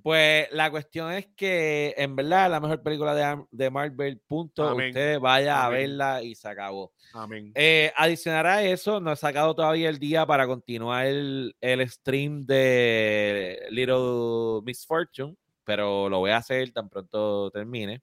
Pues 0.03 0.49
la 0.53 0.71
cuestión 0.71 1.13
es 1.13 1.27
que 1.35 1.95
en 1.97 2.17
verdad 2.17 2.51
la 2.51 2.61
mejor 2.61 2.83
película 2.83 3.15
de, 3.15 3.45
de 3.51 3.71
Marvel, 3.71 4.21
punto, 4.27 4.77
usted 4.77 5.19
vaya 5.19 5.65
a 5.65 5.71
verla 5.71 6.23
y 6.23 6.35
se 6.35 6.49
acabó. 6.49 6.93
Amén. 7.15 7.53
Eh, 7.55 7.93
adicionar 7.97 8.47
a 8.47 8.63
eso, 8.63 9.01
no 9.01 9.13
he 9.13 9.17
sacado 9.17 9.55
todavía 9.55 9.89
el 9.89 9.99
día 9.99 10.27
para 10.27 10.47
continuar 10.47 11.07
el, 11.07 11.57
el 11.61 11.89
stream 11.89 12.43
de 12.43 13.67
Little 13.71 14.61
Misfortune, 14.65 15.35
pero 15.65 16.11
lo 16.11 16.19
voy 16.19 16.33
a 16.33 16.39
hacer 16.39 16.71
tan 16.73 16.91
pronto 16.91 17.51
termine. 17.51 18.03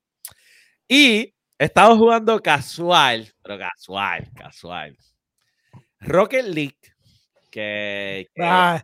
Y 0.88 1.34
he 1.60 1.66
estado 1.66 1.96
jugando 1.96 2.42
casual, 2.42 3.32
pero 3.44 3.60
casual, 3.60 4.28
casual. 4.34 4.98
Rocket 6.00 6.46
League, 6.46 6.78
que, 7.52 8.28
que- 8.36 8.44
Ah, 8.44 8.84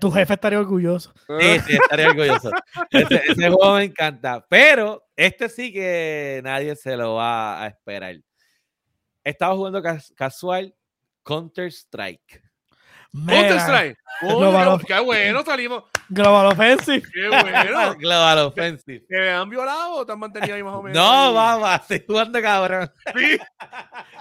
tu 0.00 0.10
jefe 0.10 0.34
estaría 0.34 0.58
orgulloso. 0.58 1.12
Sí, 1.38 1.60
sí, 1.66 1.74
estaría 1.74 2.08
orgulloso. 2.08 2.50
Ese, 2.90 3.22
ese 3.28 3.50
juego 3.50 3.74
me 3.76 3.84
encanta. 3.84 4.44
Pero 4.48 5.04
este 5.14 5.48
sí 5.50 5.70
que 5.72 6.40
nadie 6.42 6.74
se 6.76 6.96
lo 6.96 7.14
va 7.16 7.62
a 7.62 7.66
esperar. 7.66 8.16
Estaba 9.22 9.54
jugando 9.54 9.82
cas- 9.82 10.12
casual 10.16 10.74
Counter 11.22 11.66
Strike. 11.66 12.42
Counter 13.12 13.42
Mira, 13.52 13.60
Strike. 13.60 13.98
Global 14.22 14.64
Coño, 14.64 14.74
Off- 14.76 14.84
qué 14.86 15.00
bueno, 15.00 15.42
salimos. 15.44 15.84
Global 16.08 16.46
Offensive. 16.46 17.02
Qué 17.12 17.28
bueno. 17.28 17.94
Global 17.98 18.38
Offensive. 18.38 19.04
¿Que 19.08 19.16
me 19.18 19.30
han 19.30 19.50
violado 19.50 19.92
o 19.96 20.06
te 20.06 20.12
han 20.12 20.18
mantenido 20.20 20.54
ahí 20.54 20.62
más 20.62 20.74
o 20.74 20.82
menos? 20.82 20.96
No, 20.96 21.34
mamá, 21.34 21.76
estoy 21.76 22.02
jugando 22.06 22.40
cabrón. 22.40 22.90
Sí. 23.14 23.36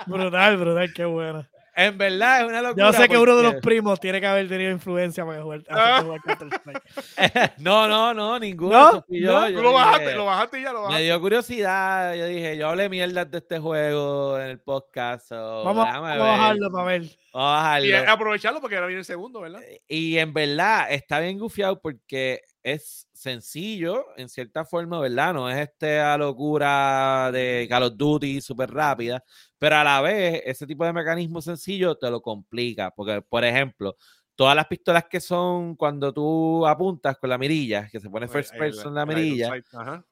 Brutal, 0.06 0.58
brutal, 0.58 0.91
qué 0.94 1.06
bueno. 1.06 1.48
En 1.88 1.97
verdad 1.97 2.41
es 2.41 2.47
una 2.47 2.61
locura. 2.61 2.85
Yo 2.91 2.93
sé 2.93 3.07
que 3.07 3.18
uno 3.18 3.35
de 3.38 3.43
los 3.43 3.56
primos 3.56 3.99
tiene 3.99 4.19
que 4.19 4.27
haber 4.27 4.47
tenido 4.49 4.69
influencia 4.72 5.26
para 5.26 5.41
jugar, 5.41 5.64
Counter-Strike. 5.64 6.84
no, 7.60 7.88
no, 7.88 8.14
no, 8.14 8.38
ninguno. 8.39 8.72
¿No? 8.77 8.89
eso 8.89 9.03
fui 9.07 9.22
yo, 9.22 9.31
¿No? 9.31 9.49
yo 9.49 9.57
Tú 9.57 9.64
lo 9.64 9.69
dije- 9.72 9.84
bajaste, 9.84 10.15
lo 10.15 10.26
bajaste 10.26 10.60
y 10.60 10.64
ya 10.64 10.72
lo 10.73 10.80
Me 10.80 10.84
bajaste. 10.85 11.03
dio 11.06 11.22
curiosidad. 11.22 12.15
Yo 12.15 12.26
dije, 12.26 12.57
yo 12.57 12.69
hablé 12.69 12.89
mierdas 12.89 13.31
de 13.31 13.38
este 13.38 13.60
juego 13.60 14.39
en 14.39 14.47
el 14.47 14.60
podcast. 14.60 15.27
so 15.30 15.64
Vamos, 15.64 15.85
vamos 15.85 16.10
a 16.11 16.15
bajarlo 16.18 16.72
para 16.72 16.84
ver. 16.85 17.01
Vamos 17.34 17.64
a 17.65 17.80
Y 17.81 17.91
bajarlo. 17.91 18.11
aprovecharlo 18.14 18.61
porque 18.61 18.76
ahora 18.76 18.88
viene 18.88 18.99
el 18.99 19.06
segundo, 19.06 19.41
¿verdad? 19.41 19.61
Y 19.88 20.18
en 20.18 20.34
verdad 20.34 20.88
está 20.91 21.19
bien 21.19 21.38
gufiado 21.39 21.80
porque 21.80 22.41
es 22.64 23.07
sencillo, 23.14 24.06
en 24.18 24.27
cierta 24.30 24.65
forma, 24.65 24.99
¿verdad? 24.99 25.34
No 25.34 25.49
es 25.49 25.57
esta 25.57 26.18
locura 26.18 27.30
de 27.31 27.65
Call 27.69 27.84
of 27.84 27.94
Duty 27.95 28.41
súper 28.41 28.72
rápida, 28.72 29.23
pero 29.57 29.77
a 29.77 29.84
la 29.84 30.02
vez 30.02 30.41
ese 30.45 30.68
tipo 30.68 30.86
de 30.86 30.94
mecanismo 30.94 31.41
sencillo 31.41 31.95
te 31.98 32.10
lo 32.11 32.22
complica. 32.22 32.91
Porque, 32.91 33.22
por 33.22 33.44
ejemplo, 33.45 33.95
todas 34.36 34.56
las 34.56 34.68
pistolas 34.68 35.06
que 35.10 35.19
son 35.22 35.76
cuando 35.76 36.14
tú 36.14 36.65
apuntas 36.68 37.18
con 37.18 37.30
la 37.30 37.38
mirilla, 37.38 37.88
que 37.91 37.99
se 37.99 38.10
pone 38.10 38.27
first 38.27 38.53
El- 38.53 38.61
el- 38.64 38.72
person 38.72 38.94
la 38.94 39.02
el 39.03 39.07
mirilla, 39.07 39.52
Ajá. 39.73 40.06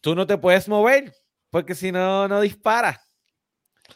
tú 0.00 0.14
no 0.14 0.26
te 0.26 0.38
puedes 0.38 0.68
mover 0.68 1.12
porque 1.50 1.74
si 1.74 1.92
no, 1.92 2.26
no 2.28 2.40
disparas. 2.40 2.98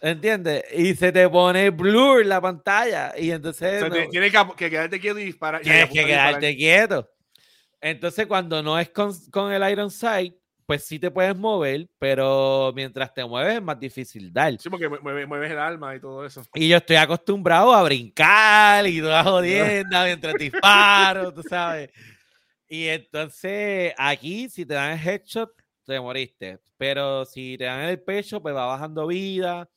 ¿Entiendes? 0.01 0.65
Y 0.77 0.95
se 0.95 1.11
te 1.11 1.29
pone 1.29 1.71
blur 1.71 2.25
la 2.25 2.41
pantalla 2.41 3.13
y 3.19 3.33
entonces... 3.33 3.83
O 3.83 3.87
sea, 3.93 4.05
no- 4.05 4.09
Tienes 4.11 4.33
que, 4.33 4.39
que 4.57 4.71
quedarte 4.71 5.01
quieto 5.01 5.19
y 5.19 5.25
disparar. 5.25 5.61
Tienes 5.63 5.91
que 5.91 6.05
disparar. 6.05 6.29
quedarte 6.39 6.57
quieto. 6.57 7.11
Entonces, 7.81 8.27
cuando 8.27 8.63
no 8.63 8.79
es 8.79 8.91
con, 8.91 9.13
con 9.31 9.53
el 9.53 9.71
Iron 9.71 9.91
Sight, 9.91 10.35
pues 10.71 10.85
sí 10.85 11.01
te 11.01 11.11
puedes 11.11 11.37
mover, 11.37 11.89
pero 11.99 12.73
mientras 12.77 13.13
te 13.13 13.25
mueves 13.25 13.57
es 13.57 13.63
más 13.63 13.81
difícil 13.81 14.33
dar. 14.33 14.57
Sí, 14.57 14.71
porque 14.71 14.89
mueves, 14.89 15.27
mueves 15.27 15.51
el 15.51 15.59
alma 15.59 15.97
y 15.97 16.01
todo 16.01 16.25
eso. 16.25 16.45
Y 16.55 16.69
yo 16.69 16.77
estoy 16.77 16.95
acostumbrado 16.95 17.75
a 17.75 17.83
brincar 17.83 18.87
y 18.87 19.01
toda 19.01 19.25
jodienda 19.25 20.05
mientras 20.05 20.35
disparo, 20.35 21.35
tú 21.35 21.43
sabes. 21.43 21.91
Y 22.69 22.87
entonces, 22.87 23.93
aquí, 23.99 24.49
si 24.49 24.65
te 24.65 24.75
dan 24.75 24.93
el 24.97 25.09
headshot, 25.09 25.51
te 25.85 25.99
moriste. 25.99 26.61
Pero 26.77 27.25
si 27.25 27.59
te 27.59 27.65
dan 27.65 27.81
el 27.81 28.01
pecho, 28.01 28.41
pues 28.41 28.55
va 28.55 28.67
bajando 28.67 29.09
vida. 29.09 29.69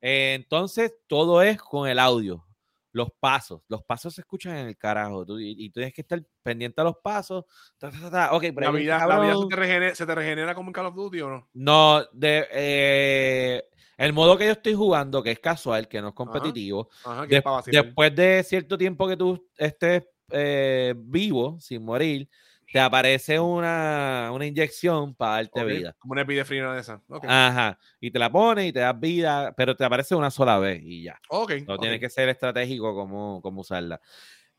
Eh, 0.00 0.34
entonces, 0.34 0.92
todo 1.06 1.42
es 1.42 1.62
con 1.62 1.88
el 1.88 2.00
audio. 2.00 2.44
Los 2.92 3.08
pasos. 3.20 3.62
Los 3.68 3.84
pasos 3.84 4.14
se 4.14 4.22
escuchan 4.22 4.56
en 4.56 4.66
el 4.68 4.76
carajo. 4.76 5.24
tú- 5.24 5.38
y, 5.38 5.50
y 5.58 5.70
tú 5.70 5.74
tienes 5.80 5.92
que 5.94 6.00
estar 6.00 6.20
pendiente 6.42 6.80
a 6.80 6.84
los 6.84 6.96
pasos. 7.02 7.44
ta, 7.78 7.90
ta, 7.90 8.00
ta, 8.00 8.10
ta. 8.10 8.32
Ok, 8.32 8.42
pero 8.54 8.60
La 8.60 8.70
vida, 8.70 8.94
está, 8.96 9.06
la 9.06 9.20
vida 9.20 9.36
se, 9.36 9.46
te 9.48 9.56
regenera, 9.56 9.94
se 9.94 10.06
te 10.06 10.14
regenera 10.14 10.54
como 10.54 10.68
en 10.68 10.72
Call 10.72 10.86
of 10.86 10.94
Duty 10.94 11.20
o 11.20 11.28
no? 11.30 11.48
No, 11.54 12.04
de, 12.12 12.46
eh, 12.52 13.64
el 13.96 14.12
modo 14.12 14.36
que 14.36 14.46
yo 14.46 14.52
estoy 14.52 14.74
jugando, 14.74 15.22
que 15.22 15.32
es 15.32 15.38
casual, 15.38 15.86
que 15.88 16.00
no 16.00 16.08
es 16.08 16.14
competitivo, 16.14 16.88
Ajá, 17.04 17.26
de- 17.26 17.36
es 17.36 17.42
después 17.66 18.14
de 18.16 18.42
cierto 18.42 18.76
tiempo 18.78 19.06
que 19.06 19.16
tú 19.16 19.48
estés 19.56 20.06
eh, 20.32 20.94
vivo, 20.96 21.58
sin 21.60 21.84
morir, 21.84 22.28
te 22.72 22.78
aparece 22.78 23.40
una, 23.40 24.30
una 24.32 24.46
inyección 24.46 25.14
para 25.14 25.32
darte 25.36 25.64
vida. 25.64 25.96
Como 25.98 26.12
una 26.12 26.22
epidefrina 26.22 26.74
de 26.74 26.80
esa. 26.80 27.02
Ajá. 27.26 27.78
Y 28.00 28.10
te 28.10 28.18
la 28.18 28.30
pones 28.30 28.68
y 28.68 28.72
te 28.72 28.80
das 28.80 28.98
vida, 28.98 29.52
pero 29.56 29.74
te 29.74 29.84
aparece 29.84 30.14
una 30.14 30.30
sola 30.30 30.58
vez 30.58 30.80
y 30.82 31.04
ya. 31.04 31.20
ok. 31.28 31.52
No 31.66 31.74
ok. 31.74 31.80
tienes 31.80 32.00
que 32.00 32.08
ser 32.10 32.28
estratégico 32.28 32.94
como, 32.94 33.40
como 33.42 33.62
usarla. 33.62 34.00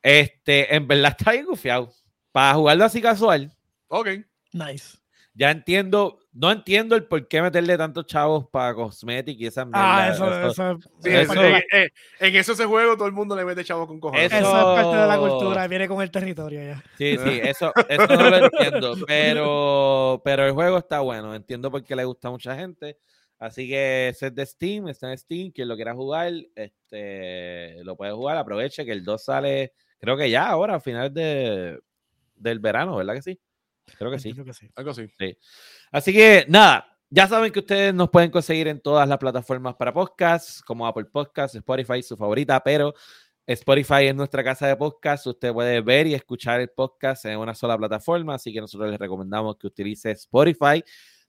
Este, 0.02 0.76
en 0.76 0.88
verdad 0.88 1.16
está 1.18 1.32
bien 1.32 1.46
gufiado. 1.46 1.92
Para 2.32 2.54
jugarlo 2.56 2.86
así 2.86 3.02
casual, 3.02 3.52
Ok. 3.88 4.08
Nice. 4.54 4.98
Ya 5.34 5.52
entiendo, 5.52 6.20
no 6.34 6.52
entiendo 6.52 6.96
el 6.96 7.06
por 7.06 7.28
qué 7.28 7.42
meterle 7.42 7.78
tantos 7.78 8.06
chavos 8.06 8.48
para 8.50 8.74
cosmetic 8.74 9.40
y 9.40 9.46
esa 9.48 9.68
Ah, 9.74 10.10
eso, 10.12 10.50
eso, 10.50 10.78
Sí, 11.00 11.10
Eso- 11.10 11.34
en, 11.34 11.56
en- 11.56 11.64
en- 11.72 11.90
en 12.20 12.36
eso 12.36 12.52
ese 12.54 12.66
juego 12.66 12.96
todo 12.96 13.08
el 13.08 13.14
mundo 13.14 13.36
le 13.36 13.46
mete 13.46 13.64
chavo 13.64 13.88
con 13.88 14.00
cojones. 14.00 14.32
Eso- 14.32 14.38
eso 14.48 14.58
es 14.60 14.76
parte 14.76 14.98
de 14.98 15.08
la 15.08 15.18
cultura, 15.18 15.68
viene 15.68 15.88
con 15.88 16.02
el 16.02 16.12
territorio 16.12 16.62
ya. 16.64 16.84
Sí, 16.98 17.18
sí, 17.18 17.40
eso, 17.44 17.72
eso 17.90 18.08
no 18.08 18.30
lo 18.30 18.38
entiendo, 18.38 18.96
pero, 19.08 20.22
pero 20.24 20.46
el 20.46 20.52
juego 20.52 20.78
está 20.78 21.00
bueno, 21.00 21.34
entiendo 21.34 21.72
por 21.72 21.84
qué 21.84 21.96
le 21.96 22.06
gusta 22.06 22.28
a 22.28 22.32
mucha 22.32 22.56
gente, 22.56 22.98
así 23.40 23.68
que 23.68 24.10
ese 24.10 24.28
es 24.28 24.36
de 24.36 24.46
Steam, 24.46 24.88
está 24.90 25.10
en 25.12 25.18
Steam, 25.18 25.52
quien 25.52 25.68
lo 25.68 25.76
quiera 25.76 25.94
jugar, 25.96 26.32
este, 26.56 27.84
lo 27.84 27.96
puede 27.96 28.12
jugar, 28.12 28.38
aproveche 28.38 28.86
que 28.86 28.92
el 28.92 29.04
2 29.04 29.24
sale, 29.24 29.74
creo 30.00 30.18
que 30.18 30.30
ya 30.30 30.48
ahora, 30.48 30.76
a 30.76 30.80
finales 30.80 31.14
de, 31.14 31.80
del 32.36 32.60
verano, 32.60 32.98
¿verdad 32.98 33.16
que 33.16 33.22
sí? 33.22 33.40
Creo 33.98 34.12
que 34.12 34.20
sí. 34.20 34.34
Que 34.34 34.54
sí. 34.54 34.70
Algo 34.76 34.92
así. 34.92 35.10
Así 35.92 36.14
que 36.14 36.46
nada, 36.48 36.98
ya 37.10 37.28
saben 37.28 37.52
que 37.52 37.60
ustedes 37.60 37.94
nos 37.94 38.10
pueden 38.10 38.32
conseguir 38.32 38.68
en 38.68 38.80
todas 38.80 39.08
las 39.08 39.18
plataformas 39.18 39.76
para 39.76 39.94
podcasts, 39.94 40.62
como 40.62 40.88
Apple 40.88 41.06
Podcasts, 41.06 41.56
Spotify, 41.56 42.02
su 42.02 42.16
favorita, 42.16 42.62
pero 42.64 42.94
Spotify 43.46 44.06
es 44.06 44.16
nuestra 44.16 44.44
casa 44.44 44.68
de 44.68 44.78
podcast. 44.78 45.28
Usted 45.28 45.52
puede 45.52 45.82
ver 45.82 46.08
y 46.08 46.14
escuchar 46.14 46.62
el 46.62 46.70
podcast 46.70 47.26
en 47.26 47.38
una 47.38 47.54
sola 47.54 47.78
plataforma, 47.78 48.36
así 48.36 48.54
que 48.54 48.62
nosotros 48.62 48.90
les 48.90 49.00
recomendamos 49.00 49.58
que 49.58 49.68
utilice 49.68 50.12
Spotify. 50.12 50.84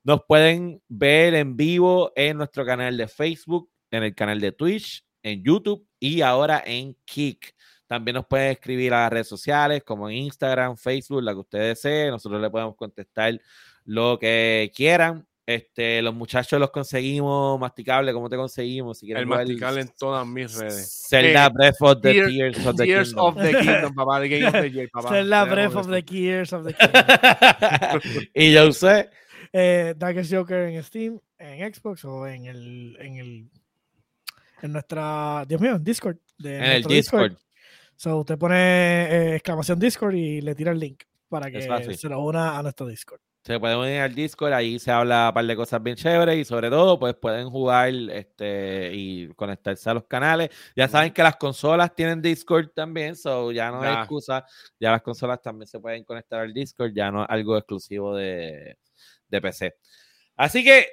Nos 0.05 0.21
pueden 0.27 0.83
ver 0.89 1.35
en 1.35 1.57
vivo 1.57 2.13
en 2.15 2.37
nuestro 2.37 2.65
canal 2.65 2.97
de 2.97 3.09
Facebook, 3.09 3.71
en 3.91 4.05
el 4.05 4.15
canal 4.15 4.41
de 4.41 4.53
Twitch, 4.53 5.05
en 5.23 5.43
YouTube 5.43 5.87
y 5.99 6.21
ahora 6.21 6.63
en 6.65 6.97
Kick. 7.05 7.55
También 7.93 8.15
nos 8.15 8.27
pueden 8.27 8.53
escribir 8.53 8.95
a 8.95 9.03
las 9.03 9.13
redes 9.13 9.29
sociales 9.29 9.83
como 9.85 10.09
en 10.09 10.17
Instagram, 10.17 10.79
Facebook, 10.79 11.23
la 11.23 11.35
que 11.35 11.41
usted 11.41 11.59
desee. 11.59 12.09
Nosotros 12.11 12.41
le 12.41 12.49
podemos 12.49 12.75
contestar 12.75 13.39
lo 13.85 14.19
que 14.19 14.73
quieran. 14.75 15.27
Este, 15.45 16.01
los 16.01 16.15
muchachos 16.15 16.59
los 16.59 16.71
conseguimos, 16.71 17.61
masticable, 17.61 18.15
¿cómo 18.15 18.31
te 18.31 18.37
conseguimos? 18.37 18.99
Si 18.99 19.13
El 19.13 19.27
masticable 19.27 19.83
en 19.83 19.91
todas 19.99 20.27
mis 20.27 20.57
redes. 20.59 21.07
Zelda 21.07 21.45
Eh, 21.45 21.51
Breath 21.53 21.83
of 21.83 22.01
the 22.01 22.13
Tears- 22.15 22.29
Tears 22.29 22.67
of 22.67 22.77
the 22.77 22.85
Tears 22.87 23.09
Kingdom. 23.09 23.27
of 23.27 23.37
the 23.43 23.51
Kingdom, 23.59 23.95
papá. 23.95 24.21
The 24.23 24.29
Game 24.31 24.47
of 24.47 24.53
the 24.55 24.71
Year, 24.71 24.89
papá. 24.91 25.09
Te 25.11 25.51
Breath 25.55 25.77
of 25.77 25.91
the 25.91 26.03
Gears 26.03 26.53
of 26.55 26.67
the 26.67 26.73
King. 26.73 26.89
y 28.35 28.53
yo 28.55 28.73
sé, 28.73 29.11
eh, 29.53 29.93
Darkest 29.99 30.33
Joker 30.33 30.69
en 30.69 30.83
Steam, 30.83 31.21
en 31.39 31.75
Xbox 31.75 32.07
o 32.07 32.27
en 32.27 32.47
el, 32.47 32.97
en 33.01 33.17
el 33.17 33.51
en 34.63 34.73
nuestra, 34.73 35.45
Dios 35.47 35.61
mío, 35.61 35.75
en 35.75 35.85
Discord. 35.85 36.17
de 36.39 36.57
en 36.57 36.63
el 36.63 36.85
Discord. 36.85 37.35
So, 38.03 38.19
usted 38.19 38.37
pone 38.37 38.57
eh, 38.57 39.35
exclamación 39.37 39.79
Discord 39.79 40.15
y 40.17 40.41
le 40.41 40.57
tira 40.57 40.73
el 40.73 40.81
link 40.81 41.05
para 41.29 41.53
que 41.53 41.63
se 41.63 42.09
lo 42.09 42.19
una 42.19 42.59
a 42.59 42.63
nuestro 42.65 42.85
Discord. 42.89 43.21
Se 43.45 43.61
pueden 43.61 43.79
unir 43.79 44.01
al 44.01 44.13
Discord, 44.13 44.53
ahí 44.55 44.81
se 44.81 44.91
habla 44.91 45.29
un 45.29 45.35
par 45.35 45.45
de 45.47 45.55
cosas 45.55 45.81
bien 45.81 45.95
chéveres 45.95 46.37
y 46.37 46.45
sobre 46.45 46.69
todo, 46.69 46.99
pues 46.99 47.15
pueden 47.15 47.49
jugar 47.49 47.91
este, 48.11 48.91
y 48.93 49.29
conectarse 49.35 49.89
a 49.89 49.95
los 49.95 50.05
canales. 50.07 50.51
Ya 50.75 50.89
saben 50.89 51.13
que 51.13 51.23
las 51.23 51.37
consolas 51.37 51.95
tienen 51.95 52.21
Discord 52.21 52.71
también, 52.75 53.15
so 53.15 53.53
ya 53.53 53.71
no 53.71 53.81
hay 53.83 53.95
Ya. 53.95 54.01
excusa. 54.01 54.45
Ya 54.81 54.91
las 54.91 55.03
consolas 55.03 55.41
también 55.41 55.69
se 55.69 55.79
pueden 55.79 56.03
conectar 56.03 56.41
al 56.41 56.53
Discord, 56.53 56.91
ya 56.93 57.09
no 57.13 57.23
es 57.23 57.31
algo 57.31 57.57
exclusivo 57.57 58.17
de, 58.17 58.79
de 59.29 59.41
PC. 59.41 59.77
Así 60.35 60.65
que, 60.65 60.87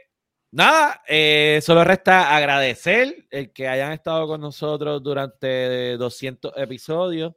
nada, 0.51 1.01
eh, 1.07 1.59
solo 1.63 1.83
resta 1.83 2.35
agradecer 2.35 3.27
el 3.29 3.51
que 3.51 3.67
hayan 3.67 3.91
estado 3.91 4.27
con 4.27 4.41
nosotros 4.41 5.03
durante 5.03 5.97
200 5.97 6.53
episodios. 6.57 7.33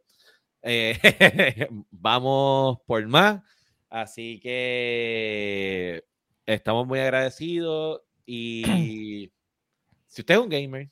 Eh, 0.63 0.99
vamos 1.91 2.79
por 2.87 3.07
más. 3.07 3.43
Así 3.91 4.41
que 4.41 6.05
estamos 6.47 6.87
muy 6.87 7.01
agradecidos 7.01 8.01
y 8.25 8.65
si 10.07 10.23
usted 10.23 10.35
es 10.35 10.41
un 10.41 10.49
gamer, 10.49 10.89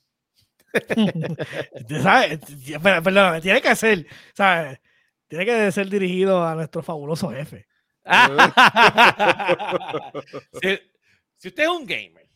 sabe, 2.02 2.38
Perdóname, 2.80 3.40
tiene 3.40 3.60
que 3.60 3.74
ser, 3.74 4.06
¿sabes? 4.34 4.78
Tiene 5.26 5.46
que 5.46 5.72
ser 5.72 5.88
dirigido 5.88 6.46
a 6.46 6.54
nuestro 6.54 6.82
fabuloso 6.82 7.30
jefe. 7.30 7.66
si, 10.60 10.78
si 11.40 11.48
usted 11.48 11.62
es 11.62 11.68
un 11.70 11.86
gamer 11.86 12.28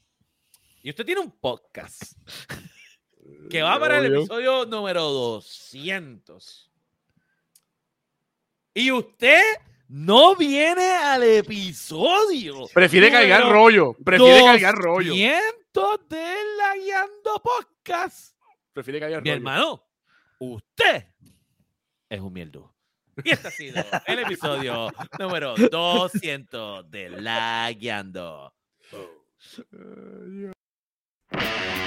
y 0.83 0.89
usted 0.89 1.05
tiene 1.05 1.21
un 1.21 1.31
podcast 1.31 2.15
que 3.51 3.61
va 3.61 3.79
para 3.79 3.99
el 3.99 4.15
episodio 4.15 4.65
número 4.65 5.03
200 5.03 6.71
y 8.73 8.91
usted 8.91 9.43
no 9.89 10.35
viene 10.35 10.91
al 10.97 11.23
episodio 11.23 12.67
Prefiere 12.73 13.11
cargar 13.11 13.47
rollo. 13.53 13.95
Prefiere 14.03 14.43
cargar 14.43 14.75
rollo. 14.75 15.11
200 15.11 16.09
de 16.09 16.35
la 16.57 16.75
Guiando 16.77 17.43
Podcast. 17.43 18.35
Prefiere 18.73 19.01
cargar 19.01 19.21
Mi 19.23 19.29
rollo. 19.29 19.37
hermano, 19.37 19.87
usted 20.39 21.09
es 22.09 22.21
un 22.21 22.33
mierdo. 22.33 22.75
Y 23.23 23.33
este 23.33 23.49
ha 23.49 23.51
sido 23.51 23.85
el 24.07 24.19
episodio 24.21 24.91
número 25.19 25.55
200 25.57 26.91
de 26.91 27.11
La 27.11 27.71
Guiando. 27.71 28.55
exposed. 28.95 29.61
Uh, 29.75 30.53
yeah. 31.33 31.84